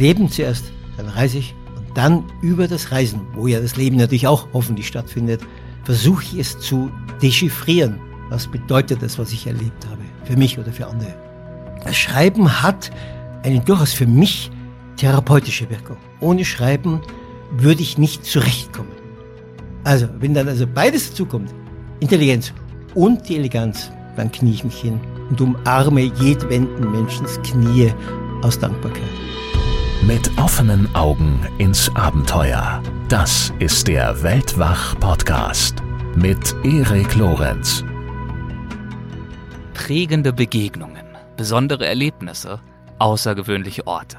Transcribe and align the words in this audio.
Leben 0.00 0.28
zuerst, 0.28 0.72
dann 0.96 1.06
reise 1.06 1.38
ich 1.38 1.54
und 1.76 1.96
dann 1.96 2.24
über 2.42 2.66
das 2.66 2.90
Reisen, 2.90 3.20
wo 3.34 3.46
ja 3.46 3.60
das 3.60 3.76
Leben 3.76 3.96
natürlich 3.96 4.26
auch 4.26 4.48
hoffentlich 4.52 4.86
stattfindet, 4.86 5.40
versuche 5.84 6.24
ich 6.24 6.38
es 6.38 6.58
zu 6.58 6.90
dechiffrieren. 7.22 8.00
Was 8.28 8.46
bedeutet 8.46 9.02
das, 9.02 9.18
was 9.18 9.32
ich 9.32 9.46
erlebt 9.46 9.86
habe? 9.86 10.02
Für 10.24 10.36
mich 10.36 10.58
oder 10.58 10.72
für 10.72 10.86
andere? 10.86 11.14
Das 11.84 11.96
Schreiben 11.96 12.62
hat 12.62 12.90
eine 13.42 13.60
durchaus 13.60 13.92
für 13.92 14.06
mich 14.06 14.50
therapeutische 14.96 15.68
Wirkung. 15.70 15.96
Ohne 16.20 16.44
Schreiben 16.44 17.00
würde 17.52 17.82
ich 17.82 17.98
nicht 17.98 18.24
zurechtkommen. 18.24 18.92
Also, 19.84 20.08
wenn 20.18 20.34
dann 20.34 20.48
also 20.48 20.66
beides 20.66 21.10
dazukommt, 21.10 21.52
Intelligenz 22.00 22.52
und 22.94 23.28
die 23.28 23.36
Eleganz, 23.36 23.90
dann 24.16 24.30
knie 24.30 24.52
ich 24.52 24.64
mich 24.64 24.76
hin 24.76 25.00
und 25.30 25.40
umarme 25.40 26.02
jedwenden 26.02 26.90
Menschens 26.92 27.40
Knie 27.42 27.92
aus 28.42 28.58
Dankbarkeit. 28.58 29.02
Mit 30.02 30.30
offenen 30.38 30.94
Augen 30.94 31.46
ins 31.58 31.94
Abenteuer. 31.94 32.82
Das 33.10 33.52
ist 33.58 33.86
der 33.86 34.22
Weltwach-Podcast 34.22 35.82
mit 36.16 36.56
Erik 36.64 37.14
Lorenz. 37.16 37.84
Prägende 39.74 40.32
Begegnungen, 40.32 41.04
besondere 41.36 41.86
Erlebnisse, 41.86 42.60
außergewöhnliche 42.98 43.86
Orte. 43.86 44.16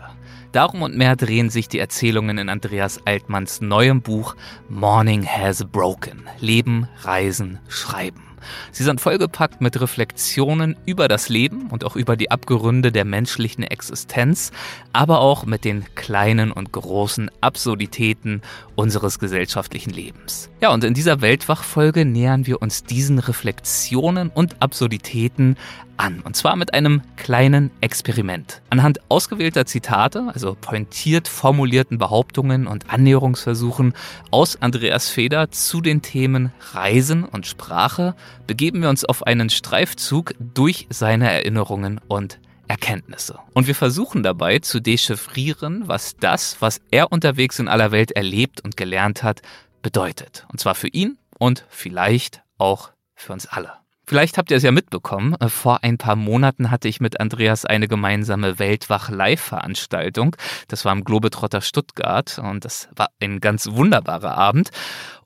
Darum 0.52 0.84
und 0.84 0.96
mehr 0.96 1.16
drehen 1.16 1.50
sich 1.50 1.68
die 1.68 1.80
Erzählungen 1.80 2.38
in 2.38 2.50
Andreas 2.50 3.00
Altmanns 3.06 3.60
neuem 3.60 4.04
Buch 4.04 4.36
Morning 4.70 5.26
Has 5.26 5.66
Broken. 5.66 6.28
Leben, 6.40 6.88
Reisen, 7.02 7.58
Schreiben. 7.68 8.31
Sie 8.72 8.84
sind 8.84 9.02
vollgepackt 9.02 9.62
mit 9.62 9.80
Reflexionen 9.80 10.76
über 10.86 11.08
das 11.08 11.30
Leben 11.30 11.68
und 11.70 11.84
auch 11.84 11.96
über 11.96 12.16
die 12.16 12.32
Abgründe 12.32 12.92
der 12.92 13.06
menschlichen 13.06 13.64
Existenz, 13.64 14.52
aber 14.94 15.20
auch 15.20 15.46
mit 15.46 15.66
den 15.66 15.86
kleinen 15.96 16.52
und 16.52 16.72
großen 16.72 17.32
Absurditäten 17.42 18.42
unseres 18.76 19.20
gesellschaftlichen 19.20 19.92
Lebens. 19.92 20.50
Ja, 20.62 20.74
und 20.74 20.84
in 20.84 20.94
dieser 20.94 21.22
Weltwachfolge 21.22 22.06
nähern 22.06 22.46
wir 22.48 22.62
uns 22.62 22.84
diesen 22.84 23.20
Reflexionen 23.20 24.30
und 24.30 24.62
Absurditäten 24.62 25.58
an. 26.02 26.22
Und 26.22 26.36
zwar 26.36 26.56
mit 26.56 26.74
einem 26.74 27.02
kleinen 27.16 27.72
Experiment. 27.80 28.62
Anhand 28.70 29.00
ausgewählter 29.10 29.66
Zitate, 29.66 30.30
also 30.34 30.58
pointiert 30.60 31.28
formulierten 31.28 31.98
Behauptungen 31.98 32.68
und 32.68 32.92
Annäherungsversuchen 32.92 33.94
aus 34.32 34.62
Andreas 34.62 35.10
Feder 35.10 35.52
zu 35.52 35.80
den 35.80 36.02
Themen 36.02 36.52
Reisen 36.74 37.24
und 37.24 37.46
Sprache, 37.46 38.16
begeben 38.48 38.82
wir 38.82 38.90
uns 38.90 39.06
auf 39.06 39.26
einen 39.26 39.50
Streifzug 39.50 40.34
durch 40.40 40.88
seine 40.90 41.32
Erinnerungen 41.32 42.02
und 42.08 42.40
Erkenntnisse. 42.68 43.38
Und 43.54 43.68
wir 43.68 43.76
versuchen 43.76 44.24
dabei 44.24 44.60
zu 44.60 44.80
dechiffrieren, 44.80 45.88
was 45.88 46.16
das, 46.18 46.58
was 46.62 46.80
er 46.90 47.12
unterwegs 47.12 47.60
in 47.60 47.68
aller 47.68 47.92
Welt 47.92 48.12
erlebt 48.12 48.62
und 48.62 48.78
gelernt 48.78 49.24
hat, 49.24 49.42
bedeutet. 49.82 50.48
Und 50.52 50.60
zwar 50.60 50.76
für 50.76 50.88
ihn 50.88 51.18
und 51.38 51.66
vielleicht 51.70 52.42
auch 52.58 52.92
für 53.14 53.34
uns 53.34 53.46
alle. 53.46 53.81
Vielleicht 54.12 54.38
habt 54.38 54.52
ihr 54.52 54.58
es 54.58 54.64
ja 54.64 54.74
mitbekommen. 54.74 55.38
Äh, 55.40 55.48
vor 55.48 55.86
ein 55.86 55.98
paar 55.98 56.18
Monaten 56.18 56.70
hatte 56.70 56.90
ich 56.90 57.00
mit 57.00 57.22
Andreas 57.22 57.64
eine 57.64 57.88
gemeinsame 57.88 58.60
Weltwach-Live-Veranstaltung. 58.60 60.36
Das 60.68 60.84
war 60.84 60.92
im 60.92 61.06
Globetrotter 61.06 61.62
Stuttgart 61.62 62.38
und 62.38 62.66
das 62.66 62.90
war 62.94 63.08
ein 63.22 63.40
ganz 63.40 63.72
wunderbarer 63.72 64.38
Abend. 64.38 64.72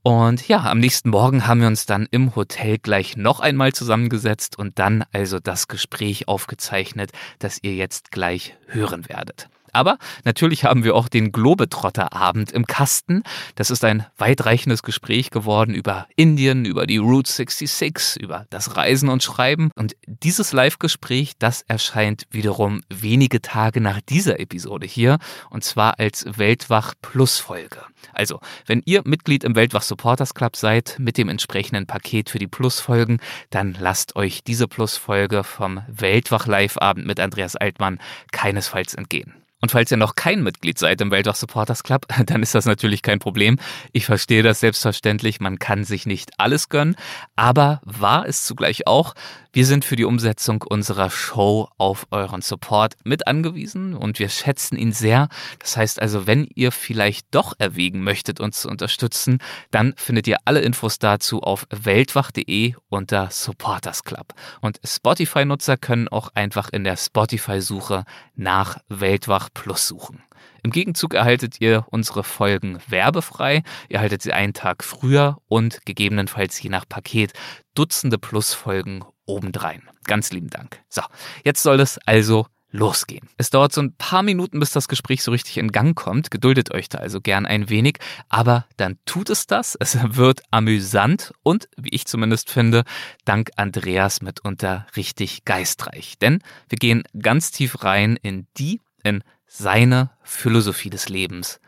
Und 0.03 0.47
ja, 0.47 0.59
am 0.69 0.77
nächsten 0.77 1.09
Morgen 1.09 1.47
haben 1.47 1.61
wir 1.61 1.67
uns 1.67 1.88
dann 1.88 2.08
im 2.11 2.36
Hotel 2.36 2.77
gleich 2.77 3.17
noch 3.17 3.39
einmal 3.39 3.73
zusammengesetzt 3.73 4.59
und 4.59 4.77
dann 4.77 5.03
also 5.11 5.39
das 5.39 5.67
Gespräch 5.67 6.27
aufgezeichnet, 6.27 7.11
das 7.39 7.58
ihr 7.64 7.73
jetzt 7.73 8.11
gleich 8.11 8.55
hören 8.67 9.09
werdet. 9.09 9.49
Aber 9.76 9.98
natürlich 10.23 10.64
haben 10.64 10.86
wir 10.86 10.95
auch 10.95 11.09
den 11.09 11.34
Globetrotter-Abend 11.34 12.54
im 12.54 12.66
Kasten. 12.66 13.23
Das 13.56 13.70
ist 13.70 13.84
ein 13.84 14.06
weitreichendes 14.17 14.84
Gespräch 14.84 15.32
geworden 15.32 15.76
über 15.76 16.08
Indien, 16.16 16.64
über 16.64 16.88
die 16.88 16.98
Route 16.98 17.30
66, 17.30 18.22
über 18.22 18.45
das 18.49 18.77
Reisen 18.77 19.10
und 19.10 19.22
Schreiben. 19.22 19.72
Und 19.76 19.95
dieses 20.05 20.54
Live-Gespräch, 20.54 21.33
das 21.39 21.64
erscheint 21.67 22.23
wiederum 22.32 22.83
wenige 22.89 23.42
Tage 23.42 23.82
nach 23.82 23.99
dieser 24.02 24.39
Episode 24.39 24.88
hier. 24.88 25.17
Und 25.49 25.66
zwar 25.66 25.99
als 25.99 26.26
Weltwach 26.26 26.94
Plus 27.02 27.38
Folge. 27.39 27.82
Also, 28.14 28.39
wenn 28.66 28.82
ihr 28.86 29.02
Mitglied 29.04 29.44
im 29.44 29.55
Weltwach 29.55 29.82
Supporters 29.82 30.33
Club 30.33 30.55
seid 30.55 30.95
mit 30.99 31.17
dem 31.17 31.28
entsprechenden 31.28 31.86
Paket 31.86 32.30
für 32.30 32.39
die 32.39 32.48
Plus-Folgen, 32.48 33.20
dann 33.49 33.76
lasst 33.78 34.16
euch 34.16 34.44
diese 34.44 34.67
Plus-Folge 34.67 35.44
vom 35.44 35.82
Weltwach 35.88 36.48
Live-Abend 36.48 37.05
mit 37.05 37.20
Andreas 37.20 37.55
Altmann 37.55 37.99
keinesfalls 38.32 38.94
entgehen. 38.94 39.45
Und 39.61 39.71
falls 39.71 39.89
ihr 39.89 39.98
noch 39.98 40.16
kein 40.16 40.43
Mitglied 40.43 40.77
seid 40.77 41.02
im 41.02 41.11
Weltwach 41.11 41.36
Supporters 41.36 41.83
Club, 41.83 42.05
dann 42.26 42.43
ist 42.43 42.55
das 42.55 42.66
natürlich 42.66 43.02
kein 43.02 43.20
Problem. 43.20 43.58
Ich 43.93 44.05
verstehe 44.05 44.43
das 44.43 44.60
selbstverständlich, 44.60 45.39
man 45.39 45.60
kann 45.60 45.83
sich 45.83 46.05
nicht 46.05 46.32
alles 46.38 46.70
gönnen, 46.70 46.95
aber 47.36 47.82
wahr 47.83 48.26
ist 48.26 48.45
zugleich 48.45 48.88
auch, 48.88 49.14
wir 49.55 49.66
sind 49.66 49.86
für 49.86 49.95
die 49.95 50.04
Umsetzung 50.04 50.64
unserer 50.64 51.10
Show 51.10 51.70
auf 51.77 52.08
euren 52.11 52.42
Support 52.42 52.95
mit 53.05 53.26
angewiesen 53.26 53.95
und 53.95 54.20
wir 54.20 54.27
schätzen 54.27 54.76
ihn 54.76 54.92
sehr. 54.92 55.30
Das 55.60 55.77
heißt 55.77 56.02
also, 56.02 56.27
wenn 56.27 56.45
ihr 56.55 56.73
vielleicht 56.73 57.27
doch 57.32 57.54
erwägen 57.58 58.04
möchtet, 58.04 58.42
uns 58.42 58.60
zu 58.60 58.70
unterstützen, 58.70 59.37
dann 59.72 59.93
findet 59.95 60.27
ihr 60.27 60.39
alle 60.43 60.60
Infos 60.60 60.99
dazu 60.99 61.42
auf 61.42 61.67
weltwach.de 61.70 62.73
unter 62.89 63.30
Supporters 63.32 64.04
Club. 64.04 64.33
Und 64.60 64.82
Spotify-Nutzer 64.83 65.77
können 65.77 66.10
auch 66.10 66.32
einfach 66.33 66.67
in 66.73 66.83
der 66.83 66.98
Spotify-Suche 66.98 68.04
nach 68.36 68.80
Weltwach 68.89 69.45
Plus 69.54 69.88
suchen. 69.88 70.23
Im 70.64 70.72
Gegenzug 70.72 71.14
erhaltet 71.14 71.61
ihr 71.61 71.86
unsere 71.92 72.23
Folgen 72.23 72.80
werbefrei, 72.88 73.64
ihr 73.88 73.95
erhaltet 73.95 74.22
sie 74.22 74.33
einen 74.33 74.54
Tag 74.54 74.83
früher 74.83 75.38
und 75.48 75.86
gegebenenfalls 75.86 76.61
je 76.61 76.70
nach 76.70 76.88
Paket 76.88 77.33
Dutzende 77.76 78.17
Plusfolgen 78.17 79.05
obendrein. 79.26 79.84
Ganz 80.05 80.32
lieben 80.32 80.50
Dank. 80.50 80.82
So, 80.89 81.02
jetzt 81.44 81.61
soll 81.61 81.80
es 81.80 82.00
also 82.05 82.48
losgehen. 82.76 83.30
Es 83.38 83.50
dauert 83.50 83.73
so 83.73 83.82
ein 83.82 83.95
paar 83.95 84.22
Minuten, 84.22 84.60
bis 84.60 84.72
das 84.72 84.88
Gespräch 84.88 85.23
so 85.23 85.32
richtig 85.32 85.58
in 85.58 85.72
Gang 85.72 85.95
kommt. 85.95 86.30
Geduldet 86.30 86.72
euch 86.72 86.89
da 86.89 87.00
also 87.00 87.22
gern 87.22 87.45
ein 87.45 87.70
wenig, 87.70 88.00
aber 88.30 88.66
dann 88.78 88.98
tut 89.05 89.30
es 89.30 89.48
das. 89.48 89.76
Es 89.80 89.98
wird 90.16 90.42
amüsant 90.52 91.34
und, 91.44 91.70
wie 91.78 91.89
ich 91.89 92.05
zumindest 92.05 92.50
finde, 92.50 92.84
dank 93.23 93.52
Andreas 93.55 94.22
mitunter 94.22 94.88
richtig 94.95 95.45
geistreich. 95.45 96.17
Denn 96.20 96.42
wir 96.70 96.78
gehen 96.78 97.04
ganz 97.20 97.52
tief 97.52 97.84
rein 97.84 98.17
in 98.22 98.48
die, 98.58 98.82
in 99.04 99.23
seine 99.58 100.10
Philosophie 100.21 100.89
des 100.89 101.08
Lebens 101.08 101.60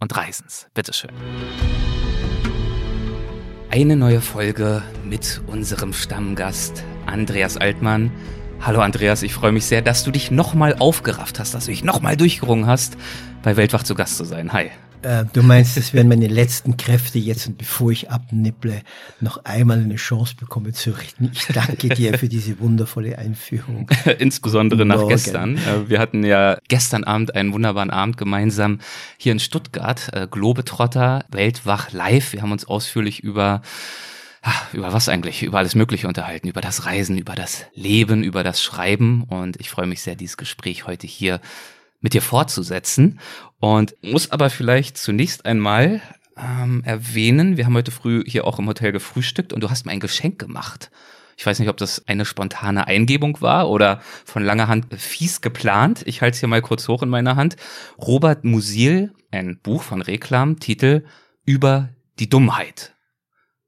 und 0.00 0.16
Reisens. 0.16 0.66
Bitteschön. 0.72 1.10
Eine 3.70 3.96
neue 3.96 4.20
Folge 4.20 4.82
mit 5.04 5.42
unserem 5.46 5.92
Stammgast 5.92 6.84
Andreas 7.06 7.56
Altmann. 7.56 8.10
Hallo 8.60 8.80
Andreas, 8.80 9.22
ich 9.22 9.34
freue 9.34 9.52
mich 9.52 9.66
sehr, 9.66 9.82
dass 9.82 10.04
du 10.04 10.10
dich 10.10 10.30
nochmal 10.30 10.76
aufgerafft 10.78 11.38
hast, 11.38 11.54
dass 11.54 11.66
du 11.66 11.72
dich 11.72 11.84
nochmal 11.84 12.16
durchgerungen 12.16 12.66
hast, 12.66 12.96
bei 13.42 13.56
Weltwach 13.56 13.82
zu 13.82 13.94
Gast 13.94 14.16
zu 14.16 14.24
sein. 14.24 14.52
Hi. 14.52 14.70
Äh, 15.04 15.26
du 15.32 15.42
meinst, 15.42 15.76
das 15.76 15.92
wären 15.92 16.08
meine 16.08 16.28
letzten 16.28 16.76
Kräfte 16.76 17.18
jetzt 17.18 17.46
und 17.46 17.58
bevor 17.58 17.90
ich 17.90 18.10
abnipple, 18.10 18.82
noch 19.20 19.44
einmal 19.44 19.78
eine 19.78 19.96
Chance 19.96 20.34
bekomme 20.38 20.72
zu 20.72 20.92
richten. 20.92 21.30
Ich 21.32 21.46
danke 21.48 21.90
dir 21.90 22.18
für 22.18 22.28
diese 22.28 22.58
wundervolle 22.58 23.18
Einführung. 23.18 23.88
Insbesondere 24.18 24.86
nach 24.86 25.06
gestern. 25.06 25.58
Äh, 25.58 25.88
wir 25.88 25.98
hatten 25.98 26.24
ja 26.24 26.58
gestern 26.68 27.04
Abend 27.04 27.34
einen 27.34 27.52
wunderbaren 27.52 27.90
Abend 27.90 28.16
gemeinsam 28.16 28.78
hier 29.18 29.32
in 29.32 29.40
Stuttgart, 29.40 30.08
äh, 30.12 30.26
Globetrotter, 30.30 31.26
Weltwach 31.30 31.92
live. 31.92 32.32
Wir 32.32 32.42
haben 32.42 32.52
uns 32.52 32.64
ausführlich 32.64 33.22
über 33.22 33.60
über 34.74 34.92
was 34.92 35.08
eigentlich? 35.08 35.42
Über 35.42 35.56
alles 35.56 35.74
Mögliche 35.74 36.06
unterhalten, 36.06 36.48
über 36.48 36.60
das 36.60 36.84
Reisen, 36.84 37.16
über 37.16 37.34
das 37.34 37.64
Leben, 37.74 38.22
über 38.22 38.42
das 38.42 38.62
Schreiben. 38.62 39.24
Und 39.24 39.58
ich 39.58 39.70
freue 39.70 39.86
mich 39.86 40.02
sehr, 40.02 40.16
dieses 40.16 40.36
Gespräch 40.36 40.86
heute 40.86 41.06
hier 41.06 41.40
mit 42.04 42.12
dir 42.12 42.22
fortzusetzen. 42.22 43.18
Und 43.60 43.96
muss 44.02 44.30
aber 44.30 44.50
vielleicht 44.50 44.98
zunächst 44.98 45.46
einmal 45.46 46.02
ähm, 46.36 46.82
erwähnen, 46.84 47.56
wir 47.56 47.64
haben 47.64 47.74
heute 47.74 47.90
früh 47.90 48.22
hier 48.26 48.46
auch 48.46 48.58
im 48.58 48.68
Hotel 48.68 48.92
gefrühstückt 48.92 49.54
und 49.54 49.62
du 49.62 49.70
hast 49.70 49.86
mir 49.86 49.92
ein 49.92 50.00
Geschenk 50.00 50.38
gemacht. 50.38 50.90
Ich 51.38 51.46
weiß 51.46 51.58
nicht, 51.58 51.70
ob 51.70 51.78
das 51.78 52.06
eine 52.06 52.26
spontane 52.26 52.86
Eingebung 52.86 53.40
war 53.40 53.70
oder 53.70 54.02
von 54.26 54.44
langer 54.44 54.68
Hand 54.68 54.86
fies 54.94 55.40
geplant. 55.40 56.02
Ich 56.04 56.20
halte 56.20 56.34
es 56.34 56.40
hier 56.40 56.48
mal 56.48 56.60
kurz 56.60 56.86
hoch 56.88 57.02
in 57.02 57.08
meiner 57.08 57.36
Hand. 57.36 57.56
Robert 57.98 58.44
Musil, 58.44 59.14
ein 59.30 59.58
Buch 59.62 59.82
von 59.82 60.02
Reklam, 60.02 60.60
Titel 60.60 61.04
Über 61.46 61.88
die 62.18 62.28
Dummheit. 62.28 62.94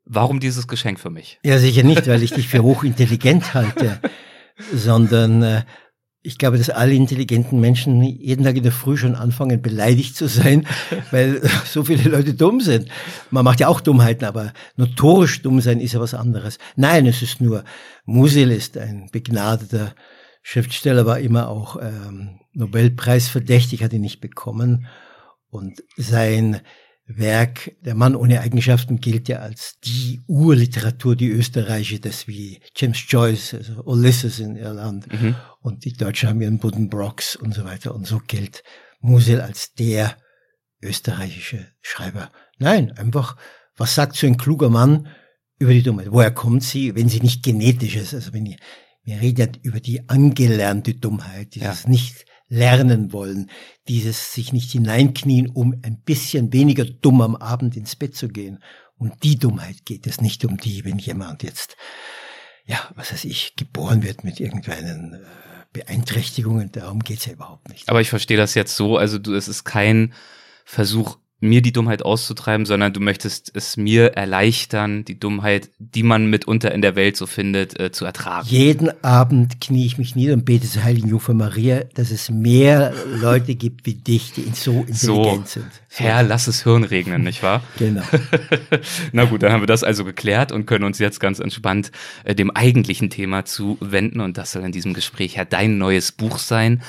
Warum 0.05 0.41
dieses 0.41 0.69
Geschenk 0.69 1.01
für 1.01 1.11
mich? 1.11 1.41
Ja, 1.43 1.59
sicher 1.59 1.85
nicht, 1.85 2.07
weil 2.07 2.23
ich 2.23 2.33
dich 2.33 2.49
für 2.49 2.63
hochintelligent 2.63 3.55
halte, 3.55 3.99
sondern 4.73 5.43
äh, 5.43 5.63
ich 6.27 6.39
glaube, 6.39 6.59
dass 6.59 6.71
alle 6.71 6.95
intelligenten 6.95 7.61
Menschen 7.61 8.03
jeden 8.03 8.45
Tag 8.45 8.57
in 8.57 8.65
der 8.65 8.73
Früh 8.73 8.97
schon 8.97 9.15
anfangen, 9.15 9.63
beleidigt 9.63 10.17
zu 10.17 10.27
sein, 10.27 10.67
weil 11.13 11.41
so 11.65 11.85
viele 11.85 12.11
Leute 12.11 12.35
dumm 12.35 12.61
sind. 12.61 12.89
Man 13.31 13.45
macht 13.45 13.61
ja 13.61 13.69
auch 13.69 13.81
Dummheiten, 13.81 14.25
aber 14.25 14.53
notorisch 14.77 15.43
dumm 15.43 15.61
sein 15.61 15.81
ist 15.81 15.93
ja 15.93 16.01
was 16.01 16.15
anderes. 16.15 16.59
Nein, 16.75 17.07
es 17.07 17.23
ist 17.23 17.41
nur, 17.41 17.63
Musil 18.05 18.51
ist 18.51 18.77
ein 18.77 19.09
begnadeter 19.13 19.95
Schriftsteller 20.43 21.07
war 21.07 21.21
immer 21.21 21.49
auch 21.49 21.77
ähm, 21.81 22.41
Nobelpreis 22.53 23.29
verdächtig, 23.29 23.83
hat 23.83 23.93
ihn 23.93 24.01
nicht 24.01 24.21
bekommen. 24.21 24.87
Und 25.51 25.83
sein 25.97 26.61
Werk 27.09 27.77
Der 27.83 27.95
Mann 27.95 28.17
ohne 28.17 28.41
Eigenschaften 28.41 29.01
gilt 29.01 29.29
ja 29.29 29.39
als 29.39 29.79
die 29.85 30.23
Urliteratur, 30.27 31.15
die 31.15 31.29
österreichische, 31.29 32.01
das 32.01 32.27
wie 32.27 32.61
James 32.75 33.05
Joyce, 33.07 33.55
also 33.55 33.85
Ulysses 33.85 34.41
in 34.41 34.57
Irland. 34.57 35.13
Mhm. 35.13 35.37
Und 35.61 35.85
die 35.85 35.93
Deutschen 35.93 36.29
haben 36.29 36.41
ihren 36.41 36.59
Buddenbrocks 36.59 37.37
und 37.37 37.55
so 37.55 37.65
weiter. 37.65 37.95
Und 37.95 38.07
so 38.07 38.21
gilt 38.27 38.65
Musel 39.01 39.41
als 39.41 39.73
der 39.75 40.17
österreichische 40.83 41.69
Schreiber. 41.81 42.33
Nein, 42.59 42.93
einfach, 42.93 43.37
was 43.77 43.95
sagt 43.95 44.17
so 44.17 44.27
ein 44.27 44.37
kluger 44.37 44.69
Mann 44.69 45.09
über 45.59 45.73
die 45.73 45.83
Dummheit? 45.83 46.11
Woher 46.11 46.33
kommt 46.33 46.65
sie, 46.65 46.97
wenn 46.97 47.09
sie 47.09 47.21
nicht 47.21 47.45
genetisch 47.45 47.95
ist? 47.95 48.15
Also 48.15 48.33
wenn 48.33 48.47
ihr, 48.47 48.57
wir 49.05 49.21
reden 49.21 49.41
ja 49.41 49.61
über 49.63 49.79
die 49.79 50.09
angelernte 50.09 50.95
Dummheit, 50.95 51.55
dieses 51.55 51.85
ja. 51.85 51.89
nicht 51.89 52.27
lernen 52.49 53.13
wollen, 53.13 53.51
dieses 53.89 54.33
sich 54.33 54.53
nicht 54.53 54.71
hineinknien, 54.73 55.49
um 55.49 55.75
ein 55.83 56.01
bisschen 56.01 56.53
weniger 56.53 56.85
dumm 56.85 57.21
am 57.21 57.37
Abend 57.37 57.77
ins 57.77 57.97
Bett 57.97 58.17
zu 58.17 58.29
gehen. 58.29 58.63
Um 58.99 59.13
die 59.23 59.39
Dummheit 59.39 59.85
geht 59.85 60.07
es 60.07 60.21
nicht 60.21 60.45
um 60.45 60.57
die, 60.57 60.85
wenn 60.85 60.99
jemand 60.99 61.43
jetzt, 61.43 61.77
ja, 62.65 62.79
was 62.95 63.13
weiß 63.13 63.25
ich, 63.25 63.57
geboren 63.57 64.03
wird 64.03 64.25
mit 64.25 64.41
irgendeinen 64.41 65.15
äh, 65.15 65.19
Beeinträchtigungen, 65.73 66.73
darum 66.73 67.01
geht's 67.01 67.27
ja 67.27 67.33
überhaupt 67.33 67.69
nicht. 67.69 67.89
Aber 67.89 68.01
ich 68.01 68.09
verstehe 68.09 68.39
das 68.39 68.55
jetzt 68.55 68.77
so, 68.77 68.97
also 68.97 69.19
du, 69.19 69.35
es 69.35 69.49
ist 69.49 69.65
kein 69.65 70.15
Versuch, 70.65 71.19
mir 71.39 71.61
die 71.61 71.73
Dummheit 71.73 72.03
auszutreiben, 72.03 72.65
sondern 72.65 72.95
du 72.95 73.01
möchtest 73.01 73.51
es 73.55 73.77
mir 73.77 74.15
erleichtern, 74.15 75.05
die 75.05 75.21
Dummheit, 75.21 75.71
die 75.79 76.03
man 76.03 76.31
mitunter 76.31 76.73
in 76.73 76.81
der 76.81 76.97
Welt 76.97 77.17
so 77.17 77.27
findet, 77.27 77.79
äh, 77.79 77.93
zu 77.93 78.07
ertragen. 78.07 78.47
Jeden 78.49 79.05
Abend 79.05 79.61
knie 79.61 79.85
ich 79.85 79.99
mich 79.99 80.17
nieder 80.17 80.33
und 80.33 80.47
bete 80.47 80.67
zur 80.67 80.83
heiligen 80.83 81.09
Jungfrau 81.09 81.35
Maria, 81.35 81.85
dass 81.95 82.11
es 82.11 82.31
mehr 82.31 82.95
Leute 83.21 83.55
gibt 83.55 83.85
wie 83.85 83.95
dich, 83.95 84.33
die 84.33 84.51
so 84.55 84.81
intelligent 84.89 85.49
so, 85.49 85.61
sind. 85.61 85.73
So. 85.91 86.05
Herr, 86.05 86.23
lass 86.23 86.47
es 86.47 86.63
Hirn 86.63 86.85
regnen, 86.85 87.23
nicht 87.23 87.43
wahr? 87.43 87.63
genau. 87.79 88.03
Na 89.13 89.25
gut, 89.27 89.43
dann 89.43 89.53
haben 89.53 89.63
wir 89.63 89.67
das 89.67 89.85
also 89.85 90.05
geklärt 90.05 90.53
und 90.53 90.65
können 90.65 90.85
uns 90.85 90.99
jetzt 90.99 91.21
ganz 91.21 91.39
entspannt 91.39 91.93
äh, 92.25 92.35
dem 92.35 92.51
eigentlichen 92.51 93.11
Thema 93.11 93.45
zuwenden 93.45 94.21
und 94.21 94.39
das 94.39 94.53
soll 94.53 94.65
in 94.65 94.73
diesem 94.73 94.95
Gespräch 94.95 95.35
ja 95.35 95.45
dein 95.45 95.77
neues 95.77 96.13
Buch 96.13 96.39
sein. 96.39 96.83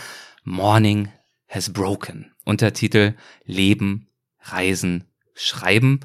Morning 0.45 1.09
has 1.49 1.73
broken. 1.73 2.31
Untertitel 2.45 3.13
Leben 3.45 4.06
Reisen, 4.51 5.05
Schreiben. 5.33 5.99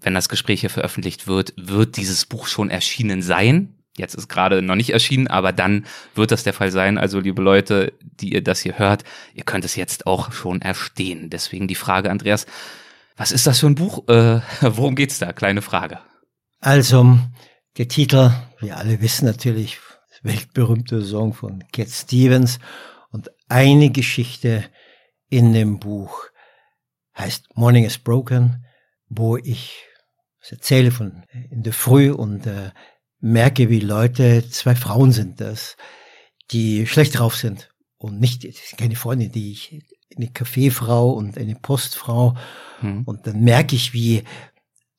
Wenn 0.00 0.14
das 0.14 0.28
Gespräch 0.28 0.60
hier 0.60 0.70
veröffentlicht 0.70 1.26
wird, 1.26 1.54
wird 1.56 1.96
dieses 1.96 2.26
Buch 2.26 2.46
schon 2.46 2.70
erschienen 2.70 3.22
sein. 3.22 3.76
Jetzt 3.96 4.14
ist 4.14 4.28
gerade 4.28 4.60
noch 4.60 4.74
nicht 4.74 4.90
erschienen, 4.90 5.26
aber 5.26 5.52
dann 5.52 5.86
wird 6.14 6.30
das 6.30 6.44
der 6.44 6.52
Fall 6.52 6.70
sein. 6.70 6.98
Also 6.98 7.20
liebe 7.20 7.40
Leute, 7.40 7.94
die 8.02 8.34
ihr 8.34 8.42
das 8.42 8.60
hier 8.60 8.78
hört, 8.78 9.04
ihr 9.34 9.44
könnt 9.44 9.64
es 9.64 9.74
jetzt 9.74 10.06
auch 10.06 10.32
schon 10.32 10.60
erstehen. 10.60 11.30
Deswegen 11.30 11.66
die 11.66 11.74
Frage, 11.74 12.10
Andreas, 12.10 12.46
was 13.16 13.32
ist 13.32 13.46
das 13.46 13.60
für 13.60 13.66
ein 13.68 13.74
Buch? 13.74 14.06
Äh, 14.08 14.40
worum 14.60 14.94
geht's 14.94 15.18
da? 15.18 15.32
Kleine 15.32 15.62
Frage. 15.62 15.98
Also, 16.60 17.18
der 17.78 17.88
Titel, 17.88 18.32
wir 18.60 18.76
alle 18.76 19.00
wissen 19.00 19.24
natürlich, 19.24 19.78
weltberühmte 20.22 21.02
Song 21.02 21.32
von 21.32 21.64
Cat 21.72 21.88
Stevens 21.88 22.58
und 23.10 23.30
eine 23.48 23.90
Geschichte 23.90 24.64
in 25.28 25.52
dem 25.52 25.78
Buch 25.78 26.24
heißt 27.16 27.56
Morning 27.56 27.84
is 27.84 27.98
Broken, 27.98 28.64
wo 29.08 29.36
ich 29.36 29.84
erzähle 30.48 30.90
von 30.90 31.24
in 31.50 31.62
der 31.62 31.72
Früh 31.72 32.12
und 32.12 32.46
äh, 32.46 32.70
merke, 33.20 33.68
wie 33.68 33.80
Leute, 33.80 34.48
zwei 34.48 34.74
Frauen 34.74 35.12
sind 35.12 35.40
das, 35.40 35.76
die 36.52 36.86
schlecht 36.86 37.18
drauf 37.18 37.34
sind 37.34 37.70
und 37.98 38.20
nicht, 38.20 38.44
das 38.44 38.68
sind 38.68 38.78
keine 38.78 38.96
Freundin, 38.96 39.32
die 39.32 39.52
ich, 39.52 39.82
eine 40.16 40.28
Kaffeefrau 40.28 41.10
und 41.10 41.36
eine 41.36 41.56
Postfrau 41.56 42.36
hm. 42.78 43.02
und 43.04 43.26
dann 43.26 43.40
merke 43.40 43.74
ich, 43.74 43.92
wie 43.92 44.22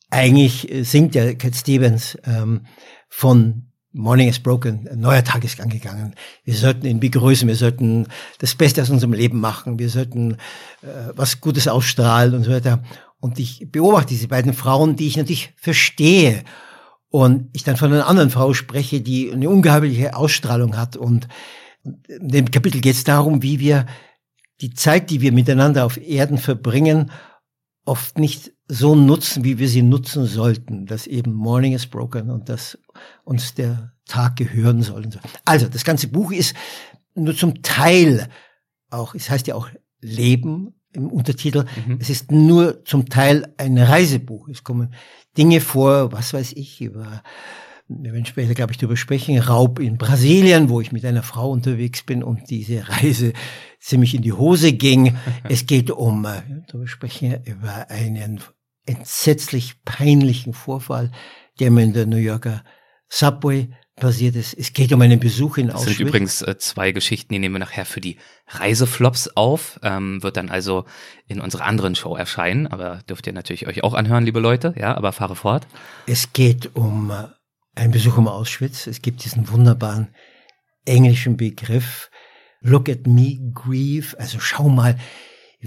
eigentlich 0.10 0.68
singt 0.88 1.16
ja 1.16 1.34
Cat 1.34 1.56
Stevens 1.56 2.18
ähm, 2.26 2.66
von 3.10 3.67
Morning 3.98 4.30
is 4.30 4.40
broken, 4.40 4.88
ein 4.88 5.00
neuer 5.00 5.24
Tag 5.24 5.44
ist 5.44 5.60
angegangen. 5.60 6.14
Wir 6.44 6.54
sollten 6.54 6.86
ihn 6.86 7.00
begrüßen, 7.00 7.48
wir 7.48 7.56
sollten 7.56 8.08
das 8.40 8.56
Beste 8.56 8.82
aus 8.82 8.90
unserem 8.90 9.14
Leben 9.14 9.40
machen, 9.40 9.80
wir 9.80 9.90
sollten 9.90 10.34
äh, 10.82 11.12
was 11.16 11.42
Gutes 11.42 11.68
ausstrahlen 11.68 12.36
und 12.36 12.44
so 12.44 12.52
weiter. 12.52 12.84
Und 13.20 13.40
ich 13.40 13.68
beobachte 13.72 14.10
diese 14.10 14.28
beiden 14.28 14.54
Frauen, 14.54 14.96
die 14.96 15.08
ich 15.08 15.18
natürlich 15.18 15.54
verstehe. 15.58 16.44
Und 17.10 17.50
ich 17.54 17.64
dann 17.64 17.78
von 17.78 17.92
einer 17.92 18.08
anderen 18.08 18.30
Frau 18.30 18.54
spreche, 18.54 19.02
die 19.02 19.32
eine 19.32 19.50
ungeheuerliche 19.50 20.16
Ausstrahlung 20.16 20.78
hat. 20.78 20.98
Und 20.98 21.28
in 21.84 22.30
dem 22.30 22.52
Kapitel 22.52 22.82
geht 22.82 22.96
es 22.96 23.04
darum, 23.04 23.42
wie 23.42 23.60
wir 23.60 23.86
die 24.62 24.74
Zeit, 24.74 25.10
die 25.10 25.22
wir 25.22 25.32
miteinander 25.32 25.86
auf 25.86 25.98
Erden 25.98 26.38
verbringen, 26.38 27.12
oft 27.86 28.20
nicht 28.20 28.52
so 28.68 28.96
nutzen, 28.96 29.44
wie 29.44 29.60
wir 29.60 29.70
sie 29.70 29.82
nutzen 29.82 30.26
sollten, 30.26 30.86
dass 30.86 31.08
eben 31.08 31.34
Morning 31.34 31.74
is 31.74 31.88
broken 31.88 32.30
und 32.30 32.50
dass 32.50 32.78
uns 33.24 33.54
der 33.54 33.94
Tag 34.06 34.36
gehören 34.36 34.82
soll. 34.82 35.08
Also, 35.46 35.68
das 35.68 35.84
ganze 35.84 36.08
Buch 36.08 36.32
ist 36.32 36.56
nur 37.16 37.36
zum 37.36 37.62
Teil 37.62 38.30
auch, 38.90 39.16
es 39.16 39.30
heißt 39.30 39.48
ja 39.48 39.56
auch 39.56 39.70
Leben 40.02 40.74
im 40.94 41.08
Untertitel, 41.08 41.66
mhm. 41.86 41.98
es 42.00 42.10
ist 42.10 42.32
nur 42.32 42.84
zum 42.86 43.10
Teil 43.10 43.54
ein 43.58 43.78
Reisebuch. 43.78 44.48
Es 44.50 44.64
kommen 44.64 44.94
Dinge 45.38 45.62
vor, 45.62 46.12
was 46.12 46.34
weiß 46.34 46.54
ich, 46.54 46.82
über 46.82 47.22
wir 47.90 48.12
werden 48.12 48.26
später, 48.26 48.54
glaube 48.54 48.74
ich, 48.74 48.78
darüber 48.78 48.98
sprechen, 48.98 49.40
Raub 49.40 49.80
in 49.80 49.98
Brasilien, 49.98 50.68
wo 50.68 50.82
ich 50.82 50.92
mit 50.92 51.06
einer 51.06 51.24
Frau 51.24 51.50
unterwegs 51.50 52.04
bin 52.04 52.22
und 52.22 52.50
diese 52.50 52.88
Reise 52.90 53.32
ziemlich 53.80 54.14
in 54.14 54.22
die 54.22 54.34
Hose 54.34 54.74
ging. 54.74 55.16
es 55.44 55.66
geht 55.66 55.90
um, 55.92 56.26
äh, 56.26 56.42
darüber 56.68 56.88
sprechen, 56.88 57.38
über 57.46 57.90
einen 57.90 58.42
entsetzlich 58.88 59.84
peinlichen 59.86 60.54
Vorfall, 60.54 61.12
der 61.60 61.72
mir 61.72 61.84
in 61.84 61.94
der 61.94 62.06
New 62.06 62.18
Yorker 62.18 62.64
Subway 63.10 63.70
passiert 63.96 64.36
ist. 64.36 64.54
Es 64.54 64.74
geht 64.74 64.94
um 64.94 65.02
einen 65.02 65.20
Besuch 65.20 65.58
in 65.58 65.72
Auschwitz. 65.72 65.86
Das 65.86 65.98
sind 65.98 66.08
übrigens 66.08 66.42
äh, 66.44 66.58
zwei 66.58 66.92
Geschichten, 66.92 67.34
die 67.34 67.40
nehmen 67.40 67.56
wir 67.56 67.60
nachher 67.60 67.86
für 67.86 68.00
die 68.00 68.18
Reiseflops 68.48 69.30
auf. 69.36 69.80
Ähm, 69.84 70.22
wird 70.22 70.38
dann 70.38 70.50
also 70.50 70.86
in 71.28 71.42
unserer 71.42 71.66
anderen 71.66 71.96
Show 71.96 72.16
erscheinen, 72.16 72.68
aber 72.68 73.00
dürft 73.10 73.28
ihr 73.28 73.34
natürlich 73.34 73.68
euch 73.68 73.84
auch 73.84 73.94
anhören, 73.94 74.24
liebe 74.24 74.40
Leute. 74.40 74.74
Ja, 74.78 74.96
aber 74.96 75.12
fahre 75.12 75.36
fort. 75.36 75.68
Es 76.06 76.32
geht 76.32 76.76
um 76.76 77.10
äh, 77.10 77.28
einen 77.76 77.92
Besuch 77.92 78.18
um 78.18 78.28
Auschwitz. 78.28 78.88
Es 78.88 79.02
gibt 79.02 79.24
diesen 79.26 79.50
wunderbaren 79.50 80.10
englischen 80.86 81.36
Begriff 81.36 82.10
Look 82.62 82.90
at 82.90 83.06
me, 83.08 83.52
grieve. 83.54 84.20
Also 84.20 84.40
schau 84.40 84.70
mal, 84.70 84.98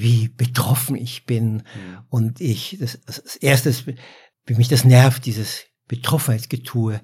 wie 0.01 0.29
betroffen 0.29 0.97
ich 0.97 1.27
bin. 1.27 1.55
Mhm. 1.55 1.63
Und 2.09 2.41
ich, 2.41 2.79
das, 2.81 3.01
das 3.07 3.37
erste, 3.37 3.75
wie 4.47 4.55
mich 4.55 4.69
das 4.69 4.85
nervt, 4.85 5.27
dieses 5.27 5.65
Betroffenheitsgetue, 5.89 7.01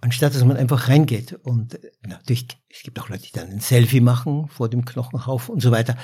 anstatt 0.00 0.34
dass 0.34 0.44
man 0.44 0.56
einfach 0.56 0.88
reingeht. 0.88 1.32
Und 1.32 1.78
natürlich, 2.06 2.48
es 2.68 2.82
gibt 2.82 2.98
auch 3.00 3.08
Leute, 3.08 3.24
die 3.24 3.32
dann 3.32 3.50
ein 3.50 3.60
Selfie 3.60 4.00
machen 4.00 4.48
vor 4.48 4.68
dem 4.68 4.84
Knochenhaufen 4.84 5.54
und 5.54 5.60
so 5.60 5.70
weiter. 5.70 5.96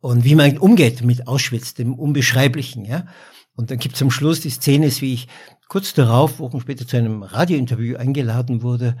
Und 0.00 0.24
wie 0.24 0.34
man 0.34 0.58
umgeht 0.58 1.02
mit 1.02 1.28
Auschwitz, 1.28 1.74
dem 1.74 1.94
Unbeschreiblichen, 1.94 2.84
ja. 2.84 3.06
Und 3.54 3.70
dann 3.70 3.78
gibt 3.78 3.96
es 3.96 4.02
am 4.02 4.10
Schluss 4.10 4.40
die 4.40 4.50
Szene, 4.50 4.90
wie 5.00 5.14
ich 5.14 5.28
kurz 5.68 5.92
darauf, 5.94 6.38
Wochen 6.38 6.60
später, 6.60 6.86
zu 6.86 6.96
einem 6.96 7.22
Radiointerview 7.22 7.96
eingeladen 7.96 8.62
wurde 8.62 8.96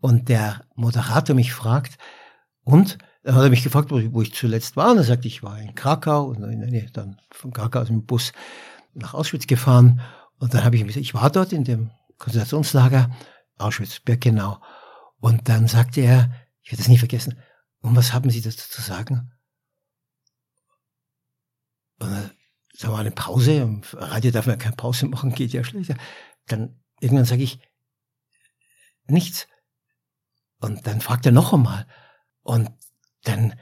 und 0.00 0.28
der 0.28 0.66
Moderator 0.74 1.34
mich 1.34 1.52
fragt, 1.52 1.96
und 2.64 2.98
dann 3.24 3.34
hat 3.36 3.42
er 3.42 3.50
mich 3.50 3.64
gefragt, 3.64 3.90
wo 3.90 3.98
ich, 3.98 4.12
wo 4.12 4.20
ich 4.20 4.34
zuletzt 4.34 4.76
war. 4.76 4.92
Und 4.92 4.98
er 4.98 5.04
sagte, 5.04 5.28
ich 5.28 5.42
war 5.42 5.58
in 5.58 5.74
Krakau 5.74 6.26
und 6.26 6.42
dann, 6.42 6.90
dann 6.92 7.20
von 7.30 7.52
Krakau 7.52 7.80
aus 7.80 7.88
dem 7.88 8.04
Bus 8.04 8.32
nach 8.92 9.14
Auschwitz 9.14 9.46
gefahren. 9.46 10.02
Und 10.38 10.52
dann 10.52 10.62
habe 10.62 10.76
ich 10.76 10.82
ihm 10.82 10.86
gesagt, 10.86 11.04
ich 11.04 11.14
war 11.14 11.30
dort 11.30 11.52
in 11.52 11.64
dem 11.64 11.90
Konzentrationslager 12.18 13.10
Auschwitz-Birkenau. 13.56 14.60
Und 15.20 15.48
dann 15.48 15.68
sagte 15.68 16.02
er, 16.02 16.30
ich 16.62 16.70
werde 16.70 16.82
das 16.82 16.88
nie 16.88 16.98
vergessen, 16.98 17.38
und 17.80 17.96
was 17.96 18.12
haben 18.12 18.30
Sie 18.30 18.40
dazu 18.40 18.68
zu 18.68 18.80
sagen? 18.82 19.32
Und 21.98 22.10
dann 22.10 22.30
sagen 22.74 22.94
wir 22.94 22.98
eine 22.98 23.10
Pause, 23.10 23.56
im 23.56 23.82
Radio 23.92 24.30
darf 24.30 24.46
man 24.46 24.58
keine 24.58 24.76
Pause 24.76 25.06
machen, 25.06 25.34
geht 25.34 25.52
ja 25.52 25.64
schlechter. 25.64 25.96
Dann 26.46 26.82
irgendwann 27.00 27.24
sage 27.24 27.42
ich, 27.42 27.58
nichts. 29.06 29.48
Und 30.60 30.86
dann 30.86 31.00
fragt 31.00 31.26
er 31.26 31.32
noch 31.32 31.52
einmal. 31.52 31.86
Und 32.42 32.70
dann, 33.24 33.54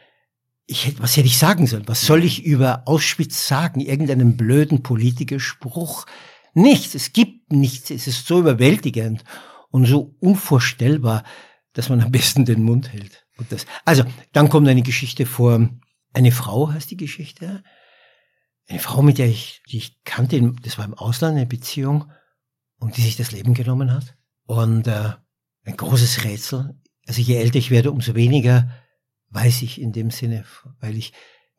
ich 0.67 0.87
hätte, 0.87 1.01
was 1.01 1.17
hätte 1.17 1.27
ich 1.27 1.39
sagen 1.39 1.67
sollen? 1.67 1.89
Was 1.89 2.07
soll 2.07 2.25
ich 2.25 2.45
über 2.45 2.83
Auschwitz 2.87 3.47
sagen? 3.47 3.81
Irgendeinen 3.81 4.37
blöden 4.37 4.83
Politikerspruch? 4.83 6.07
Nichts. 6.55 6.95
Es 6.95 7.13
gibt 7.13 7.53
nichts. 7.53 7.91
Es 7.91 8.07
ist 8.07 8.27
so 8.27 8.41
überwältigend 8.41 9.25
und 9.71 9.87
so 9.87 10.15
unvorstellbar, 10.21 11.25
dass 11.73 11.89
man 11.89 12.01
am 12.01 12.13
besten 12.13 12.45
den 12.45 12.63
Mund 12.63 12.93
hält. 12.93 13.27
Und 13.39 13.51
das, 13.51 13.67
also, 13.85 14.05
dann 14.33 14.49
kommt 14.49 14.69
eine 14.69 14.83
Geschichte 14.83 15.27
vor. 15.27 15.69
Eine 16.13 16.33
Frau 16.33 16.71
heißt 16.71 16.91
die 16.91 16.97
Geschichte. 16.99 17.63
Eine 18.69 18.79
Frau, 18.79 19.03
mit 19.03 19.19
der 19.19 19.27
ich, 19.27 19.63
die 19.71 19.79
ich 19.79 20.03
kannte, 20.05 20.53
das 20.63 20.79
war 20.79 20.85
im 20.85 20.95
Ausland 20.95 21.37
eine 21.37 21.47
Beziehung 21.47 22.11
und 22.77 22.97
die 22.97 23.03
sich 23.03 23.17
das 23.17 23.33
Leben 23.33 23.55
genommen 23.55 23.93
hat. 23.93 24.17
Und 24.47 24.87
äh, 24.87 25.13
ein 25.65 25.77
großes 25.77 26.25
Rätsel 26.25 26.75
Also 27.07 27.21
je 27.23 27.37
älter 27.37 27.59
ich 27.59 27.71
werde, 27.71 27.93
umso 27.93 28.15
weniger 28.15 28.71
weiß 29.33 29.63
ich 29.63 29.81
in 29.81 29.93
dem 29.93 30.11
Sinne, 30.11 30.45
weil 30.81 30.97
ich 30.97 31.13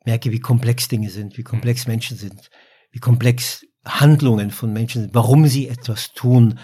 merke, 0.04 0.30
wie 0.32 0.40
komplex 0.40 0.88
Dinge 0.88 1.10
sind, 1.10 1.36
wie 1.36 1.42
komplex 1.42 1.86
Menschen 1.86 2.16
sind, 2.16 2.50
wie 2.90 3.00
komplex 3.00 3.66
Handlungen 3.84 4.50
von 4.50 4.72
Menschen 4.72 5.02
sind, 5.02 5.14
warum 5.14 5.46
sie 5.46 5.68
etwas 5.68 6.12
tun. 6.12 6.58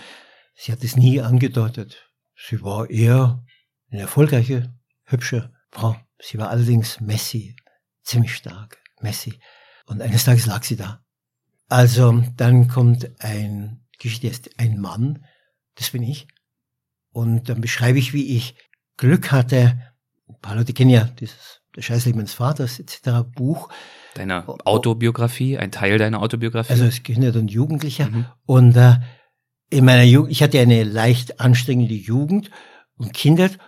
Sie 0.55 0.73
hat 0.73 0.83
es 0.85 0.97
nie 0.97 1.21
angedeutet. 1.21 2.11
Sie 2.37 2.63
war 2.63 2.89
eher 2.89 3.45
eine 3.91 4.03
erfolgreiche, 4.03 4.75
hübsche 5.05 5.53
Frau. 5.71 5.97
Sie 6.21 6.39
war 6.39 6.51
allerdings 6.51 7.01
Messi, 7.01 7.57
ziemlich 8.03 8.35
stark, 8.35 8.79
Messi. 9.01 9.39
Und 9.87 10.01
eines 10.03 10.25
Tages 10.25 10.47
lag 10.47 10.63
sie 10.63 10.77
da. 10.77 11.05
Also 11.69 12.25
dann 12.37 12.69
kommt 12.69 13.11
ein 13.23 13.87
Geschichte, 13.99 14.29
ist 14.29 14.59
ein 14.59 14.81
Mann, 14.81 15.25
das 15.77 15.91
bin 15.91 16.03
ich. 16.03 16.29
Und 17.13 17.49
dann 17.49 17.61
beschreibe 17.61 17.99
ich, 17.99 18.13
wie 18.13 18.37
ich 18.37 18.55
Glück 18.97 19.33
hatte. 19.33 19.90
Ein 20.31 20.41
paar 20.41 20.57
Leute 20.57 20.73
kennen 20.73 20.91
ja 20.91 21.05
dieses 21.05 21.61
Der 21.77 21.83
Scheißleben 21.83 22.19
meines 22.19 22.35
Vaters 22.35 22.79
etc. 22.79 23.25
Buch. 23.35 23.69
Deine 24.15 24.47
Autobiografie, 24.65 25.59
ein 25.59 25.71
Teil 25.71 25.99
deiner 25.99 26.21
Autobiografie? 26.21 26.73
Also 26.73 26.85
als 26.85 27.03
Kinder 27.03 27.35
und 27.39 27.51
Jugendlicher. 27.51 28.09
Mhm. 28.09 28.27
Und 28.47 28.77
äh, 28.77 28.97
in 29.71 29.85
meiner 29.85 30.03
Jugend, 30.03 30.33
ich 30.33 30.43
hatte 30.43 30.59
eine 30.59 30.83
leicht 30.83 31.41
anstrengende 31.41 31.95
Jugend 31.95 32.51
und 32.97 33.13
Kindheit 33.13 33.59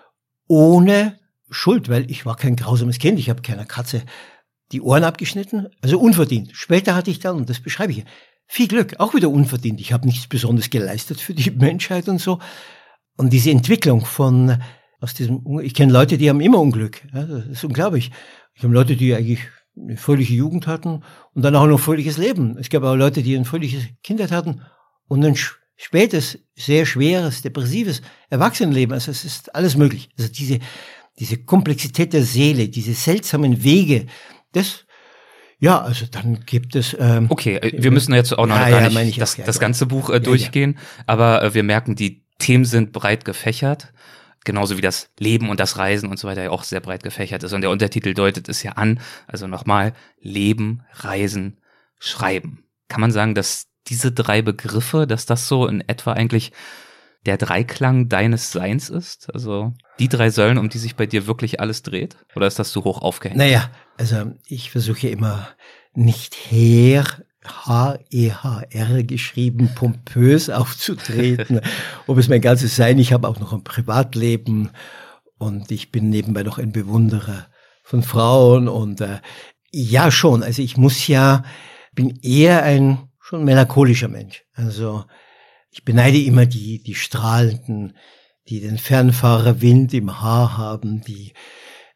ohne 0.48 1.18
Schuld, 1.50 1.88
weil 1.88 2.10
ich 2.10 2.26
war 2.26 2.36
kein 2.36 2.56
grausames 2.56 2.98
Kind, 2.98 3.18
ich 3.18 3.30
habe 3.30 3.42
keiner 3.42 3.64
Katze 3.64 4.02
die 4.72 4.80
Ohren 4.80 5.04
abgeschnitten, 5.04 5.68
also 5.82 6.00
unverdient. 6.00 6.50
Später 6.54 6.94
hatte 6.94 7.10
ich 7.10 7.20
dann, 7.20 7.36
und 7.36 7.50
das 7.50 7.60
beschreibe 7.60 7.92
ich, 7.92 8.04
viel 8.46 8.68
Glück, 8.68 8.98
auch 8.98 9.14
wieder 9.14 9.30
unverdient. 9.30 9.80
Ich 9.80 9.92
habe 9.92 10.06
nichts 10.06 10.26
Besonderes 10.26 10.70
geleistet 10.70 11.20
für 11.20 11.34
die 11.34 11.50
Menschheit 11.56 12.08
und 12.08 12.20
so. 12.20 12.38
Und 13.16 13.32
diese 13.32 13.50
Entwicklung 13.50 14.04
von 14.04 14.58
aus 15.02 15.14
diesem, 15.14 15.44
ich 15.60 15.74
kenne 15.74 15.92
Leute, 15.92 16.16
die 16.16 16.30
haben 16.30 16.40
immer 16.40 16.60
Unglück. 16.60 17.02
Ja, 17.12 17.24
das 17.24 17.46
ist 17.46 17.64
unglaublich. 17.64 18.12
Ich 18.54 18.62
habe 18.62 18.72
Leute, 18.72 18.94
die 18.94 19.14
eigentlich 19.14 19.40
eine 19.76 19.96
fröhliche 19.96 20.34
Jugend 20.34 20.66
hatten 20.68 21.02
und 21.34 21.42
dann 21.42 21.56
auch 21.56 21.66
noch 21.66 21.78
ein 21.78 21.82
fröhliches 21.82 22.18
Leben. 22.18 22.56
Es 22.56 22.68
gab 22.68 22.84
auch 22.84 22.94
Leute, 22.94 23.22
die 23.22 23.34
ein 23.34 23.44
fröhliches 23.44 23.82
Kindheit 24.04 24.30
hatten 24.30 24.62
und 25.08 25.24
ein 25.24 25.36
spätes, 25.76 26.38
sehr 26.54 26.86
schweres, 26.86 27.42
depressives 27.42 28.00
Erwachsenenleben. 28.30 28.94
Also 28.94 29.10
es 29.10 29.24
ist 29.24 29.52
alles 29.54 29.76
möglich. 29.76 30.08
Also 30.16 30.30
diese, 30.30 30.60
diese 31.18 31.38
Komplexität 31.38 32.12
der 32.12 32.22
Seele, 32.22 32.68
diese 32.68 32.94
seltsamen 32.94 33.64
Wege, 33.64 34.06
das 34.52 34.84
ja, 35.58 35.80
also 35.80 36.06
dann 36.10 36.40
gibt 36.44 36.74
es. 36.74 36.96
Ähm, 36.98 37.26
okay, 37.28 37.56
äh, 37.56 37.80
wir 37.80 37.92
müssen 37.92 38.12
jetzt 38.14 38.36
auch 38.36 38.46
noch 38.46 38.56
ja, 38.56 38.68
gar 38.68 38.90
nicht 39.04 39.16
ja, 39.16 39.20
das, 39.20 39.38
auch, 39.38 39.44
das 39.44 39.60
ganze 39.60 39.86
Buch 39.86 40.10
äh, 40.10 40.20
durchgehen, 40.20 40.76
aber 41.06 41.42
äh, 41.42 41.54
wir 41.54 41.62
merken, 41.62 41.94
die 41.94 42.24
Themen 42.38 42.64
sind 42.64 42.92
breit 42.92 43.24
gefächert 43.24 43.92
genauso 44.44 44.76
wie 44.76 44.82
das 44.82 45.10
Leben 45.18 45.50
und 45.50 45.60
das 45.60 45.78
Reisen 45.78 46.10
und 46.10 46.18
so 46.18 46.28
weiter 46.28 46.42
ja 46.42 46.50
auch 46.50 46.64
sehr 46.64 46.80
breit 46.80 47.02
gefächert 47.02 47.42
ist. 47.42 47.52
Und 47.52 47.60
der 47.60 47.70
Untertitel 47.70 48.14
deutet 48.14 48.48
es 48.48 48.62
ja 48.62 48.72
an. 48.72 49.00
Also 49.26 49.46
nochmal, 49.46 49.92
Leben, 50.20 50.82
Reisen, 50.92 51.58
Schreiben. 51.98 52.64
Kann 52.88 53.00
man 53.00 53.12
sagen, 53.12 53.34
dass 53.34 53.68
diese 53.88 54.12
drei 54.12 54.42
Begriffe, 54.42 55.06
dass 55.06 55.26
das 55.26 55.48
so 55.48 55.66
in 55.66 55.80
etwa 55.88 56.12
eigentlich 56.12 56.52
der 57.24 57.36
Dreiklang 57.36 58.08
deines 58.08 58.52
Seins 58.52 58.90
ist? 58.90 59.32
Also 59.32 59.72
die 59.98 60.08
drei 60.08 60.30
Säulen, 60.30 60.58
um 60.58 60.68
die 60.68 60.78
sich 60.78 60.96
bei 60.96 61.06
dir 61.06 61.26
wirklich 61.26 61.60
alles 61.60 61.82
dreht? 61.82 62.16
Oder 62.34 62.46
ist 62.46 62.58
das 62.58 62.72
zu 62.72 62.84
hoch 62.84 63.00
aufgehängt? 63.00 63.38
Naja, 63.38 63.70
also 63.96 64.32
ich 64.46 64.70
versuche 64.70 65.08
immer 65.08 65.48
nicht 65.94 66.34
her 66.34 67.04
H-E-H-R 67.44 69.02
geschrieben, 69.04 69.70
pompös 69.74 70.50
aufzutreten. 70.50 71.60
Ob 72.06 72.18
es 72.18 72.28
mein 72.28 72.40
ganzes 72.40 72.76
Sein, 72.76 72.98
ich 72.98 73.12
habe 73.12 73.28
auch 73.28 73.40
noch 73.40 73.52
ein 73.52 73.64
Privatleben 73.64 74.70
und 75.38 75.70
ich 75.70 75.90
bin 75.90 76.10
nebenbei 76.10 76.42
noch 76.42 76.58
ein 76.58 76.72
Bewunderer 76.72 77.46
von 77.82 78.02
Frauen 78.02 78.68
und 78.68 79.00
äh, 79.00 79.20
ja 79.72 80.10
schon, 80.10 80.42
also 80.42 80.62
ich 80.62 80.76
muss 80.76 81.08
ja, 81.08 81.44
bin 81.94 82.18
eher 82.22 82.62
ein 82.62 83.08
schon 83.20 83.44
melancholischer 83.44 84.08
Mensch. 84.08 84.44
Also 84.54 85.04
ich 85.70 85.84
beneide 85.84 86.18
immer 86.18 86.46
die, 86.46 86.82
die 86.82 86.94
Strahlenden, 86.94 87.96
die 88.48 88.60
den 88.60 88.78
Fernfahrerwind 88.78 89.94
im 89.94 90.20
Haar 90.20 90.56
haben, 90.56 91.00
die 91.02 91.32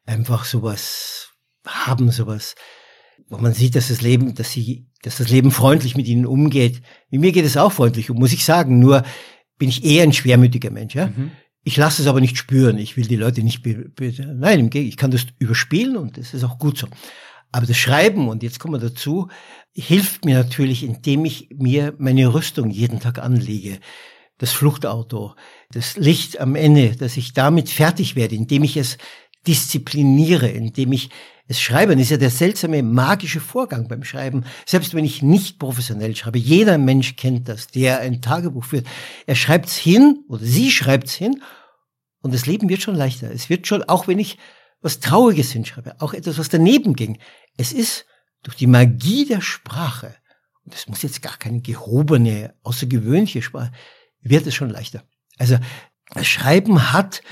einfach 0.07 0.45
sowas 0.45 1.31
haben, 1.65 2.11
sowas 2.11 2.55
wo 3.29 3.39
man 3.39 3.53
sieht, 3.53 3.75
dass 3.75 3.89
das 3.89 4.03
Leben, 4.03 4.35
dass 4.35 4.53
sie, 4.53 4.87
dass 5.07 5.19
das 5.19 5.29
Leben 5.29 5.53
freundlich 5.53 5.97
mit 5.97 6.09
ihnen 6.09 6.27
umgeht. 6.27 6.83
Mit 7.11 7.21
mir 7.21 7.31
geht 7.31 7.45
es 7.45 7.57
auch 7.57 7.71
freundlich 7.71 8.11
um, 8.11 8.19
muss 8.19 8.33
ich 8.33 8.45
sagen. 8.45 8.81
Nur 8.81 9.05
bin 9.57 9.69
ich 9.69 9.85
eher 9.85 10.03
ein 10.03 10.13
schwermütiger 10.13 10.73
Mensch. 10.73 10.97
Ja? 10.97 11.07
Mhm. 11.07 11.31
Ich 11.63 11.77
lasse 11.77 12.03
es 12.03 12.09
aber 12.09 12.21
nicht 12.21 12.37
spüren. 12.37 12.77
Ich 12.77 12.97
will 12.97 13.07
die 13.07 13.15
Leute 13.15 13.45
nicht, 13.45 13.63
be, 13.63 13.93
nein, 13.97 14.59
im 14.59 14.69
Gegenteil, 14.69 14.89
ich 14.89 14.97
kann 14.97 15.13
das 15.13 15.27
überspielen 15.39 15.97
und 15.97 16.19
das 16.19 16.35
ist 16.35 16.43
auch 16.43 16.59
gut 16.59 16.77
so. 16.77 16.89
Aber 17.53 17.67
das 17.67 17.77
Schreiben, 17.77 18.29
und 18.29 18.43
jetzt 18.43 18.59
kommen 18.59 18.75
wir 18.75 18.89
dazu, 18.89 19.29
hilft 19.73 20.25
mir 20.25 20.39
natürlich, 20.39 20.83
indem 20.83 21.25
ich 21.25 21.51
mir 21.55 21.95
meine 21.99 22.35
Rüstung 22.35 22.71
jeden 22.71 22.99
Tag 22.99 23.21
anlege. 23.21 23.79
Das 24.39 24.51
Fluchtauto, 24.51 25.37
das 25.71 25.97
Licht 25.97 26.41
am 26.41 26.57
Ende, 26.57 26.97
dass 26.97 27.17
ich 27.17 27.33
damit 27.33 27.71
fertig 27.71 28.17
werde, 28.17 28.35
indem 28.35 28.65
ich 28.65 28.77
es 28.77 28.99
diszipliniere, 29.47 30.49
indem 30.49 30.93
ich 30.93 31.11
es 31.49 31.61
Schreiben 31.61 31.99
ist 32.01 32.11
ja 32.11 32.17
der 32.17 32.31
seltsame 32.31 32.83
magische 32.83 33.39
Vorgang 33.39 33.87
beim 33.87 34.03
Schreiben. 34.03 34.45
Selbst 34.67 34.95
wenn 34.95 35.05
ich 35.05 35.23
nicht 35.23 35.61
professionell 35.61 36.17
schreibe, 36.17 36.39
jeder 36.39 36.77
Mensch 36.77 37.15
kennt 37.15 37.49
das, 37.49 37.69
der 37.69 38.01
ein 38.01 38.21
Tagebuch 38.21 38.65
führt. 38.65 38.87
Er 39.27 39.37
schreibt's 39.37 39.77
hin 39.77 40.25
oder 40.29 40.45
sie 40.45 40.73
schreibt's 40.73 41.15
hin 41.15 41.43
und 42.21 42.35
das 42.35 42.47
Leben 42.47 42.69
wird 42.69 42.83
schon 42.83 42.97
leichter. 42.97 43.31
Es 43.31 43.49
wird 43.49 43.69
schon, 43.69 43.85
auch 43.85 44.09
wenn 44.09 44.19
ich 44.19 44.39
was 44.81 44.99
Trauriges 44.99 45.53
hinschreibe, 45.53 46.01
auch 46.01 46.15
etwas, 46.15 46.39
was 46.39 46.49
daneben 46.49 46.95
ging. 46.95 47.19
Es 47.57 47.73
ist 47.73 48.07
durch 48.43 48.57
die 48.57 48.67
Magie 48.67 49.25
der 49.25 49.41
Sprache, 49.41 50.17
und 50.65 50.75
es 50.75 50.89
muss 50.89 51.03
jetzt 51.03 51.23
gar 51.23 51.37
keine 51.37 51.61
gehobene, 51.61 52.55
außergewöhnliche 52.65 53.43
Sprache, 53.43 53.73
wird 54.21 54.47
es 54.47 54.55
schon 54.55 54.71
leichter. 54.71 55.05
Also 55.39 55.59
das 56.13 56.27
Schreiben 56.27 56.93
hat 56.93 57.23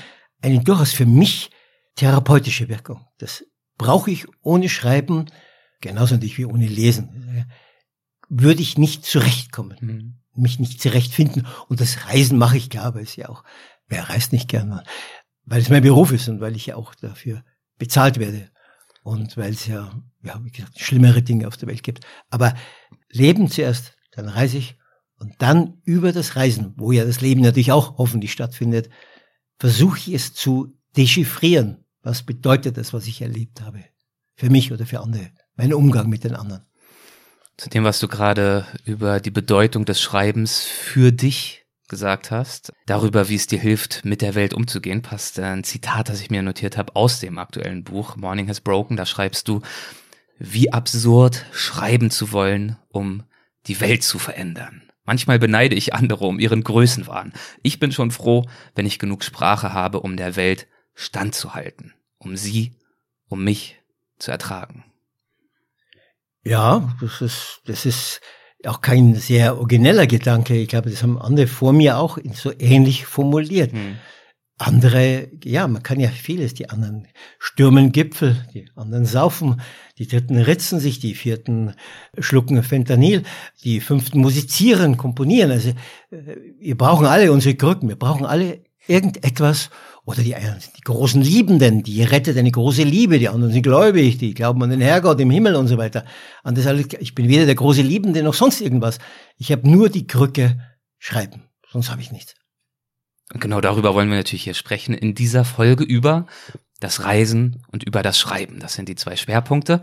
eine 0.41 0.63
durchaus 0.63 0.93
für 0.93 1.05
mich 1.05 1.49
therapeutische 1.95 2.69
Wirkung. 2.69 3.05
Das 3.17 3.45
brauche 3.77 4.11
ich 4.11 4.25
ohne 4.41 4.69
Schreiben, 4.69 5.25
genauso 5.81 6.15
nicht 6.17 6.37
wie 6.37 6.45
ohne 6.45 6.67
Lesen, 6.67 7.45
würde 8.29 8.61
ich 8.61 8.77
nicht 8.77 9.05
zurechtkommen, 9.05 9.77
mhm. 9.81 10.41
mich 10.41 10.59
nicht 10.59 10.81
zurechtfinden. 10.81 11.47
Und 11.67 11.81
das 11.81 12.07
Reisen 12.07 12.37
mache 12.37 12.57
ich 12.57 12.73
weil 12.73 13.03
es 13.03 13.15
ja 13.15 13.29
auch, 13.29 13.43
wer 13.87 14.09
reist 14.09 14.33
nicht 14.33 14.47
gern, 14.47 14.81
weil 15.45 15.61
es 15.61 15.69
mein 15.69 15.83
Beruf 15.83 16.11
ist 16.11 16.27
und 16.27 16.41
weil 16.41 16.55
ich 16.55 16.67
ja 16.67 16.75
auch 16.75 16.95
dafür 16.95 17.43
bezahlt 17.77 18.19
werde. 18.19 18.49
Und 19.03 19.37
weil 19.37 19.53
es 19.53 19.67
ja, 19.67 19.91
ja, 20.23 20.43
wie 20.43 20.49
gesagt, 20.49 20.79
schlimmere 20.79 21.21
Dinge 21.21 21.47
auf 21.47 21.57
der 21.57 21.67
Welt 21.67 21.83
gibt. 21.83 22.03
Aber 22.31 22.55
Leben 23.09 23.49
zuerst, 23.51 23.95
dann 24.11 24.27
reise 24.27 24.57
ich 24.57 24.77
und 25.19 25.35
dann 25.37 25.79
über 25.83 26.11
das 26.11 26.35
Reisen, 26.35 26.73
wo 26.77 26.91
ja 26.91 27.05
das 27.05 27.21
Leben 27.21 27.41
natürlich 27.41 27.71
auch 27.71 27.99
hoffentlich 27.99 28.31
stattfindet, 28.31 28.89
versuche 29.59 29.99
ich 29.99 30.13
es 30.13 30.33
zu 30.33 30.75
dechiffrieren 30.97 31.84
was 32.05 32.21
bedeutet 32.21 32.77
das, 32.77 32.93
was 32.93 33.07
ich 33.07 33.21
erlebt 33.21 33.61
habe? 33.61 33.83
Für 34.35 34.49
mich 34.49 34.71
oder 34.71 34.85
für 34.85 35.01
andere? 35.01 35.31
Mein 35.55 35.73
Umgang 35.73 36.07
mit 36.07 36.23
den 36.23 36.35
anderen. 36.35 36.63
Zu 37.57 37.69
dem, 37.69 37.83
was 37.83 37.99
du 37.99 38.07
gerade 38.07 38.65
über 38.85 39.19
die 39.19 39.31
Bedeutung 39.31 39.85
des 39.85 39.99
Schreibens 40.01 40.63
für 40.65 41.11
dich 41.11 41.65
gesagt 41.87 42.29
hast, 42.29 42.73
darüber, 42.85 43.29
wie 43.29 43.35
es 43.35 43.47
dir 43.47 43.59
hilft, 43.59 44.05
mit 44.05 44.21
der 44.21 44.35
Welt 44.35 44.53
umzugehen, 44.53 45.01
passt 45.01 45.39
ein 45.39 45.63
Zitat, 45.63 46.09
das 46.09 46.21
ich 46.21 46.29
mir 46.29 46.41
notiert 46.41 46.77
habe 46.77 46.95
aus 46.95 47.19
dem 47.19 47.37
aktuellen 47.37 47.83
Buch 47.83 48.17
Morning 48.17 48.47
Has 48.49 48.61
Broken. 48.61 48.97
Da 48.97 49.05
schreibst 49.05 49.47
du, 49.47 49.61
wie 50.37 50.71
absurd 50.71 51.45
schreiben 51.51 52.11
zu 52.11 52.31
wollen, 52.31 52.77
um 52.89 53.23
die 53.67 53.79
Welt 53.79 54.03
zu 54.03 54.19
verändern. 54.19 54.83
Manchmal 55.05 55.39
beneide 55.39 55.75
ich 55.75 55.93
andere 55.93 56.25
um 56.25 56.39
ihren 56.39 56.63
Größenwahn. 56.63 57.33
Ich 57.63 57.79
bin 57.79 57.91
schon 57.91 58.11
froh, 58.11 58.45
wenn 58.75 58.85
ich 58.85 58.99
genug 58.99 59.23
Sprache 59.23 59.73
habe, 59.73 60.01
um 60.01 60.17
der 60.17 60.35
Welt 60.35 60.67
standzuhalten, 60.95 61.93
um 62.17 62.35
sie, 62.35 62.73
um 63.27 63.43
mich 63.43 63.77
zu 64.17 64.31
ertragen. 64.31 64.85
Ja, 66.43 66.95
das 67.01 67.21
ist, 67.21 67.61
das 67.65 67.85
ist 67.85 68.21
auch 68.65 68.81
kein 68.81 69.15
sehr 69.15 69.57
origineller 69.57 70.07
Gedanke. 70.07 70.55
Ich 70.55 70.69
glaube, 70.69 70.89
das 70.89 71.03
haben 71.03 71.19
andere 71.19 71.47
vor 71.47 71.73
mir 71.73 71.97
auch 71.97 72.17
so 72.33 72.51
ähnlich 72.57 73.05
formuliert. 73.05 73.71
Hm. 73.73 73.97
Andere, 74.57 75.27
ja, 75.43 75.67
man 75.67 75.83
kann 75.83 75.99
ja 75.99 76.07
vieles. 76.07 76.53
Die 76.53 76.69
anderen 76.69 77.07
stürmen 77.39 77.91
Gipfel, 77.91 78.47
die 78.53 78.69
anderen 78.75 79.05
saufen, 79.05 79.61
die 79.97 80.07
dritten 80.07 80.37
ritzen 80.37 80.79
sich, 80.79 80.99
die 80.99 81.13
vierten 81.13 81.73
schlucken 82.19 82.63
Fentanyl, 82.63 83.23
die 83.65 83.81
fünften 83.81 84.19
musizieren, 84.19 84.95
komponieren. 84.95 85.51
Also 85.51 85.69
äh, 86.11 86.37
wir 86.59 86.77
brauchen 86.77 87.05
alle 87.05 87.31
unsere 87.33 87.55
Krücken, 87.55 87.89
wir 87.89 87.99
brauchen 87.99 88.25
alle 88.25 88.63
irgendetwas, 88.87 89.71
oder 90.05 90.21
die, 90.21 90.35
die 90.35 90.81
großen 90.81 91.21
Liebenden, 91.21 91.81
die 91.81 92.03
rettet 92.03 92.37
eine 92.37 92.51
große 92.51 92.83
Liebe, 92.83 93.17
die 93.17 93.27
anderen 93.27 93.51
sind 93.51 93.63
gläubig, 93.63 94.17
die 94.17 94.33
glauben 94.33 94.61
an 94.63 94.69
den 94.69 94.81
Herrgott 94.81 95.19
im 95.19 95.31
Himmel 95.31 95.55
und 95.55 95.67
so 95.67 95.77
weiter. 95.77 96.05
An 96.43 96.53
das 96.53 96.67
alles, 96.67 96.87
ich 96.99 97.15
bin 97.15 97.27
weder 97.27 97.45
der 97.45 97.55
große 97.55 97.81
Liebende 97.81 98.21
noch 98.21 98.35
sonst 98.35 98.61
irgendwas. 98.61 98.99
Ich 99.37 99.51
habe 99.51 99.69
nur 99.69 99.89
die 99.89 100.05
Krücke 100.05 100.59
schreiben, 100.99 101.43
sonst 101.71 101.89
habe 101.89 102.01
ich 102.01 102.11
nichts. 102.11 102.35
Und 103.33 103.41
genau 103.41 103.59
darüber 103.61 103.95
wollen 103.95 104.09
wir 104.09 104.17
natürlich 104.17 104.43
hier 104.43 104.53
sprechen 104.53 104.93
in 104.93 105.15
dieser 105.15 105.43
Folge 105.43 105.83
über 105.83 106.27
das 106.79 107.03
Reisen 107.03 107.63
und 107.71 107.83
über 107.83 108.03
das 108.03 108.19
Schreiben. 108.19 108.59
Das 108.59 108.73
sind 108.73 108.87
die 108.89 108.95
zwei 108.95 109.15
Schwerpunkte. 109.15 109.81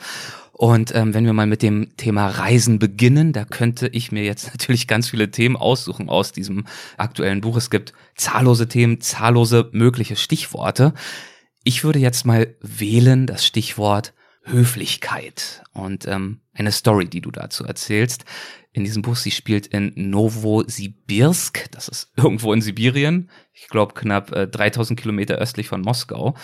Und 0.52 0.94
ähm, 0.94 1.14
wenn 1.14 1.25
wir 1.25 1.32
mal 1.32 1.47
mit 1.47 1.62
dem 1.62 1.97
Thema 1.97 2.28
Reisen 2.28 2.78
beginnen, 2.78 3.32
da 3.32 3.44
könnte 3.44 3.88
ich 3.88 4.12
mir 4.12 4.23
jetzt 4.23 4.47
natürlich 4.52 4.87
ganz 4.87 5.09
viele 5.09 5.30
Themen 5.30 5.56
aussuchen 5.56 6.09
aus 6.09 6.32
diesem 6.32 6.66
aktuellen 6.99 7.40
Buch. 7.40 7.56
Es 7.56 7.71
gibt 7.71 7.92
zahllose 8.16 8.68
Themen, 8.68 9.00
zahllose 9.00 9.71
mögliche 9.73 10.16
Stichworte. 10.16 10.94
Ich 11.64 11.85
würde 11.85 11.99
jetzt 11.99 12.26
mal 12.26 12.54
wählen 12.61 13.26
das 13.26 13.47
Stichwort 13.47 14.12
Höflichkeit 14.44 15.62
und 15.73 16.06
ähm, 16.09 16.40
eine 16.52 16.73
Story, 16.73 17.09
die 17.09 17.21
du 17.21 17.30
dazu 17.30 17.64
erzählst. 17.64 18.25
In 18.73 18.85
diesem 18.85 19.02
Buch, 19.02 19.16
sie 19.16 19.30
spielt 19.30 19.68
in 19.68 19.92
Novosibirsk, 19.94 21.71
das 21.71 21.88
ist 21.88 22.12
irgendwo 22.16 22.52
in 22.52 22.61
Sibirien, 22.61 23.30
ich 23.52 23.68
glaube 23.68 23.94
knapp 23.94 24.32
äh, 24.32 24.49
3000 24.49 24.99
Kilometer 24.99 25.37
östlich 25.37 25.68
von 25.68 25.82
Moskau. 25.82 26.35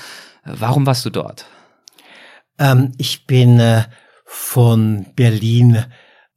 Äh, 0.44 0.52
warum 0.54 0.86
warst 0.86 1.04
du 1.04 1.10
dort? 1.10 1.46
Ähm, 2.58 2.92
ich 2.98 3.26
bin 3.26 3.60
äh, 3.60 3.84
von 4.24 5.06
Berlin 5.14 5.84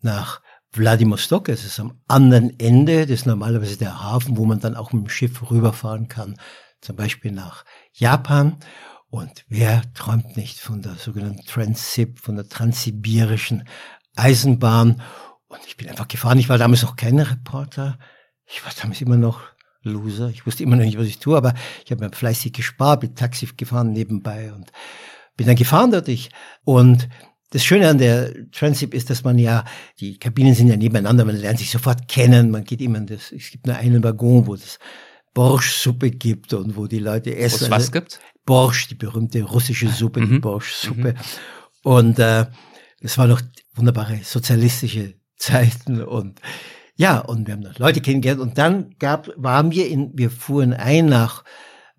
nach 0.02 0.42
Vladivostok, 0.72 1.50
es 1.50 1.66
ist 1.66 1.80
am 1.80 2.00
anderen 2.08 2.58
Ende, 2.58 3.02
das 3.02 3.22
ist 3.22 3.26
normalerweise 3.26 3.78
der 3.78 4.02
Hafen, 4.02 4.38
wo 4.38 4.46
man 4.46 4.62
dann 4.62 4.76
auch 4.76 4.94
mit 4.94 5.04
dem 5.04 5.10
Schiff 5.10 5.52
rüberfahren 5.52 6.08
kann, 6.08 6.38
zum 6.80 6.96
Beispiel 6.96 7.32
nach 7.32 7.66
Japan. 7.92 8.58
Und 9.10 9.44
wer 9.50 9.82
träumt 9.94 10.38
nicht 10.38 10.60
von 10.60 10.82
der 10.82 10.96
sogenannten 10.96 11.46
Transsib, 11.46 12.20
von 12.20 12.38
der 12.38 12.48
transsibirischen 12.48 13.68
Eisenbahn? 14.16 15.02
Und 15.50 15.60
ich 15.68 15.76
bin 15.76 15.90
einfach 15.90 16.08
gefahren. 16.08 16.40
Ich 16.40 16.48
war 16.48 16.58
damals 16.58 16.84
noch 16.84 16.96
kein 16.96 17.20
Reporter. 17.20 18.00
Ich 18.46 18.64
war 18.64 18.72
damals 18.82 19.02
immer 19.02 19.18
noch 19.18 19.42
Loser. 19.84 20.30
Ich 20.30 20.46
wusste 20.46 20.64
immer 20.64 20.78
noch 20.78 20.86
nicht, 20.86 20.98
was 20.98 21.08
ich 21.08 21.20
tue, 21.20 21.36
aber 21.36 21.54
ich 21.84 21.92
habe 21.92 22.06
mir 22.06 22.12
fleißig 22.12 22.54
gespart, 22.54 23.02
bin 23.02 23.16
Taxi 23.16 23.48
gefahren 23.58 23.92
nebenbei 23.92 24.54
und 24.54 24.72
bin 25.36 25.48
dann 25.48 25.56
gefahren. 25.56 25.92
Ich. 26.08 26.30
Und 26.64 27.10
das 27.52 27.64
Schöne 27.64 27.90
an 27.90 27.98
der 27.98 28.50
Transip 28.52 28.94
ist, 28.94 29.10
dass 29.10 29.24
man 29.24 29.38
ja, 29.38 29.66
die 30.00 30.18
Kabinen 30.18 30.56
sind 30.56 30.70
ja 30.70 30.78
nebeneinander, 30.78 31.26
man 31.26 31.36
lernt 31.36 31.60
sich 31.60 31.70
sofort 31.70 32.08
kennen, 32.08 32.50
man 32.50 32.64
geht 32.64 32.82
immer 32.82 32.98
in 32.98 33.08
das, 33.08 33.32
es 33.32 33.52
gibt 33.52 33.68
nur 33.68 33.76
einen 33.76 34.04
Waggon, 34.04 34.48
wo 34.48 34.54
es 34.54 34.80
Borschsuppe 35.34 36.12
gibt 36.12 36.54
und 36.54 36.76
wo 36.76 36.88
die 36.88 37.00
Leute 37.00 37.36
essen. 37.36 37.66
Es 37.66 37.72
was 37.72 37.84
also, 37.84 37.92
gibt? 37.92 38.20
Borsch, 38.46 38.88
die 38.88 38.96
berühmte 38.96 39.44
russische 39.44 39.90
Suppe, 39.90 40.22
mhm. 40.22 40.30
die 40.30 40.40
Borschsuppe. 40.40 41.14
Mhm. 41.14 41.20
Und 41.84 42.20
äh, 42.20 42.46
das 43.02 43.18
war 43.18 43.28
noch 43.28 43.42
wunderbare 43.74 44.20
sozialistische 44.24 45.16
Zeiten 45.38 46.04
und 46.04 46.40
ja, 46.96 47.20
und 47.20 47.48
wir 47.48 47.56
haben 47.56 47.62
noch 47.62 47.80
Leute 47.80 48.00
kennengelernt 48.00 48.42
und 48.42 48.58
dann 48.58 48.96
gab, 49.00 49.30
waren 49.36 49.72
wir 49.72 49.88
in, 49.88 50.12
wir 50.14 50.30
fuhren 50.30 50.74
ein 50.74 51.08
nach 51.08 51.44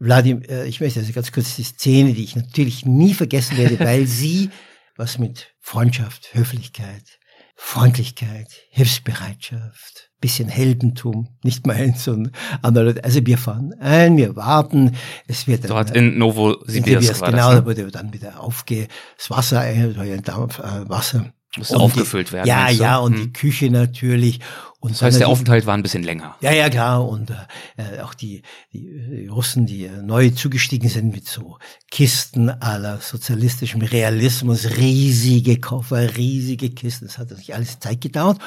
Wladimir, 0.03 0.51
äh, 0.51 0.69
ich 0.69 0.81
möchte 0.81 1.01
also 1.01 1.13
ganz 1.13 1.31
kurz 1.31 1.55
die 1.57 1.63
Szene, 1.63 2.13
die 2.13 2.25
ich 2.25 2.35
natürlich 2.35 2.85
nie 2.85 3.15
vergessen 3.15 3.57
werde, 3.57 3.79
weil 3.85 4.07
sie 4.07 4.51
was 4.97 5.19
mit 5.19 5.55
Freundschaft, 5.61 6.35
Höflichkeit, 6.35 7.05
Freundlichkeit, 7.55 8.49
Hilfsbereitschaft, 8.71 10.11
bisschen 10.21 10.49
Heldentum, 10.49 11.29
nicht 11.45 11.67
meins 11.67 12.09
und 12.09 12.33
andere 12.63 12.87
Leute. 12.87 13.05
Also 13.05 13.25
wir 13.25 13.39
fahren 13.39 13.75
ein, 13.81 14.17
wir 14.17 14.35
warten, 14.35 14.97
es 15.29 15.47
wird 15.47 15.71
Dort 15.71 15.91
dann, 15.91 15.97
in 15.97 16.19
Novosibirsk 16.19 17.21
war 17.21 17.31
Genau, 17.31 17.51
das, 17.51 17.55
ne? 17.55 17.61
da 17.61 17.67
wurde 17.67 17.91
dann 17.93 18.13
wieder 18.13 18.41
aufge, 18.41 18.89
das 19.17 19.31
Wasser, 19.31 19.61
ein, 19.61 20.23
Dampf, 20.25 20.59
äh, 20.59 20.89
Wasser 20.89 21.33
musste 21.57 21.77
aufgefüllt 21.77 22.29
die, 22.29 22.33
werden. 22.33 22.49
Ja, 22.49 22.71
ja, 22.71 22.99
und 22.99 23.15
hm. 23.15 23.23
die 23.23 23.33
Küche 23.33 23.71
natürlich. 23.71 24.41
Und 24.83 24.91
das 24.91 25.03
heißt, 25.03 25.21
der 25.21 25.29
Aufenthalt 25.29 25.65
war 25.65 25.75
ein 25.75 25.83
bisschen 25.85 26.03
länger. 26.03 26.35
Ja, 26.41 26.51
ja, 26.51 26.69
klar. 26.69 27.09
Und 27.09 27.31
äh, 27.31 28.01
auch 28.01 28.15
die, 28.15 28.43
die, 28.73 28.81
die 28.81 29.27
Russen, 29.29 29.65
die 29.65 29.85
äh, 29.85 30.03
neu 30.03 30.31
zugestiegen 30.31 30.89
sind 30.89 31.13
mit 31.13 31.29
so 31.29 31.59
Kisten 31.89 32.51
aller 32.51 32.99
sozialistischem 32.99 33.81
Realismus, 33.81 34.77
riesige 34.77 35.61
Koffer, 35.61 36.17
riesige 36.17 36.71
Kisten. 36.71 37.07
Das 37.07 37.19
hat 37.19 37.31
natürlich 37.31 37.55
alles 37.55 37.79
Zeit 37.79 38.01
gedauert. 38.01 38.41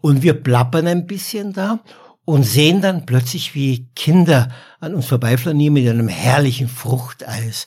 Und 0.00 0.22
wir 0.22 0.34
plappern 0.34 0.86
ein 0.86 1.08
bisschen 1.08 1.52
da 1.52 1.80
und 2.24 2.44
sehen 2.44 2.80
dann 2.80 3.04
plötzlich, 3.04 3.56
wie 3.56 3.88
Kinder 3.96 4.48
an 4.78 4.94
uns 4.94 5.06
vorbeiflanieren 5.06 5.74
mit 5.74 5.88
einem 5.88 6.06
herrlichen 6.06 6.68
Fruchteis 6.68 7.66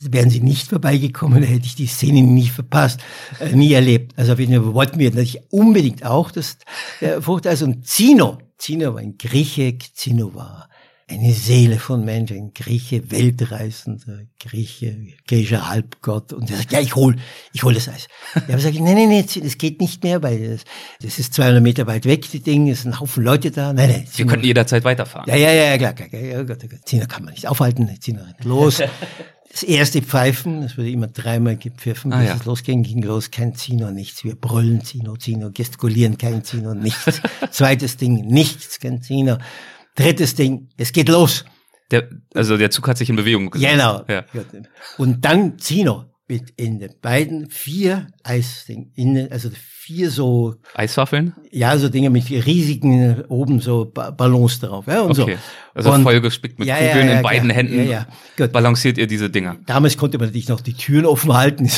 wären 0.00 0.30
sie 0.30 0.40
nicht 0.40 0.68
vorbeigekommen, 0.68 1.42
hätte 1.42 1.66
ich 1.66 1.74
die 1.74 1.86
Szene 1.86 2.22
nie 2.22 2.48
verpasst, 2.48 3.00
äh, 3.40 3.54
nie 3.54 3.72
erlebt. 3.72 4.12
Also 4.16 4.32
auf 4.32 4.38
jeden 4.38 4.54
Fall 4.54 4.74
wollten 4.74 4.98
wir 4.98 5.10
natürlich 5.10 5.40
unbedingt 5.50 6.04
auch 6.04 6.30
das 6.30 6.58
äh, 7.00 7.20
Fruchteis. 7.20 7.62
Und 7.62 7.86
Zino, 7.86 8.38
Zino 8.58 8.94
war 8.94 9.00
ein 9.00 9.18
Grieche, 9.18 9.76
Zino 9.94 10.34
war 10.34 10.68
eine 11.08 11.32
Seele 11.32 11.78
von 11.78 12.04
Menschen, 12.04 12.36
ein 12.36 12.52
Grieche, 12.52 13.10
weltreisender 13.12 14.22
Grieche, 14.40 14.96
griechischer 15.28 15.68
Halbgott. 15.68 16.32
Und 16.32 16.50
er 16.50 16.56
sagt, 16.56 16.72
ja, 16.72 16.80
ich 16.80 16.96
hol, 16.96 17.14
ich 17.52 17.62
hol 17.62 17.74
das 17.74 17.88
Eis. 17.88 18.08
Ja, 18.34 18.42
aber 18.48 18.58
sage 18.58 18.74
ich, 18.74 18.80
nein, 18.80 18.96
nein, 18.96 19.08
nein, 19.08 19.24
das 19.42 19.56
geht 19.56 19.80
nicht 19.80 20.02
mehr, 20.02 20.22
weil 20.24 20.50
das, 20.50 20.64
das 21.00 21.20
ist 21.20 21.34
200 21.34 21.62
Meter 21.62 21.86
weit 21.86 22.06
weg, 22.06 22.28
die 22.30 22.40
Dinge, 22.40 22.72
es 22.72 22.82
sind 22.82 22.92
ein 22.92 23.00
Haufen 23.00 23.22
Leute 23.22 23.52
da. 23.52 23.72
Nein, 23.72 23.90
nein. 23.90 24.06
Wir 24.16 24.26
könnten 24.26 24.46
jederzeit 24.46 24.82
weiterfahren. 24.82 25.28
Ja, 25.28 25.36
ja, 25.36 25.52
ja, 25.52 25.78
klar, 25.78 25.92
klar, 25.92 26.08
klar. 26.08 26.22
Ja, 26.22 26.42
Gott, 26.42 26.58
oh 26.64 26.68
Gott. 26.68 26.80
Zino 26.84 27.06
kann 27.06 27.24
man 27.24 27.34
nicht 27.34 27.46
aufhalten, 27.46 27.88
Zino 28.00 28.22
rennt 28.22 28.44
los. 28.44 28.82
Das 29.48 29.62
erste 29.62 30.02
Pfeifen, 30.02 30.64
es 30.64 30.76
wurde 30.76 30.90
immer 30.90 31.06
dreimal 31.06 31.56
gepfiffen, 31.56 32.12
ah, 32.12 32.18
bis 32.18 32.28
ja. 32.28 32.34
es 32.34 32.44
losging, 32.44 32.82
ging 32.82 33.00
los, 33.00 33.30
kein 33.30 33.54
Zino, 33.54 33.90
nichts. 33.90 34.22
Wir 34.22 34.34
brüllen 34.34 34.84
Zino, 34.84 35.16
Zino, 35.16 35.50
gestikulieren, 35.50 36.18
kein 36.18 36.44
Zino, 36.44 36.74
nichts. 36.74 37.22
Zweites 37.52 37.96
Ding, 37.96 38.26
nichts, 38.26 38.80
kein 38.80 39.00
Zino. 39.00 39.38
Drittes 39.96 40.34
Ding, 40.34 40.68
es 40.76 40.92
geht 40.92 41.08
los. 41.08 41.44
Der, 41.90 42.08
also 42.34 42.56
der 42.56 42.70
Zug 42.70 42.88
hat 42.88 42.98
sich 42.98 43.10
in 43.10 43.16
Bewegung 43.16 43.50
gesetzt. 43.50 43.72
Genau. 43.72 44.04
Ja. 44.08 44.24
Und 44.98 45.24
dann 45.24 45.58
Zino 45.58 46.04
mit 46.28 46.50
in 46.56 46.80
den 46.80 46.94
beiden 47.00 47.50
vier 47.50 48.08
Eisding, 48.24 48.90
innen, 48.96 49.30
also 49.30 49.50
vier 49.54 50.10
so 50.10 50.56
Eiswaffeln? 50.74 51.34
Ja, 51.50 51.78
so 51.78 51.88
Dinge 51.88 52.10
mit 52.10 52.28
riesigen 52.30 53.22
oben 53.28 53.60
so 53.60 53.84
Ballons 53.84 54.58
drauf. 54.58 54.86
Ja, 54.88 55.02
und 55.02 55.16
okay. 55.18 55.36
So. 55.36 55.40
Also 55.76 55.92
und, 55.92 56.04
vollgespickt 56.04 56.58
mit 56.58 56.68
ja, 56.68 56.76
Kugeln 56.76 57.06
ja, 57.06 57.12
ja, 57.12 57.16
in 57.18 57.22
beiden. 57.22 57.50
Händen. 57.50 58.06
Balanciert 58.50 58.96
ihr 58.96 59.06
diese 59.06 59.28
Dinger? 59.28 59.56
Damals 59.66 59.98
konnte 59.98 60.16
man 60.16 60.28
natürlich 60.28 60.48
noch 60.48 60.62
die 60.62 60.72
Türen 60.72 61.04
offen 61.04 61.34
halten. 61.34 61.70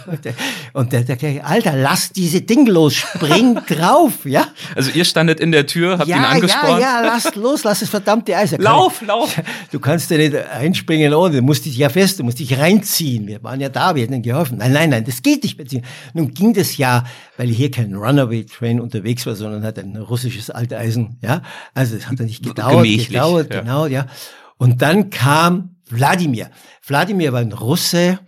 und 0.74 0.92
der, 0.92 1.04
der, 1.04 1.16
der 1.16 1.46
Alter, 1.46 1.74
lass 1.74 2.10
diese 2.10 2.42
Dinge 2.42 2.70
los, 2.70 2.96
spring 2.96 3.58
drauf, 3.66 4.26
ja. 4.26 4.48
Also 4.76 4.90
ihr 4.90 5.06
standet 5.06 5.40
in 5.40 5.52
der 5.52 5.66
Tür, 5.66 5.98
habt 5.98 6.08
ihn 6.08 6.14
angesprochen. 6.16 6.80
Ja, 6.80 7.02
ja, 7.02 7.02
lass 7.02 7.34
los, 7.34 7.64
lass 7.64 7.80
das 7.80 7.88
verdammte 7.88 8.36
Eis. 8.36 8.50
Lauf, 8.58 9.00
lauf. 9.00 9.40
Du 9.72 9.80
kannst 9.80 10.10
ja 10.10 10.18
nicht 10.18 10.36
einspringen 10.36 11.14
ohne, 11.14 11.36
du 11.36 11.42
musst 11.42 11.64
dich 11.64 11.78
ja 11.78 11.88
fest, 11.88 12.18
du 12.18 12.24
musst 12.24 12.40
dich 12.40 12.58
reinziehen. 12.58 13.26
Wir 13.26 13.42
waren 13.42 13.58
ja 13.58 13.70
da, 13.70 13.94
wir 13.94 14.02
hätten 14.02 14.20
geholfen. 14.20 14.58
Nein, 14.58 14.74
nein, 14.74 14.90
nein, 14.90 15.04
das 15.06 15.22
geht 15.22 15.44
nicht. 15.44 15.58
Nun 16.12 16.34
ging 16.34 16.52
das 16.52 16.76
ja 16.76 17.04
weil 17.40 17.48
hier 17.48 17.70
kein 17.70 17.94
Runaway-Train 17.94 18.80
unterwegs 18.80 19.24
war, 19.24 19.34
sondern 19.34 19.62
hat 19.62 19.78
ein 19.78 19.96
russisches 19.96 20.50
Alteisen, 20.50 21.16
ja. 21.22 21.40
Also 21.72 21.96
es 21.96 22.06
hat 22.06 22.20
dann 22.20 22.26
nicht 22.26 22.42
gedauert, 22.42 22.82
Gemächlich, 22.82 23.08
gedauert, 23.08 23.29
ja. 23.38 23.60
genau, 23.60 23.86
ja. 23.86 24.06
Und 24.56 24.82
dann 24.82 25.10
kam 25.10 25.76
Wladimir. 25.88 26.50
Wladimir 26.86 27.32
war 27.32 27.40
ein 27.40 27.52
Russe, 27.52 28.20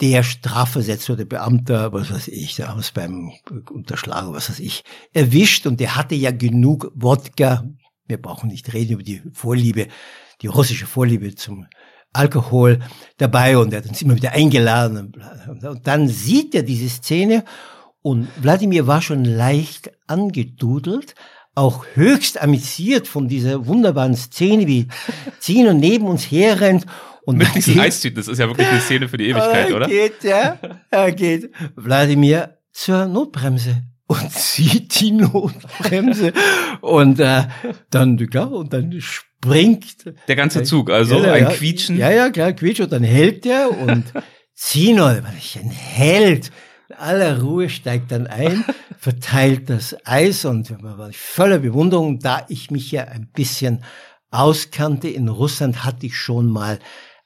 der 0.00 0.22
strafversetzt 0.22 1.08
wurde, 1.08 1.26
Beamter, 1.26 1.92
was 1.92 2.10
weiß 2.12 2.28
ich, 2.28 2.56
damals 2.56 2.90
beim 2.90 3.32
Unterschlagen, 3.70 4.32
was 4.32 4.50
weiß 4.50 4.58
ich, 4.58 4.84
erwischt 5.12 5.66
und 5.66 5.78
der 5.78 5.94
hatte 5.96 6.14
ja 6.14 6.30
genug 6.30 6.90
Wodka. 6.94 7.64
Wir 8.06 8.20
brauchen 8.20 8.48
nicht 8.48 8.72
reden 8.72 8.94
über 8.94 9.02
die 9.02 9.22
Vorliebe, 9.32 9.86
die 10.40 10.48
russische 10.48 10.86
Vorliebe 10.86 11.34
zum 11.34 11.66
Alkohol 12.12 12.80
dabei 13.16 13.56
und 13.56 13.72
er 13.72 13.78
hat 13.78 13.88
uns 13.88 14.02
immer 14.02 14.16
wieder 14.16 14.32
eingeladen. 14.32 15.14
Und 15.48 15.86
dann 15.86 16.08
sieht 16.08 16.54
er 16.54 16.62
diese 16.62 16.88
Szene 16.88 17.44
und 18.02 18.28
Wladimir 18.42 18.86
war 18.88 19.00
schon 19.00 19.24
leicht 19.24 19.92
angedudelt, 20.08 21.14
auch 21.54 21.84
höchst 21.94 22.40
amüsiert 22.40 23.06
von 23.06 23.28
dieser 23.28 23.66
wunderbaren 23.66 24.16
Szene, 24.16 24.66
wie 24.66 24.88
Zino 25.38 25.72
neben 25.72 26.06
uns 26.06 26.30
herrennt. 26.30 26.86
Und 27.24 27.36
Mit 27.36 27.54
diesen 27.54 27.78
Eistüten, 27.78 28.16
das 28.16 28.26
ist 28.26 28.38
ja 28.38 28.48
wirklich 28.48 28.66
eine 28.66 28.80
Szene 28.80 29.08
für 29.08 29.16
die 29.16 29.28
Ewigkeit, 29.28 29.70
er 29.70 29.76
oder? 29.76 29.86
Geht, 29.86 30.24
ja, 30.24 30.58
er 30.90 31.12
geht. 31.12 31.52
Wladimir 31.76 32.58
zur 32.72 33.06
Notbremse 33.06 33.82
und 34.06 34.32
zieht 34.32 35.00
die 35.00 35.12
Notbremse 35.12 36.32
und 36.80 37.20
äh, 37.20 37.44
dann, 37.90 38.28
ja, 38.32 38.44
und 38.44 38.72
dann 38.72 39.00
springt. 39.00 40.12
Der 40.28 40.36
ganze 40.36 40.62
Zug, 40.64 40.90
also 40.90 41.22
ja, 41.22 41.32
ein 41.32 41.48
Quietschen. 41.48 41.96
Ja, 41.96 42.10
ja, 42.10 42.30
klar, 42.30 42.52
Quietschen, 42.52 42.86
und 42.86 42.92
dann 42.92 43.04
hält 43.04 43.46
er 43.46 43.70
und 43.70 44.04
Zino, 44.54 45.06
ein 45.06 45.24
Held, 45.24 46.50
aller 46.92 47.42
Ruhe 47.42 47.68
steigt 47.68 48.12
dann 48.12 48.26
ein, 48.26 48.64
verteilt 48.98 49.70
das 49.70 49.96
Eis 50.04 50.44
und 50.44 50.70
man 50.82 50.98
war 50.98 51.10
voller 51.12 51.58
Bewunderung, 51.58 52.18
da 52.18 52.44
ich 52.48 52.70
mich 52.70 52.90
ja 52.90 53.04
ein 53.04 53.28
bisschen 53.32 53.84
auskannte. 54.30 55.08
In 55.08 55.28
Russland 55.28 55.84
hatte 55.84 56.06
ich 56.06 56.16
schon 56.16 56.46
mal 56.46 56.78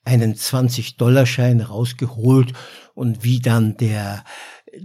einen 0.05 0.35
20-Dollar-Schein 0.35 1.61
rausgeholt 1.61 2.53
und 2.95 3.25
wie 3.25 3.41
dann 3.41 3.77
der 3.77 4.25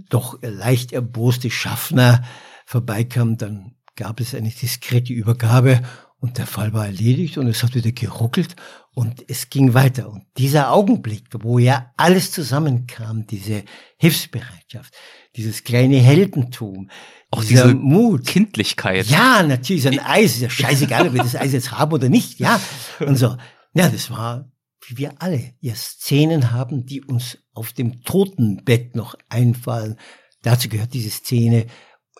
doch 0.08 0.38
leicht 0.42 0.92
erboste 0.92 1.50
Schaffner 1.50 2.24
vorbeikam, 2.66 3.36
dann 3.36 3.74
gab 3.96 4.20
es 4.20 4.34
eine 4.34 4.50
diskrete 4.50 5.12
Übergabe 5.12 5.82
Und 6.18 6.38
der 6.38 6.46
Fall 6.46 6.72
war 6.72 6.86
erledigt 6.86 7.36
und 7.36 7.48
es 7.48 7.62
hat 7.62 7.74
wieder 7.74 7.90
geruckelt 7.90 8.54
und 8.94 9.24
es 9.28 9.48
ging 9.48 9.74
weiter. 9.74 10.10
Und 10.10 10.24
dieser 10.36 10.72
Augenblick, 10.72 11.24
wo 11.32 11.58
ja 11.58 11.92
alles 11.96 12.30
zusammenkam, 12.30 13.26
diese 13.26 13.64
Hilfsbereitschaft, 13.96 14.94
dieses 15.36 15.64
kleine 15.64 15.96
Heldentum, 15.96 16.90
auch 17.30 17.42
diese 17.42 17.74
Mut. 17.74 18.26
Kindlichkeit. 18.26 19.06
Ja, 19.06 19.42
natürlich, 19.42 19.88
ein 19.88 19.98
Eis, 19.98 20.34
ist 20.34 20.42
ja 20.42 20.50
scheißegal, 20.50 21.08
ob 21.08 21.14
wir 21.14 21.22
das 21.22 21.36
Eis 21.36 21.52
jetzt 21.52 21.72
haben 21.72 21.92
oder 21.92 22.10
nicht, 22.10 22.38
ja. 22.38 22.60
Und 23.00 23.16
so. 23.16 23.36
Ja, 23.74 23.88
das 23.88 24.10
war, 24.10 24.50
wie 24.86 24.98
wir 24.98 25.14
alle 25.22 25.54
ja 25.60 25.74
Szenen 25.74 26.52
haben, 26.52 26.84
die 26.84 27.02
uns 27.02 27.38
auf 27.54 27.72
dem 27.72 28.02
Totenbett 28.02 28.94
noch 28.94 29.14
einfallen. 29.30 29.96
Dazu 30.42 30.68
gehört 30.68 30.92
diese 30.92 31.10
Szene 31.10 31.66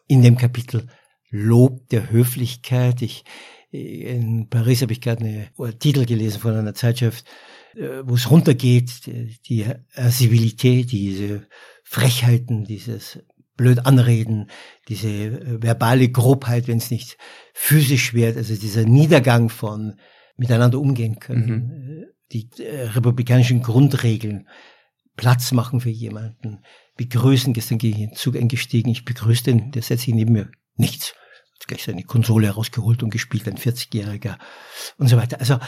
in 0.06 0.22
dem 0.22 0.38
Kapitel 0.38 0.88
Lob 1.28 1.88
der 1.88 2.10
Höflichkeit. 2.10 3.02
Ich, 3.02 3.24
in 3.72 4.48
Paris 4.50 4.82
habe 4.82 4.92
ich 4.92 5.00
gerade 5.00 5.24
einen 5.24 5.78
Titel 5.78 6.04
gelesen 6.04 6.40
von 6.40 6.54
einer 6.54 6.74
Zeitschrift, 6.74 7.24
äh, 7.74 8.02
wo 8.04 8.14
es 8.14 8.30
runtergeht, 8.30 9.06
die, 9.48 9.66
Civilität, 10.10 10.92
diese 10.92 11.46
Frechheiten, 11.82 12.64
dieses 12.64 13.20
blöd 13.56 13.86
anreden, 13.86 14.50
diese 14.88 15.08
äh, 15.08 15.62
verbale 15.62 16.10
Grobheit, 16.10 16.68
wenn 16.68 16.78
es 16.78 16.90
nicht 16.90 17.16
physisch 17.54 18.12
wird, 18.12 18.36
also 18.36 18.54
dieser 18.54 18.84
Niedergang 18.84 19.48
von 19.48 19.94
miteinander 20.36 20.78
umgehen 20.78 21.18
können, 21.18 21.46
mhm. 21.46 22.02
Äh, 22.02 22.06
die 22.32 22.48
republikanischen 22.62 23.62
Grundregeln, 23.62 24.48
Platz 25.16 25.52
machen 25.52 25.80
für 25.80 25.90
jemanden, 25.90 26.60
begrüßen. 26.96 27.52
Gestern 27.52 27.76
gehe 27.76 27.90
ich 27.90 27.98
in 27.98 28.08
den 28.08 28.16
Zug 28.16 28.36
eingestiegen, 28.36 28.90
ich 28.90 29.04
begrüße 29.04 29.44
den, 29.44 29.70
der 29.70 29.82
setzt 29.82 30.04
sich 30.04 30.14
neben 30.14 30.32
mir. 30.32 30.50
Nichts 30.76 31.14
gleich 31.66 31.84
seine 31.84 32.02
Konsole 32.02 32.46
herausgeholt 32.46 33.02
und 33.02 33.10
gespielt, 33.10 33.46
ein 33.48 33.56
40-Jähriger 33.56 34.36
und 34.98 35.08
so 35.08 35.16
weiter. 35.16 35.40
Also 35.40 35.58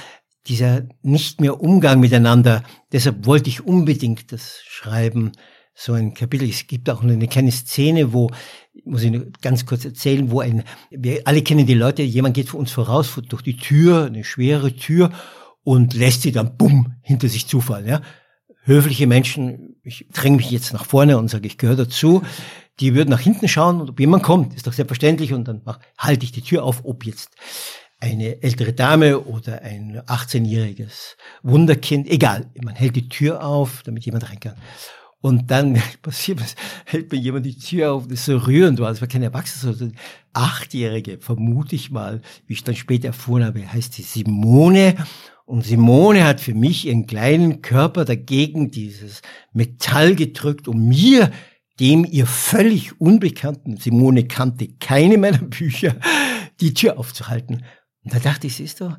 dieser 0.46 0.82
nicht 1.02 1.40
mehr 1.40 1.60
Umgang 1.60 2.00
miteinander, 2.00 2.62
deshalb 2.92 3.26
wollte 3.26 3.48
ich 3.48 3.64
unbedingt 3.64 4.32
das 4.32 4.60
schreiben, 4.66 5.32
so 5.74 5.92
ein 5.92 6.14
Kapitel. 6.14 6.48
Es 6.48 6.66
gibt 6.66 6.88
auch 6.88 7.02
eine 7.02 7.26
kleine 7.28 7.50
Szene, 7.50 8.12
wo, 8.12 8.30
muss 8.84 9.02
ich 9.02 9.10
nur 9.10 9.26
ganz 9.40 9.66
kurz 9.66 9.84
erzählen, 9.84 10.30
wo 10.30 10.40
ein, 10.40 10.64
wir 10.90 11.22
alle 11.24 11.42
kennen 11.42 11.66
die 11.66 11.74
Leute, 11.74 12.02
jemand 12.02 12.34
geht 12.34 12.48
vor 12.50 12.60
uns 12.60 12.70
voraus 12.70 13.12
durch 13.28 13.42
die 13.42 13.56
Tür, 13.56 14.06
eine 14.06 14.24
schwere 14.24 14.74
Tür 14.76 15.10
und 15.64 15.94
lässt 15.94 16.22
sie 16.22 16.32
dann 16.32 16.56
bumm 16.56 16.94
hinter 17.02 17.28
sich 17.28 17.48
zufallen, 17.48 17.88
ja. 17.88 18.02
Höfliche 18.66 19.06
Menschen, 19.06 19.76
ich 19.82 20.06
dränge 20.10 20.38
mich 20.38 20.50
jetzt 20.50 20.72
nach 20.72 20.86
vorne 20.86 21.18
und 21.18 21.28
sage, 21.28 21.46
ich 21.46 21.58
gehöre 21.58 21.76
dazu, 21.76 22.22
die 22.80 22.94
würden 22.94 23.10
nach 23.10 23.20
hinten 23.20 23.48
schauen 23.48 23.80
und 23.80 23.90
ob 23.90 24.00
jemand 24.00 24.22
kommt, 24.22 24.54
ist 24.54 24.66
doch 24.66 24.72
selbstverständlich 24.72 25.32
und 25.32 25.46
dann 25.46 25.62
mach, 25.64 25.78
halte 25.98 26.24
ich 26.24 26.32
die 26.32 26.42
Tür 26.42 26.64
auf, 26.64 26.84
ob 26.84 27.04
jetzt 27.04 27.30
eine 28.00 28.42
ältere 28.42 28.72
Dame 28.72 29.20
oder 29.20 29.62
ein 29.62 30.00
18-jähriges 30.00 31.16
Wunderkind, 31.42 32.08
egal, 32.08 32.50
man 32.62 32.74
hält 32.74 32.96
die 32.96 33.08
Tür 33.08 33.44
auf, 33.44 33.82
damit 33.84 34.04
jemand 34.04 34.28
rein 34.28 34.40
kann. 34.40 34.56
Und 35.20 35.50
dann 35.50 35.80
passiert 36.02 36.40
was, 36.40 36.54
hält 36.84 37.10
mir 37.10 37.18
jemand 37.18 37.46
die 37.46 37.56
Tür 37.56 37.92
auf, 37.92 38.08
das 38.08 38.20
ist 38.20 38.24
so 38.26 38.36
rührend 38.36 38.78
war, 38.78 38.90
das 38.90 39.00
war 39.00 39.08
kein 39.08 39.22
Erwachsener, 39.22 39.72
sondern 39.72 39.98
Achtjährige, 40.34 41.18
vermute 41.18 41.76
ich 41.76 41.90
mal, 41.90 42.20
wie 42.46 42.52
ich 42.52 42.64
dann 42.64 42.74
später 42.74 43.06
erfuhren 43.08 43.44
habe, 43.44 43.72
heißt 43.72 43.94
sie 43.94 44.02
Simone. 44.02 44.96
Und 45.46 45.64
Simone 45.64 46.24
hat 46.24 46.40
für 46.40 46.54
mich 46.54 46.86
ihren 46.86 47.06
kleinen 47.06 47.62
Körper 47.62 48.04
dagegen 48.04 48.70
dieses 48.70 49.22
Metall 49.52 50.14
gedrückt, 50.14 50.68
um 50.68 50.88
mir 50.88 51.30
dem 51.80 52.04
ihr 52.04 52.26
völlig 52.26 53.00
unbekannten, 53.00 53.76
Simone 53.76 54.26
kannte 54.26 54.68
keine 54.78 55.18
meiner 55.18 55.38
Bücher, 55.42 55.96
die 56.60 56.74
Tür 56.74 56.98
aufzuhalten. 56.98 57.64
Und 58.04 58.14
da 58.14 58.18
dachte 58.18 58.46
ich, 58.46 58.56
siehst 58.56 58.80
du, 58.80 58.96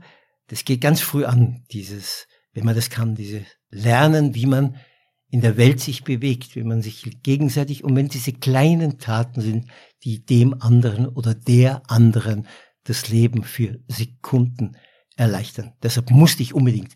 das 0.47 0.65
geht 0.65 0.81
ganz 0.81 1.01
früh 1.01 1.25
an, 1.25 1.63
dieses, 1.71 2.27
wenn 2.53 2.65
man 2.65 2.75
das 2.75 2.89
kann, 2.89 3.15
dieses 3.15 3.43
Lernen, 3.69 4.35
wie 4.35 4.45
man 4.45 4.75
in 5.29 5.41
der 5.41 5.57
Welt 5.57 5.79
sich 5.79 6.03
bewegt, 6.03 6.55
wie 6.55 6.63
man 6.63 6.81
sich 6.81 7.21
gegenseitig, 7.23 7.83
und 7.83 7.95
wenn 7.95 8.07
diese 8.09 8.33
kleinen 8.33 8.99
Taten 8.99 9.41
sind, 9.41 9.69
die 10.03 10.23
dem 10.23 10.61
anderen 10.61 11.07
oder 11.07 11.33
der 11.33 11.81
anderen 11.89 12.47
das 12.83 13.09
Leben 13.09 13.43
für 13.43 13.79
Sekunden 13.87 14.77
erleichtern. 15.15 15.73
Deshalb 15.81 16.11
musste 16.11 16.43
ich 16.43 16.53
unbedingt 16.53 16.95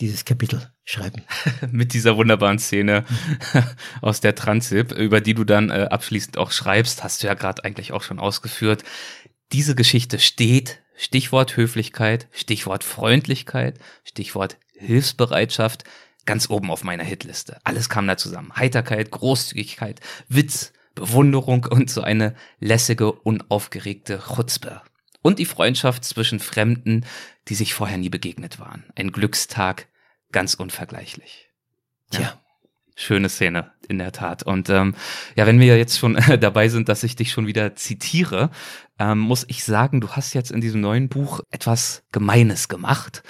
dieses 0.00 0.24
Kapitel 0.24 0.72
schreiben. 0.86 1.24
Mit 1.70 1.92
dieser 1.92 2.16
wunderbaren 2.16 2.58
Szene 2.58 3.04
aus 4.00 4.20
der 4.20 4.34
Transip, 4.34 4.92
über 4.92 5.20
die 5.20 5.34
du 5.34 5.44
dann 5.44 5.68
äh, 5.68 5.88
abschließend 5.90 6.38
auch 6.38 6.52
schreibst, 6.52 7.04
hast 7.04 7.22
du 7.22 7.26
ja 7.26 7.34
gerade 7.34 7.64
eigentlich 7.64 7.92
auch 7.92 8.02
schon 8.02 8.18
ausgeführt. 8.18 8.84
Diese 9.52 9.74
Geschichte 9.74 10.18
steht, 10.18 10.80
Stichwort 10.96 11.56
Höflichkeit, 11.56 12.28
Stichwort 12.32 12.84
Freundlichkeit, 12.84 13.78
Stichwort 14.04 14.56
Hilfsbereitschaft, 14.74 15.84
ganz 16.24 16.48
oben 16.48 16.70
auf 16.70 16.84
meiner 16.84 17.04
Hitliste. 17.04 17.58
Alles 17.64 17.88
kam 17.88 18.06
da 18.06 18.16
zusammen. 18.16 18.56
Heiterkeit, 18.56 19.10
Großzügigkeit, 19.10 20.00
Witz, 20.28 20.72
Bewunderung 20.94 21.66
und 21.66 21.90
so 21.90 22.00
eine 22.00 22.34
lässige, 22.58 23.12
unaufgeregte 23.12 24.22
Chutzpe. 24.34 24.82
Und 25.22 25.38
die 25.38 25.44
Freundschaft 25.44 26.04
zwischen 26.04 26.40
Fremden, 26.40 27.04
die 27.48 27.54
sich 27.54 27.74
vorher 27.74 27.98
nie 27.98 28.08
begegnet 28.08 28.58
waren. 28.58 28.84
Ein 28.94 29.12
Glückstag, 29.12 29.88
ganz 30.32 30.54
unvergleichlich. 30.54 31.50
Tja. 32.10 32.20
Ja. 32.20 32.42
Schöne 32.98 33.28
Szene, 33.28 33.72
in 33.88 33.98
der 33.98 34.10
Tat. 34.10 34.42
Und 34.42 34.70
ähm, 34.70 34.94
ja, 35.34 35.46
wenn 35.46 35.60
wir 35.60 35.76
jetzt 35.76 35.98
schon 35.98 36.14
dabei 36.40 36.68
sind, 36.68 36.88
dass 36.88 37.02
ich 37.02 37.14
dich 37.14 37.30
schon 37.30 37.46
wieder 37.46 37.74
zitiere, 37.74 38.50
ähm, 38.98 39.18
muss 39.18 39.44
ich 39.48 39.64
sagen, 39.64 40.00
du 40.00 40.08
hast 40.12 40.32
jetzt 40.32 40.50
in 40.50 40.62
diesem 40.62 40.80
neuen 40.80 41.10
Buch 41.10 41.40
etwas 41.50 42.04
Gemeines 42.10 42.68
gemacht. 42.68 43.22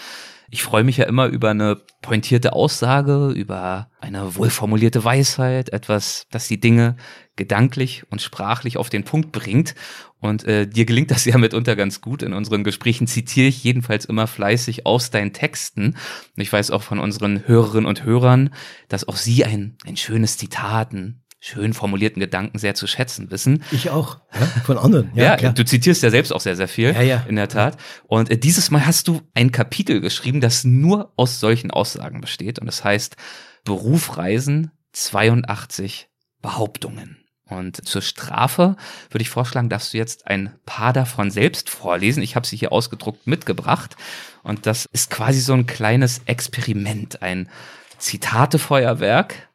Ich 0.51 0.63
freue 0.63 0.85
mich 0.85 0.97
ja 0.97 1.07
immer 1.07 1.27
über 1.27 1.51
eine 1.51 1.77
pointierte 2.03 2.53
Aussage, 2.53 3.31
über 3.31 3.91
eine 4.01 4.37
wohlformulierte 4.37 5.03
Weisheit, 5.05 5.71
etwas, 5.71 6.27
das 6.31 6.47
die 6.49 6.61
Dinge 6.61 6.97
gedanklich 7.35 8.05
und 8.11 8.23
sprachlich 8.23 8.77
auf 8.77 8.89
den 8.89 9.05
Punkt 9.05 9.33
bringt. 9.33 9.75
Und 10.21 10.45
äh, 10.45 10.67
dir 10.67 10.87
gelingt 10.87 11.11
das 11.11 11.25
ja 11.27 11.37
mitunter 11.37 11.77
ganz 11.77 12.01
gut. 12.01 12.23
In 12.23 12.33
unseren 12.33 12.65
Gesprächen 12.65 13.07
zitiere 13.07 13.49
ich 13.49 13.63
jedenfalls 13.65 14.05
immer 14.05 14.27
fleißig 14.27 14.87
aus 14.87 15.11
deinen 15.11 15.33
Texten. 15.33 15.97
Und 16.37 16.43
ich 16.43 16.53
weiß 16.53 16.71
auch 16.71 16.83
von 16.83 16.99
unseren 16.99 17.47
Hörerinnen 17.47 17.87
und 17.87 18.05
Hörern, 18.05 18.51
dass 18.89 19.07
auch 19.07 19.17
sie 19.17 19.45
ein, 19.45 19.77
ein 19.85 19.97
schönes 19.97 20.39
Zitat, 20.39 20.93
einen 20.93 21.23
schön 21.47 21.75
formulierten 21.75 22.21
Gedanken 22.21 22.59
sehr 22.59 22.75
zu 22.75 22.87
schätzen 22.87 23.31
wissen. 23.31 23.63
Ich 23.71 23.91
auch, 23.91 24.19
ja, 24.35 24.47
von 24.65 24.79
anderen. 24.79 25.13
Ja, 25.15 25.25
ja 25.25 25.37
klar. 25.37 25.53
du 25.53 25.65
zitierst 25.65 26.03
ja 26.03 26.11
selbst 26.11 26.33
auch 26.33 26.41
sehr, 26.41 26.57
sehr 26.57 26.69
viel, 26.69 26.93
ja, 26.93 27.03
ja. 27.03 27.25
in 27.29 27.37
der 27.37 27.49
Tat. 27.49 27.77
Und 28.07 28.31
äh, 28.31 28.37
dieses 28.37 28.71
Mal 28.71 28.85
hast 28.85 29.07
du 29.09 29.23
ein 29.35 29.53
Kapitel 29.53 30.01
geschrieben, 30.01 30.41
das 30.41 30.65
nur 30.65 31.13
aus 31.17 31.39
solchen 31.39 31.71
Aussagen 31.71 32.21
besteht. 32.21 32.59
Und 32.59 32.67
das 32.67 32.83
heißt 32.83 33.17
Berufreisen 33.65 34.73
82 34.93 36.09
Behauptungen. 36.43 37.19
Und 37.49 37.87
zur 37.87 38.03
Strafe 38.03 38.77
würde 39.11 39.23
ich 39.23 39.31
vorschlagen, 39.31 39.69
dass 39.69 39.93
du 39.93 39.99
jetzt 39.99 40.27
ein 40.27 40.53
paar 40.67 40.93
davon 40.93 41.31
selbst 41.31 41.71
vorlesen. 41.71 42.25
Ich 42.25 42.35
habe 42.35 42.47
sie 42.47 42.57
hier 42.57 42.73
ausgedruckt 42.73 43.29
mitgebracht. 43.29 43.97
Und 44.43 44.67
das 44.67 44.87
ist 44.87 45.11
quasi 45.11 45.41
so 45.41 45.53
ein 45.53 45.67
kleines 45.67 46.23
Experiment, 46.27 47.23
ein 47.23 47.49
Zitatefeuerwerk. 47.99 49.49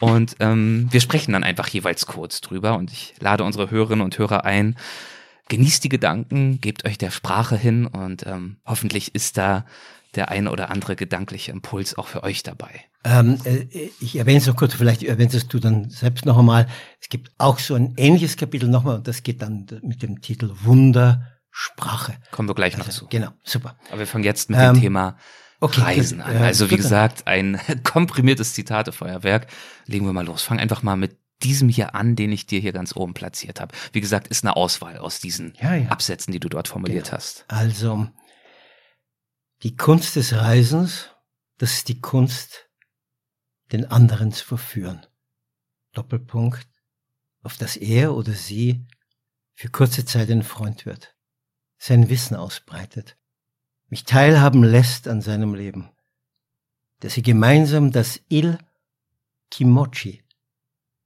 Und 0.00 0.36
ähm, 0.40 0.88
wir 0.90 1.00
sprechen 1.00 1.32
dann 1.32 1.44
einfach 1.44 1.68
jeweils 1.68 2.06
kurz 2.06 2.40
drüber. 2.40 2.76
Und 2.76 2.92
ich 2.92 3.14
lade 3.20 3.44
unsere 3.44 3.70
Hörerinnen 3.70 4.04
und 4.04 4.18
Hörer 4.18 4.44
ein. 4.44 4.76
Genießt 5.48 5.84
die 5.84 5.88
Gedanken, 5.88 6.60
gebt 6.60 6.86
euch 6.86 6.96
der 6.96 7.10
Sprache 7.10 7.56
hin 7.56 7.86
und 7.86 8.26
ähm, 8.26 8.56
hoffentlich 8.64 9.14
ist 9.14 9.36
da 9.36 9.66
der 10.14 10.30
eine 10.30 10.50
oder 10.50 10.70
andere 10.70 10.96
gedankliche 10.96 11.52
Impuls 11.52 11.98
auch 11.98 12.06
für 12.06 12.22
euch 12.22 12.42
dabei. 12.42 12.84
Ähm, 13.04 13.38
äh, 13.44 13.66
ich 14.00 14.16
erwähne 14.16 14.38
es 14.38 14.46
noch 14.46 14.56
kurz, 14.56 14.74
vielleicht 14.74 15.02
erwähnst 15.02 15.52
du 15.52 15.58
dann 15.58 15.90
selbst 15.90 16.24
noch 16.24 16.38
einmal. 16.38 16.66
Es 17.00 17.08
gibt 17.08 17.30
auch 17.36 17.58
so 17.58 17.74
ein 17.74 17.94
ähnliches 17.96 18.36
Kapitel 18.36 18.68
nochmal 18.68 18.96
und 18.96 19.08
das 19.08 19.22
geht 19.22 19.42
dann 19.42 19.66
mit 19.82 20.02
dem 20.02 20.22
Titel 20.22 20.50
Wundersprache. 20.62 22.14
Kommen 22.30 22.48
wir 22.48 22.54
gleich 22.54 22.76
also, 22.76 22.86
noch 22.86 22.94
zu. 22.94 23.06
Genau, 23.08 23.30
super. 23.42 23.76
Aber 23.90 23.98
wir 23.98 24.06
fangen 24.06 24.24
jetzt 24.24 24.48
mit 24.48 24.58
ähm, 24.58 24.74
dem 24.74 24.80
Thema 24.80 25.18
okay, 25.60 25.80
Reisen 25.80 26.20
an. 26.20 26.36
Also 26.36 26.70
wie 26.70 26.76
gesagt, 26.76 27.26
ein 27.26 27.60
komprimiertes 27.84 28.54
Zitatefeuerwerk. 28.54 29.46
Legen 29.86 30.06
wir 30.06 30.12
mal 30.12 30.26
los. 30.26 30.42
Fang 30.42 30.58
einfach 30.58 30.82
mal 30.82 30.96
mit 30.96 31.18
diesem 31.42 31.68
hier 31.68 31.94
an, 31.94 32.16
den 32.16 32.32
ich 32.32 32.46
dir 32.46 32.60
hier 32.60 32.72
ganz 32.72 32.96
oben 32.96 33.14
platziert 33.14 33.60
habe. 33.60 33.74
Wie 33.92 34.00
gesagt, 34.00 34.28
ist 34.28 34.44
eine 34.44 34.56
Auswahl 34.56 34.98
aus 34.98 35.20
diesen 35.20 35.54
ja, 35.60 35.74
ja. 35.74 35.88
Absätzen, 35.88 36.32
die 36.32 36.40
du 36.40 36.48
dort 36.48 36.68
formuliert 36.68 37.06
genau. 37.06 37.16
hast. 37.16 37.44
Also 37.48 38.08
die 39.62 39.76
Kunst 39.76 40.16
des 40.16 40.32
Reisens, 40.32 41.10
das 41.58 41.72
ist 41.74 41.88
die 41.88 42.00
Kunst, 42.00 42.68
den 43.72 43.90
anderen 43.90 44.32
zu 44.32 44.44
verführen. 44.44 45.06
Doppelpunkt, 45.92 46.68
auf 47.42 47.56
dass 47.56 47.76
er 47.76 48.14
oder 48.14 48.32
sie 48.32 48.86
für 49.54 49.68
kurze 49.68 50.04
Zeit 50.04 50.30
ein 50.30 50.42
Freund 50.42 50.86
wird, 50.86 51.16
sein 51.78 52.08
Wissen 52.08 52.36
ausbreitet, 52.36 53.16
mich 53.94 54.02
teilhaben 54.02 54.64
lässt 54.64 55.06
an 55.06 55.20
seinem 55.20 55.54
Leben, 55.54 55.88
dass 56.98 57.12
sie 57.12 57.22
gemeinsam 57.22 57.92
das 57.92 58.20
Il 58.28 58.58
Kimochi, 59.52 60.24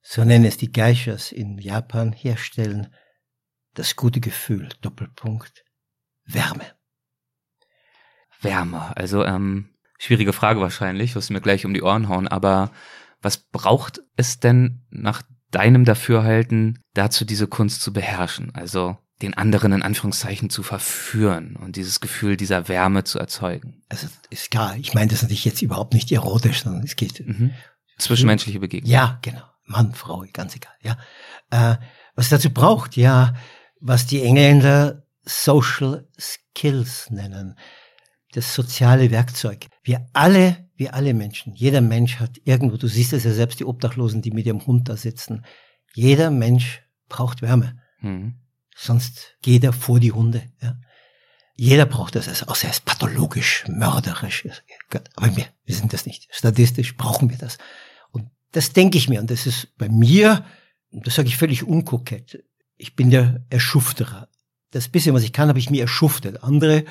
so 0.01 0.25
nennen 0.25 0.47
es 0.47 0.57
die 0.57 0.73
Geishas 0.73 1.31
in 1.31 1.59
Japan, 1.59 2.15
herstellen, 2.15 2.95
das 3.75 3.95
gute 3.95 4.21
Gefühl, 4.21 4.71
Doppelpunkt, 4.81 5.67
Wärme. 6.25 6.65
Wärme. 8.41 8.97
Also 8.97 9.23
ähm, 9.23 9.69
schwierige 9.99 10.33
Frage 10.33 10.63
wahrscheinlich, 10.63 11.15
wirst 11.15 11.29
du 11.29 11.35
mir 11.35 11.43
gleich 11.43 11.67
um 11.67 11.75
die 11.75 11.83
Ohren 11.83 12.09
hauen, 12.09 12.27
aber 12.27 12.73
was 13.21 13.37
braucht 13.37 14.01
es 14.17 14.41
denn 14.41 14.87
nach 14.89 15.21
deinem 15.51 15.85
Dafürhalten 15.85 16.83
dazu, 16.95 17.27
diese 17.27 17.49
Kunst 17.49 17.83
zu 17.83 17.93
beherrschen? 17.93 18.51
Also 18.55 18.97
den 19.23 19.35
anderen 19.35 19.73
in 19.73 19.83
Anführungszeichen 19.83 20.49
zu 20.49 20.63
verführen 20.63 21.57
und 21.57 21.77
dieses 21.77 22.01
Gefühl 22.01 22.37
dieser 22.37 22.69
Wärme 22.69 23.05
zu 23.05 23.19
erzeugen. 23.19 23.83
Also 23.89 24.07
ist 24.31 24.51
klar, 24.51 24.77
ich 24.77 24.95
meine 24.95 25.11
das 25.11 25.23
natürlich 25.23 25.45
jetzt 25.45 25.63
überhaupt 25.63 25.95
nicht 25.95 26.13
erotisch, 26.13 26.63
sondern 26.63 26.85
es 26.85 26.95
geht 26.95 27.27
mhm. 27.27 27.53
zwischenmenschliche 27.99 28.61
Begegnung. 28.61 28.91
Ja, 28.91 29.19
genau. 29.23 29.43
Mann, 29.65 29.93
Frau, 29.95 30.25
ganz 30.33 30.55
egal. 30.57 30.73
Ja, 30.83 30.99
äh, 31.51 31.77
was 32.15 32.29
dazu 32.29 32.51
braucht, 32.51 32.97
ja, 32.97 33.35
was 33.81 34.07
die 34.07 34.23
Engländer 34.23 35.05
Social 35.25 36.09
Skills 36.19 37.11
nennen, 37.11 37.59
das 38.33 38.55
soziale 38.55 39.11
Werkzeug. 39.11 39.67
Wir 39.83 40.09
alle, 40.13 40.69
wir 40.77 40.95
alle 40.95 41.13
Menschen, 41.13 41.55
jeder 41.55 41.81
Mensch 41.81 42.21
hat 42.21 42.41
irgendwo, 42.45 42.77
du 42.77 42.89
siehst 42.89 43.13
es 43.13 43.25
ja 43.25 43.33
selbst, 43.33 43.61
die 43.61 43.65
Obdachlosen, 43.65 44.23
die 44.23 44.31
mit 44.31 44.47
ihrem 44.47 44.65
Hund 44.67 44.89
da 44.89 44.97
sitzen. 44.97 45.45
Jeder 45.95 46.31
Mensch 46.31 46.83
braucht 47.09 47.43
Wärme. 47.43 47.79
Mhm. 48.01 48.35
Sonst 48.81 49.35
geht 49.43 49.65
er 49.65 49.73
vor 49.73 49.99
die 49.99 50.13
Hunde. 50.13 50.45
Ja. 50.63 50.77
Jeder 51.57 51.85
braucht 51.85 52.15
das, 52.15 52.29
also 52.29 52.47
außer 52.47 52.69
er 52.69 52.71
ist 52.71 52.85
pathologisch, 52.85 53.65
mörderisch. 53.67 54.47
Aber 55.17 55.37
wir, 55.37 55.47
wir 55.65 55.75
sind 55.75 55.93
das 55.93 56.07
nicht. 56.07 56.29
Statistisch 56.31 56.97
brauchen 56.97 57.29
wir 57.29 57.39
das. 57.39 57.59
Und 58.13 58.31
das 58.53 58.73
denke 58.73 58.97
ich 58.97 59.09
mir. 59.09 59.21
Und 59.21 59.33
das 59.33 59.47
ist 59.47 59.77
bei 59.77 59.89
mir, 59.89 60.45
das 60.93 61.17
sage 61.17 61.27
ich 61.27 61.37
völlig 61.37 61.65
unkokett, 61.65 62.45
ich 62.77 62.95
bin 62.95 63.11
der 63.11 63.45
Erschufterer. 63.51 64.29
Das 64.71 64.89
bisschen, 64.89 65.13
was 65.13 65.25
ich 65.25 65.33
kann, 65.33 65.49
habe 65.49 65.59
ich 65.59 65.71
mir 65.71 65.83
erschuftet. 65.83 66.45
Andere 66.45 66.85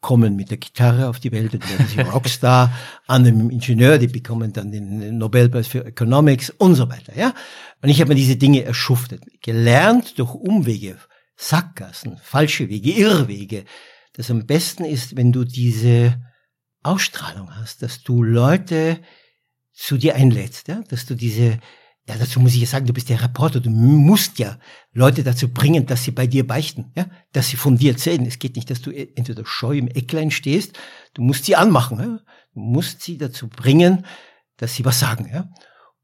kommen 0.00 0.36
mit 0.36 0.50
der 0.50 0.58
Gitarre 0.58 1.08
auf 1.08 1.20
die 1.20 1.32
Welt 1.32 1.52
und 1.52 1.68
werden 1.68 1.86
sie 1.86 2.00
Rockstar, 2.00 2.72
andere 3.06 3.34
mit 3.34 3.42
dem 3.42 3.50
Ingenieur, 3.50 3.98
die 3.98 4.06
bekommen 4.06 4.54
dann 4.54 4.72
den 4.72 5.18
Nobelpreis 5.18 5.66
für 5.66 5.84
Economics 5.84 6.48
und 6.48 6.74
so 6.74 6.88
weiter. 6.88 7.14
Ja, 7.14 7.34
Und 7.82 7.90
ich 7.90 8.00
habe 8.00 8.08
mir 8.08 8.14
diese 8.14 8.36
Dinge 8.36 8.64
erschuftet, 8.64 9.22
gelernt 9.42 10.18
durch 10.18 10.34
Umwege 10.34 10.96
Sackgassen, 11.36 12.18
falsche 12.22 12.68
Wege, 12.68 12.92
Irrwege. 12.92 13.64
Das 14.12 14.30
am 14.30 14.46
besten 14.46 14.84
ist, 14.84 15.16
wenn 15.16 15.32
du 15.32 15.44
diese 15.44 16.20
Ausstrahlung 16.82 17.54
hast, 17.56 17.82
dass 17.82 18.02
du 18.02 18.22
Leute 18.22 19.00
zu 19.72 19.96
dir 19.96 20.14
einlädst, 20.14 20.68
ja, 20.68 20.82
dass 20.88 21.06
du 21.06 21.16
diese, 21.16 21.58
ja, 22.06 22.16
dazu 22.16 22.38
muss 22.38 22.54
ich 22.54 22.60
ja 22.60 22.66
sagen, 22.66 22.86
du 22.86 22.92
bist 22.92 23.08
ja 23.08 23.16
Reporter, 23.16 23.60
du 23.60 23.70
musst 23.70 24.38
ja 24.38 24.58
Leute 24.92 25.24
dazu 25.24 25.48
bringen, 25.52 25.86
dass 25.86 26.04
sie 26.04 26.12
bei 26.12 26.26
dir 26.26 26.46
beichten, 26.46 26.92
ja, 26.94 27.06
dass 27.32 27.48
sie 27.48 27.56
von 27.56 27.76
dir 27.76 27.92
erzählen. 27.92 28.24
Es 28.26 28.38
geht 28.38 28.54
nicht, 28.54 28.70
dass 28.70 28.82
du 28.82 28.92
entweder 28.92 29.44
scheu 29.44 29.76
im 29.76 29.88
Ecklein 29.88 30.30
stehst, 30.30 30.78
du 31.14 31.22
musst 31.22 31.46
sie 31.46 31.56
anmachen, 31.56 31.98
ja, 31.98 32.20
du 32.52 32.60
musst 32.60 33.02
sie 33.02 33.18
dazu 33.18 33.48
bringen, 33.48 34.06
dass 34.58 34.74
sie 34.74 34.84
was 34.84 35.00
sagen, 35.00 35.28
ja. 35.32 35.50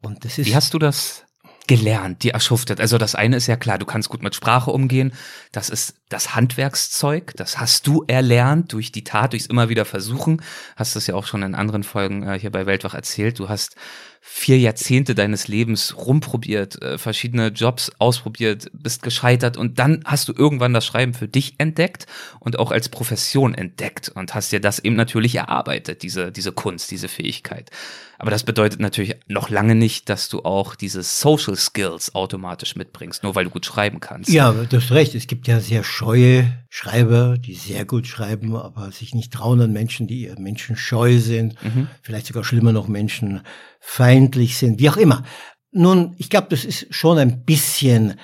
Und 0.03 0.25
das 0.25 0.39
ist. 0.39 0.47
Wie 0.47 0.57
hast 0.57 0.75
du 0.75 0.79
das 0.79 1.27
gelernt, 1.71 2.25
die 2.25 2.31
erschuftet. 2.31 2.81
Also 2.81 2.99
das 2.99 3.15
eine 3.15 3.37
ist 3.37 3.47
ja 3.47 3.55
klar, 3.55 3.79
du 3.79 3.87
kannst 3.87 4.09
gut 4.09 4.25
mit 4.25 4.35
Sprache 4.35 4.73
umgehen. 4.73 5.13
Das 5.53 5.71
ist 5.71 5.95
das 6.09 6.35
Handwerkszeug. 6.35 7.33
Das 7.37 7.61
hast 7.61 7.87
du 7.87 8.03
erlernt 8.09 8.73
durch 8.73 8.91
die 8.91 9.05
Tat, 9.05 9.35
durchs 9.35 9.47
immer 9.47 9.69
wieder 9.69 9.85
versuchen. 9.85 10.43
Hast 10.75 10.97
das 10.97 11.07
ja 11.07 11.15
auch 11.15 11.27
schon 11.27 11.45
in 11.45 11.55
anderen 11.55 11.85
Folgen 11.85 12.27
äh, 12.27 12.41
hier 12.41 12.51
bei 12.51 12.67
Weltwach 12.67 12.95
erzählt. 12.95 13.39
Du 13.39 13.49
hast 13.49 13.77
vier 14.23 14.59
Jahrzehnte 14.59 15.15
deines 15.15 15.49
Lebens 15.49 15.97
rumprobiert, 15.97 16.81
äh, 16.83 16.99
verschiedene 16.99 17.49
Jobs 17.49 17.91
ausprobiert, 17.99 18.71
bist 18.73 19.03
gescheitert 19.03 19.57
und 19.57 19.79
dann 19.79 20.03
hast 20.05 20.29
du 20.29 20.35
irgendwann 20.37 20.75
das 20.75 20.85
Schreiben 20.85 21.15
für 21.15 21.27
dich 21.27 21.55
entdeckt 21.59 22.07
und 22.39 22.59
auch 22.59 22.71
als 22.71 22.91
Profession 22.91 23.55
entdeckt 23.55 24.11
und 24.11 24.35
hast 24.35 24.53
dir 24.53 24.61
das 24.61 24.79
eben 24.79 24.95
natürlich 24.95 25.35
erarbeitet, 25.35 26.03
diese, 26.03 26.31
diese 26.33 26.53
Kunst, 26.53 26.91
diese 26.91 27.09
Fähigkeit. 27.09 27.71
Aber 28.19 28.31
das 28.31 28.45
bedeutet 28.45 28.81
natürlich 28.81 29.17
noch 29.29 29.49
lange 29.49 29.75
nicht, 29.75 30.11
dass 30.11 30.29
du 30.29 30.41
auch 30.41 30.75
diese 30.75 31.03
Social 31.03 31.57
Skills 31.57 32.15
automatisch 32.15 32.77
mitbringst, 32.77 33.23
nur 33.23 33.35
weil 33.35 33.45
du 33.45 33.51
gut 33.51 33.65
schreiben 33.65 34.01
kannst. 34.01 34.29
Ja, 34.29 34.53
du 34.53 34.77
hast 34.77 34.93
recht. 34.93 35.15
Es 35.15 35.27
gibt 35.27 35.49
ja 35.49 35.59
sehr 35.59 35.83
scheue 35.83 36.53
Schreiber, 36.73 37.37
die 37.37 37.55
sehr 37.55 37.85
gut 37.85 38.07
schreiben, 38.07 38.55
aber 38.55 38.93
sich 38.93 39.13
nicht 39.13 39.33
trauen 39.33 39.61
an 39.61 39.73
Menschen, 39.73 40.07
die 40.07 40.33
Menschen 40.39 40.77
scheu 40.77 41.19
sind. 41.19 41.61
Mhm. 41.65 41.89
Vielleicht 42.01 42.27
sogar 42.27 42.45
schlimmer 42.45 42.73
noch 42.73 42.87
Menschen 42.87 43.41
feindlich 43.81 44.57
sind, 44.57 44.79
wie 44.79 44.89
auch 44.89 44.97
immer. 44.97 45.25
Nun, 45.73 46.15
ich 46.19 46.31
glaube, 46.31 46.47
das 46.49 46.65
ist 46.65 46.87
schon 46.95 47.19
ein 47.19 47.45
bisschen 47.45 48.15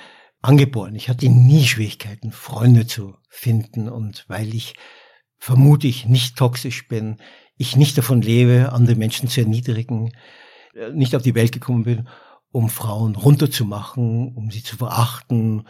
angeboren. 0.41 0.95
Ich 0.95 1.09
hatte 1.09 1.27
nie 1.27 1.65
Schwierigkeiten, 1.65 2.31
Freunde 2.31 2.87
zu 2.87 3.15
finden 3.29 3.89
und 3.89 4.23
weil 4.29 4.55
ich 4.55 4.75
vermute 5.37 5.87
ich 5.87 6.05
nicht 6.05 6.37
toxisch 6.37 6.87
bin, 6.87 7.17
ich 7.57 7.75
nicht 7.75 7.97
davon 7.97 8.21
lebe, 8.21 8.71
andere 8.71 8.95
Menschen 8.95 9.27
zu 9.27 9.41
erniedrigen, 9.41 10.13
äh, 10.73 10.91
nicht 10.91 11.17
auf 11.17 11.21
die 11.21 11.35
Welt 11.35 11.51
gekommen 11.51 11.83
bin, 11.83 12.07
um 12.51 12.69
Frauen 12.69 13.17
runterzumachen, 13.17 14.33
um 14.35 14.51
sie 14.51 14.63
zu 14.63 14.77
verachten. 14.77 15.67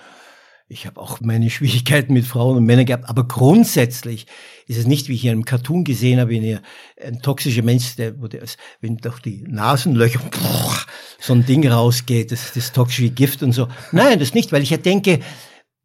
Ich 0.69 0.85
habe 0.85 0.99
auch 0.99 1.21
meine 1.21 1.49
Schwierigkeiten 1.49 2.11
mit 2.11 2.25
Frauen 2.25 2.57
und 2.57 2.65
Männern 2.65 2.85
gehabt, 2.85 3.07
aber 3.07 3.25
grundsätzlich 3.25 4.25
ist 4.67 4.77
es 4.77 4.85
nicht, 4.85 5.07
wie 5.07 5.13
ich 5.13 5.23
in 5.23 5.31
einem 5.31 5.45
Cartoon 5.45 5.85
gesehen 5.85 6.19
habe, 6.19 6.31
wenn 6.31 6.43
ihr 6.43 6.61
ein 7.01 7.21
toxischer 7.21 7.61
Mensch, 7.61 7.95
der, 7.95 8.19
wo 8.19 8.27
der, 8.27 8.43
wenn 8.81 8.97
doch 8.97 9.19
die 9.19 9.45
Nasenlöcher 9.47 10.19
boah, 10.19 10.77
so 11.19 11.33
ein 11.33 11.45
Ding 11.45 11.65
rausgeht, 11.65 12.33
das, 12.33 12.51
das 12.51 12.73
toxische 12.73 13.11
Gift 13.11 13.43
und 13.43 13.53
so. 13.53 13.69
Nein, 13.93 14.19
das 14.19 14.33
nicht, 14.33 14.51
weil 14.51 14.61
ich 14.61 14.71
ja 14.71 14.77
denke, 14.77 15.19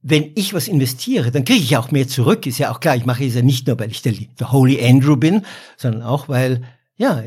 wenn 0.02 0.32
ich 0.34 0.52
was 0.52 0.66
investiere, 0.66 1.30
dann 1.30 1.44
kriege 1.44 1.62
ich 1.62 1.76
auch 1.76 1.92
mehr 1.92 2.08
zurück. 2.08 2.44
Ist 2.46 2.58
ja 2.58 2.72
auch 2.72 2.80
klar, 2.80 2.96
ich 2.96 3.06
mache 3.06 3.24
es 3.24 3.36
ja 3.36 3.42
nicht 3.42 3.68
nur, 3.68 3.78
weil 3.78 3.92
ich 3.92 4.02
der, 4.02 4.12
der 4.12 4.50
Holy 4.50 4.84
Andrew 4.84 5.16
bin, 5.16 5.46
sondern 5.76 6.02
auch, 6.02 6.28
weil, 6.28 6.62
ja, 6.96 7.22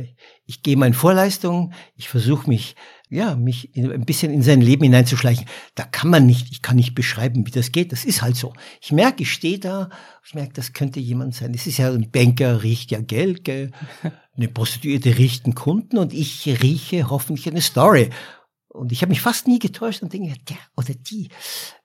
ich 0.46 0.62
gehe 0.62 0.76
meine 0.76 0.94
Vorleistungen, 0.94 1.74
ich 1.96 2.10
versuche 2.10 2.50
mich, 2.50 2.76
ja, 3.10 3.36
mich 3.36 3.76
in, 3.76 3.92
ein 3.92 4.06
bisschen 4.06 4.34
in 4.34 4.42
sein 4.42 4.62
Leben 4.62 4.84
hineinzuschleichen. 4.84 5.46
Da 5.76 5.84
kann 5.84 6.10
man 6.10 6.26
nicht, 6.26 6.52
ich 6.52 6.62
kann 6.62 6.76
nicht 6.76 6.96
beschreiben, 6.96 7.46
wie 7.46 7.52
das 7.52 7.72
geht. 7.72 7.92
Das 7.92 8.06
ist 8.06 8.22
halt 8.22 8.36
so. 8.36 8.54
Ich 8.82 8.92
merke, 8.92 9.24
ich 9.24 9.32
stehe 9.32 9.60
da, 9.60 9.90
ich 10.26 10.34
merke, 10.34 10.54
das 10.54 10.74
könnte 10.74 11.00
jemand 11.00 11.36
sein. 11.36 11.54
Es 11.54 11.68
ist 11.68 11.78
ja 11.78 11.92
ein 11.92 12.10
Banker, 12.12 12.64
riecht 12.64 12.92
ja 12.92 13.02
Geld, 13.02 13.44
gell? 13.44 13.72
eine 14.36 14.48
Prostituierte 14.48 15.18
riecht 15.18 15.46
einen 15.46 15.56
Kunden 15.56 15.98
und 15.98 16.14
ich 16.14 16.48
rieche 16.62 17.10
hoffentlich 17.10 17.48
eine 17.48 17.62
Story. 17.62 18.10
Und 18.68 18.92
ich 18.92 19.02
habe 19.02 19.12
mich 19.12 19.22
fast 19.22 19.48
nie 19.48 19.60
getäuscht 19.60 20.04
und 20.04 20.12
denke, 20.12 20.34
der 20.50 20.58
oder 20.76 20.94
die, 20.94 21.30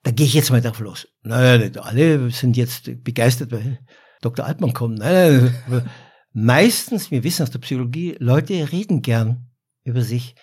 da 0.03 0.11
gehe 0.11 0.25
ich 0.25 0.33
jetzt 0.33 0.51
mal 0.51 0.61
drauf 0.61 0.79
los. 0.79 1.07
Naja, 1.23 1.57
nicht 1.57 1.77
alle 1.77 2.29
sind 2.31 2.57
jetzt 2.57 3.03
begeistert, 3.03 3.51
weil 3.51 3.79
Dr. 4.21 4.45
Altmann 4.45 4.73
kommt. 4.73 4.99
Nein, 4.99 5.55
nein, 5.67 5.89
meistens, 6.33 7.09
wir 7.09 7.23
wissen 7.23 7.43
aus 7.43 7.51
der 7.51 7.59
Psychologie, 7.59 8.17
Leute 8.19 8.71
reden 8.71 9.01
gern 9.01 9.49
über 9.83 10.01
sich. 10.01 10.35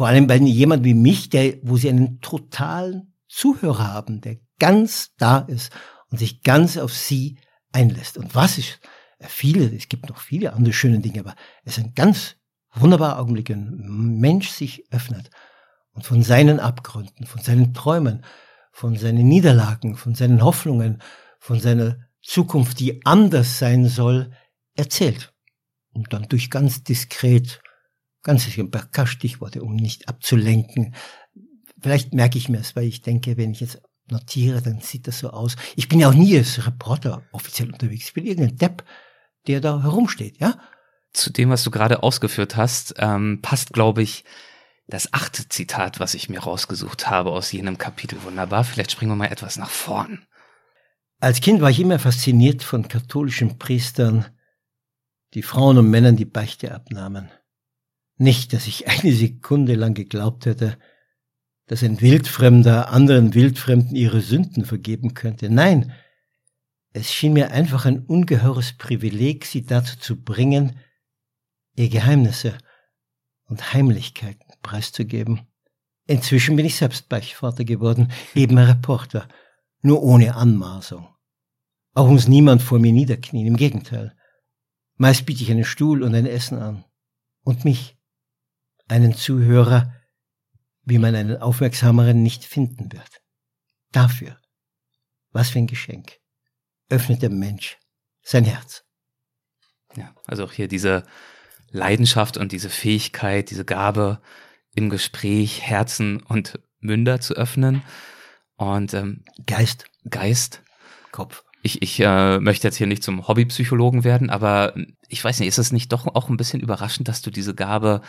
Vor 0.00 0.08
allem 0.08 0.26
bei 0.26 0.36
jemand 0.36 0.82
wie 0.82 0.94
mich, 0.94 1.28
der, 1.28 1.58
wo 1.60 1.76
sie 1.76 1.90
einen 1.90 2.22
totalen 2.22 3.12
Zuhörer 3.28 3.92
haben, 3.92 4.22
der 4.22 4.38
ganz 4.58 5.10
da 5.18 5.40
ist 5.40 5.74
und 6.10 6.16
sich 6.16 6.42
ganz 6.42 6.78
auf 6.78 6.94
sie 6.94 7.36
einlässt. 7.70 8.16
Und 8.16 8.34
was 8.34 8.56
ist, 8.56 8.80
viele, 9.18 9.66
es 9.76 9.90
gibt 9.90 10.08
noch 10.08 10.16
viele 10.16 10.54
andere 10.54 10.72
schöne 10.72 11.00
Dinge, 11.00 11.20
aber 11.20 11.34
es 11.64 11.76
ein 11.76 11.92
ganz 11.92 12.36
wunderbarer 12.72 13.18
Augenblick, 13.18 13.50
ein 13.50 14.18
Mensch 14.18 14.48
sich 14.48 14.90
öffnet 14.90 15.28
und 15.92 16.06
von 16.06 16.22
seinen 16.22 16.60
Abgründen, 16.60 17.26
von 17.26 17.42
seinen 17.42 17.74
Träumen, 17.74 18.24
von 18.72 18.96
seinen 18.96 19.28
Niederlagen, 19.28 19.96
von 19.96 20.14
seinen 20.14 20.42
Hoffnungen, 20.42 21.02
von 21.38 21.60
seiner 21.60 21.98
Zukunft, 22.22 22.80
die 22.80 23.04
anders 23.04 23.58
sein 23.58 23.86
soll, 23.86 24.32
erzählt. 24.74 25.34
Und 25.92 26.14
dann 26.14 26.22
durch 26.22 26.48
ganz 26.48 26.84
diskret, 26.84 27.60
ganz 28.22 28.46
ein 28.56 28.70
paar 28.70 29.06
Stichworte, 29.06 29.62
um 29.62 29.74
nicht 29.74 30.08
abzulenken. 30.08 30.94
Vielleicht 31.80 32.12
merke 32.12 32.38
ich 32.38 32.48
mir 32.48 32.58
es, 32.58 32.76
weil 32.76 32.84
ich 32.84 33.02
denke, 33.02 33.36
wenn 33.36 33.52
ich 33.52 33.60
jetzt 33.60 33.80
notiere, 34.10 34.60
dann 34.60 34.80
sieht 34.80 35.06
das 35.06 35.20
so 35.20 35.30
aus. 35.30 35.56
Ich 35.76 35.88
bin 35.88 36.00
ja 36.00 36.08
auch 36.08 36.14
nie 36.14 36.36
als 36.36 36.66
Reporter 36.66 37.22
offiziell 37.32 37.72
unterwegs. 37.72 38.06
Ich 38.06 38.14
bin 38.14 38.26
irgendein 38.26 38.56
Depp, 38.56 38.84
der 39.46 39.60
da 39.60 39.82
herumsteht, 39.82 40.38
ja? 40.40 40.58
Zu 41.12 41.30
dem, 41.30 41.50
was 41.50 41.64
du 41.64 41.70
gerade 41.70 42.02
ausgeführt 42.02 42.56
hast, 42.56 42.94
ähm, 42.98 43.40
passt, 43.42 43.72
glaube 43.72 44.02
ich, 44.02 44.24
das 44.86 45.12
achte 45.12 45.48
Zitat, 45.48 46.00
was 46.00 46.14
ich 46.14 46.28
mir 46.28 46.40
rausgesucht 46.40 47.08
habe 47.08 47.30
aus 47.30 47.52
jenem 47.52 47.78
Kapitel. 47.78 48.22
Wunderbar, 48.22 48.64
vielleicht 48.64 48.92
springen 48.92 49.12
wir 49.12 49.16
mal 49.16 49.32
etwas 49.32 49.56
nach 49.56 49.70
vorn. 49.70 50.26
Als 51.20 51.40
Kind 51.40 51.60
war 51.60 51.70
ich 51.70 51.80
immer 51.80 51.98
fasziniert 51.98 52.62
von 52.62 52.88
katholischen 52.88 53.58
Priestern, 53.58 54.26
die 55.34 55.42
Frauen 55.42 55.78
und 55.78 55.90
Männern 55.90 56.16
die 56.16 56.24
Beichte 56.24 56.74
abnahmen. 56.74 57.30
Nicht, 58.20 58.52
dass 58.52 58.66
ich 58.66 58.86
eine 58.86 59.14
Sekunde 59.14 59.74
lang 59.76 59.94
geglaubt 59.94 60.44
hätte, 60.44 60.76
dass 61.68 61.82
ein 61.82 62.02
Wildfremder 62.02 62.90
anderen 62.90 63.32
Wildfremden 63.32 63.96
ihre 63.96 64.20
Sünden 64.20 64.66
vergeben 64.66 65.14
könnte. 65.14 65.48
Nein, 65.48 65.92
es 66.92 67.10
schien 67.10 67.32
mir 67.32 67.50
einfach 67.50 67.86
ein 67.86 68.04
ungeheures 68.04 68.74
Privileg, 68.74 69.46
sie 69.46 69.64
dazu 69.64 69.98
zu 69.98 70.22
bringen, 70.22 70.76
ihr 71.76 71.88
Geheimnisse 71.88 72.58
und 73.44 73.72
Heimlichkeiten 73.72 74.52
preiszugeben. 74.60 75.48
Inzwischen 76.06 76.56
bin 76.56 76.66
ich 76.66 76.76
selbst 76.76 77.08
Beichtvater 77.08 77.64
geworden, 77.64 78.12
eben 78.34 78.58
Reporter, 78.58 79.28
nur 79.80 80.02
ohne 80.02 80.34
Anmaßung. 80.34 81.08
Auch 81.94 82.08
muss 82.10 82.28
niemand 82.28 82.60
vor 82.60 82.80
mir 82.80 82.92
niederknien, 82.92 83.46
im 83.46 83.56
Gegenteil. 83.56 84.14
Meist 84.96 85.24
biete 85.24 85.42
ich 85.42 85.50
einen 85.50 85.64
Stuhl 85.64 86.02
und 86.02 86.14
ein 86.14 86.26
Essen 86.26 86.58
an. 86.58 86.84
Und 87.44 87.64
mich, 87.64 87.96
einen 88.90 89.14
Zuhörer, 89.14 89.94
wie 90.82 90.98
man 90.98 91.14
einen 91.14 91.36
aufmerksameren 91.36 92.22
nicht 92.22 92.44
finden 92.44 92.92
wird. 92.92 93.20
Dafür, 93.92 94.38
was 95.30 95.50
für 95.50 95.58
ein 95.58 95.66
Geschenk, 95.66 96.18
öffnet 96.88 97.22
der 97.22 97.30
Mensch 97.30 97.78
sein 98.22 98.44
Herz. 98.44 98.84
Ja, 99.96 100.14
also 100.26 100.44
auch 100.44 100.52
hier 100.52 100.68
diese 100.68 101.04
Leidenschaft 101.70 102.36
und 102.36 102.52
diese 102.52 102.70
Fähigkeit, 102.70 103.50
diese 103.50 103.64
Gabe, 103.64 104.20
im 104.74 104.88
Gespräch 104.88 105.62
Herzen 105.62 106.22
und 106.22 106.60
Münder 106.78 107.20
zu 107.20 107.34
öffnen. 107.34 107.82
Und 108.56 108.94
ähm, 108.94 109.24
Geist. 109.46 109.86
Geist. 110.08 110.62
Kopf. 111.10 111.44
Ich, 111.62 111.82
ich 111.82 112.00
äh, 112.00 112.38
möchte 112.38 112.66
jetzt 112.68 112.76
hier 112.76 112.86
nicht 112.86 113.02
zum 113.02 113.26
Hobbypsychologen 113.26 114.04
werden, 114.04 114.30
aber 114.30 114.74
ich 115.08 115.22
weiß 115.22 115.40
nicht, 115.40 115.48
ist 115.48 115.58
es 115.58 115.72
nicht 115.72 115.92
doch 115.92 116.06
auch 116.06 116.28
ein 116.28 116.36
bisschen 116.36 116.60
überraschend, 116.60 117.08
dass 117.08 117.20
du 117.20 117.30
diese 117.30 117.54
Gabe 117.54 118.00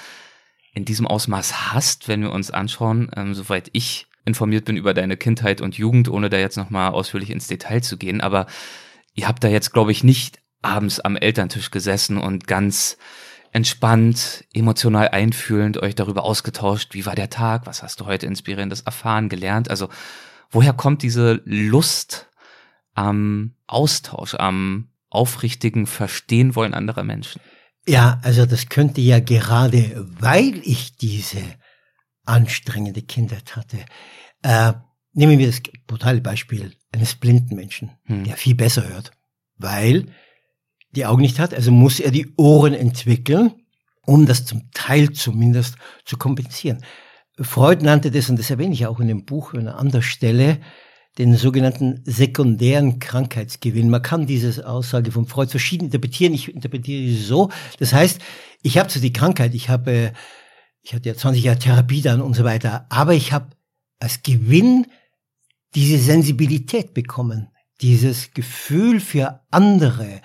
in 0.73 0.86
diesem 0.86 1.07
Ausmaß 1.07 1.73
hast, 1.73 2.07
wenn 2.07 2.21
wir 2.21 2.31
uns 2.31 2.51
anschauen, 2.51 3.12
ähm, 3.15 3.34
soweit 3.34 3.69
ich 3.73 4.07
informiert 4.25 4.65
bin 4.65 4.77
über 4.77 4.93
deine 4.93 5.17
Kindheit 5.17 5.62
und 5.62 5.77
Jugend, 5.77 6.07
ohne 6.10 6.29
da 6.29 6.38
jetzt 6.38 6.57
nochmal 6.57 6.91
ausführlich 6.91 7.31
ins 7.31 7.47
Detail 7.47 7.81
zu 7.81 7.97
gehen, 7.97 8.21
aber 8.21 8.45
ihr 9.13 9.27
habt 9.27 9.43
da 9.43 9.47
jetzt, 9.47 9.73
glaube 9.73 9.91
ich, 9.91 10.03
nicht 10.03 10.39
abends 10.62 10.99
am 10.99 11.15
Elterntisch 11.15 11.71
gesessen 11.71 12.17
und 12.17 12.47
ganz 12.47 12.97
entspannt, 13.51 14.45
emotional 14.53 15.10
einfühlend 15.10 15.77
euch 15.77 15.95
darüber 15.95 16.23
ausgetauscht, 16.23 16.93
wie 16.93 17.05
war 17.05 17.15
der 17.15 17.29
Tag, 17.29 17.65
was 17.65 17.84
hast 17.84 17.99
du 17.99 18.05
heute 18.05 18.25
inspirierendes 18.25 18.81
erfahren, 18.81 19.27
gelernt. 19.27 19.69
Also 19.69 19.89
woher 20.49 20.73
kommt 20.73 21.01
diese 21.01 21.41
Lust 21.43 22.29
am 22.93 23.55
Austausch, 23.67 24.36
am 24.36 24.89
aufrichtigen 25.10 25.88
Verstehen 25.88 26.55
wollen 26.55 26.73
anderer 26.73 27.03
Menschen? 27.03 27.41
Ja, 27.87 28.19
also 28.23 28.45
das 28.45 28.69
könnte 28.69 29.01
ja 29.01 29.19
gerade, 29.19 30.05
weil 30.19 30.61
ich 30.63 30.95
diese 30.95 31.41
anstrengende 32.25 33.01
Kindheit 33.01 33.55
hatte, 33.55 33.77
äh, 34.43 34.73
nehmen 35.13 35.39
wir 35.39 35.47
das 35.47 35.61
brutale 35.87 36.21
Beispiel 36.21 36.73
eines 36.91 37.15
blinden 37.15 37.55
Menschen, 37.55 37.91
hm. 38.05 38.23
der 38.23 38.37
viel 38.37 38.55
besser 38.55 38.87
hört, 38.87 39.11
weil 39.57 40.05
die 40.91 41.05
Augen 41.05 41.21
nicht 41.21 41.39
hat, 41.39 41.53
also 41.53 41.71
muss 41.71 41.99
er 41.99 42.11
die 42.11 42.33
Ohren 42.37 42.73
entwickeln, 42.73 43.53
um 44.05 44.25
das 44.25 44.45
zum 44.45 44.69
Teil 44.73 45.11
zumindest 45.11 45.75
zu 46.05 46.17
kompensieren. 46.17 46.83
Freud 47.39 47.83
nannte 47.83 48.11
das, 48.11 48.29
und 48.29 48.37
das 48.37 48.49
erwähne 48.49 48.73
ich 48.73 48.85
auch 48.85 48.99
in 48.99 49.07
dem 49.07 49.25
Buch 49.25 49.53
an 49.53 49.61
einer 49.61 49.77
anderen 49.77 50.03
Stelle, 50.03 50.59
den 51.17 51.36
sogenannten 51.36 52.02
sekundären 52.06 53.00
Krankheitsgewinn. 53.00 53.89
Man 53.89 54.02
kann 54.02 54.28
diese 54.28 54.67
Aussage 54.67 55.12
von 55.12 55.28
Freud 55.28 55.52
verschieden 55.52 55.86
interpretieren. 55.86 56.34
Ich 56.34 56.54
interpretiere 56.54 57.12
sie 57.12 57.21
so. 57.21 57.50
Das 57.80 57.93
heißt, 57.93 58.21
ich 58.63 58.78
habe 58.78 58.89
zwar 58.89 59.02
die 59.02 59.13
Krankheit, 59.13 59.54
ich 59.54 59.69
habe, 59.69 60.13
ich 60.82 60.93
hatte 60.93 61.10
ja 61.10 61.15
20 61.15 61.43
Jahre 61.43 61.60
Therapie 61.60 62.02
dann 62.02 62.21
und 62.21 62.34
so 62.34 62.43
weiter, 62.43 62.86
aber 62.89 63.13
ich 63.13 63.34
habe 63.34 63.50
als 64.00 64.24
Gewinn 64.24 64.88
diese 65.76 65.97
Sensibilität 65.97 66.93
bekommen, 66.93 67.50
dieses 67.82 68.34
Gefühl 68.34 69.00
für 69.00 69.41
andere, 69.52 70.21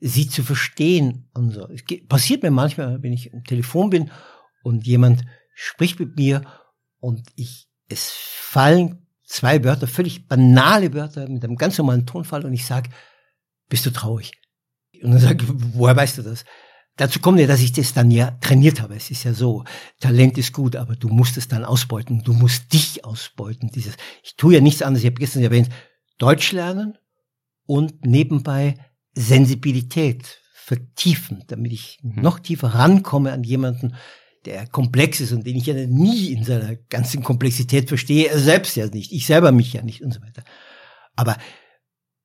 sie 0.00 0.28
zu 0.28 0.42
verstehen 0.42 1.28
und 1.32 1.50
so. 1.52 1.68
Es 1.68 1.82
passiert 2.08 2.42
mir 2.42 2.50
manchmal, 2.50 3.02
wenn 3.02 3.12
ich 3.12 3.32
am 3.32 3.44
Telefon 3.44 3.90
bin 3.90 4.10
und 4.62 4.86
jemand 4.86 5.22
spricht 5.54 6.00
mit 6.00 6.16
mir 6.16 6.42
und 6.98 7.22
ich, 7.36 7.68
es 7.88 8.10
fallen 8.10 9.03
zwei 9.34 9.64
Wörter, 9.64 9.88
völlig 9.88 10.28
banale 10.28 10.94
Wörter 10.94 11.28
mit 11.28 11.44
einem 11.44 11.56
ganz 11.56 11.76
normalen 11.76 12.06
Tonfall 12.06 12.44
und 12.44 12.52
ich 12.52 12.64
sage, 12.64 12.90
bist 13.68 13.84
du 13.84 13.90
traurig? 13.90 14.32
Und 15.02 15.10
dann 15.10 15.20
sage 15.20 15.44
woher 15.48 15.96
weißt 15.96 16.18
du 16.18 16.22
das? 16.22 16.44
Dazu 16.96 17.18
kommt 17.18 17.40
ja, 17.40 17.48
dass 17.48 17.60
ich 17.60 17.72
das 17.72 17.92
dann 17.92 18.12
ja 18.12 18.30
trainiert 18.40 18.80
habe. 18.80 18.94
Es 18.94 19.10
ist 19.10 19.24
ja 19.24 19.34
so, 19.34 19.64
Talent 19.98 20.38
ist 20.38 20.52
gut, 20.52 20.76
aber 20.76 20.94
du 20.94 21.08
musst 21.08 21.36
es 21.36 21.48
dann 21.48 21.64
ausbeuten. 21.64 22.22
Du 22.22 22.32
musst 22.32 22.72
dich 22.72 23.04
ausbeuten. 23.04 23.70
Dieses, 23.74 23.96
ich 24.22 24.36
tue 24.36 24.54
ja 24.54 24.60
nichts 24.60 24.82
anderes. 24.82 25.02
Ich 25.02 25.10
habe 25.10 25.18
gestern 25.18 25.42
erwähnt, 25.42 25.70
Deutsch 26.18 26.52
lernen 26.52 26.96
und 27.66 28.06
nebenbei 28.06 28.76
Sensibilität 29.14 30.38
vertiefen, 30.54 31.42
damit 31.48 31.72
ich 31.72 31.98
mhm. 32.02 32.22
noch 32.22 32.38
tiefer 32.38 32.68
rankomme 32.68 33.32
an 33.32 33.42
jemanden, 33.42 33.96
der 34.44 34.66
komplex 34.66 35.20
ist 35.20 35.32
und 35.32 35.46
den 35.46 35.56
ich 35.56 35.66
ja 35.66 35.74
nie 35.74 36.32
in 36.32 36.44
seiner 36.44 36.76
ganzen 36.90 37.22
Komplexität 37.22 37.88
verstehe, 37.88 38.28
er 38.28 38.38
selbst 38.38 38.76
ja 38.76 38.86
nicht, 38.86 39.12
ich 39.12 39.26
selber 39.26 39.52
mich 39.52 39.72
ja 39.72 39.82
nicht 39.82 40.02
und 40.02 40.12
so 40.12 40.20
weiter. 40.20 40.42
Aber 41.16 41.36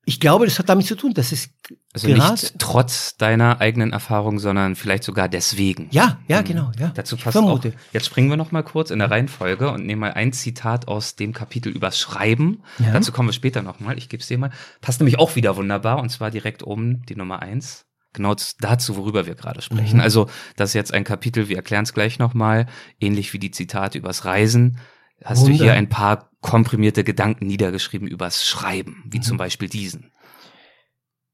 ich 0.06 0.18
glaube, 0.18 0.46
das 0.46 0.58
hat 0.58 0.68
damit 0.68 0.86
zu 0.86 0.96
tun, 0.96 1.14
dass 1.14 1.30
es 1.30 1.50
also 1.92 2.08
nicht 2.08 2.58
trotz 2.58 3.16
deiner 3.16 3.60
eigenen 3.60 3.92
Erfahrung, 3.92 4.38
sondern 4.38 4.74
vielleicht 4.74 5.04
sogar 5.04 5.28
deswegen. 5.28 5.88
Ja, 5.92 6.18
ja, 6.26 6.40
mhm. 6.40 6.44
genau. 6.44 6.72
Ja. 6.78 6.88
Dazu 6.88 7.16
passt 7.16 7.36
auch. 7.36 7.62
Jetzt 7.92 8.06
springen 8.06 8.30
wir 8.30 8.36
noch 8.36 8.50
mal 8.50 8.62
kurz 8.62 8.90
in 8.90 8.98
der 8.98 9.10
Reihenfolge 9.10 9.70
und 9.70 9.86
nehmen 9.86 10.00
mal 10.00 10.12
ein 10.12 10.32
Zitat 10.32 10.88
aus 10.88 11.16
dem 11.16 11.32
Kapitel 11.32 11.70
übers 11.70 11.98
Schreiben. 11.98 12.62
Ja. 12.78 12.92
Dazu 12.92 13.12
kommen 13.12 13.28
wir 13.28 13.34
später 13.34 13.62
noch 13.62 13.78
mal. 13.78 13.98
Ich 13.98 14.08
gebe 14.08 14.20
es 14.20 14.26
dir 14.26 14.38
mal. 14.38 14.50
Passt 14.80 15.00
nämlich 15.00 15.18
auch 15.18 15.36
wieder 15.36 15.56
wunderbar 15.56 16.00
und 16.00 16.08
zwar 16.08 16.30
direkt 16.30 16.64
oben 16.64 17.02
die 17.06 17.14
Nummer 17.14 17.40
eins. 17.40 17.86
Genau 18.12 18.34
dazu, 18.60 18.96
worüber 18.96 19.26
wir 19.26 19.36
gerade 19.36 19.62
sprechen. 19.62 19.98
Mhm. 19.98 20.02
Also 20.02 20.28
das 20.56 20.70
ist 20.70 20.74
jetzt 20.74 20.92
ein 20.92 21.04
Kapitel, 21.04 21.48
wir 21.48 21.56
erklären 21.56 21.84
es 21.84 21.94
gleich 21.94 22.18
noch 22.18 22.34
mal, 22.34 22.66
ähnlich 22.98 23.32
wie 23.32 23.38
die 23.38 23.52
Zitate 23.52 23.98
übers 23.98 24.24
Reisen 24.24 24.78
hast 25.24 25.42
Wunder. 25.42 25.58
du 25.58 25.64
hier 25.64 25.72
ein 25.74 25.88
paar 25.88 26.30
komprimierte 26.40 27.04
Gedanken 27.04 27.46
niedergeschrieben 27.46 28.08
übers 28.08 28.44
Schreiben, 28.44 29.04
wie 29.06 29.18
mhm. 29.18 29.22
zum 29.22 29.36
Beispiel 29.36 29.68
diesen. 29.68 30.12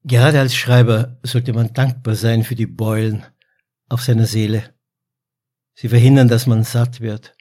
Gerade 0.05 0.41
als 0.41 0.55
Schreiber 0.55 1.19
sollte 1.23 1.53
man 1.53 1.73
dankbar 1.73 2.15
sein 2.15 2.45
für 2.45 2.55
die 2.55 2.67
Beulen 2.67 3.25
auf 3.89 4.03
seiner 4.03 4.27
Seele. 4.27 4.75
Sie 5.75 5.89
verhindern, 5.89 6.29
dass 6.29 6.47
man 6.47 6.65
satt 6.65 7.01
wird 7.01 7.35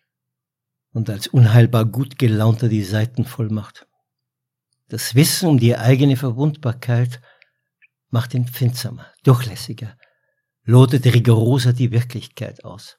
und 0.92 1.10
als 1.10 1.28
unheilbar 1.28 1.86
gut 1.86 2.18
gelaunter 2.18 2.70
die 2.70 2.84
Seiten 2.84 3.26
voll 3.26 3.50
macht. 3.50 3.88
Das 4.88 5.16
Wissen 5.16 5.50
um 5.50 5.60
die 5.60 5.76
eigene 5.76 6.16
Verwundbarkeit 6.16 7.22
macht 8.10 8.34
ihn 8.34 8.44
empfindsamer, 8.44 9.06
durchlässiger, 9.24 9.98
lotet 10.64 11.06
rigoroser 11.06 11.74
die 11.74 11.92
Wirklichkeit 11.92 12.64
aus. 12.64 12.98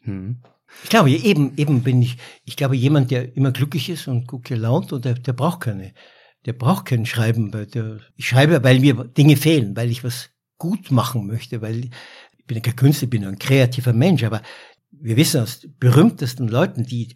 Hm. 0.00 0.42
Ich 0.84 0.90
glaube, 0.90 1.10
eben, 1.10 1.56
eben 1.56 1.82
bin 1.82 2.02
ich, 2.02 2.18
ich 2.44 2.56
glaube, 2.56 2.76
jemand, 2.76 3.10
der 3.10 3.36
immer 3.36 3.52
glücklich 3.52 3.88
ist 3.88 4.06
und 4.06 4.26
gut 4.26 4.44
gelaunt 4.44 4.92
und 4.92 5.04
der, 5.04 5.14
der 5.14 5.32
braucht 5.32 5.60
keine, 5.60 5.94
der 6.44 6.52
braucht 6.52 6.86
kein 6.86 7.06
Schreiben. 7.06 7.50
Der, 7.50 7.98
ich 8.16 8.28
schreibe, 8.28 8.62
weil 8.62 8.80
mir 8.80 8.94
Dinge 9.04 9.36
fehlen, 9.36 9.76
weil 9.76 9.90
ich 9.90 10.04
was 10.04 10.30
gut 10.58 10.90
machen 10.90 11.26
möchte, 11.26 11.62
weil 11.62 11.86
ich 11.86 12.44
bin 12.46 12.60
kein 12.60 12.76
Künstler, 12.76 13.04
ich 13.06 13.10
bin 13.10 13.24
ein 13.24 13.38
kreativer 13.38 13.92
Mensch, 13.92 14.24
aber 14.24 14.42
wir 14.90 15.16
wissen 15.16 15.40
aus 15.40 15.66
berühmtesten 15.78 16.48
Leuten, 16.48 16.84
die 16.84 17.14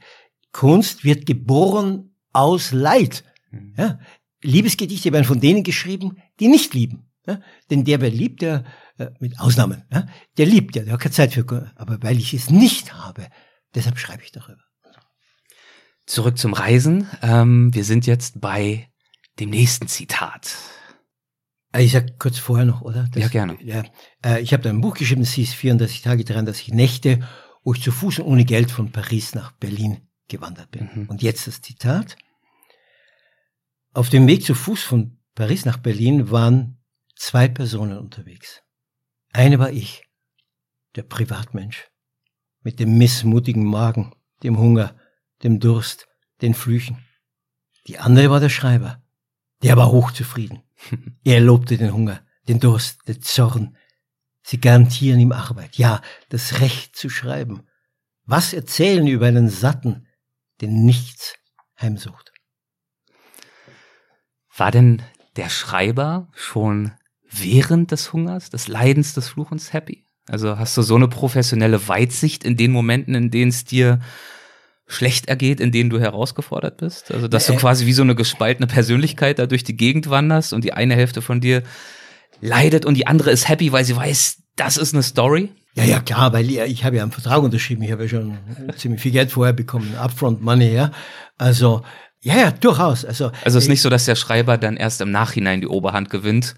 Kunst 0.53 1.05
wird 1.05 1.27
geboren 1.27 2.15
aus 2.33 2.73
Leid. 2.73 3.25
Mhm. 3.51 3.75
Ja? 3.77 3.99
Liebesgedichte 4.43 5.13
werden 5.13 5.25
von 5.25 5.41
denen 5.41 5.63
geschrieben, 5.63 6.17
die 6.41 6.49
nicht 6.49 6.75
lieben. 6.75 7.07
Ja? 7.27 7.41
Denn 7.71 7.85
der, 7.85 8.01
wer 8.01 8.11
liebt, 8.11 8.43
der, 8.43 8.65
äh, 8.99 9.11
mit 9.21 9.39
Ausnahmen, 9.39 9.85
ja? 9.93 10.07
der 10.37 10.47
liebt 10.47 10.77
ja, 10.77 10.83
der 10.83 10.95
hat 10.95 11.01
keine 11.01 11.13
Zeit 11.13 11.33
für, 11.33 11.73
aber 11.77 12.03
weil 12.03 12.19
ich 12.19 12.35
es 12.35 12.51
nicht 12.51 12.95
habe, 12.95 13.29
deshalb 13.75 13.99
schreibe 13.99 14.23
ich 14.23 14.33
darüber. 14.33 14.63
Zurück 16.07 16.37
zum 16.37 16.53
Reisen. 16.53 17.09
Ähm, 17.23 17.73
wir 17.73 17.85
sind 17.85 18.07
jetzt 18.07 18.41
bei 18.41 18.91
dem 19.39 19.51
nächsten 19.51 19.87
Zitat. 19.87 20.57
Äh, 21.73 21.85
ich 21.85 21.93
sag 21.93 22.19
kurz 22.19 22.39
vorher 22.39 22.67
noch, 22.67 22.83
oder? 22.83 23.09
Das, 23.13 23.23
ja, 23.23 23.29
gerne. 23.29 23.57
Ja, 23.63 23.85
äh, 24.25 24.41
ich 24.41 24.53
habe 24.53 24.63
da 24.63 24.71
ein 24.71 24.81
Buch 24.81 24.97
geschrieben, 24.97 25.23
das 25.23 25.33
hieß 25.33 25.55
34 25.55 26.03
Tage 26.03 26.25
daran, 26.25 26.47
dass 26.47 26.61
ich 26.61 26.73
Nächte, 26.73 27.27
wo 27.63 27.73
ich 27.73 27.83
zu 27.83 27.93
Fuß 27.93 28.19
und 28.21 28.27
ohne 28.27 28.45
Geld 28.45 28.71
von 28.71 28.91
Paris 28.91 29.35
nach 29.35 29.53
Berlin 29.53 30.09
gewandert 30.29 30.71
bin. 30.71 30.91
Mhm. 30.93 31.07
Und 31.09 31.23
jetzt 31.23 31.47
das 31.47 31.61
Zitat. 31.61 32.17
Auf 33.95 34.09
dem 34.09 34.27
Weg 34.27 34.45
zu 34.45 34.55
Fuß 34.55 34.83
von 34.83 35.19
Paris 35.35 35.65
nach 35.65 35.79
Berlin 35.79 36.31
waren 36.31 36.82
zwei 37.15 37.49
Personen 37.49 37.99
unterwegs. 37.99 38.63
Eine 39.33 39.59
war 39.59 39.71
ich, 39.71 40.05
der 40.97 41.03
Privatmensch, 41.03 41.89
mit 42.63 42.81
dem 42.81 42.99
missmutigen 42.99 43.65
Magen, 43.65 44.15
dem 44.43 44.59
Hunger, 44.59 44.97
dem 45.43 45.61
Durst, 45.61 46.09
den 46.41 46.55
Flüchen. 46.55 47.05
Die 47.87 47.99
andere 47.99 48.31
war 48.31 48.41
der 48.41 48.49
Schreiber, 48.49 49.03
der 49.63 49.77
war 49.77 49.91
hochzufrieden. 49.91 50.63
Er 51.25 51.41
lobte 51.41 51.77
den 51.77 51.93
Hunger, 51.93 52.27
den 52.49 52.59
Durst, 52.59 53.07
den 53.07 53.23
Zorn. 53.23 53.77
Sie 54.43 54.61
garantieren 54.61 55.21
ihm 55.21 55.31
Arbeit, 55.31 55.77
ja, 55.77 56.03
das 56.29 56.61
Recht 56.61 56.97
zu 56.97 57.09
schreiben. 57.09 57.69
Was 58.25 58.53
erzählen 58.53 59.07
über 59.07 59.27
einen 59.27 59.49
Satten, 59.49 60.09
den 60.61 60.85
nichts 60.85 61.35
heimsucht? 61.81 62.33
War 64.57 64.71
denn 64.71 65.03
der 65.37 65.49
Schreiber 65.49 66.29
schon 66.35 66.93
während 67.33 67.91
des 67.91 68.13
Hungers, 68.13 68.51
des 68.51 68.69
Leidens, 68.69 69.15
des 69.15 69.29
Fluchens 69.29 69.73
happy? 69.73 70.05
Also 70.29 70.59
hast 70.59 70.77
du 70.77 70.83
so 70.83 70.95
eine 70.95 71.09
professionelle 71.09 71.89
Weitsicht 71.89 72.45
in 72.45 72.57
den 72.57 72.71
Momenten, 72.71 73.15
in 73.15 73.31
denen 73.31 73.51
es 73.51 73.65
dir 73.65 74.01
schlecht 74.87 75.27
ergeht, 75.27 75.61
in 75.61 75.73
denen 75.73 75.91
du 75.91 75.99
herausgefordert 75.99 76.77
bist? 76.77 77.11
Also 77.11 77.29
dass 77.29 77.47
du 77.47 77.57
quasi 77.57 77.87
wie 77.87 77.93
so 77.93 78.03
eine 78.03 78.15
gespaltene 78.15 78.67
Persönlichkeit 78.67 79.39
da 79.39 79.47
durch 79.47 79.65
die 79.65 79.77
Gegend 79.77 80.11
wanderst 80.11 80.53
und 80.53 80.63
die 80.65 80.75
eine 80.75 80.95
Hälfte 80.95 81.23
von 81.23 81.41
dir 81.41 81.63
leidet 82.41 82.85
und 82.85 82.95
die 82.95 83.07
andere 83.07 83.31
ist 83.31 83.49
happy, 83.49 83.73
weil 83.73 83.85
sie 83.85 83.97
weiß, 83.97 84.43
das 84.57 84.77
ist 84.77 84.95
eine 84.95 85.03
Story? 85.03 85.51
Ja, 85.75 85.85
ja, 85.85 86.01
klar, 86.01 86.33
weil 86.35 86.51
ich, 86.51 86.59
ich 86.59 86.85
habe 86.85 86.97
ja 86.97 87.03
einen 87.03 87.13
Vertrag 87.13 87.43
unterschrieben. 87.43 87.83
Ich 87.83 87.93
habe 87.93 88.03
ja 88.03 88.09
schon 88.09 88.37
ziemlich 88.77 89.01
viel 89.01 89.13
Geld 89.13 89.31
vorher 89.31 89.55
bekommen, 89.55 89.95
Upfront 89.97 90.43
Money, 90.43 90.75
ja. 90.75 90.91
Also, 91.39 91.83
ja, 92.21 92.37
ja, 92.37 92.51
durchaus. 92.51 93.05
Also, 93.05 93.33
also 93.43 93.59
es 93.59 93.65
ist 93.65 93.71
nicht 93.71 93.81
so, 93.81 93.89
dass 93.89 94.05
der 94.05 94.15
Schreiber 94.15 94.59
dann 94.59 94.77
erst 94.77 95.01
im 95.01 95.11
Nachhinein 95.11 95.63
die 95.63 95.67
Oberhand 95.67 96.11
gewinnt 96.11 96.55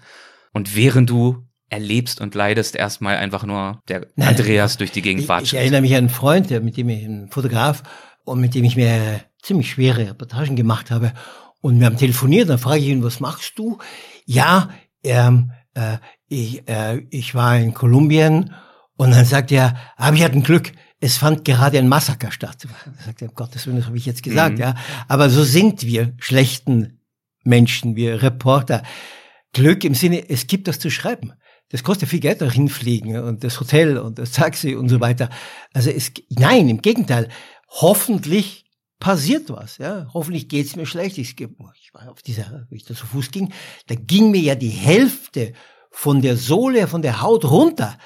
und 0.55 0.73
während 0.73 1.09
du 1.09 1.43
erlebst 1.69 2.21
und 2.21 2.33
leidest, 2.33 2.77
erstmal 2.77 3.17
einfach 3.17 3.43
nur 3.43 3.81
der 3.89 4.07
nein, 4.15 4.29
Andreas 4.29 4.77
durch 4.77 4.91
die 4.91 5.01
Gegend 5.01 5.27
watscht. 5.27 5.47
Ich, 5.47 5.53
ich 5.53 5.59
erinnere 5.59 5.81
mich 5.81 5.91
an 5.91 5.97
einen 5.97 6.09
Freund, 6.09 6.49
der, 6.49 6.61
mit 6.61 6.77
dem 6.77 6.87
ich, 6.87 7.03
ein 7.03 7.27
Fotograf, 7.29 7.83
und 8.23 8.39
mit 8.39 8.55
dem 8.55 8.63
ich 8.63 8.77
mir 8.77 9.19
ziemlich 9.41 9.69
schwere 9.69 10.07
Reportagen 10.07 10.55
gemacht 10.55 10.91
habe. 10.91 11.11
Und 11.59 11.79
wir 11.79 11.87
haben 11.87 11.97
telefoniert, 11.97 12.49
dann 12.49 12.57
frage 12.57 12.79
ich 12.79 12.87
ihn, 12.87 13.03
was 13.03 13.19
machst 13.19 13.59
du? 13.59 13.79
Ja, 14.25 14.69
ähm, 15.03 15.51
äh, 15.73 15.97
ich, 16.29 16.65
äh, 16.69 17.01
ich 17.09 17.35
war 17.35 17.57
in 17.57 17.73
Kolumbien 17.73 18.53
und 18.95 19.11
dann 19.11 19.25
sagt 19.25 19.51
er, 19.51 19.75
aber 19.97 20.15
ich 20.15 20.23
hatte 20.23 20.37
ein 20.37 20.43
Glück, 20.43 20.71
es 21.01 21.17
fand 21.17 21.43
gerade 21.43 21.79
ein 21.79 21.89
Massaker 21.89 22.31
statt. 22.31 22.65
Da 22.85 23.03
sagt 23.03 23.21
er, 23.21 23.27
um 23.27 23.35
Gottes 23.35 23.67
Willen, 23.67 23.77
das 23.77 23.87
habe 23.87 23.97
ich 23.97 24.05
jetzt 24.05 24.23
gesagt, 24.23 24.55
mhm. 24.55 24.61
ja. 24.61 24.75
Aber 25.09 25.29
so 25.29 25.43
sind 25.43 25.83
wir 25.83 26.13
schlechten 26.17 27.01
Menschen, 27.43 27.97
wir 27.97 28.23
Reporter. 28.23 28.83
Glück 29.55 29.85
im 29.85 29.95
Sinne, 29.95 30.29
es 30.29 30.47
gibt 30.47 30.67
das 30.67 30.79
zu 30.79 30.91
schreiben. 30.91 31.31
Das 31.69 31.81
kostet 31.81 32.09
viel 32.09 32.19
Geld, 32.19 32.41
da 32.41 32.51
hinfliegen 32.51 33.17
und 33.23 33.43
das 33.43 33.57
Hotel 33.59 33.97
und 33.97 34.19
das 34.19 34.33
Taxi 34.33 34.75
und 34.75 34.89
so 34.89 34.99
weiter. 34.99 35.29
Also 35.73 35.89
es, 35.89 36.11
nein, 36.29 36.67
im 36.67 36.81
Gegenteil. 36.81 37.29
Hoffentlich 37.69 38.65
passiert 38.99 39.49
was, 39.49 39.77
ja. 39.77 40.07
Hoffentlich 40.13 40.49
geht's 40.49 40.75
mir 40.75 40.85
schlecht. 40.85 41.17
Ich, 41.17 41.39
ich 41.39 41.93
war 41.93 42.11
auf 42.11 42.21
dieser, 42.21 42.67
wie 42.69 42.75
ich 42.75 42.83
da 42.83 42.93
zu 42.93 43.07
Fuß 43.07 43.31
ging, 43.31 43.53
da 43.87 43.95
ging 43.95 44.29
mir 44.29 44.41
ja 44.41 44.55
die 44.55 44.69
Hälfte 44.69 45.53
von 45.89 46.21
der 46.21 46.35
Sohle, 46.35 46.87
von 46.87 47.01
der 47.01 47.21
Haut 47.21 47.45
runter. 47.45 47.97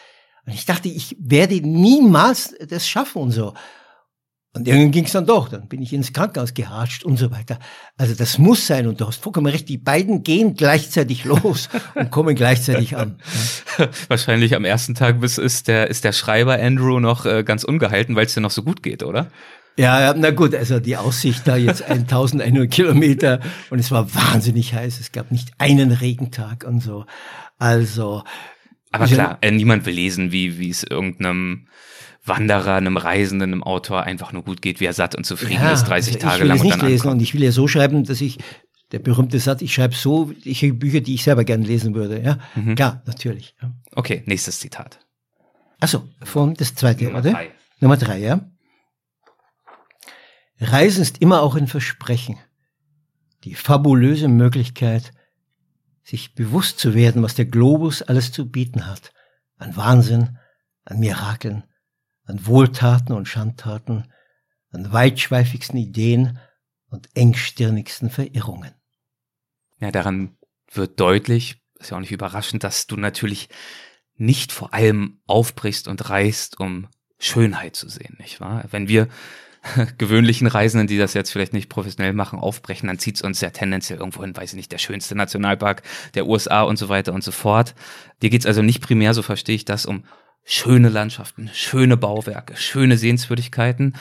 Und 0.45 0.53
ich 0.53 0.65
dachte, 0.65 0.87
ich 0.87 1.17
werde 1.19 1.55
niemals 1.55 2.55
das 2.67 2.87
schaffen 2.87 3.23
und 3.23 3.31
so. 3.31 3.55
Und 4.53 4.67
irgendwann 4.67 4.91
ging 4.91 5.05
es 5.05 5.11
dann 5.11 5.27
doch, 5.27 5.47
dann 5.47 5.67
bin 5.67 5.79
ich 5.79 5.93
ins 5.93 6.11
Krankenhaus 6.11 6.55
gehatscht 6.55 7.03
und 7.03 7.17
so 7.17 7.29
weiter. 7.29 7.59
Also 7.97 8.15
das 8.15 8.39
muss 8.39 8.65
sein 8.65 8.87
und 8.87 8.99
du 8.99 9.05
hast 9.05 9.21
vollkommen 9.21 9.45
recht, 9.45 9.69
die 9.69 9.77
beiden 9.77 10.23
gehen 10.23 10.55
gleichzeitig 10.55 11.23
los 11.23 11.69
und 11.93 12.09
kommen 12.09 12.35
gleichzeitig 12.35 12.97
an. 12.97 13.19
Wahrscheinlich 14.07 14.55
am 14.55 14.65
ersten 14.65 14.95
Tag 14.95 15.21
ist 15.21 15.67
der, 15.67 15.89
ist 15.89 16.03
der 16.03 16.13
Schreiber 16.13 16.59
Andrew 16.59 16.99
noch 16.99 17.27
äh, 17.27 17.43
ganz 17.43 17.63
ungehalten, 17.63 18.15
weil 18.15 18.25
es 18.25 18.33
dir 18.33 18.41
noch 18.41 18.49
so 18.49 18.63
gut 18.63 18.81
geht, 18.81 19.03
oder? 19.03 19.29
Ja, 19.77 20.15
na 20.17 20.31
gut, 20.31 20.55
also 20.55 20.79
die 20.79 20.97
Aussicht 20.97 21.47
da 21.47 21.55
jetzt 21.55 21.83
1100 21.83 22.69
Kilometer 22.71 23.39
und 23.69 23.77
es 23.77 23.91
war 23.91 24.13
wahnsinnig 24.13 24.73
heiß, 24.73 24.99
es 24.99 25.11
gab 25.11 25.31
nicht 25.31 25.51
einen 25.59 25.91
Regentag 25.91 26.65
und 26.67 26.81
so. 26.81 27.05
Also. 27.59 28.23
Aber 28.91 29.05
klar, 29.05 29.37
äh, 29.41 29.51
niemand 29.51 29.85
will 29.85 29.93
lesen, 29.93 30.31
wie, 30.31 30.57
wie 30.57 30.71
es 30.71 30.83
irgendeinem 30.83 31.67
Wanderer, 32.29 32.75
einem 32.75 32.97
Reisenden, 32.97 33.53
einem 33.53 33.63
Autor 33.63 34.03
einfach 34.03 34.31
nur 34.31 34.43
gut 34.43 34.61
geht, 34.61 34.79
wie 34.79 34.85
er 34.85 34.93
satt 34.93 35.15
und 35.15 35.25
zufrieden 35.25 35.63
ja, 35.63 35.71
ist, 35.71 35.83
30 35.83 36.15
also 36.15 36.27
Tage 36.27 36.43
lang. 36.45 36.57
Ich 36.57 36.63
will 36.63 36.69
es 36.69 36.75
nicht 36.77 36.89
lesen 36.89 37.07
und 37.09 37.21
ich 37.21 37.33
will 37.33 37.43
ja 37.43 37.51
so 37.51 37.67
schreiben, 37.67 38.05
dass 38.05 38.21
ich, 38.21 38.37
der 38.91 38.99
berühmte 38.99 39.39
Satz, 39.39 39.61
ich 39.61 39.73
schreibe 39.73 39.95
so, 39.95 40.31
ich 40.43 40.61
Bücher, 40.79 41.01
die 41.01 41.15
ich 41.15 41.23
selber 41.23 41.43
gerne 41.43 41.65
lesen 41.65 41.93
würde. 41.93 42.21
Ja, 42.21 42.39
mhm. 42.55 42.75
klar, 42.75 43.03
natürlich. 43.05 43.55
Ja. 43.61 43.71
Okay, 43.95 44.23
nächstes 44.25 44.59
Zitat. 44.59 44.99
Achso, 45.79 46.03
von 46.23 46.53
das 46.53 46.75
zweite, 46.75 47.05
Nummer 47.05 47.19
oder? 47.19 47.31
Drei. 47.31 47.51
Nummer 47.79 47.97
drei, 47.97 48.19
ja. 48.19 48.41
Reisen 50.59 51.01
ist 51.01 51.19
immer 51.19 51.41
auch 51.41 51.55
ein 51.55 51.67
Versprechen. 51.67 52.37
Die 53.45 53.55
fabulöse 53.55 54.27
Möglichkeit, 54.27 55.13
sich 56.03 56.35
bewusst 56.35 56.79
zu 56.79 56.93
werden, 56.93 57.23
was 57.23 57.35
der 57.35 57.45
Globus 57.45 58.01
alles 58.01 58.31
zu 58.31 58.49
bieten 58.49 58.87
hat. 58.87 59.13
An 59.57 59.75
Wahnsinn, 59.77 60.37
an 60.83 60.99
Mirakeln, 60.99 61.63
an 62.29 62.45
Wohltaten 62.45 63.13
und 63.13 63.27
Schandtaten, 63.27 64.05
an 64.71 64.93
weitschweifigsten 64.93 65.79
Ideen 65.79 66.37
und 66.89 67.09
engstirnigsten 67.15 68.11
Verirrungen. 68.11 68.73
Ja, 69.79 69.91
daran 69.91 70.37
wird 70.71 70.99
deutlich, 70.99 71.61
ist 71.79 71.89
ja 71.89 71.97
auch 71.97 72.01
nicht 72.01 72.11
überraschend, 72.11 72.63
dass 72.63 72.85
du 72.85 72.97
natürlich 72.97 73.49
nicht 74.15 74.51
vor 74.51 74.73
allem 74.73 75.21
aufbrichst 75.25 75.87
und 75.87 76.09
reist, 76.09 76.59
um 76.59 76.87
Schönheit 77.17 77.75
zu 77.75 77.89
sehen, 77.89 78.15
nicht 78.19 78.39
wahr? 78.39 78.65
Wenn 78.69 78.87
wir 78.87 79.07
gewöhnlichen 79.97 80.47
Reisenden, 80.47 80.87
die 80.87 80.97
das 80.97 81.15
jetzt 81.15 81.31
vielleicht 81.31 81.53
nicht 81.53 81.69
professionell 81.69 82.13
machen, 82.13 82.37
aufbrechen, 82.37 82.87
dann 82.87 82.99
zieht's 82.99 83.21
uns 83.23 83.41
ja 83.41 83.49
tendenziell 83.49 83.99
irgendwo 83.99 84.21
hin, 84.21 84.35
weiß 84.35 84.51
ich 84.51 84.57
nicht, 84.57 84.71
der 84.71 84.77
schönste 84.77 85.15
Nationalpark 85.15 85.81
der 86.13 86.27
USA 86.27 86.61
und 86.61 86.77
so 86.77 86.89
weiter 86.89 87.13
und 87.13 87.23
so 87.23 87.31
fort. 87.31 87.73
Dir 88.21 88.29
geht's 88.29 88.45
also 88.45 88.61
nicht 88.61 88.81
primär, 88.81 89.13
so 89.13 89.23
verstehe 89.23 89.55
ich 89.55 89.65
das, 89.65 89.85
um 89.85 90.03
schöne 90.49 90.89
Landschaften, 90.89 91.51
schöne 91.53 91.95
Bauwerke, 91.95 92.57
schöne 92.57 92.97
Sehenswürdigkeiten, 92.97 93.95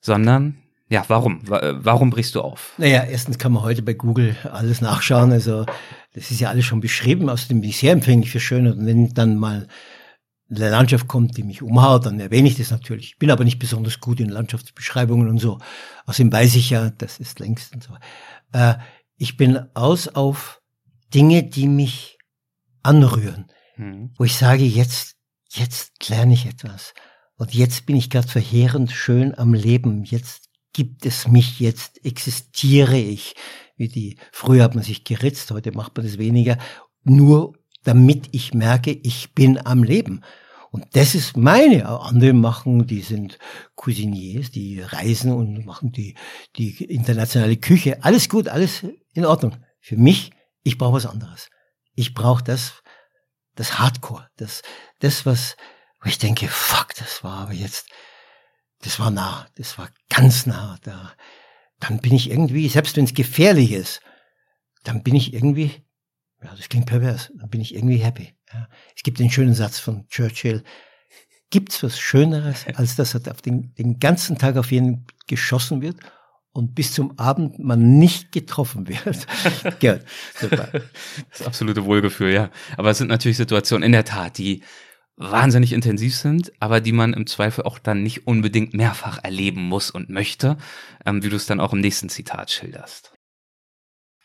sondern 0.00 0.56
ja, 0.88 1.04
warum? 1.08 1.40
Warum 1.48 2.10
brichst 2.10 2.36
du 2.36 2.42
auf? 2.42 2.74
Naja, 2.78 3.02
erstens 3.02 3.38
kann 3.38 3.52
man 3.52 3.64
heute 3.64 3.82
bei 3.82 3.94
Google 3.94 4.36
alles 4.44 4.80
nachschauen. 4.80 5.32
Also 5.32 5.66
das 6.12 6.30
ist 6.30 6.40
ja 6.40 6.50
alles 6.50 6.64
schon 6.66 6.80
beschrieben. 6.80 7.28
Außerdem 7.28 7.60
bin 7.60 7.70
ich 7.70 7.78
sehr 7.78 7.92
empfänglich 7.92 8.30
für 8.30 8.38
Schöne. 8.38 8.74
Und 8.74 8.86
wenn 8.86 9.08
dann 9.14 9.36
mal 9.36 9.66
eine 10.48 10.70
Landschaft 10.70 11.08
kommt, 11.08 11.36
die 11.36 11.42
mich 11.42 11.62
umhaut, 11.62 12.06
dann 12.06 12.20
erwähne 12.20 12.48
ich 12.48 12.56
das 12.56 12.70
natürlich. 12.70 13.12
Ich 13.12 13.18
bin 13.18 13.30
aber 13.30 13.44
nicht 13.44 13.58
besonders 13.58 13.98
gut 13.98 14.20
in 14.20 14.28
Landschaftsbeschreibungen 14.28 15.28
und 15.28 15.38
so. 15.38 15.58
Außerdem 16.06 16.30
weiß 16.30 16.54
ich 16.54 16.70
ja, 16.70 16.90
das 16.90 17.18
ist 17.18 17.40
längst 17.40 17.74
und 17.74 17.82
so. 17.82 17.94
Äh, 18.52 18.74
ich 19.16 19.36
bin 19.36 19.58
aus 19.74 20.06
auf 20.06 20.60
Dinge, 21.12 21.42
die 21.42 21.66
mich 21.66 22.18
anrühren. 22.82 23.46
Hm. 23.74 24.12
Wo 24.16 24.24
ich 24.24 24.36
sage, 24.36 24.64
jetzt 24.64 25.13
jetzt 25.56 26.08
lerne 26.08 26.34
ich 26.34 26.46
etwas. 26.46 26.94
Und 27.36 27.54
jetzt 27.54 27.86
bin 27.86 27.96
ich 27.96 28.10
gerade 28.10 28.28
verheerend 28.28 28.92
schön 28.92 29.36
am 29.36 29.54
Leben. 29.54 30.04
Jetzt 30.04 30.48
gibt 30.72 31.06
es 31.06 31.28
mich, 31.28 31.60
jetzt 31.60 32.04
existiere 32.04 32.96
ich. 32.96 33.34
Wie 33.76 33.88
die, 33.88 34.16
früher 34.32 34.64
hat 34.64 34.74
man 34.74 34.84
sich 34.84 35.04
geritzt, 35.04 35.50
heute 35.50 35.72
macht 35.72 35.96
man 35.96 36.06
das 36.06 36.18
weniger. 36.18 36.58
Nur 37.02 37.54
damit 37.82 38.28
ich 38.32 38.54
merke, 38.54 38.90
ich 38.90 39.34
bin 39.34 39.64
am 39.64 39.82
Leben. 39.82 40.22
Und 40.70 40.86
das 40.94 41.14
ist 41.14 41.36
meine. 41.36 41.88
Andere 41.88 42.32
machen, 42.32 42.86
die 42.86 43.02
sind 43.02 43.38
Cuisiniers, 43.76 44.50
die 44.50 44.80
reisen 44.80 45.32
und 45.32 45.64
machen 45.64 45.92
die, 45.92 46.16
die 46.56 46.84
internationale 46.84 47.56
Küche. 47.56 48.02
Alles 48.02 48.28
gut, 48.28 48.48
alles 48.48 48.84
in 49.12 49.24
Ordnung. 49.24 49.56
Für 49.80 49.96
mich, 49.96 50.32
ich 50.64 50.78
brauche 50.78 50.94
was 50.94 51.06
anderes. 51.06 51.48
Ich 51.94 52.12
brauche 52.12 52.42
das, 52.42 52.82
das 53.54 53.78
Hardcore, 53.78 54.28
das, 54.36 54.62
das, 55.00 55.26
was, 55.26 55.56
wo 56.02 56.08
ich 56.08 56.18
denke, 56.18 56.48
fuck, 56.48 56.94
das 56.96 57.22
war 57.24 57.40
aber 57.40 57.52
jetzt, 57.52 57.88
das 58.82 58.98
war 58.98 59.10
nah, 59.10 59.46
das 59.56 59.78
war 59.78 59.88
ganz 60.08 60.46
nah 60.46 60.78
da. 60.82 61.12
Dann 61.80 62.00
bin 62.00 62.14
ich 62.14 62.30
irgendwie, 62.30 62.68
selbst 62.68 62.96
wenn 62.96 63.04
es 63.04 63.14
gefährlich 63.14 63.72
ist, 63.72 64.00
dann 64.82 65.02
bin 65.02 65.14
ich 65.14 65.32
irgendwie, 65.32 65.70
ja, 66.42 66.54
das 66.54 66.68
klingt 66.68 66.86
pervers, 66.86 67.32
dann 67.36 67.50
bin 67.50 67.60
ich 67.60 67.74
irgendwie 67.74 67.98
happy. 67.98 68.34
Ja. 68.52 68.68
Es 68.94 69.02
gibt 69.02 69.18
den 69.18 69.30
schönen 69.30 69.54
Satz 69.54 69.78
von 69.78 70.06
Churchill, 70.08 70.62
gibt's 71.50 71.82
was 71.82 71.98
Schöneres, 71.98 72.66
als 72.74 72.96
dass 72.96 73.14
auf 73.14 73.42
den, 73.42 73.74
den 73.74 73.98
ganzen 73.98 74.38
Tag 74.38 74.56
auf 74.56 74.72
jeden 74.72 75.06
geschossen 75.26 75.80
wird 75.82 75.96
und 76.54 76.76
bis 76.76 76.92
zum 76.92 77.18
Abend 77.18 77.58
man 77.58 77.98
nicht 77.98 78.30
getroffen 78.30 78.88
wird. 78.88 79.26
Gut, 79.80 80.00
super. 80.40 80.68
Das 81.30 81.42
absolute 81.46 81.84
Wohlgefühl, 81.84 82.32
ja. 82.32 82.50
Aber 82.76 82.90
es 82.90 82.98
sind 82.98 83.08
natürlich 83.08 83.36
Situationen 83.36 83.84
in 83.84 83.92
der 83.92 84.04
Tat, 84.04 84.38
die 84.38 84.62
wahnsinnig 85.16 85.72
intensiv 85.72 86.16
sind, 86.16 86.52
aber 86.60 86.80
die 86.80 86.92
man 86.92 87.12
im 87.12 87.26
Zweifel 87.26 87.64
auch 87.64 87.80
dann 87.80 88.04
nicht 88.04 88.28
unbedingt 88.28 88.72
mehrfach 88.72 89.18
erleben 89.22 89.62
muss 89.62 89.90
und 89.90 90.10
möchte, 90.10 90.56
ähm, 91.04 91.24
wie 91.24 91.28
du 91.28 91.36
es 91.36 91.46
dann 91.46 91.60
auch 91.60 91.72
im 91.72 91.80
nächsten 91.80 92.08
Zitat 92.08 92.52
schilderst. 92.52 93.12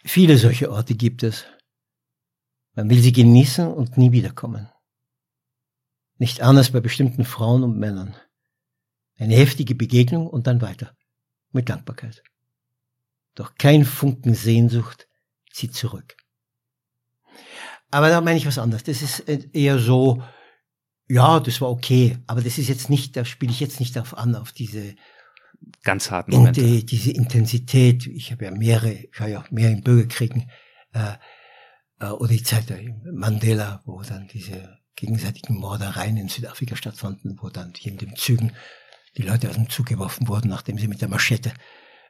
Viele 0.04 0.38
solche 0.38 0.72
Orte 0.72 0.94
gibt 0.94 1.24
es. 1.24 1.46
Man 2.76 2.92
will 2.92 3.00
sie 3.00 3.12
genießen 3.12 3.68
und 3.68 3.98
nie 3.98 4.12
wiederkommen. 4.12 4.70
Nicht 6.18 6.42
anders 6.42 6.72
bei 6.72 6.80
bestimmten 6.80 7.26
Frauen 7.26 7.64
und 7.64 7.78
Männern. 7.78 8.16
Eine 9.18 9.36
heftige 9.36 9.74
Begegnung 9.74 10.28
und 10.28 10.46
dann 10.46 10.62
weiter 10.62 10.96
mit 11.52 11.70
Dankbarkeit. 11.70 12.24
Doch 13.36 13.56
kein 13.56 13.86
Funken 13.86 14.36
Sehnsucht 14.36 15.08
zieht 15.52 15.74
zurück. 15.74 16.18
Aber 17.92 18.10
da 18.10 18.22
meine 18.22 18.38
ich 18.38 18.46
was 18.46 18.58
anderes. 18.58 18.84
Das 18.84 19.02
ist 19.02 19.20
eher 19.22 19.80
so, 19.80 20.24
ja, 21.08 21.40
das 21.40 21.60
war 21.62 21.70
okay, 21.70 22.18
aber 22.28 22.42
das 22.42 22.58
ist 22.58 22.68
jetzt 22.68 22.90
nicht, 22.90 23.16
da 23.16 23.26
spiele 23.26 23.52
ich 23.52 23.60
jetzt 23.60 23.80
nicht 23.80 23.96
darauf 23.96 24.18
an, 24.18 24.36
auf 24.36 24.52
diese 24.52 24.96
ganz 25.84 26.12
harten 26.12 26.32
Momente. 26.32 26.62
In 26.62 26.86
diese 26.86 27.12
Intensität. 27.12 28.06
Ich 28.08 28.32
habe 28.32 28.46
ja 28.46 28.52
mehrere, 28.52 28.92
ich 28.92 29.20
war 29.20 29.28
ja 29.28 29.42
auch 29.42 29.52
mehr 29.52 29.70
in 29.70 29.82
Bürgerkriegen, 29.82 30.50
äh, 30.94 31.14
äh, 32.00 32.10
oder 32.10 32.30
die 32.30 32.44
Zeit 32.44 32.70
der 32.70 32.80
Mandela, 33.12 33.82
wo 33.86 34.02
dann 34.04 34.28
diese 34.28 34.78
gegenseitigen 34.96 35.56
Mordereien 35.56 36.18
in 36.18 36.28
Südafrika 36.28 36.76
stattfanden, 36.76 37.38
wo 37.42 37.50
dann 37.50 37.74
hier 37.76 37.94
in 37.94 37.98
den 37.98 38.16
Zügen 38.16 38.54
die 39.18 39.24
Leute 39.24 39.50
aus 39.50 39.56
dem 39.56 39.70
Zug 39.70 39.88
geworfen 39.88 40.28
wurden, 40.28 40.50
nachdem 40.50 40.78
sie 40.78 40.88
mit 40.88 41.02
der 41.02 41.10
Maschette 41.10 41.54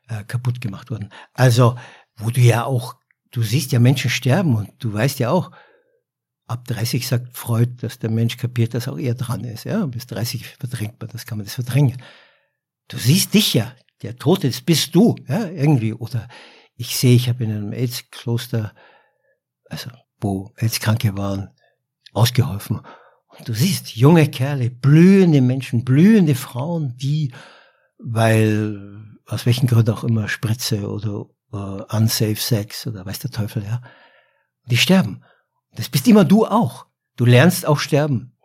äh, 0.07 0.23
kaputt 0.23 0.61
gemacht 0.61 0.91
wurden. 0.91 1.09
Also, 1.33 1.77
wo 2.17 2.29
du 2.29 2.41
ja 2.41 2.65
auch, 2.65 2.95
du 3.31 3.41
siehst 3.41 3.71
ja 3.71 3.79
Menschen 3.79 4.09
sterben 4.09 4.55
und 4.55 4.71
du 4.79 4.93
weißt 4.93 5.19
ja 5.19 5.31
auch, 5.31 5.51
ab 6.47 6.65
30 6.65 7.07
sagt 7.07 7.37
Freud, 7.37 7.71
dass 7.81 7.99
der 7.99 8.09
Mensch 8.09 8.37
kapiert, 8.37 8.73
dass 8.73 8.87
auch 8.87 8.97
er 8.97 9.13
dran 9.13 9.43
ist. 9.43 9.65
Ja, 9.65 9.85
bis 9.85 10.07
30 10.07 10.47
verdrängt 10.47 10.99
man 10.99 11.09
das, 11.09 11.25
kann 11.25 11.37
man 11.37 11.45
das 11.45 11.55
verdrängen. 11.55 12.01
Du 12.87 12.97
siehst 12.97 13.33
dich 13.33 13.53
ja, 13.53 13.75
der 14.01 14.17
Tote, 14.17 14.47
das 14.47 14.61
bist 14.61 14.95
du, 14.95 15.15
ja, 15.27 15.47
irgendwie. 15.47 15.93
Oder 15.93 16.27
ich 16.75 16.97
sehe, 16.97 17.15
ich 17.15 17.29
habe 17.29 17.43
in 17.43 17.51
einem 17.51 17.73
AIDS-Kloster, 17.73 18.73
also 19.65 19.91
wo 20.19 20.53
AIDS-Kranke 20.57 21.15
waren, 21.17 21.49
ausgeholfen. 22.13 22.81
Du 23.45 23.53
siehst 23.53 23.95
junge 23.95 24.27
Kerle, 24.27 24.69
blühende 24.69 25.41
Menschen, 25.41 25.85
blühende 25.85 26.35
Frauen, 26.35 26.95
die, 26.97 27.33
weil 27.97 29.17
aus 29.25 29.45
welchen 29.45 29.67
Gründen 29.67 29.91
auch 29.91 30.03
immer 30.03 30.27
Spritze 30.27 30.89
oder 30.89 31.25
uh, 31.53 31.83
unsafe 31.95 32.35
Sex 32.35 32.87
oder 32.87 33.05
weiß 33.05 33.19
der 33.19 33.31
Teufel, 33.31 33.63
ja, 33.63 33.81
die 34.65 34.77
sterben. 34.77 35.23
Das 35.75 35.89
bist 35.89 36.07
immer 36.07 36.25
du 36.25 36.45
auch. 36.45 36.87
Du 37.15 37.25
lernst 37.25 37.65
auch 37.65 37.79
sterben. 37.79 38.35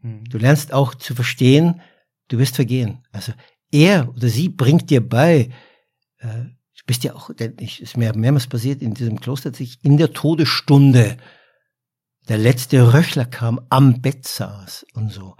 Hm. 0.00 0.24
Du 0.24 0.38
lernst 0.38 0.72
auch 0.72 0.94
zu 0.94 1.14
verstehen, 1.14 1.80
du 2.28 2.38
wirst 2.38 2.56
vergehen. 2.56 3.06
Also 3.12 3.32
er 3.70 4.08
oder 4.08 4.28
sie 4.28 4.48
bringt 4.48 4.90
dir 4.90 5.06
bei, 5.06 5.50
äh, 6.18 6.44
bist 6.90 7.04
ja 7.04 7.14
auch, 7.14 7.30
es 7.38 7.78
ist 7.78 7.96
mir 7.96 8.12
mehrmals 8.16 8.48
passiert 8.48 8.82
in 8.82 8.94
diesem 8.94 9.20
Kloster, 9.20 9.52
dass 9.52 9.60
ich 9.60 9.78
in 9.84 9.96
der 9.96 10.12
Todesstunde 10.12 11.18
der 12.28 12.38
letzte 12.38 12.92
Röchler 12.92 13.24
kam, 13.24 13.60
am 13.70 14.00
Bett 14.00 14.26
saß 14.26 14.86
und 14.94 15.12
so. 15.12 15.36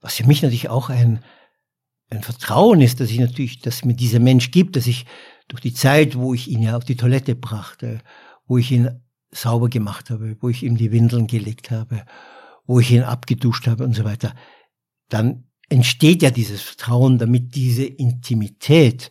Was 0.00 0.14
für 0.16 0.26
mich 0.26 0.42
natürlich 0.42 0.68
auch 0.68 0.90
ein, 0.90 1.24
ein 2.10 2.22
Vertrauen 2.22 2.80
ist, 2.80 3.00
dass 3.00 3.10
ich 3.10 3.18
natürlich, 3.18 3.60
dass 3.60 3.84
mir 3.84 3.94
dieser 3.94 4.20
Mensch 4.20 4.50
gibt, 4.50 4.76
dass 4.76 4.86
ich 4.86 5.06
durch 5.48 5.60
die 5.62 5.74
Zeit, 5.74 6.16
wo 6.16 6.34
ich 6.34 6.48
ihn 6.48 6.62
ja 6.62 6.76
auf 6.76 6.84
die 6.84 6.96
Toilette 6.96 7.34
brachte, 7.34 8.00
wo 8.46 8.58
ich 8.58 8.70
ihn 8.70 9.00
sauber 9.30 9.68
gemacht 9.68 10.10
habe, 10.10 10.36
wo 10.40 10.48
ich 10.48 10.62
ihm 10.62 10.76
die 10.76 10.92
Windeln 10.92 11.26
gelegt 11.26 11.70
habe, 11.70 12.04
wo 12.66 12.80
ich 12.80 12.90
ihn 12.90 13.02
abgeduscht 13.02 13.66
habe 13.66 13.84
und 13.84 13.94
so 13.94 14.04
weiter, 14.04 14.34
dann 15.08 15.44
entsteht 15.68 16.22
ja 16.22 16.30
dieses 16.30 16.62
Vertrauen, 16.62 17.18
damit 17.18 17.54
diese 17.54 17.84
Intimität 17.84 19.10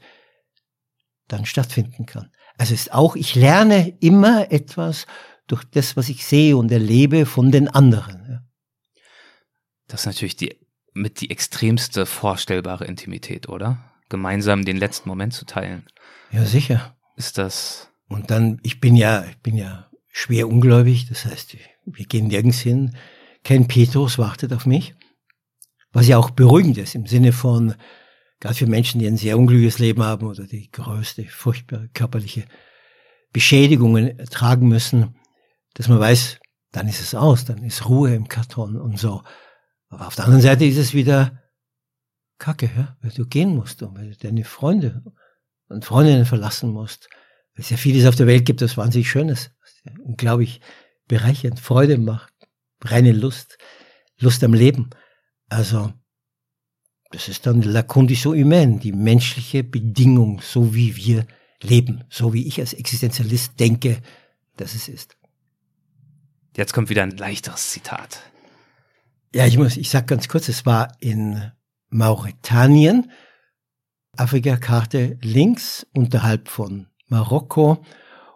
dann 1.28 1.46
stattfinden 1.46 2.06
kann. 2.06 2.32
Also 2.58 2.74
ist 2.74 2.94
auch, 2.94 3.16
ich 3.16 3.36
lerne 3.36 3.90
immer 4.00 4.52
etwas 4.52 5.06
durch 5.48 5.64
das, 5.64 5.98
was 5.98 6.10
ich 6.10 6.26
sehe 6.26 6.58
und 6.58 6.72
erlebe 6.72 7.26
von 7.26 7.52
den 7.52 7.68
anderen. 7.68 8.48
Das 9.88 10.02
ist 10.02 10.06
natürlich 10.06 10.36
die, 10.36 10.58
mit 10.94 11.22
die 11.22 11.30
extremste 11.30 12.06
vorstellbare 12.06 12.86
Intimität, 12.86 13.48
oder? 13.50 13.84
Gemeinsam 14.10 14.66
den 14.66 14.78
letzten 14.78 15.10
Moment 15.10 15.34
zu 15.34 15.46
teilen. 15.46 15.86
Ja, 16.32 16.46
sicher. 16.46 16.96
Ist 17.16 17.38
das. 17.38 17.90
Und 18.08 18.32
dann, 18.32 18.60
ich 18.64 18.80
bin 18.80 18.96
ja, 18.96 19.26
ich 19.26 19.38
bin 19.38 19.56
ja 19.56 19.90
schwer 20.12 20.48
ungläubig, 20.48 21.08
das 21.08 21.26
heißt, 21.26 21.58
wir 21.86 22.06
gehen 22.06 22.28
nirgends 22.28 22.60
hin. 22.60 22.96
Kein 23.44 23.68
Petrus 23.68 24.18
wartet 24.18 24.54
auf 24.54 24.66
mich. 24.66 24.96
Was 25.92 26.08
ja 26.08 26.18
auch 26.18 26.32
beruhigend 26.32 26.78
ist 26.78 26.96
im 26.96 27.06
Sinne 27.06 27.32
von, 27.32 27.76
gerade 28.40 28.56
für 28.56 28.68
Menschen, 28.68 29.00
die 29.00 29.08
ein 29.08 29.18
sehr 29.18 29.38
unglückliches 29.38 29.80
Leben 29.80 30.04
haben 30.04 30.28
oder 30.28 30.46
die 30.46 30.70
größte, 30.70 31.26
furchtbare 31.26 31.90
körperliche 31.94 32.46
Beschädigungen 33.32 34.18
tragen 34.30 34.68
müssen, 34.68 35.17
dass 35.78 35.88
man 35.88 36.00
weiß, 36.00 36.40
dann 36.72 36.88
ist 36.88 37.02
es 37.02 37.14
aus, 37.14 37.46
dann 37.46 37.64
ist 37.64 37.88
Ruhe 37.88 38.16
im 38.16 38.28
Karton 38.28 38.78
und 38.78 38.98
so. 38.98 39.22
Aber 39.90 40.08
auf 40.08 40.16
der 40.16 40.26
anderen 40.26 40.42
Seite 40.42 40.66
ist 40.66 40.78
es 40.78 40.96
wieder 40.96 41.40
Kacke, 42.40 42.70
ja? 42.76 42.98
weil 43.02 43.12
du 43.12 43.28
gehen 43.28 43.56
musst 43.56 43.84
und 43.84 43.96
weil 43.96 44.10
du 44.10 44.18
deine 44.18 44.44
Freunde 44.44 45.04
und 45.70 45.86
Freundinnen 45.86 46.26
verlassen 46.26 46.72
musst. 46.72 47.10
Weil 47.54 47.62
es 47.62 47.70
ja 47.70 47.78
vieles 47.78 48.08
auf 48.08 48.16
der 48.16 48.26
Welt 48.26 48.46
gibt, 48.46 48.62
das 48.62 48.76
wahnsinnig 48.76 49.08
Schönes, 49.08 49.52
was 49.62 49.72
ja 49.86 49.92
unglaublich 50.04 50.62
bereichernd, 51.08 51.60
Freude 51.60 52.00
macht, 52.00 52.34
reine 52.82 53.12
Lust, 53.12 53.60
Lust 54.18 54.44
am 54.44 54.56
Leben. 54.56 54.90
Also, 55.48 55.94
das 57.12 57.28
ist 57.30 57.46
dann 57.46 57.62
la 57.62 57.84
condition 57.84 58.36
humaine, 58.36 58.80
die 58.80 58.94
menschliche 58.94 59.64
Bedingung, 59.64 60.42
so 60.42 60.74
wie 60.74 60.96
wir 60.96 61.28
leben, 61.62 62.04
so 62.10 62.34
wie 62.34 62.48
ich 62.48 62.60
als 62.60 62.74
Existenzialist 62.74 63.60
denke, 63.60 64.02
dass 64.58 64.74
es 64.74 64.88
ist. 64.88 65.18
Jetzt 66.58 66.74
kommt 66.74 66.90
wieder 66.90 67.04
ein 67.04 67.12
leichteres 67.12 67.70
Zitat. 67.70 68.20
Ja, 69.34 69.46
ich 69.46 69.60
muss, 69.60 69.78
ich 69.78 69.92
sag 69.92 70.08
ganz 70.08 70.28
kurz, 70.28 70.50
es 70.50 70.66
war 70.66 70.92
in 71.00 71.52
Mauretanien, 71.90 73.12
Afrika-Karte 74.18 75.20
links, 75.22 75.86
unterhalb 75.94 76.50
von 76.50 76.88
Marokko. 77.10 77.86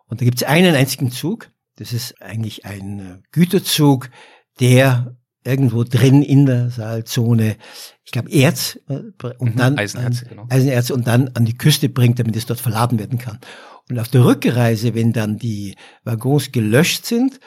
Und 0.05 0.21
da 0.21 0.25
gibt 0.25 0.37
es 0.37 0.47
einen 0.47 0.75
einzigen 0.75 1.09
Zug. 1.09 1.49
Das 1.77 1.93
ist 1.93 2.21
eigentlich 2.21 2.63
ein 2.63 3.23
Güterzug, 3.31 4.11
der 4.59 5.17
irgendwo 5.43 5.83
drin 5.83 6.21
in 6.21 6.45
der 6.45 6.69
Saalzone, 6.69 7.57
ich 8.03 8.11
glaube 8.11 8.29
Erz 8.29 8.79
äh, 8.87 9.01
und 9.39 9.55
mhm, 9.55 9.57
dann 9.57 9.77
Eisenerz, 9.79 10.23
genau. 10.29 10.45
Eisenerz 10.49 10.91
und 10.91 11.07
dann 11.07 11.29
an 11.29 11.45
die 11.45 11.57
Küste 11.57 11.89
bringt, 11.89 12.19
damit 12.19 12.35
es 12.35 12.45
dort 12.45 12.59
verladen 12.59 12.99
werden 12.99 13.17
kann. 13.17 13.39
Und 13.89 13.97
auf 13.97 14.09
der 14.09 14.23
Rückreise, 14.23 14.93
wenn 14.93 15.11
dann 15.11 15.39
die 15.39 15.75
Waggons 16.03 16.51
gelöscht 16.51 17.07
sind, 17.07 17.39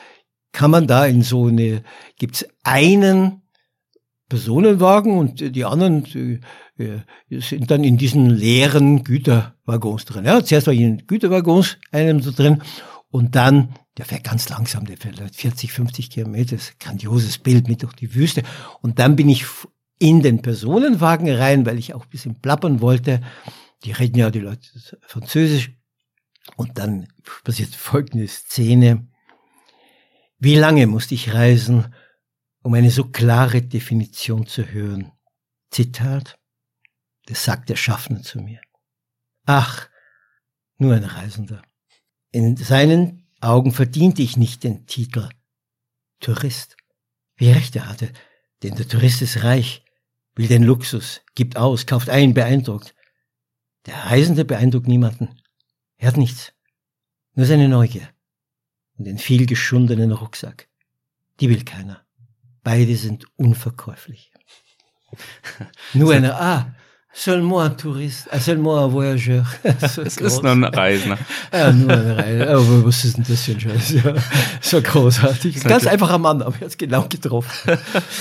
kann 0.55 0.71
man 0.71 0.87
da 0.87 1.05
in 1.05 1.23
so 1.23 1.47
eine, 1.47 1.83
gibt's 2.17 2.47
einen 2.63 3.43
Personenwagen 4.29 5.19
und 5.19 5.55
die 5.55 5.65
anderen 5.65 6.05
die, 6.05 6.41
die 6.79 7.41
sind 7.41 7.71
dann 7.71 7.85
in 7.85 7.99
diesen 7.99 8.31
leeren 8.31 9.05
Güterwaggons 9.05 10.07
drin. 10.07 10.25
Ja, 10.25 10.43
zuerst 10.43 10.67
war 10.67 10.75
ich 10.75 10.81
in 10.81 11.07
Güterwaggons, 11.07 11.77
einem 11.91 12.23
so 12.23 12.31
drin 12.31 12.63
und 13.11 13.35
dann, 13.35 13.75
der 13.99 14.07
fährt 14.07 14.25
ganz 14.25 14.49
langsam, 14.49 14.87
der 14.87 14.97
fährt 14.97 15.19
40, 15.35 15.73
50 15.73 16.11
Kilometer, 16.11 16.57
grandioses 16.81 17.39
Bild 17.39 17.69
mit 17.69 17.83
durch 17.83 17.95
die 17.95 18.15
Wüste. 18.15 18.43
Und 18.81 18.99
dann 18.99 19.17
bin 19.17 19.29
ich 19.29 19.45
in 19.99 20.23
den 20.23 20.41
Personenwagen 20.41 21.29
rein, 21.31 21.67
weil 21.67 21.79
ich 21.79 21.95
auch 21.95 22.05
ein 22.05 22.11
bisschen 22.11 22.41
plappern 22.41 22.81
wollte. 22.81 23.21
Die 23.85 23.93
reden 23.93 24.19
ja 24.19 24.31
die 24.31 24.41
Leute 24.41 24.67
Französisch. 25.07 25.73
Und 26.57 26.79
dann 26.79 27.09
passiert 27.45 27.75
folgende 27.75 28.27
Szene. 28.29 29.07
Wie 30.45 30.57
lange 30.57 30.87
musste 30.87 31.15
ich 31.15 31.33
reisen, 31.33 31.95
um 32.63 32.75
eine 32.75 32.91
so 32.91 33.05
klare 33.05 33.63
Definition 33.63 34.47
zu 34.47 34.67
hören? 34.71 35.11
Zitat. 35.71 36.39
Das 37.25 37.45
sagt 37.45 37.71
der 37.71 37.77
Schaffner 37.77 38.21
zu 38.21 38.43
mir. 38.43 38.61
Ach, 39.47 39.89
nur 40.77 40.93
ein 40.93 41.05
Reisender. 41.05 41.63
In 42.31 42.59
seinen 42.59 43.27
Augen 43.41 43.73
verdiente 43.73 44.21
ich 44.21 44.37
nicht 44.37 44.65
den 44.65 44.85
Titel 44.85 45.31
Tourist. 46.21 46.77
Wie 47.37 47.51
recht 47.51 47.75
er 47.75 47.89
hatte, 47.89 48.13
denn 48.63 48.75
der 48.75 48.87
Tourist 48.87 49.23
ist 49.23 49.45
reich, 49.45 49.83
will 50.35 50.47
den 50.47 50.63
Luxus, 50.63 51.23
gibt 51.35 51.57
aus, 51.57 51.87
kauft 51.87 52.11
ein, 52.11 52.35
beeindruckt. 52.35 52.95
Der 53.87 53.97
Reisende 53.97 54.45
beeindruckt 54.45 54.89
niemanden. 54.89 55.41
Er 55.97 56.09
hat 56.09 56.19
nichts, 56.19 56.53
nur 57.33 57.47
seine 57.47 57.67
Neugier 57.67 58.14
und 58.97 59.05
den 59.05 59.19
viel 59.19 59.47
geschundenen 59.47 60.13
Rucksack. 60.13 60.69
Die 61.41 61.49
will 61.49 61.65
keiner. 61.65 62.05
Beide 62.63 62.97
sind 62.97 63.27
unverkäuflich. 63.37 64.33
Nur 65.95 66.15
einer, 66.15 66.41
ah, 66.41 66.75
Seulement 67.17 67.61
un 67.61 67.71
Tourist, 67.71 68.27
ah, 68.33 68.41
seulement 68.41 68.85
un 68.85 68.93
Voyageur. 68.93 69.47
es 69.63 70.17
ist 70.19 70.43
nur 70.43 70.51
ein 70.51 70.65
Reisender. 70.65 71.17
Ja, 71.53 71.71
nur 71.71 71.93
eine 71.93 72.17
Reise. 72.17 72.51
Aber 72.51 72.87
was 72.87 73.05
ist 73.05 73.17
denn 73.17 73.25
das 73.29 73.45
für 73.45 73.53
ein 73.53 73.61
Scheiß? 73.61 73.95
Ja, 74.05 74.15
so 74.61 74.83
großartig. 74.83 75.63
Ganz 75.63 75.87
einfacher 75.87 76.19
Mann, 76.19 76.43
aber 76.43 76.57
er 76.61 76.67
hat 76.67 76.77
genau 76.77 77.07
getroffen. 77.09 77.79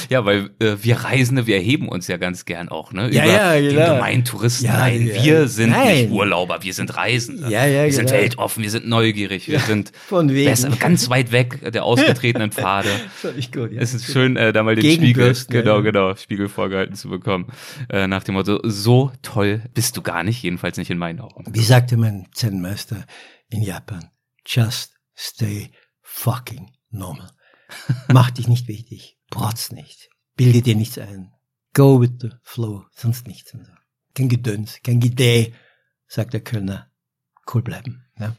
ja, 0.09 0.23
weil 0.23 0.51
äh, 0.59 0.75
wir 0.79 0.97
Reisende, 0.97 1.47
wir 1.47 1.55
erheben 1.55 1.89
uns 1.89 2.07
ja 2.07 2.17
ganz 2.17 2.45
gern 2.45 2.69
auch, 2.69 2.91
ne? 2.91 3.07
Über 3.07 3.15
ja, 3.15 3.55
ja, 3.55 3.59
genau. 3.59 3.85
den 3.85 3.95
gemeinen 3.95 4.25
Touristen. 4.25 4.65
Ja, 4.67 4.77
Nein, 4.77 5.07
ja, 5.07 5.23
wir 5.23 5.47
sind 5.47 5.71
Nein. 5.71 5.95
nicht 5.95 6.11
Urlauber, 6.11 6.59
wir 6.61 6.73
sind 6.73 6.95
Reisende. 6.95 7.49
Ja, 7.49 7.65
ja, 7.65 7.85
wir 7.85 7.93
sind 7.93 8.05
genau. 8.05 8.19
weltoffen, 8.19 8.61
wir 8.61 8.69
sind 8.69 8.87
neugierig, 8.87 9.47
wir 9.47 9.59
sind 9.59 9.91
Von 10.07 10.29
wegen. 10.29 10.47
besser, 10.47 10.69
ganz 10.69 11.09
weit 11.09 11.31
weg 11.31 11.59
der 11.71 11.83
ausgetretenen 11.83 12.51
Pfade. 12.51 12.89
Völlig 13.15 13.51
gut, 13.51 13.71
ja. 13.71 13.81
Es 13.81 13.95
ist 13.95 14.05
schön, 14.05 14.37
äh, 14.37 14.53
da 14.53 14.61
mal 14.61 14.75
den 14.75 14.91
Spiegel, 14.91 15.35
genau, 15.49 15.81
genau, 15.81 16.15
Spiegel 16.15 16.47
vorgehalten 16.47 16.93
zu 16.93 17.09
bekommen. 17.09 17.47
Äh, 17.89 18.07
nach 18.07 18.23
dem 18.23 18.35
Motto, 18.35 18.59
so 18.83 19.11
toll 19.21 19.63
bist 19.73 19.95
du 19.97 20.01
gar 20.01 20.23
nicht, 20.23 20.43
jedenfalls 20.43 20.77
nicht 20.77 20.89
in 20.89 20.97
meinen 20.97 21.21
Augen. 21.21 21.45
Wie 21.47 21.63
sagte 21.63 21.97
mein 21.97 22.27
Zen-Meister 22.33 23.05
in 23.47 23.61
Japan? 23.61 24.09
Just 24.45 24.93
stay 25.15 25.71
fucking 26.01 26.71
normal. 26.89 27.31
Mach 28.11 28.29
dich 28.31 28.47
nicht 28.47 28.67
wichtig, 28.67 29.17
protz 29.29 29.71
nicht, 29.71 30.09
bilde 30.35 30.61
dir 30.61 30.75
nichts 30.75 30.97
ein. 30.97 31.31
Go 31.73 32.01
with 32.01 32.11
the 32.19 32.29
flow, 32.43 32.85
sonst 32.91 33.25
nichts. 33.25 33.57
Kein 34.13 34.29
Gedöns, 34.29 34.79
kein 34.83 34.99
Gedäh, 34.99 35.53
sagt 36.07 36.33
der 36.33 36.41
Kölner. 36.41 36.91
Cool 37.51 37.63
bleiben. 37.63 38.05
Ja. 38.19 38.35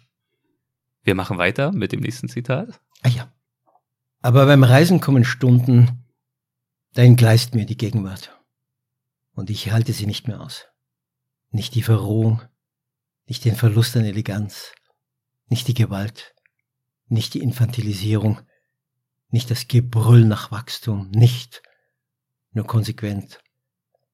Wir 1.03 1.14
machen 1.14 1.38
weiter 1.38 1.72
mit 1.72 1.92
dem 1.92 2.01
nächsten 2.01 2.28
Zitat. 2.28 2.80
Ah 3.03 3.09
ja. 3.09 3.32
Aber 4.20 4.47
beim 4.47 4.62
Reisen 4.62 5.01
kommen 5.01 5.24
Stunden, 5.24 6.05
da 6.92 7.03
entgleist 7.03 7.55
mir 7.55 7.66
die 7.66 7.76
Gegenwart 7.76 8.34
und 9.35 9.51
ich 9.51 9.70
halte 9.70 9.93
sie 9.93 10.07
nicht 10.07 10.26
mehr 10.26 10.41
aus. 10.41 10.66
Nicht 11.51 11.74
die 11.74 11.82
Verrohung, 11.82 12.43
nicht 13.26 13.45
den 13.45 13.57
Verlust 13.57 13.97
an 13.97 14.05
Eleganz, 14.05 14.72
nicht 15.49 15.68
die 15.68 15.74
Gewalt, 15.74 16.35
nicht 17.07 17.35
die 17.35 17.41
Infantilisierung, 17.41 18.41
nicht 19.28 19.51
das 19.51 19.68
Gebrüll 19.68 20.24
nach 20.24 20.51
Wachstum, 20.51 21.11
nicht 21.11 21.62
nur 22.53 22.66
konsequent 22.66 23.41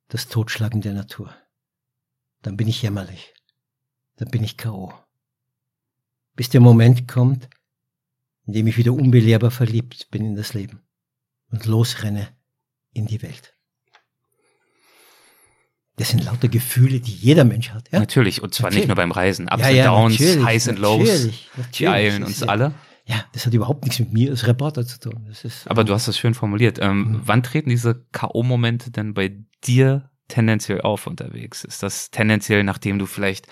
das 0.09 0.29
Totschlagen 0.29 0.81
der 0.81 0.95
Natur. 0.95 1.35
Dann 2.43 2.57
bin 2.57 2.69
ich 2.69 2.83
jämmerlich, 2.83 3.33
dann 4.17 4.31
bin 4.31 4.43
ich 4.43 4.57
K.O. 4.57 4.93
Bis 6.35 6.49
der 6.49 6.61
Moment 6.61 7.07
kommt, 7.07 7.49
in 8.47 8.55
dem 8.55 8.67
ich 8.67 8.77
wieder 8.77 8.93
unbelehrbar 8.93 9.51
verliebt 9.51 10.11
bin 10.11 10.25
in 10.25 10.35
das 10.35 10.55
Leben 10.55 10.83
und 11.51 11.67
losrenne 11.67 12.37
in 12.93 13.07
die 13.07 13.23
Welt. 13.23 13.55
Das 16.01 16.09
sind 16.09 16.25
lauter 16.25 16.49
Gefühle, 16.49 16.99
die 16.99 17.13
jeder 17.13 17.45
Mensch 17.45 17.73
hat. 17.73 17.93
Ja? 17.93 18.01
Natürlich, 18.01 18.43
und 18.43 18.55
zwar 18.55 18.71
natürlich. 18.71 18.85
nicht 18.85 18.89
nur 18.89 18.97
beim 18.97 19.13
Reisen. 19.13 19.49
Ups 19.53 19.61
ja, 19.65 19.69
ja, 19.69 19.85
Downs, 19.85 20.19
Highs 20.19 20.67
and 20.67 20.79
Lows, 20.79 21.01
natürlich, 21.01 21.51
natürlich. 21.57 21.77
die 21.77 21.89
eilen 21.89 22.25
uns 22.25 22.43
alle. 22.43 22.73
Ja, 23.05 23.23
das 23.35 23.45
hat 23.45 23.53
überhaupt 23.53 23.85
nichts 23.85 23.99
mit 23.99 24.11
mir 24.11 24.31
als 24.31 24.47
Reporter 24.47 24.87
zu 24.87 24.99
tun. 24.99 25.27
Das 25.29 25.45
ist, 25.45 25.71
Aber 25.71 25.85
du 25.85 25.93
hast 25.93 26.09
das 26.09 26.17
schön 26.17 26.33
formuliert. 26.33 26.79
Ähm, 26.81 26.97
mhm. 26.97 27.21
Wann 27.27 27.43
treten 27.43 27.69
diese 27.69 28.07
K.O.-Momente 28.13 28.91
denn 28.91 29.13
bei 29.13 29.37
dir 29.63 30.09
tendenziell 30.29 30.81
auf 30.81 31.07
unterwegs? 31.07 31.65
Ist 31.65 31.83
das 31.83 32.11
tendenziell, 32.11 32.65
nachdem 32.65 32.99
du 32.99 33.05
vielleicht 33.05 33.47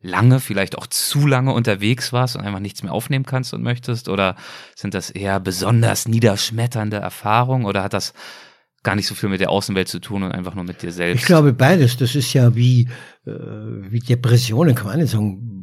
lange, 0.00 0.40
vielleicht 0.40 0.76
auch 0.78 0.88
zu 0.88 1.24
lange 1.24 1.52
unterwegs 1.52 2.12
warst 2.12 2.34
und 2.34 2.42
einfach 2.42 2.58
nichts 2.58 2.82
mehr 2.82 2.92
aufnehmen 2.92 3.26
kannst 3.26 3.54
und 3.54 3.62
möchtest? 3.62 4.08
Oder 4.08 4.34
sind 4.74 4.92
das 4.92 5.10
eher 5.10 5.38
besonders 5.38 6.08
niederschmetternde 6.08 6.96
Erfahrungen? 6.96 7.64
Oder 7.64 7.84
hat 7.84 7.92
das 7.92 8.12
gar 8.86 8.94
nicht 8.94 9.08
so 9.08 9.16
viel 9.16 9.28
mit 9.28 9.40
der 9.40 9.50
Außenwelt 9.50 9.88
zu 9.88 9.98
tun 9.98 10.22
und 10.22 10.30
einfach 10.30 10.54
nur 10.54 10.62
mit 10.62 10.80
dir 10.80 10.92
selbst? 10.92 11.20
Ich 11.20 11.26
glaube 11.26 11.52
beides. 11.52 11.96
Das 11.96 12.14
ist 12.14 12.32
ja 12.32 12.54
wie, 12.54 12.88
äh, 13.26 13.30
wie 13.30 13.98
Depressionen, 13.98 14.76
kann 14.76 14.86
man 14.86 15.00
nicht 15.00 15.10
sagen 15.10 15.56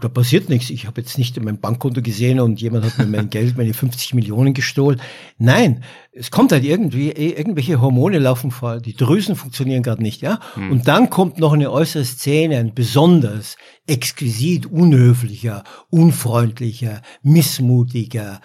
da 0.00 0.08
passiert 0.08 0.48
nichts. 0.48 0.70
Ich 0.70 0.86
habe 0.86 1.00
jetzt 1.00 1.18
nicht 1.18 1.36
in 1.36 1.44
mein 1.44 1.58
Bankkonto 1.58 2.02
gesehen 2.02 2.38
und 2.38 2.60
jemand 2.60 2.84
hat 2.84 2.98
mir 2.98 3.06
mein 3.06 3.30
Geld, 3.30 3.56
meine 3.56 3.74
50 3.74 4.14
Millionen 4.14 4.54
gestohlen. 4.54 5.00
Nein, 5.38 5.82
es 6.12 6.30
kommt 6.30 6.52
halt 6.52 6.64
irgendwie, 6.64 7.10
eh, 7.10 7.36
irgendwelche 7.36 7.80
Hormone 7.80 8.20
laufen 8.20 8.52
vor, 8.52 8.80
die 8.80 8.94
Drüsen 8.94 9.34
funktionieren 9.34 9.82
gerade 9.82 10.02
nicht, 10.02 10.22
ja. 10.22 10.38
Hm. 10.54 10.70
Und 10.70 10.88
dann 10.88 11.10
kommt 11.10 11.38
noch 11.38 11.52
eine 11.52 11.70
äußere 11.70 12.04
Szene, 12.04 12.58
ein 12.58 12.74
besonders 12.74 13.56
exquisit 13.86 14.66
unhöflicher, 14.66 15.64
unfreundlicher, 15.90 17.02
missmutiger 17.22 18.40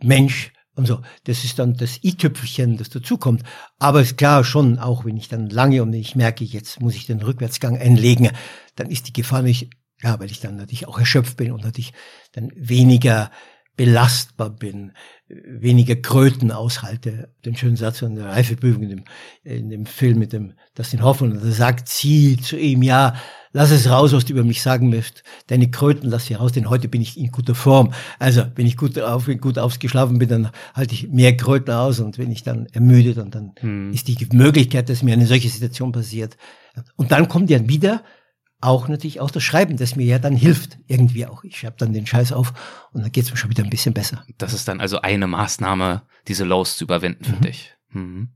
Mensch, 0.00 0.52
und 0.76 0.86
so. 0.86 1.00
Das 1.24 1.44
ist 1.44 1.58
dann 1.58 1.74
das 1.74 2.04
i-Tüpfelchen, 2.04 2.76
das 2.76 2.90
dazukommt. 2.90 3.42
Aber 3.78 4.00
ist 4.00 4.16
klar 4.16 4.44
schon, 4.44 4.78
auch 4.78 5.04
wenn 5.04 5.16
ich 5.16 5.28
dann 5.28 5.50
lange 5.50 5.82
und 5.82 5.92
ich 5.92 6.14
merke, 6.14 6.44
jetzt 6.44 6.80
muss 6.80 6.94
ich 6.94 7.06
den 7.06 7.20
Rückwärtsgang 7.20 7.76
einlegen, 7.76 8.30
dann 8.76 8.90
ist 8.90 9.08
die 9.08 9.12
Gefahr 9.12 9.42
nicht 9.42 9.70
ja, 10.02 10.18
weil 10.20 10.30
ich 10.30 10.40
dann 10.40 10.56
natürlich 10.56 10.88
auch 10.88 10.98
erschöpft 10.98 11.36
bin 11.36 11.52
und 11.52 11.64
natürlich 11.64 11.92
dann 12.32 12.50
weniger 12.54 13.30
belastbar 13.76 14.50
bin, 14.50 14.92
weniger 15.28 15.96
Kröten 15.96 16.50
aushalte. 16.50 17.34
Den 17.44 17.56
schönen 17.56 17.76
Satz 17.76 17.98
von 17.98 18.14
der 18.14 18.26
Reifeprüfung 18.26 18.84
in 18.84 18.88
dem, 18.88 19.04
in 19.44 19.68
dem 19.68 19.86
Film 19.86 20.18
mit 20.18 20.32
dem 20.32 20.54
Dustin 20.74 21.02
Hoffmann, 21.02 21.38
da 21.42 21.50
sagt 21.50 21.88
sie 21.88 22.38
zu 22.38 22.56
ihm, 22.56 22.82
ja, 22.82 23.14
lass 23.56 23.70
es 23.70 23.88
raus, 23.88 24.12
was 24.12 24.26
du 24.26 24.34
über 24.34 24.44
mich 24.44 24.60
sagen 24.60 24.90
möchtest. 24.90 25.24
Deine 25.46 25.70
Kröten 25.70 26.10
lass 26.10 26.26
sie 26.26 26.34
raus, 26.34 26.52
denn 26.52 26.68
heute 26.68 26.88
bin 26.88 27.00
ich 27.00 27.18
in 27.18 27.32
guter 27.32 27.54
Form. 27.54 27.94
Also, 28.18 28.44
wenn 28.54 28.66
ich 28.66 28.76
gut 28.76 28.98
auf, 28.98 29.28
gut 29.40 29.58
ausgeschlafen 29.58 30.18
bin, 30.18 30.28
dann 30.28 30.50
halte 30.74 30.92
ich 30.92 31.08
mehr 31.08 31.34
Kröten 31.38 31.72
aus 31.72 31.98
und 31.98 32.18
wenn 32.18 32.30
ich 32.30 32.42
dann 32.42 32.66
ermüdet 32.66 33.16
und 33.16 33.34
dann 33.34 33.52
hm. 33.58 33.92
ist 33.94 34.08
die 34.08 34.28
Möglichkeit, 34.32 34.90
dass 34.90 35.02
mir 35.02 35.14
eine 35.14 35.26
solche 35.26 35.48
Situation 35.48 35.90
passiert. 35.90 36.36
Und 36.96 37.12
dann 37.12 37.28
kommt 37.28 37.48
ja 37.48 37.66
wieder 37.66 38.04
auch 38.60 38.88
natürlich 38.88 39.20
auch 39.20 39.30
das 39.30 39.42
Schreiben, 39.42 39.78
das 39.78 39.96
mir 39.96 40.04
ja 40.04 40.18
dann 40.18 40.36
hilft, 40.36 40.78
irgendwie 40.86 41.24
auch. 41.24 41.42
Ich 41.42 41.58
schreibe 41.58 41.76
dann 41.78 41.94
den 41.94 42.06
Scheiß 42.06 42.32
auf 42.32 42.52
und 42.92 43.02
dann 43.02 43.12
geht's 43.12 43.30
mir 43.30 43.38
schon 43.38 43.50
wieder 43.50 43.64
ein 43.64 43.70
bisschen 43.70 43.94
besser. 43.94 44.22
Das 44.36 44.52
ist 44.52 44.68
dann 44.68 44.82
also 44.82 45.00
eine 45.00 45.26
Maßnahme, 45.26 46.02
diese 46.28 46.44
Lows 46.44 46.76
zu 46.76 46.84
überwinden 46.84 47.24
für 47.24 47.36
mhm. 47.36 47.40
dich. 47.40 47.74
Mhm. 47.90 48.28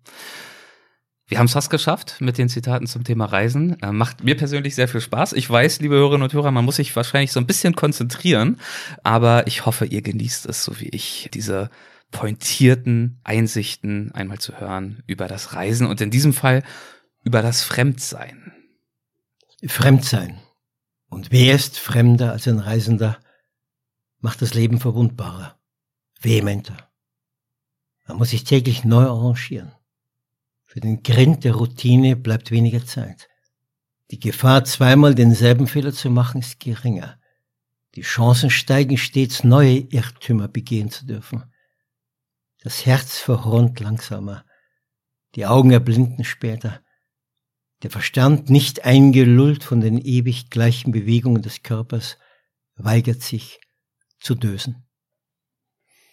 Wir 1.31 1.39
haben 1.39 1.47
es 1.47 1.53
fast 1.53 1.71
geschafft 1.71 2.17
mit 2.21 2.39
den 2.39 2.49
Zitaten 2.49 2.89
zum 2.89 3.05
Thema 3.05 3.25
Reisen. 3.25 3.81
Äh, 3.83 3.93
macht 3.93 4.25
mir 4.25 4.37
persönlich 4.37 4.75
sehr 4.75 4.89
viel 4.89 5.01
Spaß. 5.01 5.33
Ich 5.35 5.49
weiß, 5.49 5.79
liebe 5.79 5.95
Hörerinnen 5.95 6.25
und 6.25 6.33
Hörer, 6.33 6.51
man 6.51 6.65
muss 6.65 6.75
sich 6.75 6.95
wahrscheinlich 6.97 7.31
so 7.31 7.39
ein 7.39 7.47
bisschen 7.47 7.77
konzentrieren, 7.77 8.59
aber 9.05 9.47
ich 9.47 9.65
hoffe, 9.65 9.87
ihr 9.87 10.03
genießt 10.03 10.47
es, 10.47 10.65
so 10.65 10.81
wie 10.81 10.89
ich, 10.89 11.31
diese 11.33 11.71
pointierten 12.11 13.21
Einsichten 13.23 14.11
einmal 14.11 14.39
zu 14.39 14.59
hören 14.59 15.05
über 15.07 15.29
das 15.29 15.55
Reisen 15.55 15.87
und 15.87 16.01
in 16.01 16.11
diesem 16.11 16.33
Fall 16.33 16.65
über 17.23 17.43
das 17.43 17.63
Fremdsein. 17.63 18.53
Fremdsein. 19.65 20.41
Und 21.09 21.31
wer 21.31 21.55
ist 21.55 21.79
fremder 21.79 22.33
als 22.33 22.49
ein 22.49 22.59
Reisender, 22.59 23.19
macht 24.19 24.43
das 24.43 24.55
Leben 24.55 24.81
verwundbarer, 24.81 25.61
vehementer. 26.21 26.91
Man 28.09 28.17
muss 28.17 28.31
sich 28.31 28.43
täglich 28.43 28.85
neu 28.85 29.05
arrangieren. 29.05 29.71
Für 30.71 30.79
den 30.79 31.03
Grind 31.03 31.43
der 31.43 31.55
Routine 31.55 32.15
bleibt 32.15 32.53
weniger 32.53 32.87
Zeit. 32.87 33.29
Die 34.13 34.21
Gefahr, 34.21 34.65
zweimal 34.65 35.17
denselben 35.17 35.67
Fehler 35.67 35.93
zu 35.93 36.11
machen, 36.11 36.43
ist 36.43 36.61
geringer. 36.61 37.19
Die 37.97 38.03
Chancen 38.03 38.51
steigen 38.51 38.97
stets, 38.97 39.43
neue 39.43 39.79
Irrtümer 39.79 40.47
begehen 40.47 40.89
zu 40.89 41.07
dürfen. 41.07 41.43
Das 42.61 42.87
Herz 42.87 43.19
verhornt 43.19 43.81
langsamer, 43.81 44.45
die 45.35 45.45
Augen 45.45 45.73
erblinden 45.73 46.23
später, 46.23 46.81
der 47.83 47.91
Verstand, 47.91 48.49
nicht 48.49 48.85
eingelullt 48.85 49.65
von 49.65 49.81
den 49.81 49.99
ewig 49.99 50.51
gleichen 50.51 50.93
Bewegungen 50.93 51.43
des 51.43 51.65
Körpers, 51.65 52.17
weigert 52.77 53.23
sich 53.23 53.59
zu 54.21 54.37
dösen. 54.37 54.87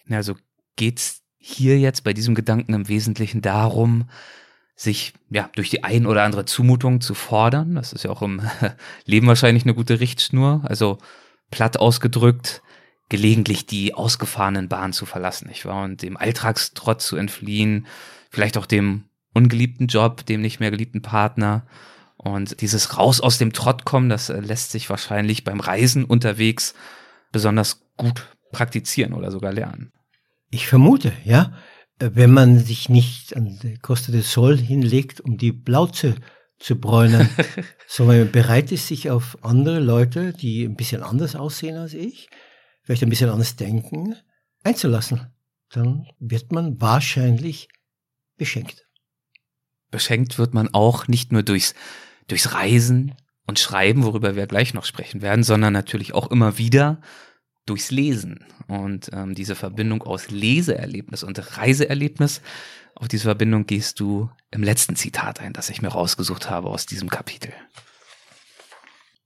Also 0.10 0.36
geht's 0.78 1.22
hier 1.38 1.78
jetzt 1.78 2.04
bei 2.04 2.14
diesem 2.14 2.34
Gedanken 2.34 2.74
im 2.74 2.88
Wesentlichen 2.88 3.44
darum, 3.44 4.10
sich 4.78 5.14
ja 5.32 5.50
durch 5.56 5.72
die 5.72 5.84
ein 5.84 6.06
oder 6.06 6.24
andere 6.24 6.46
Zumutung 6.46 7.02
zu 7.02 7.16
fordern. 7.16 7.76
Das 7.76 7.92
ist 7.92 8.04
ja 8.04 8.12
auch 8.12 8.22
im 8.22 8.42
Leben 9.06 9.28
wahrscheinlich 9.28 9.64
eine 9.64 9.74
gute 9.74 10.00
Richtschnur. 10.00 10.62
Also 10.64 11.00
platt 11.50 11.78
ausgedrückt, 11.78 12.62
gelegentlich 13.10 13.66
die 13.66 13.96
ausgefahrenen 13.96 14.70
Bahnen 14.70 14.94
zu 14.94 15.08
verlassen, 15.08 15.48
nicht 15.48 15.66
wahr? 15.66 15.84
Und 15.84 16.04
dem 16.04 16.16
Alltagstrott 16.16 17.02
zu 17.02 17.18
entfliehen, 17.18 17.88
vielleicht 18.30 18.58
auch 18.58 18.68
dem 18.68 19.06
ungeliebten 19.34 19.88
Job, 19.88 20.26
dem 20.28 20.42
nicht 20.42 20.60
mehr 20.60 20.70
geliebten 20.70 21.02
Partner. 21.02 21.66
Und 22.18 22.62
dieses 22.62 22.98
Raus 22.98 23.20
aus 23.20 23.40
dem 23.40 23.54
Trott 23.54 23.84
kommen, 23.84 24.10
das 24.10 24.30
äh, 24.30 24.40
lässt 24.40 24.72
sich 24.72 24.90
wahrscheinlich 24.92 25.44
beim 25.44 25.60
Reisen 25.60 26.06
unterwegs 26.06 26.76
besonders 27.32 27.82
gut 27.96 28.28
praktizieren 28.52 29.14
oder 29.14 29.32
sogar 29.32 29.54
lernen. 29.54 29.92
Ich 30.52 30.68
vermute, 30.68 31.14
ja. 31.26 31.54
Wenn 32.00 32.32
man 32.32 32.60
sich 32.60 32.90
nicht 32.90 33.36
an 33.36 33.60
die 33.62 33.78
Costa 33.78 34.12
del 34.12 34.22
Sol 34.22 34.58
hinlegt, 34.58 35.20
um 35.22 35.38
die 35.38 35.52
Blauze 35.52 36.16
zu 36.60 36.80
bräunen, 36.80 37.30
sondern 37.88 38.32
bereit 38.32 38.72
ist, 38.72 38.88
sich 38.88 39.10
auf 39.10 39.38
andere 39.44 39.80
Leute, 39.80 40.34
die 40.34 40.64
ein 40.64 40.76
bisschen 40.76 41.04
anders 41.04 41.36
aussehen 41.36 41.78
als 41.78 41.94
ich, 41.94 42.30
vielleicht 42.84 43.04
ein 43.04 43.10
bisschen 43.10 43.30
anders 43.30 43.56
denken, 43.56 44.16
einzulassen, 44.64 45.34
dann 45.70 46.08
wird 46.20 46.52
man 46.52 46.80
wahrscheinlich 46.80 47.68
beschenkt. 48.38 48.86
Beschenkt 49.90 50.38
wird 50.38 50.54
man 50.54 50.74
auch 50.74 51.08
nicht 51.08 51.32
nur 51.32 51.44
durchs, 51.44 51.74
durchs 52.28 52.54
Reisen 52.54 53.16
und 53.46 53.60
Schreiben, 53.60 54.04
worüber 54.04 54.36
wir 54.36 54.48
gleich 54.48 54.74
noch 54.74 54.86
sprechen 54.86 55.22
werden, 55.22 55.44
sondern 55.44 55.74
natürlich 55.74 56.14
auch 56.14 56.30
immer 56.30 56.58
wieder 56.58 57.02
durchs 57.70 57.92
Lesen. 57.92 58.46
Und 58.68 59.10
ähm, 59.14 59.36
diese 59.36 59.56
Verbindung 59.56 60.02
aus 60.04 60.30
Leseerlebnis 60.30 61.24
und 61.24 61.58
Reiseerlebnis, 61.58 62.42
auf 62.96 63.08
diese 63.08 63.24
Verbindung 63.24 63.66
gehst 63.66 64.00
du 64.00 64.32
im 64.52 64.64
letzten 64.64 64.96
Zitat 64.96 65.40
ein, 65.40 65.54
das 65.54 65.70
ich 65.70 65.82
mir 65.82 65.90
rausgesucht 65.90 66.50
habe 66.50 66.70
aus 66.70 66.86
diesem 66.86 67.10
Kapitel. 67.10 67.54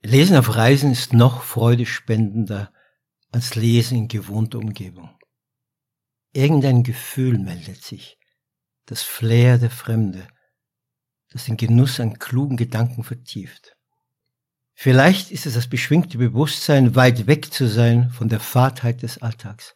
Lesen 0.04 0.36
auf 0.36 0.56
Reisen 0.56 0.92
ist 0.92 1.14
noch 1.14 1.44
freudespendender 1.44 2.74
als 3.32 3.56
Lesen 3.56 3.98
in 3.98 4.08
gewohnter 4.08 4.58
Umgebung. 4.58 5.10
Irgendein 6.34 6.84
Gefühl 6.84 7.38
meldet 7.38 7.84
sich, 7.84 8.18
das 8.86 9.04
Flair 9.04 9.58
der 9.58 9.70
Fremde, 9.70 10.28
das 11.30 11.46
den 11.46 11.58
Genuss 11.58 12.00
an 12.00 12.20
klugen 12.20 12.58
Gedanken 12.58 13.04
vertieft. 13.04 13.78
Vielleicht 14.84 15.30
ist 15.30 15.46
es 15.46 15.54
das 15.54 15.68
beschwingte 15.68 16.18
Bewusstsein, 16.18 16.96
weit 16.96 17.28
weg 17.28 17.54
zu 17.54 17.68
sein 17.68 18.10
von 18.10 18.30
der 18.30 18.40
Fahrtheit 18.40 19.04
des 19.04 19.20
Alltags, 19.20 19.76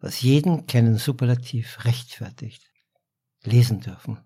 was 0.00 0.22
jeden 0.22 0.66
kleinen 0.66 0.98
Superlativ 0.98 1.84
rechtfertigt, 1.84 2.68
lesen 3.44 3.78
dürfen, 3.78 4.18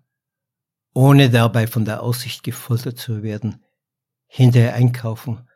ohne 0.95 1.29
dabei 1.29 1.67
von 1.67 1.85
der 1.85 2.01
Aussicht 2.01 2.41
gefoltert 2.41 2.97
zu 2.97 3.21
werden, 3.21 3.63
hinterher 4.25 4.73
einkaufen 4.73 5.47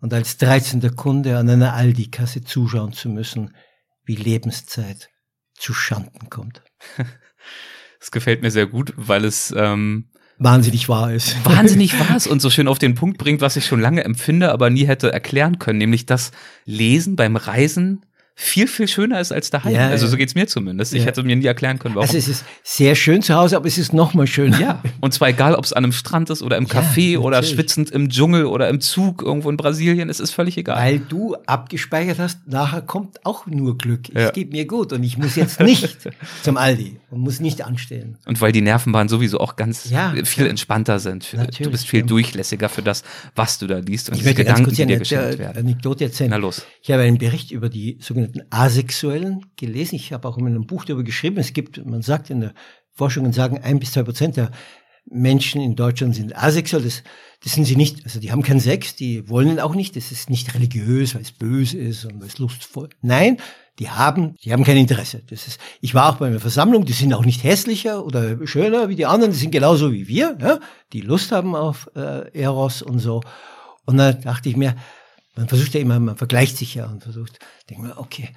und 0.00 0.12
als 0.12 0.36
dreizehnter 0.36 0.90
Kunde 0.90 1.38
an 1.38 1.48
einer 1.48 1.72
Aldi-Kasse 1.72 2.44
zuschauen 2.44 2.92
zu 2.92 3.08
müssen, 3.08 3.56
wie 4.02 4.16
Lebenszeit 4.16 5.08
zu 5.54 5.72
Schanden 5.72 6.28
kommt. 6.28 6.62
Das 8.00 8.10
gefällt 8.10 8.42
mir 8.42 8.50
sehr 8.50 8.66
gut, 8.66 8.92
weil 8.96 9.24
es 9.24 9.50
ähm, 9.56 10.10
wahnsinnig 10.38 10.88
wahr 10.88 11.12
ist. 11.12 11.36
Wahnsinnig 11.44 11.98
wahr 11.98 12.16
ist 12.16 12.26
und 12.26 12.40
so 12.40 12.50
schön 12.50 12.68
auf 12.68 12.78
den 12.78 12.94
Punkt 12.94 13.18
bringt, 13.18 13.40
was 13.40 13.56
ich 13.56 13.66
schon 13.66 13.80
lange 13.80 14.04
empfinde, 14.04 14.52
aber 14.52 14.70
nie 14.70 14.86
hätte 14.86 15.12
erklären 15.12 15.58
können, 15.58 15.78
nämlich 15.78 16.06
dass 16.06 16.32
Lesen 16.64 17.16
beim 17.16 17.36
Reisen 17.36 18.04
viel, 18.36 18.66
viel 18.66 18.88
schöner 18.88 19.20
ist 19.20 19.30
als 19.32 19.50
daheim. 19.50 19.74
Ja, 19.74 19.88
also 19.88 20.06
ja. 20.06 20.10
so 20.10 20.16
geht's 20.16 20.34
mir 20.34 20.46
zumindest. 20.48 20.92
Ich 20.92 21.00
Ja. 21.00 21.06
hätte 21.06 21.22
mir 21.22 21.36
nie 21.36 21.46
erklären 21.46 21.78
können, 21.78 21.94
warum. 21.94 22.06
Also 22.08 22.18
es 22.18 22.26
ist 22.26 22.44
sehr 22.64 22.94
schön 22.96 23.22
zu 23.22 23.34
Hause, 23.34 23.56
aber 23.56 23.66
es 23.66 23.78
ist 23.78 23.92
noch 23.92 24.12
mal 24.14 24.26
schöner. 24.26 24.58
ja, 24.60 24.82
und 25.00 25.14
zwar 25.14 25.28
egal, 25.28 25.54
ob 25.54 25.64
es 25.64 25.72
an 25.72 25.84
einem 25.84 25.92
Strand 25.92 26.30
ist 26.30 26.42
oder 26.42 26.56
im 26.56 26.66
Café 26.66 27.16
oder 27.18 27.36
natürlich. 27.36 27.54
schwitzend 27.54 27.90
im 27.90 28.08
Dschungel 28.08 28.46
oder 28.46 28.68
im 28.68 28.80
Zug 28.80 29.22
irgendwo 29.22 29.50
in 29.50 29.56
Brasilien, 29.56 30.08
es 30.10 30.18
ist 30.18 30.32
völlig 30.32 30.56
egal. 30.58 30.76
Weil 30.78 30.98
du 30.98 31.36
abgespeichert 31.46 32.18
hast, 32.18 32.46
nachher 32.48 32.82
kommt 32.82 33.24
auch 33.24 33.46
nur 33.46 33.78
Glück. 33.78 34.08
Es 34.12 34.22
Ja. 34.24 34.30
geht 34.30 34.50
mir 34.52 34.66
gut 34.66 34.92
und 34.92 35.04
ich 35.04 35.16
muss 35.16 35.36
jetzt 35.36 35.60
nicht 35.60 35.96
zum 36.42 36.56
Aldi 36.56 36.98
und 37.10 37.20
muss 37.20 37.38
nicht 37.40 37.62
anstehen. 37.64 38.18
Und 38.26 38.40
weil 38.40 38.50
die 38.50 38.62
Nervenbahnen 38.62 39.08
sowieso 39.08 39.38
auch 39.38 39.54
ganz 39.56 39.88
Ja, 39.90 40.12
viel 40.24 40.44
ja. 40.44 40.50
entspannter 40.50 40.98
sind. 40.98 41.22
Für, 41.24 41.36
du 41.46 41.70
bist 41.70 41.86
viel 41.86 42.00
ja. 42.00 42.06
durchlässiger 42.06 42.68
für 42.68 42.82
das, 42.82 43.04
was 43.36 43.58
du 43.58 43.68
da 43.68 43.78
liest 43.78 44.08
und 44.08 44.14
Ich 44.16 44.20
diese 44.22 44.30
möchte 44.30 44.44
ganz 44.44 44.58
Gedanken, 44.58 44.64
kurz 44.64 44.76
die 44.76 44.82
dir 44.82 44.88
eine 44.94 44.98
geschenkt 44.98 45.38
werden. 45.38 45.58
Anekdote 45.58 46.04
erzählen. 46.04 46.30
Na 46.30 46.36
los. 46.36 46.66
Ich 46.82 46.90
habe 46.90 47.02
einen 47.02 47.18
Bericht 47.18 47.52
über 47.52 47.68
die 47.68 47.98
sogenannten 48.24 48.42
Asexuellen 48.50 49.46
gelesen. 49.56 49.96
Ich 49.96 50.12
habe 50.12 50.28
auch 50.28 50.38
in 50.38 50.46
einem 50.46 50.66
Buch 50.66 50.84
darüber 50.84 51.04
geschrieben. 51.04 51.38
Es 51.38 51.52
gibt, 51.52 51.84
man 51.84 52.02
sagt 52.02 52.30
in 52.30 52.40
der 52.40 52.54
Forschung 52.92 53.32
sagen, 53.32 53.58
ein 53.58 53.78
bis 53.78 53.92
zwei 53.92 54.02
Prozent 54.02 54.36
der 54.36 54.50
Menschen 55.06 55.60
in 55.60 55.76
Deutschland 55.76 56.14
sind 56.14 56.36
asexuell. 56.36 56.82
Das, 56.82 57.02
das 57.42 57.52
sind 57.52 57.64
sie 57.64 57.76
nicht. 57.76 58.04
Also 58.04 58.20
die 58.20 58.32
haben 58.32 58.42
keinen 58.42 58.60
Sex, 58.60 58.96
die 58.96 59.28
wollen 59.28 59.50
ihn 59.50 59.60
auch 59.60 59.74
nicht. 59.74 59.96
Das 59.96 60.12
ist 60.12 60.30
nicht 60.30 60.54
religiös, 60.54 61.14
weil 61.14 61.22
es 61.22 61.32
böse 61.32 61.76
ist 61.76 62.04
und 62.04 62.20
weil 62.20 62.28
es 62.28 62.38
lustvoll. 62.38 62.88
Nein, 63.02 63.36
die 63.78 63.90
haben, 63.90 64.36
die 64.42 64.52
haben 64.52 64.64
kein 64.64 64.76
Interesse. 64.76 65.22
Das 65.28 65.46
ist, 65.46 65.60
ich 65.80 65.94
war 65.94 66.08
auch 66.08 66.16
bei 66.16 66.28
einer 66.28 66.40
Versammlung, 66.40 66.84
die 66.84 66.92
sind 66.92 67.12
auch 67.12 67.24
nicht 67.24 67.44
hässlicher 67.44 68.04
oder 68.04 68.46
schöner 68.46 68.88
wie 68.88 68.96
die 68.96 69.06
anderen, 69.06 69.32
die 69.32 69.38
sind 69.38 69.50
genauso 69.50 69.92
wie 69.92 70.06
wir, 70.06 70.38
ja, 70.40 70.60
die 70.92 71.00
Lust 71.00 71.32
haben 71.32 71.56
auf 71.56 71.90
äh, 71.96 72.30
Eros 72.40 72.82
und 72.82 73.00
so. 73.00 73.20
Und 73.84 73.98
dann 73.98 74.20
dachte 74.22 74.48
ich 74.48 74.56
mir, 74.56 74.76
man 75.36 75.48
versucht 75.48 75.74
ja 75.74 75.80
immer, 75.80 75.98
man 76.00 76.16
vergleicht 76.16 76.56
sich 76.56 76.74
ja 76.74 76.86
und 76.86 77.02
versucht, 77.02 77.38
denkt 77.68 77.82
mir, 77.82 77.98
okay, 77.98 78.30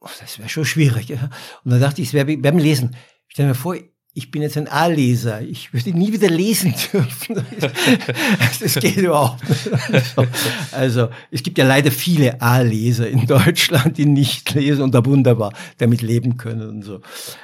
oh, 0.00 0.08
das 0.20 0.38
wäre 0.38 0.48
schon 0.48 0.64
schwierig. 0.64 1.08
Ja. 1.08 1.30
Und 1.64 1.70
dann 1.70 1.80
dachte 1.80 2.02
ich, 2.02 2.08
es 2.08 2.14
wäre 2.14 2.36
beim 2.36 2.58
Lesen. 2.58 2.96
Stell 3.28 3.46
mir 3.46 3.54
vor, 3.54 3.76
ich 4.16 4.30
bin 4.30 4.42
jetzt 4.42 4.56
ein 4.56 4.68
A-Leser. 4.68 5.42
Ich 5.42 5.72
würde 5.72 5.90
nie 5.90 6.12
wieder 6.12 6.30
lesen 6.30 6.72
dürfen. 6.92 7.44
Das 8.60 8.74
geht 8.76 8.96
überhaupt 8.96 9.48
nicht. 9.48 9.70
Also, 9.92 10.26
also, 10.70 11.08
es 11.32 11.42
gibt 11.42 11.58
ja 11.58 11.66
leider 11.66 11.90
viele 11.90 12.40
A-Leser 12.40 13.08
in 13.08 13.26
Deutschland, 13.26 13.98
die 13.98 14.06
nicht 14.06 14.54
lesen 14.54 14.82
und 14.82 14.94
da 14.94 15.04
wunderbar 15.04 15.52
damit 15.78 16.00
leben 16.00 16.36
können 16.36 16.68
und 16.68 16.82
so. 16.82 17.00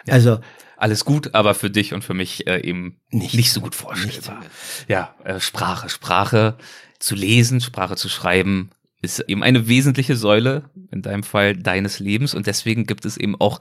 Also, 0.07 0.39
Alles 0.77 1.05
gut, 1.05 1.35
aber 1.35 1.55
für 1.55 1.71
dich 1.71 1.93
und 1.93 2.05
für 2.05 2.15
mich 2.15 2.47
äh, 2.47 2.61
eben 2.61 3.01
nicht, 3.11 3.35
Nicht. 3.35 3.53
so 3.53 3.61
gut 3.61 3.75
vorstellbar. 3.75 4.39
Nicht 4.39 4.51
Ja, 4.87 5.15
äh, 5.25 5.41
Sprache. 5.41 5.89
Sprache 5.89 6.57
zu 7.01 7.17
lesen, 7.17 7.61
Sprache 7.61 7.97
zu 7.97 8.09
schreiben, 8.09 8.71
ist 9.03 9.21
eben 9.21 9.43
eine 9.43 9.69
wesentliche 9.69 10.17
Säule, 10.17 10.71
in 10.91 11.03
deinem 11.03 11.23
Fall 11.23 11.57
deines 11.57 12.01
Lebens. 12.01 12.35
Und 12.35 12.47
deswegen 12.47 12.85
gibt 12.85 13.05
es 13.05 13.17
eben 13.17 13.37
auch 13.41 13.61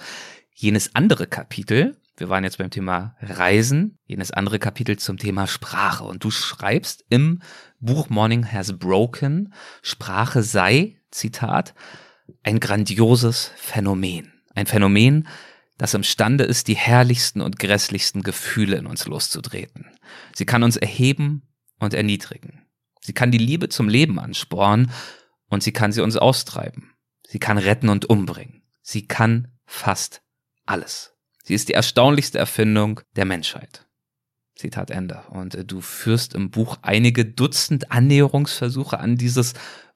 jenes 0.54 0.96
andere 0.96 1.28
Kapitel. 1.28 1.98
Wir 2.18 2.28
waren 2.28 2.44
jetzt 2.44 2.58
beim 2.58 2.70
Thema 2.70 3.16
Reisen, 3.22 3.98
jenes 4.06 4.32
andere 4.32 4.60
Kapitel 4.60 4.98
zum 4.98 5.18
Thema 5.18 5.48
Sprache. 5.48 6.04
Und 6.04 6.24
du 6.24 6.32
schreibst 6.32 7.06
im 7.10 7.42
Buch 7.80 8.10
Morning 8.10 8.52
Has 8.52 8.78
Broken, 8.78 9.54
Sprache 9.82 10.44
sei, 10.44 10.98
Zitat, 11.12 11.74
ein 12.44 12.60
grandioses 12.60 13.52
Phänomen. 13.56 14.34
Ein 14.54 14.66
Phänomen, 14.66 15.28
das 15.78 15.94
imstande 15.94 16.44
ist, 16.44 16.68
die 16.68 16.76
herrlichsten 16.76 17.40
und 17.40 17.58
grässlichsten 17.58 18.22
Gefühle 18.22 18.76
in 18.76 18.86
uns 18.86 19.08
loszutreten. 19.08 19.86
Sie 20.36 20.46
kann 20.46 20.64
uns 20.64 20.76
erheben 20.76 21.44
und 21.80 21.94
erniedrigen. 21.94 22.66
Sie 23.00 23.14
kann 23.14 23.32
die 23.32 23.38
Liebe 23.38 23.70
zum 23.70 23.88
Leben 23.88 24.20
anspornen 24.20 24.92
und 25.50 25.64
sie 25.64 25.74
kann 25.74 25.92
sie 25.92 26.02
uns 26.02 26.16
austreiben. 26.18 26.94
Sie 27.28 27.40
kann 27.40 27.58
retten 27.58 27.90
und 27.90 28.06
umbringen. 28.06 28.64
Sie 28.82 29.08
kann 29.08 29.50
fast 29.66 30.22
alles. 30.66 31.14
Sie 31.44 31.54
ist 31.54 31.70
die 31.70 31.74
erstaunlichste 31.74 32.38
Erfindung 32.38 33.02
der 33.16 33.26
Menschheit. 33.26 33.86
Zitat 34.56 34.92
Ende. 34.92 35.24
Und 35.30 35.56
äh, 35.56 35.66
du 35.66 35.82
führst 35.82 36.34
im 36.34 36.52
Buch 36.52 36.78
einige 36.82 37.26
Dutzend 37.26 37.92
Annäherungsversuche 37.92 39.00
an 39.00 39.16
dieses 39.16 39.54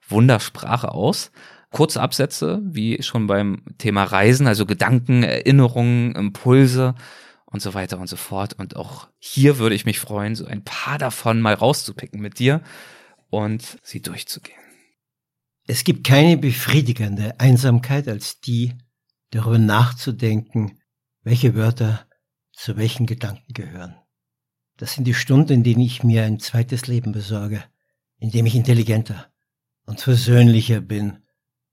Wundersprache 0.08 0.92
aus. 0.92 1.30
Kurze 1.70 2.00
Absätze, 2.00 2.62
wie 2.64 3.02
schon 3.02 3.26
beim 3.26 3.62
Thema 3.78 4.04
Reisen, 4.04 4.46
also 4.46 4.64
Gedanken, 4.64 5.22
Erinnerungen, 5.22 6.14
Impulse 6.14 6.94
und 7.46 7.60
so 7.60 7.74
weiter 7.74 7.98
und 7.98 8.06
so 8.08 8.16
fort. 8.16 8.54
Und 8.54 8.76
auch 8.76 9.08
hier 9.18 9.58
würde 9.58 9.74
ich 9.74 9.84
mich 9.84 10.00
freuen, 10.00 10.34
so 10.34 10.46
ein 10.46 10.64
paar 10.64 10.98
davon 10.98 11.40
mal 11.40 11.54
rauszupicken 11.54 12.20
mit 12.20 12.38
dir 12.38 12.62
und 13.28 13.78
sie 13.82 14.00
durchzugehen. 14.00 14.63
Es 15.66 15.84
gibt 15.84 16.06
keine 16.06 16.36
befriedigende 16.36 17.38
Einsamkeit 17.40 18.08
als 18.08 18.40
die, 18.40 18.74
darüber 19.30 19.58
nachzudenken, 19.58 20.80
welche 21.22 21.54
Wörter 21.54 22.06
zu 22.52 22.76
welchen 22.76 23.06
Gedanken 23.06 23.52
gehören. 23.52 23.96
Das 24.76 24.94
sind 24.94 25.04
die 25.04 25.14
Stunden, 25.14 25.52
in 25.52 25.62
denen 25.64 25.80
ich 25.80 26.02
mir 26.04 26.24
ein 26.24 26.40
zweites 26.40 26.86
Leben 26.86 27.12
besorge, 27.12 27.64
in 28.18 28.30
dem 28.30 28.46
ich 28.46 28.54
intelligenter 28.54 29.32
und 29.86 30.00
versöhnlicher 30.00 30.80
bin 30.80 31.24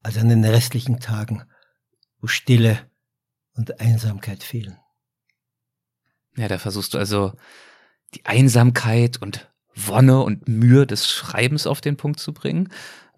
als 0.04 0.18
an 0.18 0.30
den 0.30 0.46
restlichen 0.46 1.00
Tagen, 1.00 1.44
wo 2.20 2.28
Stille 2.28 2.90
und 3.54 3.80
Einsamkeit 3.80 4.44
fehlen. 4.44 4.78
Ja, 6.38 6.48
da 6.48 6.58
versuchst 6.58 6.94
du 6.94 6.98
also 6.98 7.34
die 8.14 8.26
Einsamkeit 8.26 9.22
und 9.22 9.52
Wonne 9.76 10.22
und 10.22 10.48
Mühe 10.48 10.86
des 10.86 11.10
Schreibens 11.10 11.68
auf 11.68 11.82
den 11.82 11.98
Punkt 11.98 12.20
zu 12.20 12.34
bringen. 12.34 12.70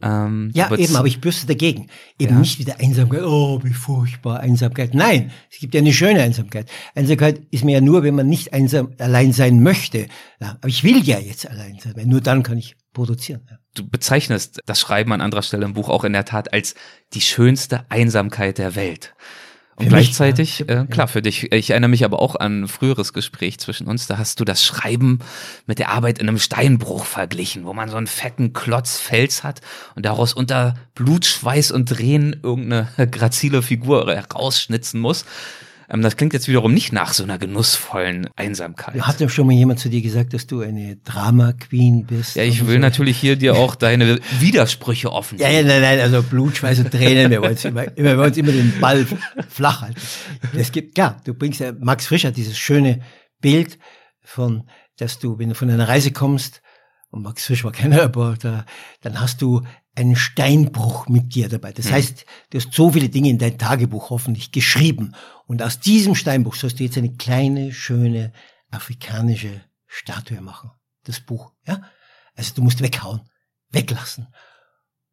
Ähm, 0.04 0.52
Ja, 0.54 0.70
du 0.70 0.76
eben, 0.76 0.96
aber 0.96 1.08
ich 1.08 1.22
bürste 1.22 1.48
dagegen. 1.48 1.88
Eben 2.20 2.34
Ja. 2.34 2.40
nicht 2.40 2.60
wieder 2.60 2.80
Einsamkeit, 2.80 3.24
oh, 3.24 3.62
wie 3.64 3.74
furchtbar, 3.74 4.40
Einsamkeit. 4.42 4.94
Nein, 4.94 5.32
es 5.52 5.60
gibt 5.60 5.74
ja 5.74 5.80
eine 5.82 5.94
schöne 5.94 6.22
Einsamkeit. 6.22 6.70
Einsamkeit 6.96 7.42
ist 7.52 7.64
mir 7.64 7.74
ja 7.74 7.82
nur, 7.82 8.04
wenn 8.04 8.16
man 8.16 8.28
nicht 8.28 8.54
einsam 8.54 8.94
allein 9.00 9.32
sein 9.34 9.62
möchte. 9.64 10.08
Ja, 10.40 10.58
aber 10.60 10.68
ich 10.68 10.84
will 10.84 11.02
ja 11.04 11.20
jetzt 11.20 11.50
allein 11.50 11.80
sein, 11.80 11.94
weil 11.96 12.06
nur 12.06 12.22
dann 12.22 12.44
kann 12.44 12.58
ich 12.58 12.76
produzieren. 12.94 13.42
Ja. 13.50 13.58
du 13.76 13.90
bezeichnest 13.90 14.60
das 14.68 14.80
Schreiben 14.80 15.12
an 15.14 15.22
anderer 15.22 15.42
Stelle 15.42 15.66
im 15.66 15.74
Buch 15.74 15.90
auch 15.90 16.04
in 16.04 16.14
der 16.14 16.26
Tat 16.26 16.54
als 16.54 16.76
die 17.16 17.22
schönste 17.22 17.86
Einsamkeit 17.90 18.60
der 18.60 18.76
Welt. 18.76 19.16
Und 19.76 19.90
gleichzeitig, 19.90 20.70
äh, 20.70 20.86
klar, 20.90 21.08
für 21.08 21.22
dich, 21.22 21.52
ich 21.52 21.72
erinnere 21.72 21.90
mich 21.90 22.06
aber 22.06 22.22
auch 22.22 22.36
an 22.36 22.64
ein 22.64 22.68
früheres 22.68 23.12
Gespräch 23.12 23.58
zwischen 23.60 23.88
uns, 23.88 24.06
da 24.06 24.18
hast 24.18 24.40
du 24.40 24.46
das 24.46 24.64
Schreiben 24.64 25.20
mit 25.66 25.80
der 25.80 25.90
Arbeit 25.90 26.20
in 26.20 26.28
einem 26.28 26.38
Steinbruch 26.38 27.06
verglichen, 27.06 27.66
wo 27.66 27.74
man 27.74 27.90
so 27.90 27.98
einen 27.98 28.08
fetten 28.08 28.54
Klotz 28.54 29.00
Fels 29.00 29.44
hat 29.44 29.62
und 29.96 30.06
daraus 30.06 30.34
unter 30.34 30.76
Blut, 30.94 31.26
Schweiß 31.26 31.72
und 31.72 31.90
Tränen 31.90 32.40
irgendeine 32.44 32.88
grazile 33.12 33.64
Figur 33.64 34.14
herausschnitzen 34.14 35.00
muss. 35.00 35.26
Ähm, 35.90 36.02
das 36.02 36.18
klingt 36.18 36.34
jetzt 36.34 36.48
wiederum 36.48 36.74
nicht 36.74 36.94
nach 36.94 37.14
so 37.14 37.24
einer 37.24 37.38
genussvollen 37.38 38.30
Einsamkeit. 38.36 39.00
Hat 39.02 39.20
denn 39.20 39.30
schon 39.30 39.48
mal 39.48 39.54
jemand 39.54 39.80
zu 39.80 39.90
dir 39.90 40.02
gesagt, 40.02 40.34
dass 40.34 40.48
du 40.48 40.62
eine 40.62 40.98
Drama-Queen 40.98 42.06
bist? 42.06 42.36
Ja, 42.36 42.44
ich 42.44 42.66
will 42.66 42.76
so? 42.76 42.80
natürlich 42.80 43.18
hier 43.18 43.36
dir 43.36 43.56
auch 43.56 43.76
deine 43.76 44.20
Widersprüche 44.40 45.12
offen. 45.12 45.38
Ja, 45.38 45.50
ja, 45.50 45.64
nein, 45.64 45.82
nein, 45.82 46.00
also 46.00 46.24
Blut, 46.24 46.58
Schweiß 46.58 46.80
und 46.80 46.92
Tränen, 46.92 47.32
wir 47.32 47.42
wollen 47.42 47.58
immer, 47.64 47.84
immer, 47.98 48.10
wir 48.10 48.18
wollen 48.18 48.34
immer 48.34 48.52
den 48.52 48.80
Ball 48.80 49.06
flach 49.50 49.82
halten. 49.82 50.00
Es 50.56 50.72
gibt, 50.72 50.96
klar, 50.96 51.22
du 51.24 51.34
bringst 51.34 51.60
ja, 51.60 51.72
Max 51.80 52.08
Frisch 52.08 52.26
hat 52.26 52.38
dieses 52.38 52.58
schöne 52.58 53.02
Bild 53.42 53.78
von, 54.22 54.64
dass 54.98 55.20
du, 55.20 55.40
wenn 55.40 55.50
du 55.50 55.56
von 55.56 55.70
einer 55.70 55.88
Reise 55.88 56.12
kommst, 56.12 56.62
und 57.14 57.22
Max 57.22 57.46
Frisch 57.46 57.64
war 57.64 57.72
kein 57.72 57.94
Reporter, 57.94 58.66
dann 59.02 59.20
hast 59.20 59.42
du 59.44 59.62
einen 59.96 60.16
Steinbruch 60.16 61.08
mit 61.08 61.36
dir 61.36 61.48
dabei. 61.48 61.72
Das 61.72 61.92
heißt, 61.92 62.26
du 62.50 62.58
hast 62.58 62.74
so 62.74 62.92
viele 62.92 63.10
Dinge 63.10 63.30
in 63.30 63.38
dein 63.38 63.60
Tagebuch 63.60 64.10
hoffentlich 64.10 64.52
geschrieben. 64.52 65.14
Und 65.46 65.62
aus 65.62 65.80
diesem 65.80 66.16
Steinbruch 66.16 66.56
sollst 66.56 66.80
du 66.80 66.84
jetzt 66.84 66.98
eine 66.98 67.16
kleine, 67.16 67.74
schöne, 67.74 68.34
afrikanische 68.72 69.62
Statue 69.88 70.42
machen. 70.42 70.72
Das 71.04 71.20
Buch, 71.20 71.52
ja? 71.68 71.82
Also 72.36 72.54
du 72.56 72.64
musst 72.64 72.82
weghauen, 72.82 73.22
weglassen 73.70 74.28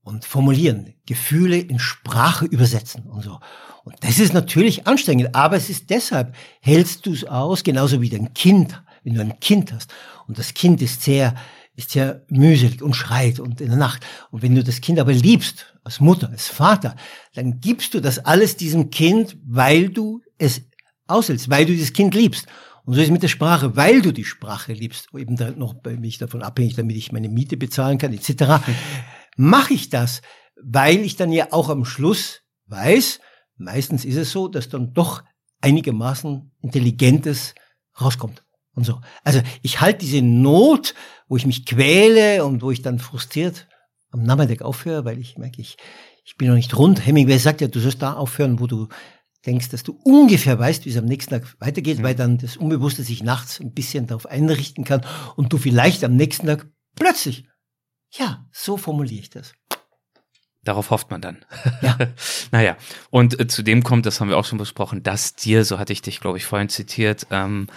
und 0.02 0.24
formulieren, 0.24 0.94
Gefühle 1.06 1.58
in 1.58 1.78
Sprache 1.78 2.46
übersetzen 2.46 3.04
und 3.04 3.22
so. 3.22 3.40
Und 3.84 3.96
das 4.00 4.18
ist 4.18 4.32
natürlich 4.32 4.86
anstrengend, 4.86 5.34
aber 5.34 5.56
es 5.56 5.68
ist 5.68 5.90
deshalb, 5.90 6.34
hältst 6.60 7.06
du 7.06 7.12
es 7.12 7.24
aus, 7.24 7.62
genauso 7.62 8.00
wie 8.00 8.08
dein 8.08 8.32
Kind, 8.32 8.82
wenn 9.02 9.14
du 9.14 9.20
ein 9.20 9.40
Kind 9.40 9.72
hast. 9.72 9.92
Und 10.26 10.38
das 10.38 10.54
Kind 10.54 10.80
ist 10.80 11.02
sehr, 11.02 11.34
ist 11.80 11.90
sehr 11.90 12.24
mühselig 12.28 12.82
und 12.82 12.94
schreit 12.94 13.40
und 13.40 13.60
in 13.60 13.68
der 13.68 13.78
Nacht. 13.78 14.06
Und 14.30 14.42
wenn 14.42 14.54
du 14.54 14.62
das 14.62 14.80
Kind 14.80 14.98
aber 14.98 15.12
liebst, 15.12 15.74
als 15.82 16.00
Mutter, 16.00 16.28
als 16.28 16.48
Vater, 16.48 16.94
dann 17.34 17.60
gibst 17.60 17.94
du 17.94 18.00
das 18.00 18.18
alles 18.18 18.56
diesem 18.56 18.90
Kind, 18.90 19.36
weil 19.44 19.88
du 19.88 20.20
es 20.38 20.62
aushältst, 21.06 21.50
weil 21.50 21.66
du 21.66 21.72
dieses 21.72 21.92
Kind 21.92 22.14
liebst. 22.14 22.46
Und 22.84 22.94
so 22.94 23.00
ist 23.00 23.06
es 23.06 23.12
mit 23.12 23.22
der 23.22 23.28
Sprache, 23.28 23.76
weil 23.76 24.02
du 24.02 24.12
die 24.12 24.24
Sprache 24.24 24.72
liebst, 24.72 25.08
eben 25.14 25.36
dann 25.36 25.58
noch 25.58 25.74
bei 25.74 25.96
mich 25.96 26.18
davon 26.18 26.42
abhängig, 26.42 26.76
damit 26.76 26.96
ich 26.96 27.12
meine 27.12 27.28
Miete 27.28 27.56
bezahlen 27.56 27.98
kann, 27.98 28.12
etc., 28.12 28.62
mache 29.36 29.74
ich 29.74 29.88
das, 29.88 30.22
weil 30.62 31.00
ich 31.00 31.16
dann 31.16 31.32
ja 31.32 31.48
auch 31.52 31.68
am 31.68 31.84
Schluss 31.84 32.42
weiß, 32.66 33.20
meistens 33.56 34.04
ist 34.04 34.16
es 34.16 34.30
so, 34.30 34.48
dass 34.48 34.68
dann 34.68 34.92
doch 34.92 35.22
einigermaßen 35.60 36.52
Intelligentes 36.60 37.54
rauskommt. 38.00 38.44
Und 38.74 38.84
so. 38.84 39.00
Also 39.24 39.40
ich 39.62 39.80
halte 39.80 40.00
diese 40.00 40.22
Not, 40.22 40.94
wo 41.30 41.36
ich 41.36 41.46
mich 41.46 41.64
quäle 41.64 42.44
und 42.44 42.60
wo 42.60 42.72
ich 42.72 42.82
dann 42.82 42.98
frustriert 42.98 43.68
am 44.10 44.24
Nachmittag 44.24 44.62
aufhöre, 44.62 45.04
weil 45.04 45.18
ich 45.18 45.38
merke, 45.38 45.62
ich, 45.62 45.76
Ich 46.24 46.36
bin 46.36 46.48
noch 46.48 46.56
nicht 46.56 46.76
rund. 46.76 47.06
Hemingway 47.06 47.38
sagt 47.38 47.60
ja, 47.60 47.68
du 47.68 47.80
sollst 47.80 48.02
da 48.02 48.14
aufhören, 48.14 48.60
wo 48.60 48.66
du 48.66 48.88
denkst, 49.46 49.70
dass 49.70 49.84
du 49.84 49.98
ungefähr 50.04 50.58
weißt, 50.58 50.84
wie 50.84 50.90
es 50.90 50.96
am 50.96 51.06
nächsten 51.06 51.30
Tag 51.30 51.56
weitergeht, 51.60 51.98
mhm. 51.98 52.02
weil 52.02 52.14
dann 52.14 52.38
das 52.38 52.56
Unbewusste 52.56 53.04
sich 53.04 53.22
nachts 53.22 53.60
ein 53.60 53.72
bisschen 53.72 54.06
darauf 54.06 54.26
einrichten 54.26 54.84
kann 54.84 55.06
und 55.36 55.52
du 55.52 55.58
vielleicht 55.58 56.04
am 56.04 56.16
nächsten 56.16 56.46
Tag 56.46 56.66
plötzlich, 56.96 57.46
ja, 58.12 58.44
so 58.52 58.76
formuliere 58.76 59.22
ich 59.22 59.30
das. 59.30 59.54
Darauf 60.62 60.90
hofft 60.90 61.10
man 61.10 61.22
dann. 61.22 61.44
Ja. 61.80 61.96
naja, 62.50 62.76
und 63.10 63.38
äh, 63.40 63.46
zudem 63.46 63.82
kommt, 63.82 64.04
das 64.04 64.20
haben 64.20 64.28
wir 64.28 64.36
auch 64.36 64.44
schon 64.44 64.58
besprochen, 64.58 65.04
dass 65.04 65.36
dir, 65.36 65.64
so 65.64 65.78
hatte 65.78 65.92
ich 65.92 66.02
dich, 66.02 66.20
glaube 66.20 66.38
ich, 66.38 66.44
vorhin 66.44 66.68
zitiert, 66.68 67.28
ähm, 67.30 67.68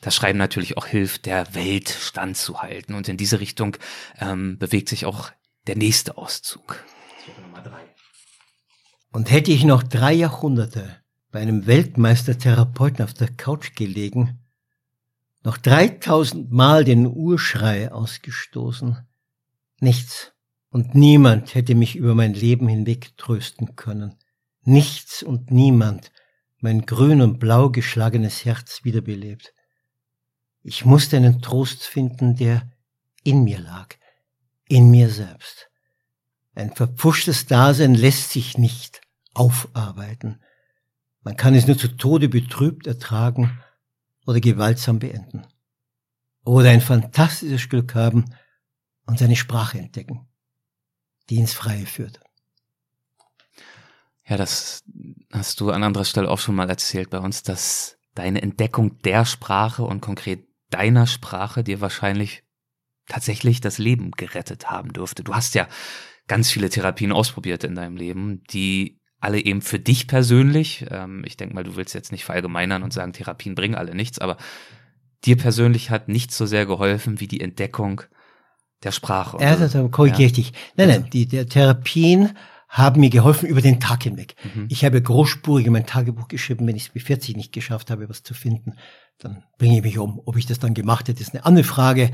das 0.00 0.14
Schreiben 0.14 0.38
natürlich 0.38 0.76
auch 0.76 0.86
hilft, 0.86 1.26
der 1.26 1.54
Welt 1.54 1.88
standzuhalten. 1.88 2.94
Und 2.94 3.08
in 3.08 3.16
diese 3.16 3.40
Richtung 3.40 3.76
ähm, 4.18 4.58
bewegt 4.58 4.88
sich 4.88 5.06
auch 5.06 5.30
der 5.66 5.76
nächste 5.76 6.16
Auszug. 6.16 6.84
Nummer 7.42 7.62
drei. 7.62 7.80
Und 9.12 9.30
hätte 9.30 9.50
ich 9.50 9.64
noch 9.64 9.82
drei 9.82 10.12
Jahrhunderte 10.12 10.96
bei 11.30 11.40
einem 11.40 11.66
Weltmeistertherapeuten 11.66 13.04
auf 13.04 13.14
der 13.14 13.28
Couch 13.28 13.74
gelegen, 13.74 14.40
noch 15.42 15.58
dreitausend 15.58 16.50
Mal 16.50 16.84
den 16.84 17.06
Urschrei 17.06 17.92
ausgestoßen, 17.92 19.06
nichts 19.80 20.32
und 20.70 20.94
niemand 20.94 21.54
hätte 21.54 21.74
mich 21.74 21.96
über 21.96 22.14
mein 22.14 22.34
Leben 22.34 22.68
hinweg 22.68 23.16
trösten 23.16 23.76
können. 23.76 24.16
Nichts 24.62 25.22
und 25.22 25.50
niemand 25.50 26.10
mein 26.60 26.84
grün 26.84 27.22
und 27.22 27.38
blau 27.38 27.70
geschlagenes 27.70 28.44
Herz 28.44 28.80
wiederbelebt. 28.82 29.54
Ich 30.68 30.84
musste 30.84 31.16
einen 31.16 31.42
Trost 31.42 31.84
finden, 31.84 32.34
der 32.34 32.68
in 33.22 33.44
mir 33.44 33.60
lag, 33.60 33.94
in 34.66 34.90
mir 34.90 35.10
selbst. 35.10 35.70
Ein 36.56 36.74
verpfuschtes 36.74 37.46
Dasein 37.46 37.94
lässt 37.94 38.32
sich 38.32 38.58
nicht 38.58 39.00
aufarbeiten. 39.32 40.40
Man 41.22 41.36
kann 41.36 41.54
es 41.54 41.68
nur 41.68 41.78
zu 41.78 41.86
Tode 41.86 42.28
betrübt 42.28 42.88
ertragen 42.88 43.62
oder 44.26 44.40
gewaltsam 44.40 44.98
beenden. 44.98 45.46
Oder 46.44 46.70
ein 46.70 46.80
fantastisches 46.80 47.68
Glück 47.68 47.94
haben 47.94 48.24
und 49.06 49.20
seine 49.20 49.36
Sprache 49.36 49.78
entdecken, 49.78 50.26
die 51.30 51.36
ins 51.36 51.52
Freie 51.52 51.86
führt. 51.86 52.18
Ja, 54.24 54.36
das 54.36 54.82
hast 55.30 55.60
du 55.60 55.70
an 55.70 55.84
anderer 55.84 56.04
Stelle 56.04 56.28
auch 56.28 56.40
schon 56.40 56.56
mal 56.56 56.68
erzählt 56.68 57.10
bei 57.10 57.20
uns, 57.20 57.44
dass 57.44 57.98
deine 58.16 58.42
Entdeckung 58.42 58.98
der 59.02 59.24
Sprache 59.24 59.84
und 59.84 60.00
konkret 60.00 60.45
deiner 60.70 61.06
Sprache 61.06 61.64
dir 61.64 61.80
wahrscheinlich 61.80 62.44
tatsächlich 63.08 63.60
das 63.60 63.78
Leben 63.78 64.10
gerettet 64.12 64.70
haben 64.70 64.92
dürfte. 64.92 65.22
Du 65.22 65.34
hast 65.34 65.54
ja 65.54 65.68
ganz 66.26 66.50
viele 66.50 66.68
Therapien 66.68 67.12
ausprobiert 67.12 67.64
in 67.64 67.74
deinem 67.74 67.96
Leben, 67.96 68.42
die 68.50 69.00
alle 69.20 69.38
eben 69.38 69.62
für 69.62 69.78
dich 69.78 70.06
persönlich, 70.06 70.86
ähm, 70.90 71.22
ich 71.24 71.36
denke 71.36 71.54
mal, 71.54 71.64
du 71.64 71.76
willst 71.76 71.94
jetzt 71.94 72.12
nicht 72.12 72.24
verallgemeinern 72.24 72.82
und 72.82 72.92
sagen, 72.92 73.12
Therapien 73.12 73.54
bringen 73.54 73.74
alle 73.74 73.94
nichts, 73.94 74.18
aber 74.18 74.36
dir 75.24 75.36
persönlich 75.36 75.90
hat 75.90 76.08
nichts 76.08 76.36
so 76.36 76.46
sehr 76.46 76.66
geholfen 76.66 77.20
wie 77.20 77.28
die 77.28 77.40
Entdeckung 77.40 78.02
der 78.82 78.92
Sprache. 78.92 79.38
Ja, 79.40 79.56
das 79.56 79.76
korrigiere 79.90 80.26
ich 80.26 80.32
dich. 80.32 80.52
Nein, 80.76 80.88
nein, 80.88 81.10
die 81.10 81.26
der 81.26 81.48
Therapien 81.48 82.36
haben 82.68 83.00
mir 83.00 83.10
geholfen 83.10 83.48
über 83.48 83.60
den 83.60 83.80
Tag 83.80 84.02
hinweg. 84.02 84.34
Mhm. 84.54 84.66
Ich 84.68 84.84
habe 84.84 85.00
großspurig 85.00 85.66
in 85.66 85.72
mein 85.72 85.86
Tagebuch 85.86 86.28
geschrieben, 86.28 86.66
wenn 86.66 86.76
ich 86.76 86.84
es 86.84 86.88
bis 86.90 87.04
40 87.04 87.36
nicht 87.36 87.52
geschafft 87.52 87.90
habe, 87.90 88.08
was 88.08 88.22
zu 88.22 88.34
finden, 88.34 88.74
dann 89.18 89.44
bringe 89.58 89.78
ich 89.78 89.82
mich 89.82 89.98
um. 89.98 90.20
Ob 90.24 90.36
ich 90.36 90.46
das 90.46 90.58
dann 90.58 90.74
gemacht 90.74 91.08
hätte, 91.08 91.22
ist 91.22 91.34
eine 91.34 91.44
andere 91.44 91.64
Frage. 91.64 92.10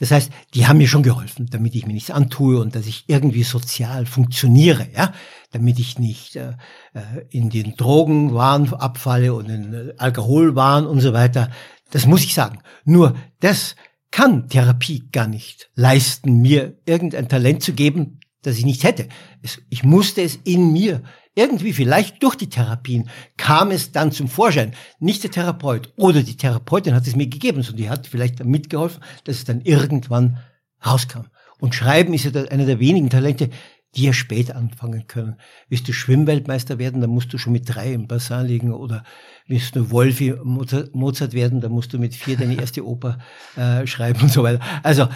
Das 0.00 0.10
heißt, 0.10 0.32
die 0.54 0.66
haben 0.66 0.78
mir 0.78 0.88
schon 0.88 1.02
geholfen, 1.02 1.46
damit 1.50 1.74
ich 1.74 1.86
mir 1.86 1.92
nichts 1.92 2.10
antue 2.10 2.58
und 2.58 2.74
dass 2.74 2.86
ich 2.86 3.04
irgendwie 3.08 3.42
sozial 3.42 4.06
funktioniere, 4.06 4.88
ja, 4.96 5.12
damit 5.52 5.78
ich 5.78 5.98
nicht 5.98 6.36
äh, 6.36 6.54
äh 6.94 7.26
in 7.28 7.50
den 7.50 7.76
Drogenwahn 7.76 8.72
abfalle 8.72 9.34
und 9.34 9.50
in 9.50 9.74
äh, 9.74 9.92
Alkoholwahn 9.98 10.86
und 10.86 11.00
so 11.00 11.12
weiter. 11.12 11.50
Das 11.90 12.06
muss 12.06 12.24
ich 12.24 12.32
sagen. 12.32 12.60
Nur 12.84 13.14
das 13.40 13.76
kann 14.10 14.48
Therapie 14.48 15.08
gar 15.12 15.26
nicht 15.26 15.70
leisten, 15.74 16.40
mir 16.40 16.78
irgendein 16.86 17.28
Talent 17.28 17.62
zu 17.62 17.74
geben, 17.74 18.20
das 18.42 18.58
ich 18.58 18.64
nicht 18.64 18.84
hätte. 18.84 19.08
Es, 19.42 19.60
ich 19.68 19.82
musste 19.82 20.22
es 20.22 20.36
in 20.44 20.72
mir 20.72 21.02
irgendwie 21.34 21.72
vielleicht 21.72 22.22
durch 22.22 22.34
die 22.34 22.48
Therapien 22.48 23.08
kam 23.36 23.70
es 23.70 23.92
dann 23.92 24.12
zum 24.12 24.28
Vorschein. 24.28 24.74
Nicht 24.98 25.22
der 25.22 25.30
Therapeut 25.30 25.92
oder 25.96 26.22
die 26.22 26.36
Therapeutin 26.36 26.94
hat 26.94 27.06
es 27.06 27.16
mir 27.16 27.28
gegeben, 27.28 27.62
sondern 27.62 27.82
die 27.82 27.90
hat 27.90 28.06
vielleicht 28.06 28.44
mitgeholfen, 28.44 29.02
dass 29.24 29.36
es 29.36 29.44
dann 29.44 29.60
irgendwann 29.60 30.38
rauskam. 30.84 31.26
Und 31.58 31.74
Schreiben 31.74 32.14
ist 32.14 32.24
ja 32.24 32.44
einer 32.44 32.66
der 32.66 32.80
wenigen 32.80 33.10
Talente, 33.10 33.50
die 33.94 34.04
ja 34.04 34.12
später 34.12 34.56
anfangen 34.56 35.06
können. 35.06 35.36
Willst 35.68 35.88
du 35.88 35.92
Schwimmweltmeister 35.92 36.78
werden, 36.78 37.00
dann 37.00 37.10
musst 37.10 37.32
du 37.32 37.38
schon 37.38 37.52
mit 37.52 37.74
drei 37.74 37.92
im 37.92 38.06
Bassin 38.06 38.46
liegen 38.46 38.72
oder 38.72 39.04
willst 39.46 39.74
du 39.74 39.90
Wolfi 39.90 40.34
Mozart 40.42 41.32
werden, 41.32 41.60
dann 41.60 41.72
musst 41.72 41.92
du 41.92 41.98
mit 41.98 42.14
vier 42.14 42.36
deine 42.36 42.54
erste 42.54 42.86
Oper 42.86 43.18
äh, 43.56 43.86
schreiben 43.86 44.20
und 44.22 44.32
so 44.32 44.42
weiter. 44.42 44.60
Also 44.82 45.08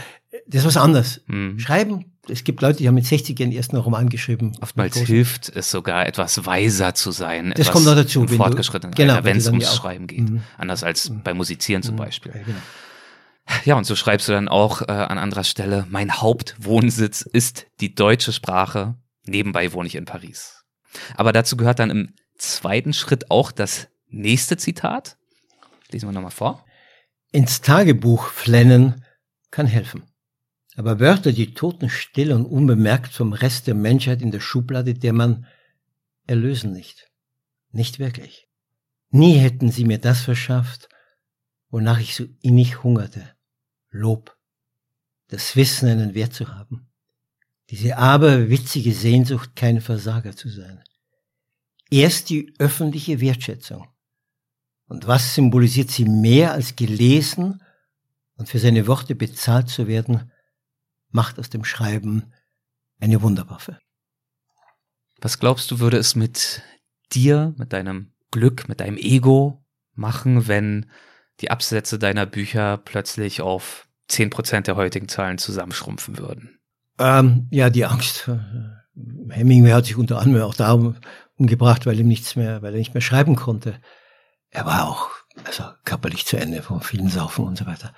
das 0.47 0.63
ist 0.63 0.67
was 0.67 0.77
anderes. 0.77 1.23
Mhm. 1.29 1.59
Schreiben, 1.59 2.14
es 2.29 2.45
gibt 2.45 2.63
Leute, 2.63 2.79
die 2.79 2.89
haben 2.89 2.95
mit 2.95 3.07
60 3.07 3.39
ihren 3.39 3.53
ersten 3.53 3.77
Roman 3.77 4.09
geschrieben. 4.09 4.53
Oftmals 4.61 4.97
hilft 4.97 5.55
es 5.55 5.71
sogar, 5.71 6.07
etwas 6.07 6.47
weiser 6.47 6.95
zu 6.95 7.11
sein. 7.11 7.53
Das 7.57 7.71
kommt 7.71 7.85
noch 7.85 7.95
dazu. 7.95 8.23
Im 8.23 8.29
fortgeschrittenen 8.29 8.95
genau, 8.95 9.25
wenn 9.25 9.37
es 9.37 9.47
ums 9.47 9.75
Schreiben 9.75 10.07
geht. 10.07 10.31
Mhm. 10.31 10.43
Anders 10.57 10.83
als 10.83 11.11
mhm. 11.11 11.23
beim 11.23 11.37
Musizieren 11.37 11.83
zum 11.83 11.95
mhm. 11.95 11.99
Beispiel. 11.99 12.33
Ja, 12.35 12.43
genau. 12.43 12.59
Ja, 13.65 13.77
und 13.77 13.85
so 13.85 13.95
schreibst 13.95 14.29
du 14.29 14.33
dann 14.33 14.49
auch 14.49 14.81
äh, 14.83 14.93
an 14.93 15.19
anderer 15.19 15.45
Stelle, 15.45 15.87
mein 15.91 16.13
Hauptwohnsitz 16.13 17.21
ist 17.21 17.67
die 17.81 17.95
deutsche 17.95 18.33
Sprache, 18.33 18.95
nebenbei 19.27 19.73
wohne 19.75 19.87
ich 19.87 19.97
in 19.97 20.07
Paris. 20.07 20.65
Aber 21.17 21.33
dazu 21.33 21.57
gehört 21.57 21.79
dann 21.79 21.91
im 21.91 22.15
zweiten 22.39 22.95
Schritt 22.95 23.31
auch 23.31 23.53
das 23.53 23.89
nächste 24.09 24.57
Zitat. 24.57 25.19
Lesen 25.91 26.09
wir 26.09 26.13
nochmal 26.13 26.31
vor. 26.31 26.65
Ins 27.33 27.61
Tagebuch 27.61 28.29
flennen 28.29 29.05
kann 29.51 29.67
helfen. 29.67 30.05
Aber 30.77 30.99
Wörter, 30.99 31.33
die 31.33 31.55
totenstill 31.55 32.33
und 32.33 32.47
unbemerkt 32.47 33.13
vom 33.13 33.33
Rest 33.33 33.67
der 33.67 33.75
Menschheit 33.75 34.23
in 34.23 34.31
der 34.31 34.41
Schublade 34.41 34.95
der 34.95 35.13
man 35.13 35.47
erlösen 36.27 36.73
nicht. 36.73 37.11
Nicht 37.71 37.99
wirklich. 37.99 38.49
Nie 39.11 39.35
hätten 39.35 39.71
sie 39.71 39.85
mir 39.85 39.99
das 39.99 40.23
verschafft, 40.23 40.89
wonach 41.71 42.01
ich 42.01 42.15
so 42.15 42.25
innig 42.41 42.83
hungerte. 42.83 43.35
Lob. 43.91 44.37
Das 45.29 45.57
Wissen, 45.57 45.89
einen 45.89 46.15
Wert 46.15 46.35
zu 46.35 46.49
haben. 46.49 46.89
Diese 47.71 47.97
aberwitzige 47.97 48.93
Sehnsucht, 48.93 49.57
kein 49.57 49.81
Versager 49.81 50.37
zu 50.37 50.49
sein. 50.49 50.83
Erst 51.91 52.31
die 52.31 52.55
öffentliche 52.59 53.21
Wertschätzung. 53.21 53.89
Und 54.87 55.07
was 55.07 55.35
symbolisiert 55.35 55.91
sie 55.91 56.05
mehr 56.05 56.53
als 56.53 56.77
gelesen 56.77 57.63
und 58.37 58.49
für 58.49 58.59
seine 58.59 58.87
Worte 58.87 59.15
bezahlt 59.15 59.69
zu 59.69 59.87
werden, 59.87 60.31
macht 61.15 61.39
aus 61.39 61.49
dem 61.49 61.65
Schreiben 61.65 62.33
eine 63.01 63.23
Wunderwaffe. 63.23 63.79
Was 65.21 65.39
glaubst 65.39 65.71
du, 65.71 65.79
würde 65.79 65.97
es 65.97 66.17
mit 66.17 66.63
dir, 67.13 67.55
mit 67.57 67.73
deinem 67.73 68.13
Glück, 68.31 68.69
mit 68.69 68.81
deinem 68.81 68.97
Ego 68.97 69.65
machen, 69.95 70.49
wenn 70.49 70.91
die 71.41 71.51
Absätze 71.51 71.99
deiner 71.99 72.27
Bücher 72.27 72.79
plötzlich 72.79 73.41
auf 73.41 73.87
zehn 74.09 74.31
Prozent 74.31 74.67
der 74.67 74.77
heutigen 74.77 75.09
Zahlen 75.09 75.39
zusammenschrumpfen 75.39 76.19
würden? 76.19 76.59
Ähm, 76.99 77.49
ja, 77.51 77.71
die 77.71 77.85
Angst. 77.85 78.29
Hemingway 79.31 79.71
hat 79.71 79.87
sich 79.87 79.97
unter 79.97 80.19
anderem 80.21 80.45
auch 80.45 80.55
darum 80.55 80.97
umgebracht, 81.37 81.87
weil 81.87 81.99
ihm 81.99 82.09
nichts 82.09 82.37
mehr, 82.37 82.61
weil 82.63 82.75
er 82.75 82.79
nicht 82.79 82.95
mehr 82.95 83.01
schreiben 83.01 83.37
konnte. 83.37 83.81
Er 84.51 84.67
war 84.67 84.89
auch 84.89 85.11
also 85.45 85.65
körperlich 85.85 86.27
zu 86.27 86.37
Ende 86.37 86.63
von 86.63 86.81
vielen 86.81 87.09
Saufen 87.09 87.45
und 87.45 87.59
so 87.59 87.67
weiter. 87.67 87.93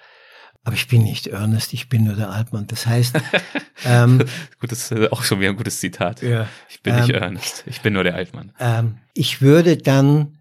Aber 0.66 0.74
ich 0.74 0.88
bin 0.88 1.04
nicht 1.04 1.28
Ernest, 1.28 1.72
ich 1.74 1.88
bin 1.88 2.02
nur 2.02 2.16
der 2.16 2.30
Altmann. 2.30 2.66
Das 2.66 2.88
heißt, 2.88 3.14
ähm, 3.84 4.18
gut, 4.58 4.72
das 4.72 4.90
ist 4.90 5.12
auch 5.12 5.22
schon 5.22 5.38
wieder 5.38 5.50
ein 5.50 5.56
gutes 5.56 5.78
Zitat. 5.78 6.22
Ja, 6.22 6.48
ich 6.68 6.82
bin 6.82 6.92
ähm, 6.92 7.00
nicht 7.02 7.10
Ernest, 7.10 7.62
ich 7.66 7.82
bin 7.82 7.92
nur 7.92 8.02
der 8.02 8.16
Altmann. 8.16 8.52
Ähm, 8.58 8.98
ich 9.14 9.40
würde 9.40 9.76
dann, 9.76 10.38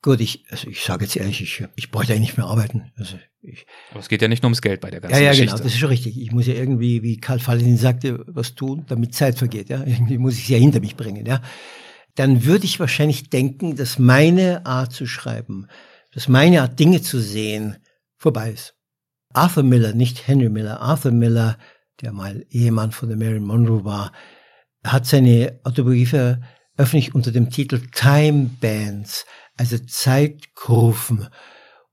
gut, 0.00 0.20
ich, 0.20 0.44
also 0.48 0.68
ich 0.68 0.84
sage 0.84 1.04
jetzt 1.04 1.16
ehrlich, 1.16 1.40
ich, 1.42 1.64
ich 1.74 1.90
bräuchte 1.90 2.12
eigentlich 2.12 2.28
nicht 2.28 2.36
mehr 2.36 2.46
arbeiten. 2.46 2.92
Also 2.96 3.18
ich, 3.42 3.66
Aber 3.90 3.98
es 3.98 4.08
geht 4.08 4.22
ja 4.22 4.28
nicht 4.28 4.44
nur 4.44 4.48
ums 4.50 4.62
Geld 4.62 4.80
bei 4.80 4.92
der 4.92 5.00
ganzen 5.00 5.16
ja, 5.16 5.22
ja, 5.22 5.30
Geschichte. 5.30 5.46
Ja, 5.46 5.56
genau, 5.56 5.64
das 5.64 5.72
ist 5.72 5.80
schon 5.80 5.88
richtig. 5.88 6.20
Ich 6.22 6.30
muss 6.30 6.46
ja 6.46 6.54
irgendwie, 6.54 7.02
wie 7.02 7.16
Karl 7.16 7.44
Valentin 7.44 7.76
sagte, 7.76 8.24
was 8.28 8.54
tun, 8.54 8.84
damit 8.86 9.12
Zeit 9.12 9.38
vergeht. 9.38 9.70
Ja, 9.70 9.82
irgendwie 9.84 10.18
muss 10.18 10.38
ich 10.38 10.46
sie 10.46 10.52
ja 10.52 10.60
hinter 10.60 10.78
mich 10.78 10.94
bringen. 10.94 11.26
Ja, 11.26 11.42
dann 12.14 12.44
würde 12.44 12.64
ich 12.64 12.78
wahrscheinlich 12.78 13.28
denken, 13.28 13.74
dass 13.74 13.98
meine 13.98 14.66
Art 14.66 14.92
zu 14.92 15.06
schreiben, 15.06 15.66
dass 16.12 16.28
meine 16.28 16.62
Art 16.62 16.78
Dinge 16.78 17.02
zu 17.02 17.18
sehen 17.18 17.78
vorbei 18.16 18.52
ist. 18.52 18.73
Arthur 19.34 19.62
Miller, 19.62 19.92
nicht 19.92 20.26
Henry 20.26 20.48
Miller, 20.48 20.80
Arthur 20.80 21.12
Miller, 21.12 21.58
der 22.00 22.12
mal 22.12 22.44
Ehemann 22.50 22.92
von 22.92 23.08
der 23.08 23.18
Marilyn 23.18 23.44
Monroe 23.44 23.84
war, 23.84 24.12
hat 24.84 25.06
seine 25.06 25.60
Autobiografie 25.64 26.40
öffentlich 26.76 27.14
unter 27.14 27.30
dem 27.30 27.50
Titel 27.50 27.80
Time 27.92 28.50
Bands, 28.60 29.26
also 29.56 29.78
Zeitkurven. 29.78 31.28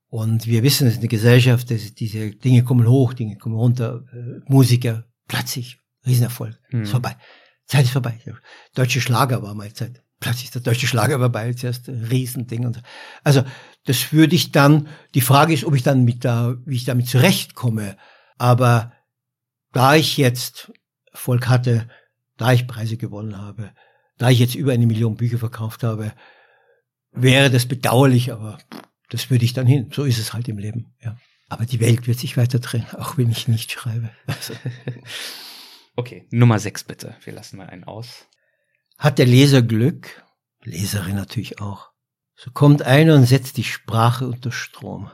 Und 0.07 0.47
wir 0.47 0.63
wissen, 0.63 0.87
es 0.87 0.93
ist 0.93 0.99
eine 0.99 1.07
Gesellschaft, 1.07 1.71
dass 1.71 1.93
diese 1.93 2.31
Dinge 2.31 2.63
kommen 2.63 2.87
hoch, 2.87 3.13
Dinge 3.13 3.37
kommen 3.37 3.55
runter, 3.55 4.03
äh, 4.11 4.41
Musiker, 4.51 5.05
plötzlich, 5.27 5.79
Riesenerfolg, 6.05 6.59
mhm. 6.71 6.83
ist 6.83 6.91
vorbei. 6.91 7.15
Zeit 7.65 7.85
ist 7.85 7.91
vorbei. 7.91 8.19
Deutsche 8.75 8.99
Schlager 8.99 9.41
war 9.41 9.53
mal 9.53 9.71
Zeit. 9.71 10.03
Plötzlich 10.21 10.51
der 10.51 10.61
deutsche 10.61 10.87
Schlager 10.87 11.19
vorbei, 11.19 11.51
zuerst 11.51 11.89
ein 11.89 12.05
Riesending 12.05 12.65
und 12.65 12.75
so. 12.75 12.81
Also, 13.23 13.43
das 13.85 14.13
würde 14.13 14.35
ich 14.35 14.53
dann, 14.53 14.87
die 15.15 15.21
Frage 15.21 15.53
ist, 15.53 15.65
ob 15.65 15.75
ich 15.75 15.83
dann 15.83 16.05
mit 16.05 16.23
da, 16.23 16.55
wie 16.65 16.77
ich 16.77 16.85
damit 16.85 17.07
zurechtkomme. 17.07 17.97
Aber 18.37 18.93
da 19.73 19.95
ich 19.95 20.15
jetzt 20.15 20.71
Erfolg 21.11 21.49
hatte, 21.49 21.89
da 22.37 22.53
ich 22.53 22.67
Preise 22.67 22.95
gewonnen 22.95 23.37
habe, 23.37 23.71
da 24.17 24.29
ich 24.29 24.39
jetzt 24.39 24.55
über 24.55 24.71
eine 24.71 24.85
Million 24.85 25.17
Bücher 25.17 25.39
verkauft 25.39 25.83
habe, 25.83 26.13
wäre 27.11 27.49
das 27.49 27.65
bedauerlich, 27.65 28.31
aber 28.31 28.59
das 29.09 29.29
würde 29.29 29.43
ich 29.43 29.53
dann 29.53 29.67
hin. 29.67 29.89
So 29.93 30.03
ist 30.05 30.19
es 30.19 30.33
halt 30.33 30.47
im 30.47 30.57
Leben, 30.57 30.93
ja. 31.01 31.17
Aber 31.49 31.65
die 31.65 31.81
Welt 31.81 32.07
wird 32.07 32.17
sich 32.17 32.37
weiter 32.37 32.59
drehen, 32.59 32.85
auch 32.97 33.17
wenn 33.17 33.29
ich 33.29 33.49
nicht 33.49 33.71
schreibe. 33.71 34.11
Also. 34.27 34.53
Okay, 35.95 36.25
Nummer 36.31 36.57
sechs 36.57 36.85
bitte. 36.85 37.15
Wir 37.25 37.33
lassen 37.33 37.57
mal 37.57 37.67
einen 37.67 37.83
aus. 37.83 38.25
Hat 39.01 39.17
der 39.17 39.25
Leser 39.25 39.63
Glück, 39.63 40.23
Leserin 40.63 41.15
natürlich 41.15 41.59
auch, 41.59 41.89
so 42.35 42.51
kommt 42.51 42.83
einer 42.83 43.15
und 43.15 43.25
setzt 43.25 43.57
die 43.57 43.63
Sprache 43.63 44.27
unter 44.27 44.51
Strom. 44.51 45.09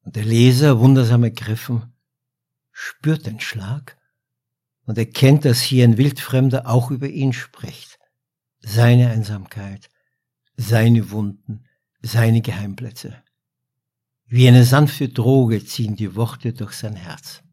Und 0.00 0.16
der 0.16 0.24
Leser, 0.24 0.80
wundersam 0.80 1.22
ergriffen, 1.22 1.94
spürt 2.72 3.26
den 3.26 3.38
Schlag 3.38 3.96
und 4.86 4.98
erkennt, 4.98 5.44
dass 5.44 5.60
hier 5.60 5.84
ein 5.84 5.98
Wildfremder 5.98 6.66
auch 6.66 6.90
über 6.90 7.06
ihn 7.06 7.32
spricht. 7.32 8.00
Seine 8.58 9.10
Einsamkeit, 9.10 9.88
seine 10.56 11.12
Wunden, 11.12 11.68
seine 12.00 12.42
Geheimplätze. 12.42 13.22
Wie 14.26 14.48
eine 14.48 14.64
sanfte 14.64 15.10
Droge 15.10 15.64
ziehen 15.64 15.94
die 15.94 16.16
Worte 16.16 16.54
durch 16.54 16.72
sein 16.72 16.96
Herz. 16.96 17.44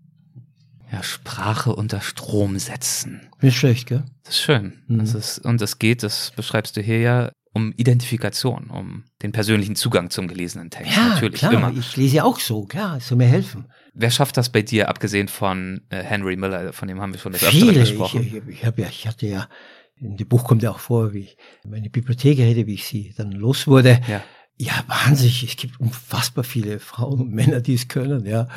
Ja, 0.92 1.04
Sprache 1.04 1.76
unter 1.76 2.02
Strom 2.02 2.58
setzen. 2.58 3.30
Nicht 3.42 3.58
schlecht, 3.58 3.88
gell? 3.88 4.04
Das 4.24 4.36
ist 4.36 4.42
schön. 4.42 4.82
Mhm. 4.88 5.00
Das 5.00 5.14
ist, 5.14 5.40
und 5.40 5.62
es 5.62 5.78
geht, 5.80 6.04
das 6.04 6.32
beschreibst 6.36 6.76
du 6.78 6.82
hier 6.82 7.00
ja, 7.00 7.32
um 7.54 7.74
Identifikation, 7.78 8.70
um 8.70 9.04
den 9.22 9.32
persönlichen 9.32 9.76
Zugang 9.76 10.10
zum 10.10 10.28
gelesenen 10.28 10.70
Text. 10.70 10.96
Ja, 10.96 11.10
Natürlich, 11.10 11.40
klar. 11.40 11.54
immer. 11.54 11.74
Ich 11.78 11.96
lese 11.98 12.18
ja 12.18 12.24
auch 12.24 12.40
so, 12.40 12.66
klar, 12.66 12.98
es 12.98 13.08
soll 13.08 13.18
mir 13.18 13.28
helfen. 13.28 13.66
Wer 13.94 14.12
schafft 14.12 14.38
das 14.38 14.50
bei 14.50 14.62
dir, 14.62 14.90
abgesehen 14.90 15.28
von 15.28 15.82
äh, 15.90 16.04
Henry 16.04 16.36
Miller, 16.36 16.74
von 16.74 16.88
dem 16.88 17.02
haben 17.02 17.14
wir 17.14 17.20
schon 17.20 17.34
das 17.34 17.44
Viele. 17.44 17.74
gesprochen? 17.74 18.22
Ich, 18.22 18.34
ich, 18.34 18.48
ich, 18.48 18.66
hab 18.66 18.78
ja, 18.78 18.88
ich 18.88 19.08
hatte 19.08 19.28
ja, 19.28 19.48
in 19.96 20.16
dem 20.16 20.28
Buch 20.28 20.44
kommt 20.44 20.64
ja 20.64 20.72
auch 20.72 20.80
vor, 20.80 21.14
wie 21.14 21.20
ich 21.20 21.38
meine 21.66 21.90
Bibliothek 21.90 22.38
rede, 22.38 22.68
wie 22.68 22.76
ich 22.76 22.86
sie 22.86 23.14
dann 23.18 23.32
los 23.32 23.68
wurde. 23.68 24.00
Ja. 24.08 24.24
ja, 24.58 24.84
wahnsinnig. 24.88 25.44
Es 25.44 25.58
gibt 25.58 25.80
unfassbar 25.80 26.44
viele 26.44 26.80
Frauen 26.80 27.20
und 27.20 27.32
Männer, 27.32 27.62
die 27.62 27.74
es 27.74 27.88
können, 27.88 28.26
ja. 28.26 28.48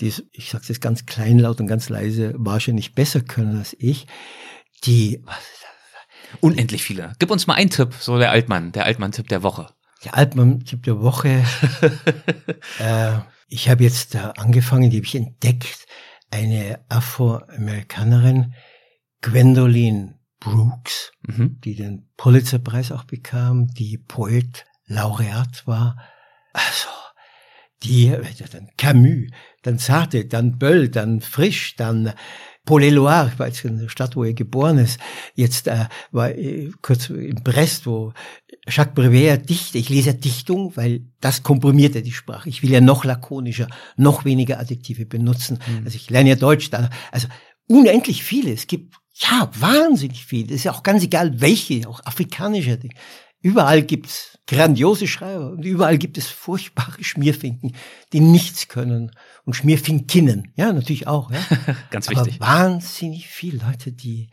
Die 0.00 0.08
es, 0.08 0.24
ich 0.32 0.50
sage 0.50 0.62
es 0.62 0.68
jetzt 0.68 0.80
ganz 0.80 1.06
kleinlaut 1.06 1.60
und 1.60 1.66
ganz 1.66 1.88
leise, 1.88 2.34
wahrscheinlich 2.36 2.94
besser 2.94 3.20
können 3.20 3.58
als 3.58 3.74
ich. 3.78 4.06
Die, 4.84 5.20
was, 5.24 5.36
Unendlich 6.40 6.82
viele. 6.82 7.12
Gib 7.18 7.30
uns 7.30 7.46
mal 7.46 7.54
einen 7.54 7.70
Tipp, 7.70 7.94
so 7.98 8.18
der 8.18 8.30
Altmann, 8.30 8.72
der 8.72 8.84
Altmann-Tipp 8.84 9.28
der 9.28 9.42
Woche. 9.42 9.68
Der 10.04 10.16
Altmann-Tipp 10.16 10.82
der 10.82 11.00
Woche. 11.00 11.44
äh, 12.78 13.18
ich 13.48 13.68
habe 13.68 13.84
jetzt 13.84 14.14
da 14.14 14.30
angefangen, 14.32 14.90
die 14.90 14.98
habe 14.98 15.06
ich 15.06 15.14
entdeckt, 15.14 15.86
eine 16.30 16.80
Afroamerikanerin, 16.88 18.54
Gwendolyn 19.22 20.14
Brooks, 20.38 21.12
mhm. 21.26 21.58
die 21.64 21.74
den 21.74 22.08
Pulitzerpreis 22.16 22.92
auch 22.92 23.04
bekam, 23.04 23.68
die 23.68 23.98
Poet 23.98 24.66
Laureat 24.86 25.66
war. 25.66 25.96
Also, 26.52 26.88
die, 27.82 28.12
dann 28.52 28.68
Camus, 28.76 29.30
dann 29.62 29.78
Sartre, 29.78 30.24
dann 30.24 30.58
Böll, 30.58 30.88
dann 30.88 31.20
Frisch, 31.20 31.76
dann 31.76 32.12
Paul 32.68 32.82
Eloire, 32.82 33.30
ich 33.32 33.38
war 33.38 33.46
jetzt 33.46 33.64
in 33.64 33.78
der 33.78 33.88
Stadt, 33.88 34.14
wo 34.14 34.24
er 34.24 34.34
geboren 34.34 34.76
ist, 34.76 35.00
jetzt 35.34 35.68
äh, 35.68 35.86
war 36.10 36.30
äh, 36.30 36.70
kurz 36.82 37.08
in 37.08 37.42
Brest, 37.42 37.86
wo 37.86 38.12
Jacques 38.68 38.94
Prévert 38.94 39.48
dichte. 39.48 39.78
Ich 39.78 39.88
lese 39.88 40.12
Dichtung, 40.12 40.76
weil 40.76 41.06
das 41.20 41.42
komprimiert 41.42 41.94
ja 41.94 42.02
die 42.02 42.12
Sprache. 42.12 42.50
Ich 42.50 42.62
will 42.62 42.70
ja 42.70 42.82
noch 42.82 43.04
lakonischer, 43.04 43.68
noch 43.96 44.26
weniger 44.26 44.60
Adjektive 44.60 45.06
benutzen. 45.06 45.58
Mhm. 45.66 45.86
Also 45.86 45.96
ich 45.96 46.10
lerne 46.10 46.28
ja 46.28 46.36
Deutsch 46.36 46.68
da. 46.68 46.90
Also 47.10 47.28
unendlich 47.68 48.22
viele. 48.22 48.52
Es 48.52 48.66
gibt 48.66 48.94
ja 49.14 49.50
wahnsinnig 49.58 50.26
viele. 50.26 50.48
Es 50.48 50.56
ist 50.56 50.64
ja 50.64 50.72
auch 50.72 50.82
ganz 50.82 51.02
egal, 51.02 51.40
welche, 51.40 51.88
auch 51.88 52.04
afrikanische 52.04 52.76
Dinge. 52.76 52.94
Überall 53.40 53.82
gibt's 53.82 54.38
grandiose 54.46 55.06
Schreiber 55.06 55.50
und 55.50 55.64
überall 55.64 55.98
gibt 55.98 56.18
es 56.18 56.28
furchtbare 56.28 57.04
Schmierfinken, 57.04 57.74
die 58.12 58.20
nichts 58.20 58.68
können 58.68 59.12
und 59.44 59.54
Schmierfinkinnen, 59.54 60.52
ja, 60.56 60.72
natürlich 60.72 61.06
auch, 61.06 61.30
ja. 61.30 61.38
Ganz 61.90 62.08
wichtig. 62.08 62.40
Aber 62.40 62.46
wahnsinnig 62.46 63.28
viele 63.28 63.58
Leute, 63.64 63.92
die 63.92 64.30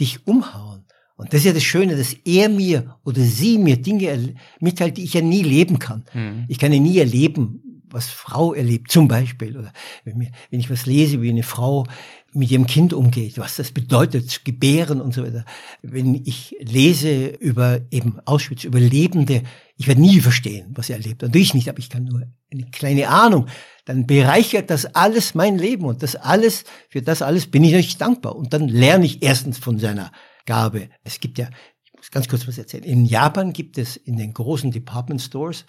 dich 0.00 0.26
umhauen. 0.26 0.84
Und 1.16 1.32
das 1.32 1.40
ist 1.40 1.46
ja 1.46 1.52
das 1.52 1.64
Schöne, 1.64 1.96
dass 1.96 2.12
er 2.24 2.48
mir 2.48 2.96
oder 3.04 3.20
sie 3.20 3.58
mir 3.58 3.76
Dinge 3.76 4.36
mitteilt, 4.60 4.96
die 4.96 5.02
ich 5.02 5.14
ja 5.14 5.20
nie 5.20 5.42
leben 5.42 5.80
kann. 5.80 6.04
Mhm. 6.14 6.44
Ich 6.46 6.60
kann 6.60 6.72
ja 6.72 6.78
nie 6.78 6.98
erleben, 6.98 7.67
was 7.90 8.08
Frau 8.08 8.54
erlebt, 8.54 8.90
zum 8.90 9.08
Beispiel. 9.08 9.56
Oder 9.56 9.72
wenn, 10.04 10.18
mir, 10.18 10.30
wenn 10.50 10.60
ich 10.60 10.70
was 10.70 10.86
lese, 10.86 11.22
wie 11.22 11.30
eine 11.30 11.42
Frau 11.42 11.86
mit 12.34 12.50
ihrem 12.50 12.66
Kind 12.66 12.92
umgeht, 12.92 13.38
was 13.38 13.56
das 13.56 13.72
bedeutet, 13.72 14.44
gebären 14.44 15.00
und 15.00 15.14
so 15.14 15.24
weiter. 15.24 15.44
Wenn 15.82 16.14
ich 16.14 16.54
lese 16.60 17.26
über 17.26 17.80
eben 17.90 18.18
Auschwitz, 18.26 18.64
über 18.64 18.80
Lebende, 18.80 19.42
ich 19.76 19.86
werde 19.86 20.00
nie 20.00 20.20
verstehen, 20.20 20.72
was 20.74 20.90
er 20.90 20.96
erlebt. 20.96 21.22
Natürlich 21.22 21.54
nicht, 21.54 21.68
aber 21.68 21.78
ich 21.78 21.88
kann 21.88 22.04
nur 22.04 22.22
eine 22.52 22.64
kleine 22.70 23.08
Ahnung. 23.08 23.46
Dann 23.86 24.06
bereichert 24.06 24.70
das 24.70 24.86
alles 24.94 25.34
mein 25.34 25.56
Leben 25.56 25.86
und 25.86 26.02
das 26.02 26.16
alles, 26.16 26.64
für 26.90 27.00
das 27.00 27.22
alles 27.22 27.46
bin 27.46 27.64
ich 27.64 27.74
euch 27.74 27.96
dankbar. 27.96 28.36
Und 28.36 28.52
dann 28.52 28.68
lerne 28.68 29.06
ich 29.06 29.22
erstens 29.22 29.58
von 29.58 29.78
seiner 29.78 30.12
Gabe. 30.44 30.90
Es 31.04 31.20
gibt 31.20 31.38
ja, 31.38 31.48
ich 31.84 31.92
muss 31.94 32.10
ganz 32.10 32.28
kurz 32.28 32.46
was 32.46 32.58
erzählen. 32.58 32.84
In 32.84 33.06
Japan 33.06 33.52
gibt 33.52 33.78
es 33.78 33.96
in 33.96 34.16
den 34.16 34.34
großen 34.34 34.70
Department 34.70 35.22
Stores 35.22 35.64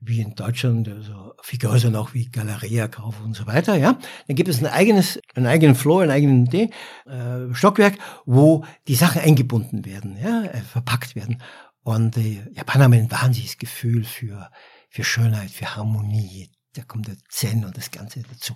wie 0.00 0.20
in 0.20 0.34
Deutschland, 0.34 0.88
also 0.88 1.34
viele 1.42 1.70
Häuser 1.70 1.90
noch 1.90 2.14
wie 2.14 2.30
Galeria 2.30 2.88
kaufen 2.88 3.24
und 3.24 3.36
so 3.36 3.46
weiter, 3.46 3.76
ja. 3.76 3.98
Dann 4.26 4.36
gibt 4.36 4.48
es 4.48 4.60
ein 4.60 4.66
eigenes, 4.66 5.20
einen 5.34 5.46
eigenen 5.46 5.74
Floor, 5.74 6.02
einen 6.02 6.10
eigenen 6.10 6.44
D, 6.46 6.70
äh, 7.06 7.52
Stockwerk, 7.54 7.98
wo 8.24 8.64
die 8.88 8.94
Sachen 8.94 9.20
eingebunden 9.20 9.84
werden, 9.84 10.16
ja, 10.22 10.44
äh, 10.44 10.62
verpackt 10.62 11.14
werden. 11.14 11.42
Und 11.82 12.16
die 12.16 12.42
Japaner 12.52 12.84
haben 12.84 12.94
ein 12.94 13.10
wahnsinniges 13.10 13.58
Gefühl 13.58 14.04
für, 14.04 14.50
für 14.88 15.04
Schönheit, 15.04 15.50
für 15.50 15.76
Harmonie. 15.76 16.50
Da 16.74 16.82
kommt 16.82 17.08
der 17.08 17.16
Zen 17.28 17.64
und 17.64 17.76
das 17.76 17.90
Ganze 17.90 18.22
dazu. 18.22 18.54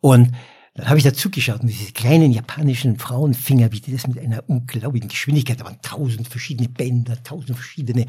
Und 0.00 0.32
dann 0.76 0.88
habe 0.88 0.98
ich 0.98 1.04
dazu 1.04 1.30
geschaut 1.30 1.62
und 1.62 1.68
diese 1.68 1.92
kleinen 1.92 2.32
japanischen 2.32 2.98
Frauenfinger, 2.98 3.72
wie 3.72 3.80
die 3.80 3.92
das 3.92 4.06
mit 4.06 4.18
einer 4.18 4.44
unglaublichen 4.46 5.08
Geschwindigkeit, 5.08 5.58
da 5.58 5.64
waren 5.64 5.78
tausend 5.80 6.28
verschiedene 6.28 6.68
Bänder, 6.68 7.22
tausend 7.22 7.56
verschiedene 7.56 8.04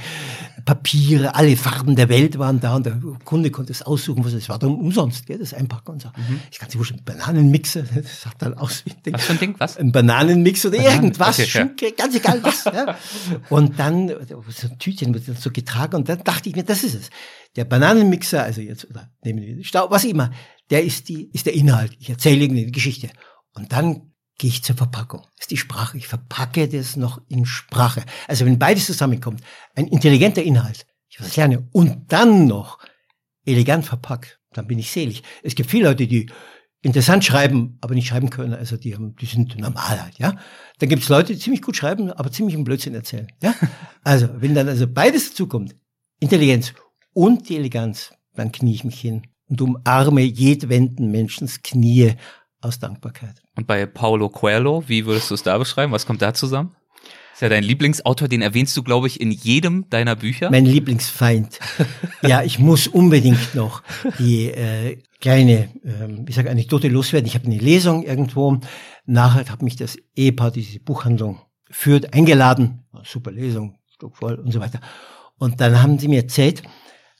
Papiere, 0.65 1.33
alle 1.33 1.55
Farben 1.55 1.95
der 1.95 2.09
Welt 2.09 2.37
waren 2.37 2.59
da 2.59 2.75
und 2.75 2.85
der 2.85 2.99
Kunde 3.23 3.51
konnte 3.51 3.71
es 3.71 3.83
aussuchen, 3.83 4.25
was 4.25 4.33
es 4.33 4.49
war 4.49 4.59
dann 4.59 4.75
umsonst, 4.75 5.27
gell, 5.27 5.39
das 5.39 5.53
Einpacken 5.53 5.91
und 5.91 6.01
so. 6.01 6.09
Mhm. 6.09 6.41
Ich 6.51 6.59
kann 6.59 6.69
sich 6.69 6.77
wurscht, 6.77 6.93
ein 6.93 7.03
Bananenmixer, 7.05 7.83
das 7.95 8.21
sah 8.21 8.31
dann 8.37 8.53
aus 8.55 8.83
wie 8.85 8.91
ein 8.91 9.03
Ding. 9.03 9.13
Was 9.13 9.23
für 9.23 9.31
ein 9.31 9.39
Ding, 9.39 9.55
was? 9.57 9.77
Ein 9.77 9.91
Bananenmixer 9.93 10.67
oder 10.67 10.77
Bananen. 10.77 11.03
irgendwas, 11.03 11.39
okay, 11.39 11.47
Schunke, 11.47 11.85
ja. 11.85 11.91
ganz 11.95 12.15
egal 12.15 12.43
was. 12.43 12.65
ja. 12.65 12.97
Und 13.49 13.79
dann, 13.79 14.09
so 14.09 14.67
ein 14.67 14.77
Tütchen 14.77 15.13
wird 15.13 15.39
so 15.39 15.51
getragen 15.51 15.95
und 15.95 16.09
dann 16.09 16.23
dachte 16.23 16.49
ich 16.49 16.55
mir, 16.55 16.63
das 16.63 16.83
ist 16.83 16.95
es. 16.95 17.09
Der 17.55 17.65
Bananenmixer, 17.65 18.43
also 18.43 18.61
jetzt, 18.61 18.89
oder 18.89 19.09
nehmen 19.23 19.41
wir 19.41 19.55
den 19.55 19.63
Stau, 19.63 19.89
was 19.89 20.03
immer, 20.03 20.31
der 20.69 20.83
ist 20.83 21.09
die, 21.09 21.29
ist 21.33 21.45
der 21.45 21.53
Inhalt. 21.53 21.95
Ich 21.99 22.09
erzähle 22.09 22.41
irgendeine 22.41 22.71
Geschichte. 22.71 23.09
Und 23.53 23.71
dann 23.71 24.13
gehe 24.37 24.49
ich 24.49 24.63
zur 24.63 24.75
Verpackung. 24.75 25.21
Das 25.21 25.41
ist 25.41 25.51
die 25.51 25.57
Sprache. 25.57 25.97
Ich 25.97 26.07
verpacke 26.07 26.67
das 26.67 26.95
noch 26.95 27.21
in 27.27 27.45
Sprache. 27.45 28.03
Also 28.27 28.45
wenn 28.45 28.59
beides 28.59 28.85
zusammenkommt, 28.85 29.41
ein 29.75 29.87
intelligenter 29.87 30.43
Inhalt, 30.43 30.85
ich 31.09 31.19
was 31.19 31.35
lerne, 31.35 31.67
und 31.71 32.11
dann 32.11 32.47
noch 32.47 32.79
elegant 33.45 33.85
verpackt, 33.85 34.39
dann 34.53 34.67
bin 34.67 34.79
ich 34.79 34.91
selig. 34.91 35.23
Es 35.43 35.55
gibt 35.55 35.69
viele 35.69 35.89
Leute, 35.89 36.07
die 36.07 36.29
interessant 36.81 37.25
schreiben, 37.25 37.77
aber 37.81 37.95
nicht 37.95 38.07
schreiben 38.07 38.29
können. 38.29 38.53
Also 38.53 38.77
die 38.77 38.93
haben, 38.93 39.15
die 39.15 39.25
sind 39.25 39.57
normal 39.57 40.03
halt, 40.03 40.19
ja. 40.19 40.37
Dann 40.79 40.89
gibt 40.89 41.03
es 41.03 41.09
Leute, 41.09 41.33
die 41.33 41.39
ziemlich 41.39 41.61
gut 41.61 41.75
schreiben, 41.75 42.11
aber 42.11 42.31
ziemlich 42.31 42.55
einen 42.55 42.63
Blödsinn 42.63 42.93
erzählen, 42.93 43.31
ja. 43.41 43.55
Also 44.03 44.29
wenn 44.35 44.53
dann 44.53 44.69
also 44.69 44.87
beides 44.87 45.29
dazukommt, 45.29 45.75
Intelligenz 46.19 46.73
und 47.13 47.49
die 47.49 47.57
Eleganz, 47.57 48.13
dann 48.35 48.51
knie 48.51 48.73
ich 48.73 48.83
mich 48.83 48.99
hin 48.99 49.23
und 49.49 49.61
umarme 49.61 50.21
jedwenden 50.21 51.11
Menschens 51.11 51.61
Knie 51.63 52.13
aus 52.61 52.79
Dankbarkeit. 52.79 53.41
Und 53.55 53.67
bei 53.67 53.85
Paulo 53.85 54.29
Coelho, 54.29 54.83
wie 54.87 55.05
würdest 55.05 55.29
du 55.29 55.35
es 55.35 55.43
da 55.43 55.57
beschreiben? 55.57 55.91
Was 55.91 56.05
kommt 56.05 56.21
da 56.21 56.33
zusammen? 56.33 56.75
Ist 57.33 57.41
ja 57.41 57.49
dein 57.49 57.63
Lieblingsautor, 57.63 58.27
den 58.27 58.41
erwähnst 58.41 58.75
du, 58.75 58.81
glaube 58.81 59.05
ich, 59.05 59.21
in 59.21 59.29
jedem 59.29 59.87
deiner 59.91 60.15
Bücher. 60.15 60.49
Mein 60.49 60.65
Lieblingsfeind. 60.65 61.59
ja, 62.23 62.41
ich 62.41 62.57
muss 62.57 62.87
unbedingt 62.87 63.53
noch 63.53 63.83
die 64.17 64.47
äh, 64.47 64.97
kleine, 65.21 65.69
äh, 65.83 66.07
wie 66.25 66.31
sage 66.31 66.49
Anekdote 66.49 66.87
loswerden. 66.87 67.27
Ich 67.27 67.35
habe 67.35 67.45
eine 67.45 67.59
Lesung 67.59 68.01
irgendwo. 68.01 68.57
Nachher 69.05 69.47
hat 69.51 69.61
mich 69.61 69.75
das 69.75 69.97
Ehepaar, 70.15 70.49
diese 70.49 70.79
Buchhandlung 70.79 71.39
führt, 71.69 72.11
eingeladen. 72.11 72.85
Super 73.03 73.31
Lesung, 73.31 73.77
Stück 73.93 74.17
voll 74.17 74.35
und 74.35 74.51
so 74.51 74.59
weiter. 74.59 74.79
Und 75.37 75.61
dann 75.61 75.79
haben 75.79 75.99
sie 75.99 76.07
mir 76.07 76.23
erzählt, 76.23 76.63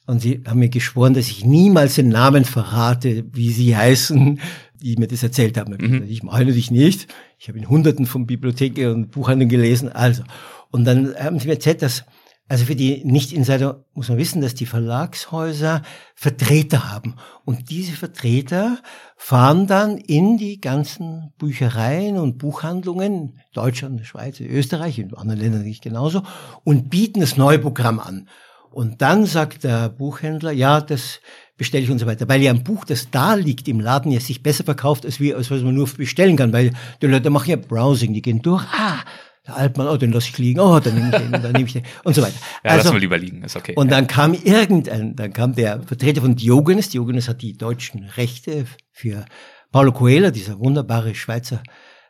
und 0.08 0.22
sie 0.22 0.42
haben 0.48 0.60
mir 0.60 0.70
geschworen, 0.70 1.14
dass 1.14 1.28
ich 1.28 1.46
niemals 1.46 1.96
den 1.96 2.08
Namen 2.08 2.46
verrate, 2.46 3.26
wie 3.34 3.52
sie 3.52 3.76
heißen, 3.76 4.40
die 4.82 4.96
mir 4.96 5.08
das 5.08 5.22
erzählt 5.22 5.58
haben. 5.58 5.78
Mhm. 5.80 6.06
Ich 6.08 6.24
mache 6.24 6.40
natürlich 6.40 6.72
nicht. 6.72 7.08
Ich 7.38 7.50
habe 7.50 7.60
in 7.60 7.70
Hunderten 7.70 8.06
von 8.06 8.26
Bibliotheken 8.26 8.94
und 8.94 9.12
Buchhandlungen 9.12 9.50
gelesen. 9.50 9.92
Also. 9.92 10.24
Und 10.72 10.86
dann 10.86 11.14
haben 11.16 11.40
sie 11.40 11.48
mir 11.48 11.54
erzählt, 11.54 11.82
dass 11.82 12.06
also 12.50 12.64
für 12.64 12.76
die 12.78 13.04
Nicht-Insider 13.04 13.84
muss 13.94 14.08
man 14.08 14.18
wissen, 14.18 14.42
dass 14.42 14.56
die 14.56 14.66
Verlagshäuser 14.66 15.82
Vertreter 16.16 16.94
haben. 16.94 17.16
Und 17.44 17.70
diese 17.70 17.92
Vertreter 17.92 18.78
fahren 19.18 19.68
dann 19.68 19.98
in 19.98 20.38
die 20.38 20.62
ganzen 20.62 21.34
Büchereien 21.38 22.18
und 22.18 22.38
Buchhandlungen, 22.38 23.42
Deutschland, 23.54 24.06
Schweiz, 24.06 24.40
Österreich, 24.40 24.98
in 24.98 25.14
anderen 25.14 25.42
Ländern 25.42 25.64
nicht 25.64 25.84
genauso, 25.84 26.24
und 26.64 26.90
bieten 26.90 27.20
das 27.20 27.36
neue 27.36 27.60
Programm 27.60 28.00
an. 28.00 28.30
Und 28.78 29.02
dann 29.02 29.26
sagt 29.26 29.64
der 29.64 29.90
Buchhändler, 29.90 30.52
ja, 30.52 30.82
das 30.82 31.20
bestelle 31.58 31.84
ich 31.84 31.90
und 31.90 31.98
so 31.98 32.06
weiter. 32.06 32.30
Weil 32.30 32.44
ja 32.44 32.52
ein 32.52 32.64
Buch, 32.64 32.86
das 32.86 33.10
da 33.10 33.34
liegt 33.34 33.68
im 33.68 33.80
Laden, 33.80 34.12
ja 34.12 34.20
sich 34.20 34.44
besser 34.44 34.64
verkauft, 34.64 35.04
als, 35.04 35.20
wie, 35.20 35.34
als 35.34 35.50
was 35.50 35.64
man 35.64 35.74
nur 35.74 35.88
bestellen 35.88 36.36
kann. 36.36 36.54
Weil 36.54 36.74
die 37.02 37.08
Leute 37.08 37.32
machen 37.32 37.50
ja 37.50 37.56
Browsing, 37.56 38.14
die 38.14 38.22
gehen 38.22 38.44
durch, 38.44 38.64
ah, 38.66 39.00
der 39.48 39.58
Altmann, 39.58 39.88
oh, 39.88 39.98
den 39.98 40.12
lasse 40.12 40.30
ich 40.30 40.38
liegen, 40.38 40.60
oh, 40.60 40.80
dann 40.80 40.94
nehme 40.94 41.10
ich 41.10 41.18
den, 41.18 41.32
dann 41.32 41.54
nehme 41.54 41.66
ich 41.66 41.74
den 41.74 41.82
und 42.04 42.14
so 42.14 42.22
weiter. 42.22 42.36
Ja, 42.64 42.70
also, 42.70 42.84
lassen 42.84 42.96
wir 42.98 43.00
lieber 43.00 43.18
liegen, 43.18 43.42
ist 43.42 43.56
okay. 43.56 43.74
Und 43.76 43.92
dann 43.92 44.06
kam 44.06 44.36
irgendein, 44.36 45.16
dann 45.16 45.34
kam 45.34 45.56
der 45.56 45.82
Vertreter 45.82 46.22
von 46.22 46.36
Diogenes, 46.36 46.90
Diogenes 46.90 47.28
hat 47.28 47.42
die 47.42 47.58
deutschen 47.58 48.04
Rechte 48.04 48.66
für 48.92 49.26
Paulo 49.72 49.92
Coelho, 49.92 50.30
dieser 50.30 50.60
wunderbare 50.60 51.16
Schweizer 51.16 51.64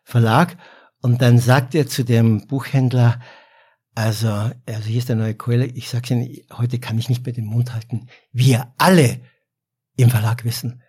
Verlag, 0.03 0.57
und 1.01 1.21
dann 1.21 1.39
sagt 1.39 1.75
er 1.75 1.87
zu 1.87 2.03
dem 2.03 2.45
Buchhändler, 2.45 3.21
also, 3.97 4.27
also 4.27 4.83
hier 4.85 4.99
ist 4.99 5.09
der 5.09 5.15
neue 5.15 5.33
Coelho, 5.33 5.63
ich 5.73 5.89
sage 5.89 6.13
Ihnen, 6.13 6.45
heute 6.53 6.77
kann 6.77 6.99
ich 6.99 7.09
nicht 7.09 7.25
mehr 7.25 7.33
den 7.33 7.47
Mund 7.47 7.73
halten. 7.73 8.05
Wir 8.31 8.71
alle 8.77 9.21
im 9.95 10.11
Verlag 10.11 10.45
wissen, 10.45 10.83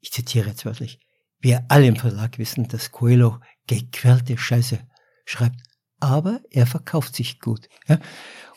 ich 0.00 0.10
zitiere 0.10 0.48
jetzt 0.48 0.64
wörtlich, 0.64 0.98
wir 1.38 1.64
alle 1.68 1.86
im 1.86 1.94
Verlag 1.94 2.38
wissen, 2.38 2.66
dass 2.66 2.90
Coelho 2.90 3.38
gequälte 3.68 4.36
Scheiße 4.36 4.80
schreibt, 5.24 5.60
aber 6.00 6.40
er 6.50 6.66
verkauft 6.66 7.14
sich 7.14 7.38
gut. 7.38 7.68
Ja? 7.86 8.00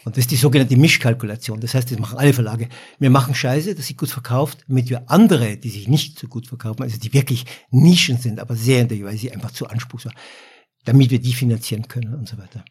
Und 0.04 0.18
das 0.18 0.24
ist 0.24 0.32
die 0.32 0.38
sogenannte 0.38 0.76
Mischkalkulation. 0.76 1.60
Das 1.60 1.76
heißt, 1.76 1.92
das 1.92 2.00
machen 2.00 2.18
alle 2.18 2.34
Verlage. 2.34 2.70
Wir 2.98 3.12
machen 3.12 3.36
Scheiße, 3.36 3.76
dass 3.76 3.86
sich 3.86 3.98
gut 3.98 4.10
verkauft, 4.10 4.66
damit 4.68 4.90
wir 4.90 5.08
andere, 5.12 5.56
die 5.56 5.70
sich 5.70 5.88
nicht 5.88 6.18
so 6.18 6.28
gut 6.28 6.48
verkaufen, 6.48 6.82
also 6.82 6.98
die 6.98 7.14
wirklich 7.14 7.46
Nischen 7.70 8.18
sind, 8.18 8.40
aber 8.40 8.56
sehr 8.56 8.82
in 8.82 8.88
der 8.88 9.04
Weise 9.04 9.32
einfach 9.32 9.52
zu 9.52 9.68
anspruchsvoll, 9.68 10.14
damit 10.84 11.12
wir 11.12 11.22
die 11.22 11.34
finanzieren 11.34 11.88
können 11.88 12.16
und 12.16 12.28
so 12.28 12.40
weiter 12.40 12.66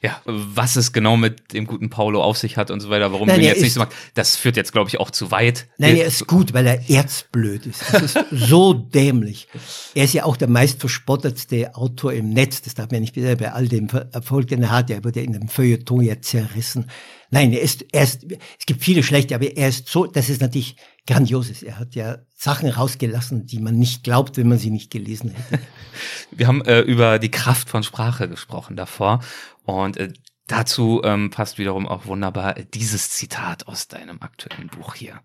ja, 0.00 0.20
was 0.24 0.76
es 0.76 0.92
genau 0.92 1.16
mit 1.16 1.52
dem 1.52 1.66
guten 1.66 1.90
Paulo 1.90 2.22
auf 2.22 2.38
sich 2.38 2.56
hat 2.56 2.70
und 2.70 2.80
so 2.80 2.90
weiter, 2.90 3.12
warum 3.12 3.28
Nein, 3.28 3.40
ihn 3.40 3.46
jetzt 3.46 3.62
nicht 3.62 3.72
so 3.72 3.80
magst, 3.80 3.96
das 4.14 4.36
führt 4.36 4.56
jetzt, 4.56 4.72
glaube 4.72 4.88
ich, 4.88 5.00
auch 5.00 5.10
zu 5.10 5.30
weit. 5.30 5.66
Nein, 5.78 5.96
er 5.96 6.06
ist 6.06 6.26
gut, 6.26 6.54
weil 6.54 6.66
er 6.66 6.88
erzblöd 6.88 7.66
ist. 7.66 7.82
Das 7.92 8.02
ist 8.02 8.18
so 8.30 8.72
dämlich. 8.72 9.48
Er 9.94 10.04
ist 10.04 10.14
ja 10.14 10.24
auch 10.24 10.36
der 10.36 10.48
meist 10.48 10.80
verspottetste 10.80 11.74
Autor 11.74 12.12
im 12.12 12.30
Netz. 12.30 12.62
Das 12.62 12.74
darf 12.74 12.86
man 12.86 12.96
ja 12.96 13.00
nicht 13.00 13.16
wieder 13.16 13.34
bei 13.36 13.52
all 13.52 13.68
dem 13.68 13.88
Erfolg, 14.12 14.48
den 14.48 14.62
er 14.62 14.70
hat. 14.70 14.90
Er 14.90 15.04
wurde 15.04 15.20
in 15.20 15.32
dem 15.32 15.48
Feuilleton 15.48 16.02
ja 16.02 16.20
zerrissen. 16.20 16.90
Nein, 17.30 17.52
er 17.52 17.60
ist, 17.60 17.84
er 17.92 18.04
ist, 18.04 18.24
es 18.58 18.66
gibt 18.66 18.84
viele 18.84 19.02
schlechte, 19.02 19.34
aber 19.34 19.56
er 19.56 19.68
ist 19.68 19.88
so, 19.88 20.06
das 20.06 20.28
ist 20.28 20.40
natürlich 20.40 20.76
Grandioses. 21.06 21.62
Er 21.62 21.78
hat 21.78 21.94
ja 21.94 22.18
Sachen 22.34 22.68
rausgelassen, 22.68 23.46
die 23.46 23.60
man 23.60 23.76
nicht 23.76 24.04
glaubt, 24.04 24.36
wenn 24.36 24.48
man 24.48 24.58
sie 24.58 24.70
nicht 24.70 24.90
gelesen 24.90 25.30
hätte. 25.30 25.62
Wir 26.30 26.48
haben 26.48 26.64
äh, 26.64 26.80
über 26.80 27.18
die 27.18 27.30
Kraft 27.30 27.68
von 27.68 27.82
Sprache 27.82 28.28
gesprochen 28.28 28.76
davor 28.76 29.20
und 29.64 29.96
äh, 29.96 30.12
dazu 30.46 31.00
ähm, 31.04 31.30
passt 31.30 31.58
wiederum 31.58 31.86
auch 31.86 32.06
wunderbar 32.06 32.54
dieses 32.54 33.10
Zitat 33.10 33.68
aus 33.68 33.88
deinem 33.88 34.20
aktuellen 34.20 34.68
Buch 34.68 34.94
hier. 34.94 35.20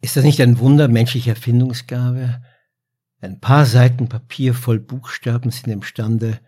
Ist 0.00 0.16
das 0.16 0.24
nicht 0.24 0.40
ein 0.40 0.58
Wunder 0.58 0.88
menschlicher 0.88 1.30
Erfindungsgabe? 1.32 2.42
Ein 3.20 3.38
paar 3.40 3.66
Seiten 3.66 4.08
Papier 4.08 4.54
voll 4.54 4.78
Buchstaben 4.78 5.50
sind 5.50 5.70
imstande, 5.70 6.40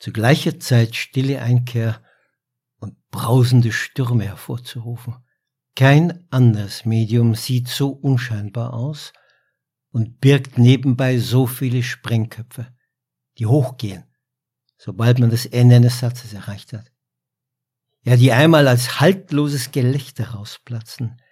zu 0.00 0.12
gleicher 0.12 0.58
Zeit 0.58 0.96
stille 0.96 1.40
Einkehr 1.40 2.00
und 2.78 2.96
brausende 3.10 3.72
Stürme 3.72 4.24
hervorzurufen. 4.24 5.16
Kein 5.78 6.26
anderes 6.32 6.86
Medium 6.86 7.36
sieht 7.36 7.68
so 7.68 7.90
unscheinbar 7.90 8.74
aus 8.74 9.12
und 9.92 10.18
birgt 10.18 10.58
nebenbei 10.58 11.18
so 11.18 11.46
viele 11.46 11.84
Sprengköpfe, 11.84 12.74
die 13.38 13.46
hochgehen, 13.46 14.02
sobald 14.76 15.20
man 15.20 15.30
das 15.30 15.46
Ende 15.46 15.76
eines 15.76 16.00
Satzes 16.00 16.32
erreicht 16.32 16.72
hat. 16.72 16.90
Ja, 18.02 18.16
die 18.16 18.32
einmal 18.32 18.66
als 18.66 18.98
haltloses 18.98 19.70
Gelächter 19.70 20.30
rausplatzen, 20.30 21.22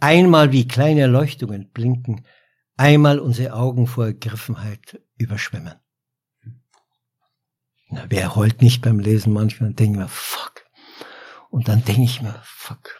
einmal 0.00 0.50
wie 0.50 0.66
kleine 0.66 1.02
Erleuchtungen 1.02 1.70
blinken, 1.70 2.26
einmal 2.76 3.20
unsere 3.20 3.54
Augen 3.54 3.86
vor 3.86 4.06
Ergriffenheit 4.06 5.00
überschwemmen. 5.16 5.76
Na, 7.88 8.06
wer 8.08 8.34
heult 8.34 8.62
nicht 8.62 8.82
beim 8.82 8.98
Lesen 8.98 9.32
manchmal 9.32 9.70
und 9.70 9.78
denkt 9.78 9.96
mir, 9.96 10.08
fuck. 10.08 10.64
Und 11.50 11.68
dann 11.68 11.84
denke 11.84 12.02
ich 12.02 12.20
mir, 12.20 12.42
fuck, 12.42 12.98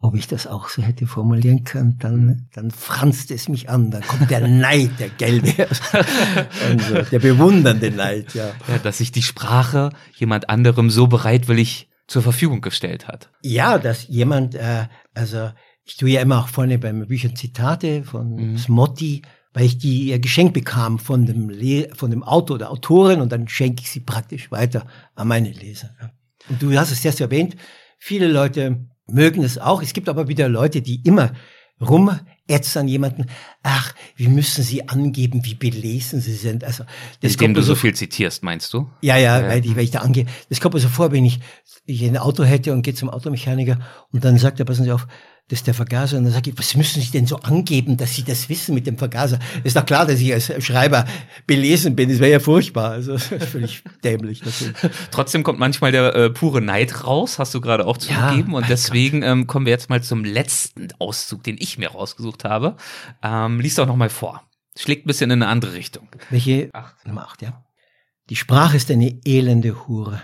ob 0.00 0.14
ich 0.14 0.28
das 0.28 0.46
auch 0.46 0.68
so 0.68 0.82
hätte 0.82 1.06
formulieren 1.06 1.64
können, 1.64 1.98
dann, 1.98 2.48
dann 2.54 2.70
franzt 2.70 3.30
es 3.30 3.48
mich 3.48 3.68
an, 3.68 3.90
dann 3.90 4.02
kommt 4.02 4.30
der 4.30 4.46
Neid, 4.48 4.92
der 4.98 5.08
gelbe, 5.08 5.66
also, 5.68 7.02
der 7.10 7.18
bewundernde 7.18 7.90
Neid, 7.90 8.34
ja. 8.34 8.52
ja. 8.68 8.78
Dass 8.78 8.98
sich 8.98 9.10
die 9.10 9.22
Sprache 9.22 9.90
jemand 10.16 10.48
anderem 10.48 10.90
so 10.90 11.08
bereitwillig 11.08 11.88
zur 12.06 12.22
Verfügung 12.22 12.60
gestellt 12.60 13.08
hat. 13.08 13.30
Ja, 13.42 13.78
dass 13.78 14.06
jemand, 14.06 14.54
äh, 14.54 14.86
also 15.14 15.50
ich 15.84 15.96
tue 15.96 16.10
ja 16.10 16.20
immer 16.20 16.40
auch 16.40 16.48
vorne 16.48 16.78
beim 16.78 17.06
Büchern 17.06 17.34
Zitate 17.34 18.04
von 18.04 18.52
mhm. 18.52 18.58
Smotti, 18.58 19.22
weil 19.52 19.64
ich 19.64 19.78
die 19.78 20.04
ihr 20.04 20.20
geschenkt 20.20 20.54
bekam 20.54 20.98
von 20.98 21.26
dem, 21.26 21.50
Le 21.50 21.88
von 21.94 22.10
dem 22.10 22.22
Autor 22.22 22.56
oder 22.56 22.70
Autorin 22.70 23.20
und 23.20 23.32
dann 23.32 23.48
schenke 23.48 23.82
ich 23.82 23.90
sie 23.90 24.00
praktisch 24.00 24.50
weiter 24.50 24.86
an 25.16 25.28
meine 25.28 25.50
Leser. 25.50 25.90
Und 26.48 26.62
du 26.62 26.78
hast 26.78 26.92
es 26.92 27.04
erst 27.04 27.20
erwähnt, 27.20 27.56
viele 27.98 28.28
Leute 28.28 28.86
mögen 29.10 29.42
es 29.42 29.58
auch. 29.58 29.82
Es 29.82 29.92
gibt 29.92 30.08
aber 30.08 30.28
wieder 30.28 30.48
Leute, 30.48 30.82
die 30.82 31.00
immer 31.04 31.32
rumätzen 31.80 32.88
jemanden, 32.88 33.26
ach, 33.62 33.94
wie 34.16 34.28
müssen 34.28 34.64
sie 34.64 34.88
angeben, 34.88 35.44
wie 35.44 35.54
belesen 35.54 36.20
sie 36.20 36.34
sind. 36.34 36.64
Also, 36.64 36.84
das 37.20 37.32
Indem 37.32 37.54
du 37.54 37.62
so 37.62 37.74
viel 37.74 37.94
zitierst, 37.94 38.42
meinst 38.42 38.72
du? 38.72 38.88
Ja, 39.00 39.16
ja, 39.16 39.40
ja. 39.40 39.48
Weil, 39.48 39.64
ich, 39.64 39.76
weil 39.76 39.84
ich 39.84 39.90
da 39.90 40.00
angehe. 40.00 40.26
Das 40.48 40.60
kommt 40.60 40.74
mir 40.74 40.80
so 40.80 40.88
vor, 40.88 41.12
wenn 41.12 41.24
ich, 41.24 41.40
ich 41.86 42.04
ein 42.04 42.16
Auto 42.16 42.44
hätte 42.44 42.72
und 42.72 42.82
gehe 42.82 42.94
zum 42.94 43.10
Automechaniker 43.10 43.78
und 44.12 44.24
dann 44.24 44.38
sagt 44.38 44.58
er, 44.58 44.66
passen 44.66 44.84
Sie 44.84 44.92
auf, 44.92 45.06
das 45.48 45.60
ist 45.60 45.66
der 45.66 45.72
Vergaser. 45.72 46.18
Und 46.18 46.24
dann 46.24 46.32
sage 46.32 46.50
ich, 46.50 46.58
was 46.58 46.76
müssen 46.76 47.00
Sie 47.00 47.10
denn 47.10 47.26
so 47.26 47.36
angeben, 47.40 47.96
dass 47.96 48.14
Sie 48.14 48.22
das 48.22 48.50
wissen 48.50 48.74
mit 48.74 48.86
dem 48.86 48.98
Vergaser? 48.98 49.38
Ist 49.64 49.76
doch 49.76 49.86
klar, 49.86 50.04
dass 50.04 50.20
ich 50.20 50.32
als 50.32 50.52
Schreiber 50.62 51.06
belesen 51.46 51.96
bin. 51.96 52.10
Das 52.10 52.18
wäre 52.18 52.32
ja 52.32 52.40
furchtbar. 52.40 52.90
Also 52.90 53.16
völlig 53.16 53.82
dämlich. 54.04 54.44
Natürlich. 54.44 54.76
Trotzdem 55.10 55.42
kommt 55.42 55.58
manchmal 55.58 55.90
der 55.90 56.14
äh, 56.14 56.30
pure 56.30 56.60
Neid 56.60 57.04
raus, 57.04 57.38
hast 57.38 57.54
du 57.54 57.62
gerade 57.62 57.86
auch 57.86 57.96
zugegeben. 57.96 58.52
Ja, 58.52 58.58
und 58.58 58.68
deswegen 58.68 59.22
ähm, 59.22 59.46
kommen 59.46 59.64
wir 59.64 59.72
jetzt 59.72 59.88
mal 59.88 60.02
zum 60.02 60.22
letzten 60.22 60.88
Auszug, 60.98 61.42
den 61.44 61.56
ich 61.58 61.78
mir 61.78 61.88
rausgesucht 61.88 62.44
habe. 62.44 62.76
Ähm, 63.22 63.58
lies 63.60 63.76
doch 63.76 63.86
noch 63.86 63.96
mal 63.96 64.10
vor. 64.10 64.42
Schlägt 64.76 65.06
ein 65.06 65.08
bisschen 65.08 65.30
in 65.30 65.42
eine 65.42 65.50
andere 65.50 65.72
Richtung. 65.72 66.08
Welche? 66.28 66.68
Acht. 66.74 67.06
Nummer 67.06 67.22
acht, 67.22 67.40
ja. 67.40 67.64
Die 68.28 68.36
Sprache 68.36 68.76
ist 68.76 68.90
eine 68.90 69.18
elende 69.24 69.88
Hure. 69.88 70.20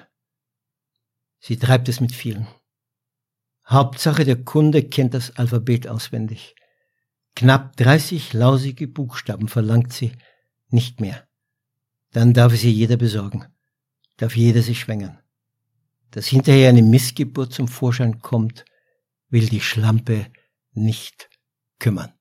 Sie 1.41 1.57
treibt 1.57 1.89
es 1.89 2.01
mit 2.01 2.13
vielen. 2.13 2.47
Hauptsache 3.67 4.25
der 4.25 4.45
Kunde 4.45 4.83
kennt 4.83 5.15
das 5.15 5.37
Alphabet 5.37 5.89
auswendig. 5.89 6.55
Knapp 7.35 7.77
30 7.77 8.33
lausige 8.33 8.87
Buchstaben 8.87 9.49
verlangt 9.49 9.93
sie, 9.93 10.13
nicht 10.69 11.01
mehr. 11.01 11.27
Dann 12.13 12.33
darf 12.33 12.55
sie 12.55 12.71
jeder 12.71 12.97
besorgen, 12.97 13.47
darf 14.19 14.37
jeder 14.37 14.63
sich 14.63 14.81
schwängen. 14.81 15.19
Dass 16.11 16.27
hinterher 16.27 16.69
eine 16.69 16.83
Missgeburt 16.83 17.53
zum 17.53 17.67
Vorschein 17.67 18.21
kommt, 18.21 18.65
will 19.31 19.49
die 19.49 19.61
Schlampe 19.61 20.27
nicht 20.73 21.29
kümmern. 21.81 22.13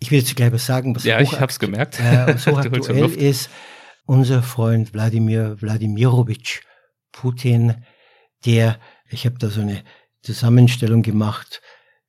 Ich 0.00 0.10
will 0.10 0.18
jetzt 0.18 0.34
gleich 0.34 0.52
was 0.52 0.66
sagen, 0.66 0.96
was 0.96 1.04
ja, 1.04 1.20
ich 1.20 1.38
hab's 1.38 1.58
gemerkt. 1.58 2.00
Äh, 2.00 2.36
so 2.38 2.56
aktuell 2.56 3.10
ist. 3.10 3.50
Unser 4.06 4.42
Freund 4.42 4.92
Wladimir 4.92 5.60
Wladimirovich 5.60 6.62
Putin, 7.12 7.84
der 8.44 8.80
ich 9.10 9.26
habe 9.26 9.38
da 9.38 9.50
so 9.50 9.60
eine 9.60 9.82
Zusammenstellung 10.22 11.02
gemacht. 11.02 11.60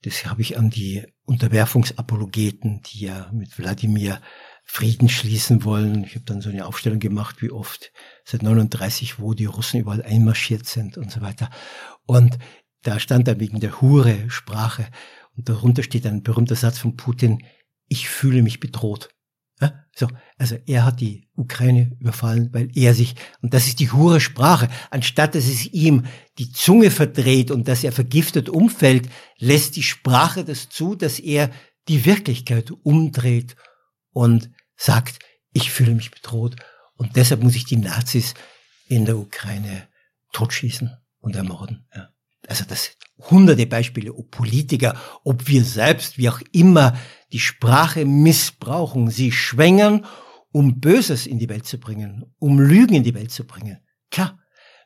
Das 0.04 0.26
habe 0.26 0.42
ich 0.42 0.58
an 0.58 0.70
die 0.70 1.06
Unterwerfungsapologeten, 1.26 2.82
die 2.82 3.06
ja 3.06 3.30
mit 3.32 3.58
Wladimir 3.58 4.22
Frieden 4.64 5.10
schließen 5.10 5.64
wollen. 5.64 6.04
Ich 6.04 6.16
habe 6.16 6.26
dann 6.26 6.42
so 6.42 6.50
eine 6.50 6.66
Aufstellung 6.66 7.00
gemacht, 7.00 7.42
wie 7.42 7.52
oft 7.52 7.92
seit 8.24 8.42
39, 8.42 9.20
wo 9.20 9.34
die 9.34 9.46
Russen 9.46 9.82
überall 9.82 10.02
einmarschiert 10.02 10.66
sind 10.66 10.98
und 10.98 11.12
so 11.12 11.22
weiter. 11.22 11.50
Und 12.06 12.38
da 12.84 13.00
stand 13.00 13.28
dann 13.28 13.40
wegen 13.40 13.60
der 13.60 13.82
Hure 13.82 14.30
Sprache 14.30 14.88
und 15.36 15.50
darunter 15.50 15.84
steht 15.84 16.06
ein 16.08 16.24
berühmter 16.24 16.56
Satz 16.56 16.80
von 16.80 16.96
Putin, 16.96 17.44
ich 17.88 18.10
fühle 18.10 18.42
mich 18.42 18.60
bedroht. 18.60 19.10
Ja, 19.62 19.86
so, 19.96 20.08
also 20.38 20.58
er 20.66 20.86
hat 20.86 21.02
die 21.02 21.30
Ukraine 21.36 21.96
überfallen, 22.00 22.50
weil 22.52 22.70
er 22.76 22.96
sich, 22.96 23.16
und 23.42 23.54
das 23.54 23.68
ist 23.68 23.80
die 23.80 23.92
hure 23.92 24.20
Sprache, 24.20 24.70
anstatt 24.90 25.36
dass 25.36 25.46
es 25.46 25.68
ihm 25.68 26.06
die 26.40 26.52
Zunge 26.52 26.90
verdreht 26.90 27.52
und 27.52 27.68
dass 27.68 27.84
er 27.84 27.92
vergiftet 27.92 28.50
umfällt, 28.50 29.08
lässt 29.38 29.76
die 29.76 29.84
Sprache 29.84 30.44
das 30.44 30.70
zu, 30.70 30.96
dass 30.96 31.20
er 31.20 31.52
die 31.88 32.06
Wirklichkeit 32.06 32.72
umdreht 32.72 33.56
und 34.12 34.50
sagt, 34.76 35.20
ich 35.54 35.70
fühle 35.70 35.94
mich 35.94 36.10
bedroht 36.10 36.56
und 36.96 37.16
deshalb 37.16 37.44
muss 37.44 37.56
ich 37.56 37.66
die 37.66 37.78
Nazis 37.78 38.34
in 38.88 39.06
der 39.06 39.18
Ukraine 39.18 39.88
totschießen 40.34 40.92
und 41.20 41.36
ermorden. 41.36 41.88
Ja. 41.94 42.11
Also 42.48 42.66
das 42.68 42.92
hunderte 43.30 43.68
Beispiele, 43.68 44.14
ob 44.14 44.32
Politiker, 44.32 44.96
ob 45.24 45.48
wir 45.48 45.64
selbst, 45.64 46.18
wie 46.18 46.30
auch 46.30 46.42
immer, 46.52 46.98
die 47.32 47.40
Sprache 47.40 48.06
missbrauchen, 48.06 49.10
sie 49.10 49.32
schwängern, 49.32 50.06
um 50.52 50.80
Böses 50.80 51.28
in 51.28 51.40
die 51.40 51.50
Welt 51.50 51.66
zu 51.66 51.80
bringen, 51.80 52.26
um 52.40 52.60
Lügen 52.60 52.96
in 52.96 53.04
die 53.04 53.14
Welt 53.14 53.32
zu 53.32 53.46
bringen. 53.46 53.80
Klar. 54.10 54.38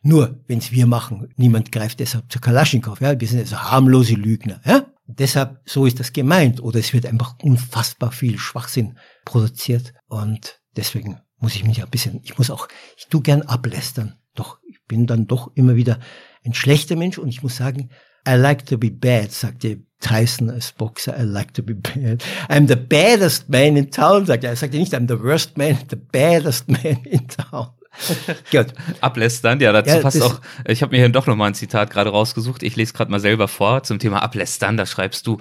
Nur, 0.01 0.43
wenn's 0.47 0.71
wir 0.71 0.85
machen, 0.85 1.33
niemand 1.35 1.71
greift 1.71 1.99
deshalb 1.99 2.31
zu 2.31 2.39
Kalaschnikow, 2.39 3.01
ja. 3.01 3.19
Wir 3.19 3.27
sind 3.27 3.39
also 3.39 3.57
harmlose 3.57 4.13
Lügner, 4.13 4.61
ja. 4.63 4.85
Deshalb, 5.07 5.61
so 5.65 5.85
ist 5.85 5.99
das 5.99 6.13
gemeint. 6.13 6.61
Oder 6.61 6.79
es 6.79 6.93
wird 6.93 7.05
einfach 7.05 7.35
unfassbar 7.41 8.11
viel 8.11 8.37
Schwachsinn 8.37 8.97
produziert. 9.23 9.93
Und 10.07 10.61
deswegen 10.75 11.21
muss 11.37 11.55
ich 11.55 11.63
mich 11.63 11.81
ein 11.81 11.89
bisschen, 11.89 12.21
ich 12.23 12.37
muss 12.37 12.49
auch, 12.49 12.67
ich 12.97 13.07
tu 13.07 13.21
gern 13.21 13.43
ablästern. 13.43 14.15
Doch, 14.33 14.59
ich 14.67 14.83
bin 14.87 15.07
dann 15.07 15.27
doch 15.27 15.51
immer 15.55 15.75
wieder 15.75 15.99
ein 16.45 16.53
schlechter 16.53 16.95
Mensch 16.95 17.17
und 17.17 17.27
ich 17.27 17.43
muss 17.43 17.57
sagen, 17.57 17.89
I 18.27 18.33
like 18.33 18.65
to 18.67 18.77
be 18.77 18.89
bad, 18.89 19.31
sagte 19.31 19.81
Tyson 19.99 20.49
als 20.49 20.71
Boxer, 20.71 21.17
I 21.17 21.23
like 21.23 21.53
to 21.53 21.63
be 21.63 21.75
bad. 21.75 22.23
I'm 22.49 22.67
the 22.67 22.75
baddest 22.75 23.49
man 23.49 23.77
in 23.77 23.91
town, 23.91 24.25
sagt 24.25 24.43
er. 24.43 24.51
Er 24.51 24.55
sagte 24.55 24.77
nicht, 24.77 24.93
I'm 24.93 25.07
the 25.07 25.21
worst 25.21 25.57
man, 25.57 25.77
the 25.89 25.95
baddest 25.95 26.67
man 26.67 27.03
in 27.05 27.27
town. 27.27 27.69
Gut. 28.51 28.67
Ablästern, 29.01 29.59
ja, 29.59 29.71
dazu 29.71 29.95
ja, 29.95 30.01
passt 30.01 30.21
auch. 30.21 30.41
Ich 30.67 30.81
habe 30.81 30.91
mir 30.93 30.97
hier 30.97 31.09
doch 31.09 31.27
nochmal 31.27 31.49
ein 31.49 31.53
Zitat 31.53 31.91
gerade 31.91 32.09
rausgesucht. 32.09 32.63
Ich 32.63 32.75
lese 32.75 32.93
gerade 32.93 33.11
mal 33.11 33.19
selber 33.19 33.47
vor 33.47 33.83
zum 33.83 33.99
Thema 33.99 34.21
Ablästern. 34.21 34.75
Da 34.77 34.85
schreibst 34.85 35.27
du, 35.27 35.39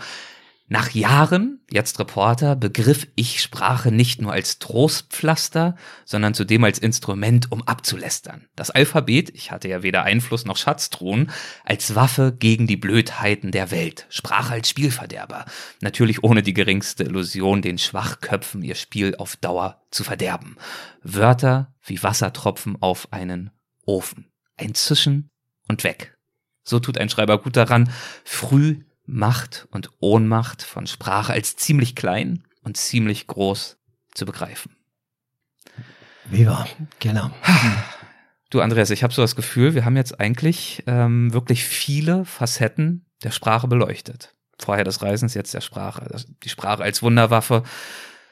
nach 0.67 0.91
Jahren, 0.93 1.61
jetzt 1.71 1.99
Reporter, 1.99 2.57
begriff 2.57 3.07
ich 3.17 3.43
Sprache 3.43 3.93
nicht 3.93 4.23
nur 4.23 4.33
als 4.33 4.59
Trostpflaster, 4.59 5.77
sondern 6.07 6.33
zudem 6.33 6.65
als 6.65 6.79
Instrument, 6.79 7.53
um 7.53 7.63
abzulästern. 7.63 8.49
Das 8.57 8.71
Alphabet, 8.71 9.31
ich 9.35 9.51
hatte 9.51 9.69
ja 9.69 9.83
weder 9.83 10.05
Einfluss 10.05 10.47
noch 10.47 10.57
Schatztruhen, 10.57 11.31
als 11.65 11.95
Waffe 11.95 12.35
gegen 12.39 12.67
die 12.67 12.79
Blödheiten 12.79 13.51
der 13.51 13.71
Welt. 13.71 14.07
Sprache 14.09 14.55
als 14.55 14.71
Spielverderber. 14.71 15.45
Natürlich 15.83 16.25
ohne 16.25 16.43
die 16.43 16.55
geringste 16.55 17.05
Illusion, 17.05 17.61
den 17.61 17.77
Schwachköpfen 17.77 18.63
ihr 18.63 18.75
Spiel 18.75 19.17
auf 19.17 19.37
Dauer 19.37 19.83
zu 19.91 20.03
verderben. 20.03 20.57
Wörter 21.03 21.75
wie 21.85 22.03
Wassertropfen 22.03 22.81
auf 22.81 23.13
einen 23.13 23.51
Ofen. 23.85 24.33
Ein 24.57 24.75
Zischen 24.75 25.29
und 25.69 25.85
weg. 25.85 26.17
So 26.63 26.81
tut 26.81 26.97
ein 26.97 27.11
Schreiber 27.11 27.39
gut 27.39 27.57
daran, 27.57 27.91
früh 28.25 28.81
Macht 29.07 29.69
und 29.71 29.91
Ohnmacht 30.01 30.63
von 30.63 30.87
Sprache 30.87 31.33
als 31.33 31.57
ziemlich 31.57 31.95
klein 31.95 32.45
und 32.63 32.77
ziemlich 32.77 33.27
groß 33.27 33.77
zu 34.15 34.27
begreifen. 34.27 34.77
Viva, 36.27 36.67
genau. 37.01 37.31
Du 38.51 38.61
Andreas, 38.61 38.91
ich 38.91 39.03
habe 39.03 39.13
so 39.13 39.21
das 39.21 39.37
Gefühl, 39.37 39.75
wir 39.75 39.85
haben 39.85 39.97
jetzt 39.97 40.21
eigentlich 40.21 40.83
ähm, 40.87 41.33
wirklich 41.33 41.65
viele 41.65 42.25
Facetten 42.25 43.05
der 43.23 43.31
Sprache 43.31 43.69
beleuchtet. 43.69 44.33
Vorher 44.59 44.85
des 44.85 45.03
Reisens, 45.03 45.35
jetzt 45.35 45.53
der 45.55 45.61
Sprache. 45.61 46.07
Die 46.43 46.49
Sprache 46.49 46.83
als 46.83 47.03
Wunderwaffe, 47.03 47.65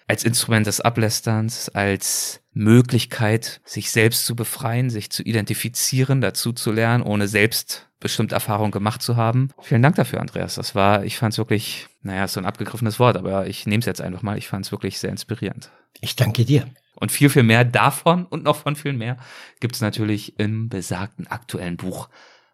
als 0.07 0.25
Instrument 0.25 0.67
des 0.67 0.81
Ablästerns, 0.81 1.69
als 1.71 2.42
Möglichkeit, 2.53 3.61
sich 3.65 3.91
selbst 3.91 4.27
zu 4.27 4.37
befreien, 4.37 4.91
sich 4.91 5.11
zu 5.11 5.23
identifizieren, 5.23 6.21
dazu 6.21 6.53
zu 6.53 6.73
lernen, 6.73 7.03
ohne 7.03 7.29
selbst 7.29 7.89
bestimmte 7.99 8.35
Erfahrungen 8.35 8.73
gemacht 8.73 9.01
zu 9.01 9.17
haben. 9.17 9.51
Vielen 9.61 9.83
Dank 9.83 9.95
dafür, 9.97 10.21
Andreas. 10.21 10.57
Das 10.57 10.75
war, 10.75 11.05
ich 11.05 11.17
fand 11.17 11.33
es 11.33 11.39
wirklich, 11.39 11.87
naja, 12.03 12.25
ist 12.25 12.35
so 12.35 12.41
ein 12.41 12.47
abgegriffenes 12.47 12.99
Wort, 12.99 13.17
aber 13.17 13.47
ich 13.47 13.67
nehme 13.67 13.81
es 13.81 13.87
jetzt 13.87 14.01
einfach 14.01 14.23
mal. 14.23 14.37
Ich 14.37 14.49
fand 14.49 14.67
es 14.67 14.73
wirklich 14.73 14.99
sehr 14.99 15.11
inspirierend. 15.11 15.71
Ich 16.01 16.17
danke 16.17 16.45
dir. 16.45 16.67
Und 16.97 17.11
viel, 17.11 17.31
viel 17.31 17.43
mehr 17.43 17.65
davon 17.65 18.27
und 18.27 18.43
noch 18.45 18.57
von 18.57 18.77
viel 18.77 18.93
mehr 18.93 19.17
gibt 19.61 19.77
es 19.77 19.81
natürlich 19.81 20.39
im 20.39 20.69
besagten 20.69 21.27
aktuellen 21.27 21.77
Buch 21.77 22.09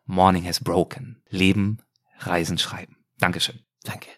Morning 0.05 0.47
Has 0.47 0.61
Broken. 0.61 1.23
Leben, 1.29 1.79
Reisen, 2.21 2.59
Schreiben. 2.59 2.97
Dankeschön. 3.19 3.61
Danke, 3.85 4.09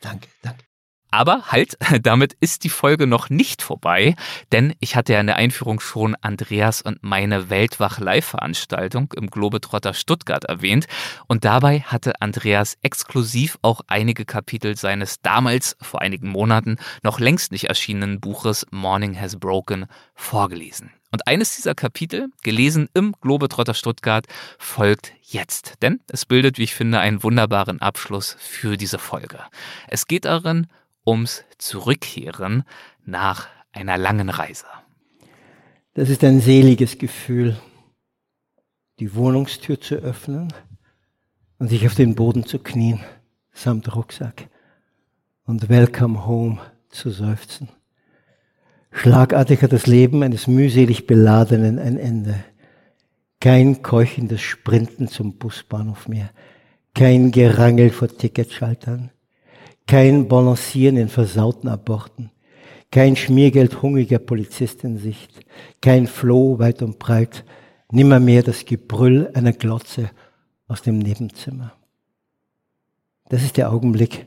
danke, 0.00 0.28
danke. 0.42 0.69
Aber 1.10 1.46
halt, 1.46 1.76
damit 2.02 2.34
ist 2.40 2.64
die 2.64 2.68
Folge 2.68 3.06
noch 3.06 3.30
nicht 3.30 3.62
vorbei, 3.62 4.14
denn 4.52 4.74
ich 4.80 4.96
hatte 4.96 5.12
ja 5.12 5.20
in 5.20 5.26
der 5.26 5.36
Einführung 5.36 5.80
schon 5.80 6.16
Andreas 6.20 6.82
und 6.82 7.02
meine 7.02 7.50
Weltwach-Live-Veranstaltung 7.50 9.12
im 9.16 9.30
Globetrotter 9.30 9.94
Stuttgart 9.94 10.44
erwähnt 10.44 10.86
und 11.26 11.44
dabei 11.44 11.80
hatte 11.80 12.20
Andreas 12.20 12.78
exklusiv 12.82 13.58
auch 13.62 13.80
einige 13.86 14.24
Kapitel 14.24 14.76
seines 14.76 15.20
damals 15.20 15.76
vor 15.80 16.00
einigen 16.00 16.28
Monaten 16.28 16.76
noch 17.02 17.20
längst 17.20 17.52
nicht 17.52 17.64
erschienenen 17.64 18.20
Buches 18.20 18.66
Morning 18.70 19.18
Has 19.20 19.38
Broken 19.38 19.86
vorgelesen. 20.14 20.90
Und 21.12 21.26
eines 21.26 21.56
dieser 21.56 21.74
Kapitel, 21.74 22.28
gelesen 22.42 22.88
im 22.94 23.14
Globetrotter 23.20 23.74
Stuttgart, 23.74 24.26
folgt 24.58 25.12
jetzt. 25.22 25.74
Denn 25.82 26.00
es 26.06 26.24
bildet, 26.24 26.58
wie 26.58 26.64
ich 26.64 26.74
finde, 26.74 27.00
einen 27.00 27.22
wunderbaren 27.24 27.80
Abschluss 27.80 28.36
für 28.38 28.76
diese 28.76 28.98
Folge. 28.98 29.40
Es 29.88 30.06
geht 30.06 30.24
darin 30.24 30.68
ums 31.06 31.44
Zurückkehren 31.58 32.64
nach 33.04 33.48
einer 33.72 33.98
langen 33.98 34.28
Reise. 34.28 34.66
Das 35.94 36.08
ist 36.08 36.22
ein 36.24 36.40
seliges 36.40 36.98
Gefühl, 36.98 37.56
die 39.00 39.14
Wohnungstür 39.14 39.80
zu 39.80 39.96
öffnen 39.96 40.52
und 41.58 41.68
sich 41.68 41.86
auf 41.86 41.94
den 41.94 42.14
Boden 42.14 42.44
zu 42.44 42.58
knien, 42.58 43.00
samt 43.52 43.94
Rucksack, 43.94 44.48
und 45.44 45.68
Welcome 45.68 46.26
Home 46.26 46.60
zu 46.90 47.10
seufzen. 47.10 47.68
Schlagartig 48.92 49.62
hat 49.62 49.72
das 49.72 49.86
Leben 49.86 50.22
eines 50.22 50.46
mühselig 50.46 51.06
Beladenen 51.06 51.78
ein 51.78 51.96
Ende. 51.96 52.44
Kein 53.40 53.82
keuchendes 53.82 54.42
Sprinten 54.42 55.08
zum 55.08 55.38
Busbahnhof 55.38 56.08
mehr, 56.08 56.30
kein 56.94 57.30
Gerangel 57.30 57.90
vor 57.90 58.08
Ticketschaltern, 58.08 59.10
kein 59.86 60.28
Balancieren 60.28 60.96
in 60.96 61.08
versauten 61.08 61.68
Aborten, 61.68 62.30
kein 62.90 63.16
Schmiergeld 63.16 63.82
hungriger 63.82 64.20
Sicht, 64.96 65.40
kein 65.80 66.06
Floh 66.06 66.58
weit 66.58 66.82
und 66.82 66.98
breit, 66.98 67.44
nimmermehr 67.90 68.42
das 68.42 68.64
Gebrüll 68.64 69.30
einer 69.34 69.52
Glotze 69.52 70.10
aus 70.68 70.82
dem 70.82 70.98
Nebenzimmer. 70.98 71.72
Das 73.28 73.42
ist 73.42 73.56
der 73.56 73.72
Augenblick, 73.72 74.26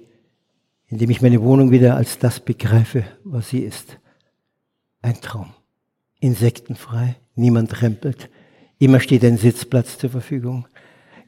in 0.87 0.97
dem 0.97 1.09
ich 1.09 1.21
meine 1.21 1.41
Wohnung 1.41 1.71
wieder 1.71 1.95
als 1.95 2.19
das 2.19 2.39
begreife, 2.39 3.03
was 3.23 3.49
sie 3.49 3.59
ist. 3.59 3.97
Ein 5.01 5.19
Traum. 5.21 5.53
Insektenfrei, 6.19 7.17
niemand 7.35 7.81
rempelt, 7.81 8.29
immer 8.79 8.99
steht 8.99 9.25
ein 9.25 9.37
Sitzplatz 9.37 9.97
zur 9.97 10.09
Verfügung. 10.09 10.67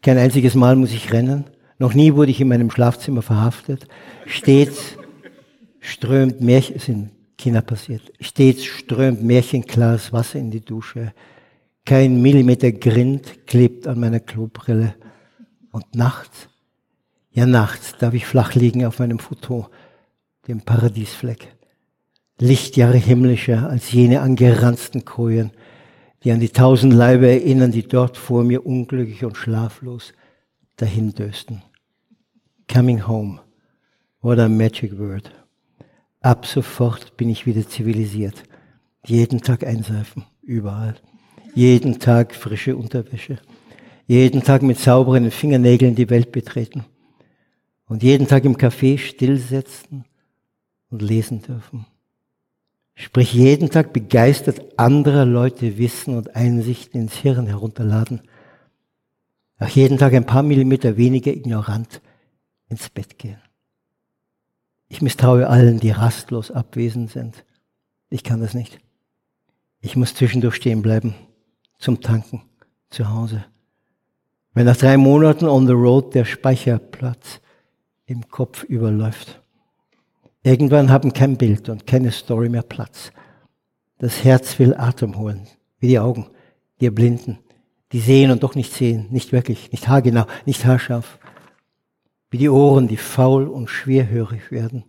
Kein 0.02 0.18
einziges 0.18 0.56
Mal 0.56 0.76
muss 0.76 0.92
ich 0.92 1.12
rennen, 1.12 1.46
noch 1.78 1.94
nie 1.94 2.14
wurde 2.14 2.32
ich 2.32 2.42
in 2.42 2.48
meinem 2.48 2.72
Schlafzimmer 2.72 3.22
verhaftet. 3.22 3.88
Stets 4.26 4.98
strömt 5.80 6.42
Märchen, 6.42 6.76
ist 6.76 6.90
in 6.90 7.12
China 7.38 7.62
passiert, 7.62 8.14
stets 8.20 8.64
strömt 8.64 9.24
märchenklares 9.24 10.14
Wasser 10.14 10.40
in 10.40 10.52
die 10.52 10.64
Dusche. 10.64 11.14
Kein 11.86 12.22
Millimeter 12.22 12.72
Grind 12.72 13.46
klebt 13.46 13.88
an 13.88 14.00
meiner 14.00 14.20
Klobrille. 14.20 14.96
Und 15.72 15.94
nachts, 15.94 16.48
ja 17.32 17.46
nachts 17.46 17.96
darf 18.00 18.14
ich 18.14 18.26
flach 18.26 18.56
liegen 18.56 18.86
auf 18.86 19.00
meinem 19.00 19.20
Futon, 19.20 19.66
dem 20.48 20.62
Paradiesfleck. 20.62 21.54
Lichtjahre 22.40 22.98
himmlischer 22.98 23.70
als 23.70 23.92
jene 23.92 24.22
angeranzten 24.22 25.06
Kojen, 25.06 25.52
die 26.24 26.32
an 26.32 26.40
die 26.40 26.50
tausend 26.50 26.94
Leibe 26.94 27.28
erinnern, 27.28 27.72
die 27.72 27.84
dort 27.84 28.18
vor 28.18 28.44
mir 28.44 28.66
unglücklich 28.66 29.24
und 29.26 29.38
schlaflos 29.38 30.14
dahindösten. 30.78 31.62
Coming 32.72 33.08
home. 33.08 33.40
What 34.22 34.40
a 34.40 34.50
magic 34.50 34.98
word. 34.98 35.32
Ab 36.22 36.46
sofort 36.46 37.16
bin 37.18 37.30
ich 37.30 37.46
wieder 37.46 37.68
zivilisiert. 37.68 38.44
Jeden 39.06 39.42
Tag 39.42 39.64
einseifen, 39.64 40.26
überall. 40.42 40.96
Jeden 41.54 42.00
Tag 42.00 42.34
frische 42.34 42.76
Unterwäsche. 42.76 43.38
Jeden 44.08 44.44
Tag 44.44 44.64
mit 44.64 44.80
sauberen 44.80 45.32
Fingernägeln 45.32 45.96
die 45.96 46.10
Welt 46.10 46.32
betreten. 46.32 46.86
Und 47.88 48.04
jeden 48.04 48.28
Tag 48.28 48.46
im 48.46 48.58
Café 48.58 48.98
stillsetzen 48.98 50.06
und 50.90 51.02
lesen 51.02 51.42
dürfen. 51.42 51.86
Sprich 52.96 53.34
jeden 53.34 53.70
Tag 53.70 53.94
begeistert 53.94 54.80
anderer 54.80 55.26
Leute 55.26 55.78
Wissen 55.78 56.18
und 56.18 56.36
Einsichten 56.36 57.02
ins 57.02 57.16
Hirn 57.16 57.46
herunterladen 57.46 58.22
auch 59.60 59.68
jeden 59.68 59.98
Tag 59.98 60.14
ein 60.14 60.26
paar 60.26 60.44
Millimeter 60.44 60.98
weniger 60.98 61.32
ignorant 61.32 62.02
ins 62.68 62.90
Bett 62.90 63.18
gehen. 63.18 63.40
Ich 64.88 65.02
misstraue 65.02 65.48
allen, 65.48 65.80
die 65.80 65.92
rastlos 65.92 66.52
abwesend 66.52 67.12
sind. 67.12 67.46
Ich 68.10 68.24
kann 68.24 68.42
das 68.42 68.54
nicht. 68.54 68.80
Ich 69.82 69.96
muss 69.96 70.16
zwischendurch 70.16 70.56
stehen 70.56 70.82
bleiben, 70.82 71.16
zum 71.80 72.02
Tanken, 72.02 72.44
zu 72.90 73.10
Hause. 73.10 73.46
Wenn 74.54 74.66
nach 74.66 74.78
drei 74.78 74.98
Monaten 74.98 75.46
on 75.46 75.68
the 75.68 75.74
road 75.74 76.14
der 76.16 76.26
Speicherplatz 76.26 77.42
im 78.06 78.28
Kopf 78.30 78.64
überläuft. 78.64 79.42
Irgendwann 80.44 80.92
haben 80.92 81.12
kein 81.12 81.38
Bild 81.38 81.70
und 81.70 81.88
keine 81.88 82.12
Story 82.12 82.50
mehr 82.50 82.62
Platz. 82.62 83.12
Das 83.98 84.24
Herz 84.24 84.60
will 84.60 84.76
Atem 84.76 85.18
holen, 85.18 85.48
wie 85.80 85.88
die 85.88 86.00
Augen, 86.00 86.28
die 86.80 86.90
Blinden, 86.90 87.40
die 87.92 88.00
sehen 88.00 88.32
und 88.32 88.44
doch 88.44 88.56
nicht 88.56 88.74
sehen, 88.74 89.08
nicht 89.12 89.32
wirklich, 89.32 89.72
nicht 89.72 89.88
haargenau, 89.88 90.26
nicht 90.46 90.66
haarscharf. 90.66 91.20
Wie 92.30 92.38
die 92.38 92.50
Ohren, 92.50 92.88
die 92.88 92.98
faul 92.98 93.48
und 93.48 93.70
schwerhörig 93.70 94.52
werden, 94.52 94.84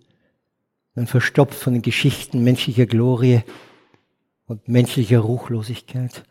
dann 0.95 1.07
verstopft 1.07 1.59
von 1.59 1.75
den 1.75 1.83
Geschichten 1.83 2.43
menschlicher 2.43 2.87
Glorie 2.87 3.43
und 4.47 4.67
menschlicher 4.69 5.21
Ruchlosigkeit. 5.21 6.25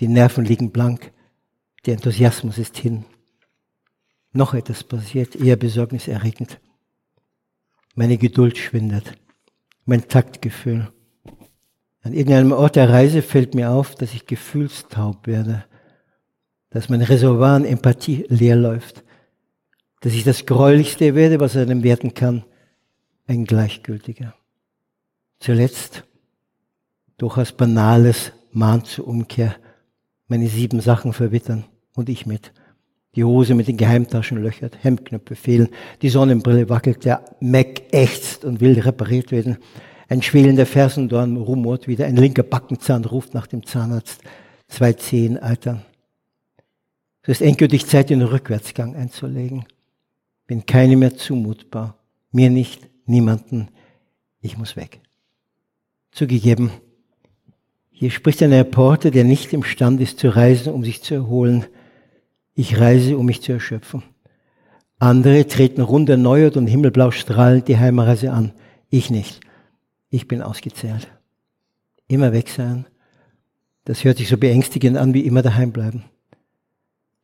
Die 0.00 0.08
Nerven 0.08 0.44
liegen 0.44 0.70
blank, 0.70 1.12
der 1.86 1.94
Enthusiasmus 1.94 2.58
ist 2.58 2.76
hin. 2.76 3.04
Noch 4.32 4.54
etwas 4.54 4.84
passiert, 4.84 5.36
eher 5.36 5.56
besorgniserregend. 5.56 6.60
Meine 7.94 8.18
Geduld 8.18 8.58
schwindet, 8.58 9.16
mein 9.84 10.08
Taktgefühl. 10.08 10.92
An 12.04 12.12
irgendeinem 12.12 12.52
Ort 12.52 12.76
der 12.76 12.90
Reise 12.90 13.22
fällt 13.22 13.54
mir 13.54 13.70
auf, 13.70 13.94
dass 13.94 14.12
ich 14.12 14.26
gefühlstaub 14.26 15.26
werde, 15.26 15.64
dass 16.68 16.90
mein 16.90 17.00
Reservoir 17.00 17.56
an 17.56 17.64
Empathie 17.64 18.26
leer 18.28 18.56
läuft, 18.56 19.02
dass 20.00 20.12
ich 20.12 20.22
das 20.22 20.44
Gräulichste 20.44 21.14
werde, 21.14 21.40
was 21.40 21.56
einem 21.56 21.82
werden 21.82 22.12
kann, 22.12 22.44
ein 23.26 23.46
Gleichgültiger. 23.46 24.34
Zuletzt, 25.40 26.04
durchaus 27.16 27.52
Banales 27.52 28.32
mahnt 28.52 28.86
zur 28.86 29.08
Umkehr, 29.08 29.56
meine 30.28 30.48
sieben 30.48 30.80
Sachen 30.80 31.14
verwittern 31.14 31.64
und 31.94 32.10
ich 32.10 32.26
mit. 32.26 32.52
Die 33.16 33.24
Hose 33.24 33.54
mit 33.54 33.66
den 33.66 33.78
Geheimtaschen 33.78 34.42
löchert, 34.42 34.76
Hemdknöpfe 34.82 35.36
fehlen, 35.36 35.68
die 36.02 36.10
Sonnenbrille 36.10 36.68
wackelt, 36.68 37.06
der 37.06 37.24
Mac 37.40 37.82
ächzt 37.92 38.44
und 38.44 38.60
will 38.60 38.78
repariert 38.78 39.30
werden. 39.30 39.56
Ein 40.08 40.22
schwelender 40.22 40.66
Fersendorn 40.66 41.36
rumort 41.36 41.88
wieder, 41.88 42.06
ein 42.06 42.16
linker 42.16 42.42
Backenzahn 42.42 43.04
ruft 43.04 43.34
nach 43.34 43.46
dem 43.46 43.64
Zahnarzt, 43.64 44.20
zwei 44.68 44.92
Zehen 44.92 45.38
altern. 45.38 45.82
Es 47.22 47.40
ist 47.40 47.42
endgültig 47.42 47.86
Zeit, 47.86 48.10
den 48.10 48.20
Rückwärtsgang 48.20 48.96
einzulegen. 48.96 49.64
Bin 50.46 50.66
keine 50.66 50.96
mehr 50.96 51.16
zumutbar. 51.16 51.96
Mir 52.32 52.50
nicht, 52.50 52.86
niemanden. 53.06 53.68
Ich 54.42 54.58
muss 54.58 54.76
weg. 54.76 55.00
Zugegeben, 56.12 56.70
hier 57.90 58.10
spricht 58.10 58.42
ein 58.42 58.52
Reporter, 58.52 59.10
der 59.10 59.24
nicht 59.24 59.52
imstande 59.52 60.02
ist 60.02 60.18
zu 60.18 60.28
reisen, 60.28 60.72
um 60.72 60.84
sich 60.84 61.02
zu 61.02 61.14
erholen. 61.14 61.64
Ich 62.54 62.78
reise, 62.78 63.16
um 63.16 63.24
mich 63.24 63.40
zu 63.40 63.52
erschöpfen. 63.52 64.02
Andere 64.98 65.46
treten 65.46 65.80
rund 65.80 66.10
erneuert 66.10 66.56
und 66.56 66.66
himmelblau 66.66 67.10
strahlend 67.10 67.68
die 67.68 67.78
Heimreise 67.78 68.32
an. 68.32 68.52
Ich 68.90 69.10
nicht. 69.10 69.40
Ich 70.14 70.28
bin 70.28 70.42
ausgezählt. 70.42 71.08
Immer 72.06 72.32
weg 72.32 72.48
sein. 72.48 72.86
Das 73.84 74.04
hört 74.04 74.18
sich 74.18 74.28
so 74.28 74.38
beängstigend 74.38 74.96
an 74.96 75.12
wie 75.12 75.26
immer 75.26 75.42
daheim 75.42 75.72
bleiben. 75.72 76.04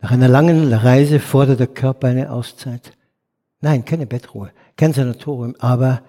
Nach 0.01 0.11
einer 0.11 0.27
langen 0.27 0.73
Reise 0.73 1.21
fordert 1.21 1.61
der 1.61 1.69
Körper 1.69 2.09
eine 2.09 2.33
Auszeit. 2.33 2.99
Nein, 3.61 3.85
keine 3.85 4.09
Bettruhe, 4.09 4.51
kein 4.77 4.93
Sanatorium, 4.93 5.55
aber 5.61 6.03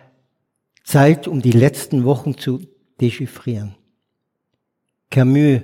Zeit, 0.84 1.28
um 1.28 1.44
die 1.44 1.52
letzten 1.52 2.04
Wochen 2.04 2.36
zu 2.36 2.62
dechiffrieren. 3.00 3.76
Camus 5.12 5.62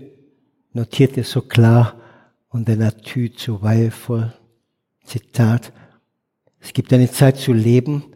notierte 0.73 1.23
so 1.23 1.41
klar 1.41 1.95
und 2.49 2.67
der 2.67 2.75
Natur 2.75 3.29
so 3.35 3.63
weihevoll. 3.63 4.31
Zitat. 5.03 5.73
Es 6.59 6.73
gibt 6.73 6.93
eine 6.93 7.09
Zeit 7.09 7.37
zu 7.37 7.53
leben 7.53 8.13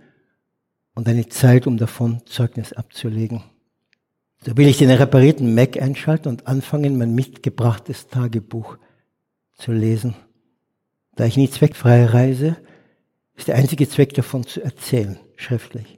und 1.02 1.08
eine 1.08 1.28
Zeit, 1.28 1.66
um 1.66 1.78
davon 1.78 2.22
Zeugnis 2.28 2.74
abzulegen. 2.74 3.42
So 4.46 4.56
will 4.56 4.68
ich 4.68 4.78
den 4.78 4.92
reparierten 4.92 5.56
Mac 5.56 5.82
einschalten 5.82 6.28
und 6.30 6.46
anfangen, 6.46 6.96
mein 6.96 7.16
mitgebrachtes 7.16 8.08
Tagebuch 8.08 8.78
zu 9.54 9.72
lesen. 9.72 10.14
Da 11.16 11.26
ich 11.26 11.38
nie 11.38 11.50
zweckfrei 11.50 12.06
reise, 12.06 12.56
ist 13.34 13.48
der 13.48 13.56
einzige 13.56 13.90
Zweck 13.90 14.14
davon 14.14 14.46
zu 14.46 14.64
erzählen, 14.64 15.18
schriftlich. 15.38 15.98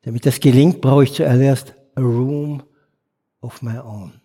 Damit 0.00 0.26
das 0.26 0.40
gelingt, 0.40 0.80
brauche 0.80 1.04
ich 1.04 1.12
zuallererst 1.12 1.76
a 1.94 2.00
room 2.00 2.64
of 3.42 3.62
my 3.62 3.78
own. 3.78 4.20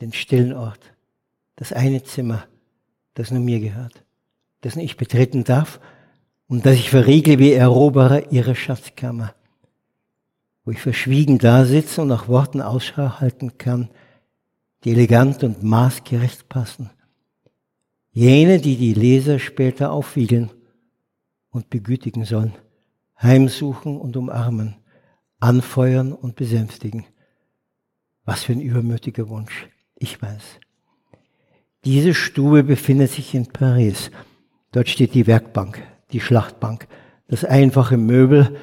Den 0.00 0.12
stillen 0.12 0.52
Ort, 0.52 0.94
das 1.56 1.72
eine 1.72 2.04
Zimmer, 2.04 2.46
das 3.14 3.32
nur 3.32 3.40
mir 3.40 3.58
gehört, 3.58 4.04
nur 4.60 4.76
ich 4.76 4.96
betreten 4.96 5.42
darf 5.42 5.80
und 6.48 6.66
das 6.66 6.74
ich 6.74 6.90
verriegle 6.90 7.38
wie 7.38 7.52
Eroberer 7.52 8.32
ihrer 8.32 8.54
Schatzkammer, 8.54 9.34
wo 10.64 10.70
ich 10.70 10.80
verschwiegen 10.80 11.38
da 11.38 11.64
sitze 11.64 12.02
und 12.02 12.08
nach 12.08 12.28
Worten 12.28 12.60
Ausschau 12.60 13.20
halten 13.20 13.58
kann, 13.58 13.90
die 14.84 14.92
elegant 14.92 15.44
und 15.44 15.62
maßgerecht 15.62 16.48
passen. 16.48 16.90
Jene, 18.12 18.58
die 18.58 18.76
die 18.76 18.94
Leser 18.94 19.38
später 19.38 19.92
aufwiegeln 19.92 20.50
und 21.50 21.70
begütigen 21.70 22.24
sollen, 22.24 22.54
heimsuchen 23.20 23.96
und 23.98 24.16
umarmen, 24.16 24.76
anfeuern 25.40 26.12
und 26.12 26.36
besänftigen. 26.36 27.04
Was 28.24 28.44
für 28.44 28.52
ein 28.52 28.60
übermütiger 28.60 29.28
Wunsch. 29.28 29.68
Ich 29.94 30.20
weiß. 30.20 30.42
Diese 31.84 32.14
Stube 32.14 32.62
befindet 32.64 33.10
sich 33.10 33.34
in 33.34 33.46
Paris. 33.46 34.10
Dort 34.72 34.88
steht 34.88 35.14
die 35.14 35.26
Werkbank, 35.26 35.82
die 36.12 36.20
Schlachtbank, 36.20 36.88
das 37.28 37.44
einfache 37.44 37.96
Möbel, 37.96 38.56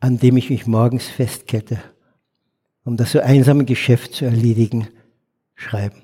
an 0.00 0.18
dem 0.18 0.36
ich 0.36 0.50
mich 0.50 0.66
morgens 0.66 1.06
festkette, 1.06 1.78
um 2.84 2.96
das 2.96 3.12
so 3.12 3.20
einsame 3.20 3.64
Geschäft 3.64 4.14
zu 4.14 4.26
erledigen, 4.26 4.88
schreiben. 5.54 6.02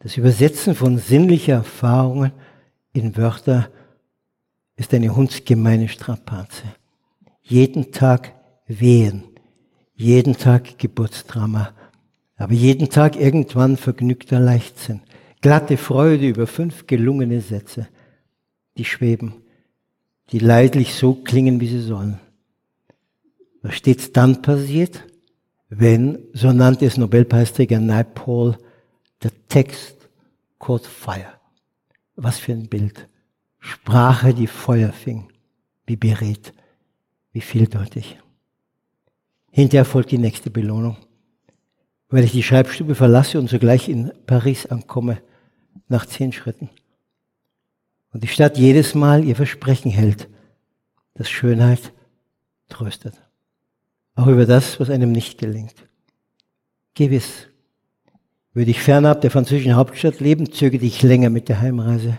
Das 0.00 0.16
Übersetzen 0.16 0.74
von 0.74 0.98
sinnlicher 0.98 1.54
Erfahrungen 1.54 2.32
in 2.92 3.16
Wörter 3.16 3.70
ist 4.76 4.94
eine 4.94 5.14
hundsgemeine 5.14 5.88
Strapaze. 5.88 6.64
Jeden 7.42 7.92
Tag 7.92 8.34
wehen, 8.66 9.24
jeden 9.94 10.36
Tag 10.36 10.78
Geburtsdrama, 10.78 11.74
aber 12.36 12.54
jeden 12.54 12.88
Tag 12.88 13.16
irgendwann 13.16 13.76
vergnügter 13.76 14.40
Leichtsinn, 14.40 15.02
glatte 15.42 15.76
Freude 15.76 16.26
über 16.28 16.46
fünf 16.46 16.86
gelungene 16.86 17.42
Sätze, 17.42 17.88
die 18.78 18.86
schweben, 18.86 19.34
die 20.32 20.38
leidlich 20.38 20.94
so 20.94 21.14
klingen, 21.14 21.60
wie 21.60 21.68
sie 21.68 21.80
sollen. 21.80 22.20
Was 23.62 23.74
stets 23.74 24.12
dann 24.12 24.42
passiert, 24.42 25.04
wenn, 25.68 26.18
so 26.32 26.52
nannte 26.52 26.86
es 26.86 26.96
Nobelpreisträger 26.96 27.78
Naipaul, 27.78 28.56
der 29.22 29.32
Text 29.48 30.08
caught 30.58 30.86
fire. 30.86 31.34
Was 32.16 32.38
für 32.38 32.52
ein 32.52 32.68
Bild. 32.68 33.08
Sprache, 33.58 34.34
die 34.34 34.46
Feuer 34.46 34.92
fing. 34.92 35.28
Wie 35.86 35.96
berät, 35.96 36.52
wie 37.32 37.40
vieldeutig. 37.40 38.18
Hinterher 39.50 39.84
folgt 39.84 40.10
die 40.10 40.18
nächste 40.18 40.50
Belohnung. 40.50 40.96
Weil 42.08 42.24
ich 42.24 42.32
die 42.32 42.42
Schreibstube 42.42 42.94
verlasse 42.94 43.38
und 43.38 43.48
sogleich 43.48 43.88
in 43.88 44.12
Paris 44.26 44.66
ankomme, 44.66 45.18
nach 45.88 46.06
zehn 46.06 46.32
Schritten. 46.32 46.70
Und 48.12 48.22
die 48.22 48.28
Stadt 48.28 48.58
jedes 48.58 48.94
Mal 48.94 49.24
ihr 49.24 49.36
Versprechen 49.36 49.90
hält, 49.90 50.28
dass 51.14 51.30
Schönheit 51.30 51.92
tröstet. 52.68 53.14
Auch 54.14 54.26
über 54.26 54.46
das, 54.46 54.80
was 54.80 54.90
einem 54.90 55.12
nicht 55.12 55.38
gelingt. 55.38 55.74
Gewiss. 56.94 57.46
Würde 58.52 58.72
ich 58.72 58.82
fernab 58.82 59.20
der 59.20 59.30
französischen 59.30 59.76
Hauptstadt 59.76 60.18
leben, 60.18 60.50
zögerte 60.50 60.84
ich 60.84 61.02
länger 61.02 61.30
mit 61.30 61.48
der 61.48 61.60
Heimreise. 61.60 62.18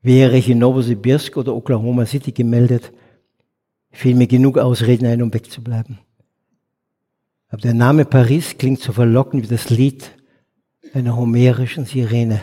Wäre 0.00 0.36
ich 0.38 0.48
in 0.48 0.58
Novosibirsk 0.58 1.36
oder 1.36 1.54
Oklahoma 1.54 2.06
City 2.06 2.32
gemeldet, 2.32 2.92
fiel 3.90 4.14
mir 4.14 4.26
genug 4.26 4.56
Ausreden 4.56 5.06
ein, 5.06 5.20
um 5.20 5.32
wegzubleiben. 5.32 5.98
Aber 7.48 7.60
der 7.60 7.74
Name 7.74 8.04
Paris 8.04 8.56
klingt 8.56 8.80
so 8.80 8.92
verlockend 8.92 9.44
wie 9.44 9.48
das 9.48 9.68
Lied 9.68 10.10
einer 10.94 11.16
homerischen 11.16 11.84
Sirene. 11.84 12.42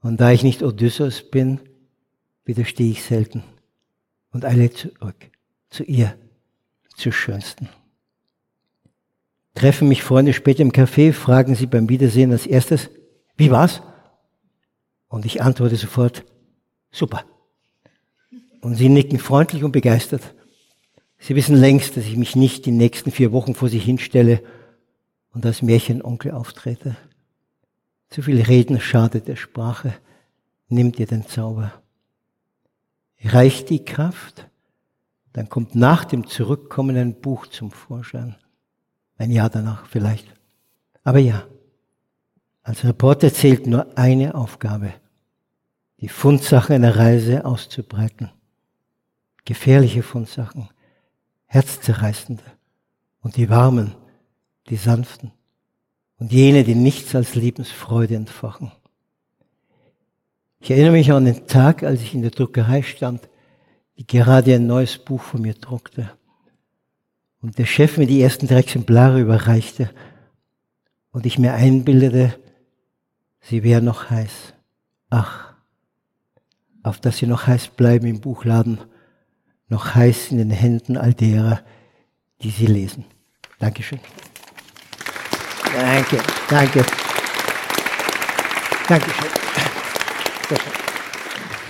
Und 0.00 0.20
da 0.20 0.32
ich 0.32 0.42
nicht 0.42 0.62
Odysseus 0.62 1.30
bin, 1.30 1.60
widerstehe 2.44 2.90
ich 2.90 3.02
selten 3.02 3.42
und 4.32 4.44
eile 4.44 4.70
zurück 4.70 5.30
zu 5.68 5.84
ihr, 5.84 6.16
zur 6.96 7.12
Schönsten. 7.12 7.68
Treffen 9.54 9.88
mich 9.88 10.02
Freunde 10.02 10.32
später 10.32 10.62
im 10.62 10.72
Café, 10.72 11.12
fragen 11.12 11.54
sie 11.54 11.66
beim 11.66 11.88
Wiedersehen 11.88 12.32
als 12.32 12.46
erstes, 12.46 12.90
wie 13.36 13.50
war's? 13.50 13.82
Und 15.08 15.26
ich 15.26 15.42
antworte 15.42 15.76
sofort, 15.76 16.24
super. 16.90 17.24
Und 18.60 18.76
sie 18.76 18.88
nicken 18.88 19.18
freundlich 19.18 19.64
und 19.64 19.72
begeistert. 19.72 20.34
Sie 21.18 21.34
wissen 21.34 21.56
längst, 21.56 21.96
dass 21.96 22.04
ich 22.04 22.16
mich 22.16 22.36
nicht 22.36 22.64
die 22.64 22.70
nächsten 22.70 23.10
vier 23.10 23.32
Wochen 23.32 23.54
vor 23.54 23.68
sie 23.68 23.78
hinstelle 23.78 24.42
und 25.32 25.44
als 25.44 25.62
Märchenonkel 25.62 26.32
auftrete. 26.32 26.96
Zu 28.10 28.22
viel 28.22 28.42
Reden 28.42 28.80
schadet 28.80 29.28
der 29.28 29.36
Sprache, 29.36 29.94
nimmt 30.68 30.98
ihr 30.98 31.06
den 31.06 31.26
Zauber. 31.26 31.72
Reicht 33.22 33.70
die 33.70 33.84
Kraft, 33.84 34.48
Dann 35.32 35.48
kommt 35.48 35.76
nach 35.76 36.04
dem 36.04 36.26
Zurückkommen 36.26 36.96
ein 36.96 37.20
Buch 37.20 37.46
zum 37.46 37.70
Vorschein. 37.70 38.34
Ein 39.16 39.30
Jahr 39.30 39.48
danach 39.48 39.86
vielleicht. 39.86 40.26
Aber 41.04 41.20
ja, 41.20 41.46
als 42.62 42.84
Reporter 42.84 43.32
zählt 43.32 43.66
nur 43.66 43.96
eine 43.96 44.34
Aufgabe, 44.34 44.92
die 46.00 46.08
Fundsachen 46.08 46.74
einer 46.74 46.96
Reise 46.96 47.44
auszubreiten. 47.44 48.30
Gefährliche 49.44 50.02
Fundsachen, 50.02 50.68
herzzerreißende 51.46 52.42
und 53.20 53.36
die 53.36 53.48
warmen, 53.48 53.94
die 54.68 54.76
sanften 54.76 55.30
und 56.20 56.32
jene, 56.32 56.62
die 56.62 56.74
nichts 56.76 57.14
als 57.14 57.34
Lebensfreude 57.34 58.14
entfachen. 58.14 58.70
Ich 60.60 60.70
erinnere 60.70 60.92
mich 60.92 61.10
an 61.10 61.24
den 61.24 61.46
Tag, 61.46 61.82
als 61.82 62.02
ich 62.02 62.14
in 62.14 62.22
der 62.22 62.30
Druckerei 62.30 62.82
stand, 62.82 63.28
die 63.96 64.06
gerade 64.06 64.54
ein 64.54 64.66
neues 64.66 64.98
Buch 64.98 65.22
von 65.22 65.40
mir 65.40 65.54
druckte 65.54 66.10
und 67.40 67.58
der 67.58 67.64
Chef 67.64 67.96
mir 67.96 68.06
die 68.06 68.20
ersten 68.20 68.46
drei 68.46 68.58
Exemplare 68.58 69.20
überreichte 69.20 69.90
und 71.10 71.24
ich 71.24 71.38
mir 71.38 71.54
einbildete, 71.54 72.38
sie 73.40 73.62
wäre 73.62 73.80
noch 73.80 74.10
heiß. 74.10 74.54
Ach, 75.08 75.54
auf 76.82 77.00
dass 77.00 77.16
sie 77.16 77.26
noch 77.26 77.46
heiß 77.46 77.68
bleiben 77.68 78.06
im 78.06 78.20
Buchladen, 78.20 78.78
noch 79.68 79.94
heiß 79.94 80.32
in 80.32 80.38
den 80.38 80.50
Händen 80.50 80.98
all 80.98 81.14
derer, 81.14 81.60
die 82.42 82.50
sie 82.50 82.66
lesen. 82.66 83.04
Dankeschön. 83.58 84.00
Danke, 85.74 86.18
danke. 86.48 86.84
Dankeschön. 88.88 89.30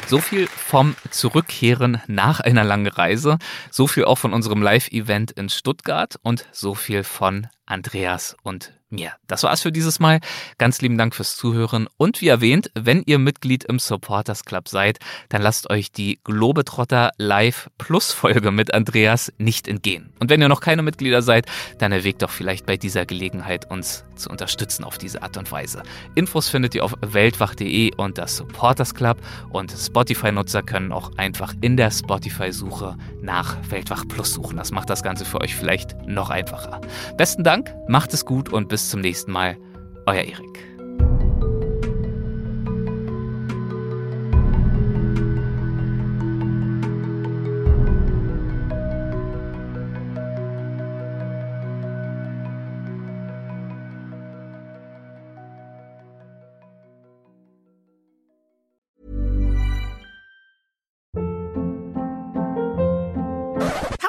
So 0.06 0.18
viel 0.18 0.48
vom 0.48 0.96
Zurückkehren 1.10 2.02
nach 2.08 2.40
einer 2.40 2.64
langen 2.64 2.88
Reise, 2.88 3.38
so 3.70 3.86
viel 3.86 4.04
auch 4.04 4.16
von 4.16 4.32
unserem 4.32 4.60
Live-Event 4.60 5.30
in 5.30 5.48
Stuttgart 5.48 6.18
und 6.22 6.46
so 6.50 6.74
viel 6.74 7.04
von 7.04 7.46
Andreas 7.66 8.36
und 8.42 8.72
mir. 8.92 9.12
Das 9.26 9.42
war's 9.42 9.62
für 9.62 9.72
dieses 9.72 10.00
Mal. 10.00 10.20
Ganz 10.58 10.80
lieben 10.80 10.98
Dank 10.98 11.14
fürs 11.14 11.36
Zuhören. 11.36 11.88
Und 11.96 12.20
wie 12.20 12.28
erwähnt, 12.28 12.70
wenn 12.74 13.02
ihr 13.06 13.18
Mitglied 13.18 13.64
im 13.64 13.78
Supporters 13.78 14.44
Club 14.44 14.68
seid, 14.68 14.98
dann 15.28 15.42
lasst 15.42 15.70
euch 15.70 15.92
die 15.92 16.20
Globetrotter 16.24 17.10
Live 17.16 17.70
Plus 17.78 18.12
Folge 18.12 18.50
mit 18.50 18.74
Andreas 18.74 19.32
nicht 19.38 19.68
entgehen. 19.68 20.12
Und 20.18 20.30
wenn 20.30 20.40
ihr 20.40 20.48
noch 20.48 20.60
keine 20.60 20.82
Mitglieder 20.82 21.22
seid, 21.22 21.46
dann 21.78 21.92
erwägt 21.92 22.22
doch 22.22 22.30
vielleicht 22.30 22.66
bei 22.66 22.76
dieser 22.76 23.06
Gelegenheit 23.06 23.70
uns 23.70 24.04
zu 24.16 24.28
unterstützen 24.28 24.84
auf 24.84 24.98
diese 24.98 25.22
Art 25.22 25.36
und 25.36 25.50
Weise. 25.50 25.82
Infos 26.14 26.48
findet 26.48 26.74
ihr 26.74 26.84
auf 26.84 26.94
weltwach.de 27.00 27.94
und 27.96 28.18
das 28.18 28.36
Supporters 28.36 28.94
Club 28.94 29.18
und 29.50 29.72
Spotify-Nutzer 29.72 30.62
können 30.62 30.92
auch 30.92 31.16
einfach 31.16 31.54
in 31.60 31.76
der 31.76 31.90
Spotify-Suche 31.90 32.96
nach 33.22 33.56
Weltwach 33.70 34.06
Plus 34.08 34.34
suchen. 34.34 34.56
Das 34.56 34.70
macht 34.70 34.90
das 34.90 35.02
Ganze 35.02 35.24
für 35.24 35.40
euch 35.40 35.54
vielleicht 35.54 35.96
noch 36.06 36.30
einfacher. 36.30 36.80
Besten 37.16 37.44
Dank, 37.44 37.74
macht 37.88 38.12
es 38.12 38.24
gut 38.24 38.48
und 38.50 38.68
bis 38.68 38.79
bis 38.80 38.88
zum 38.88 39.00
nächsten 39.02 39.32
Mal. 39.32 39.58
Euer 40.06 40.24
Erik. 40.24 40.40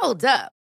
Hold 0.02 0.26
up. 0.26 0.61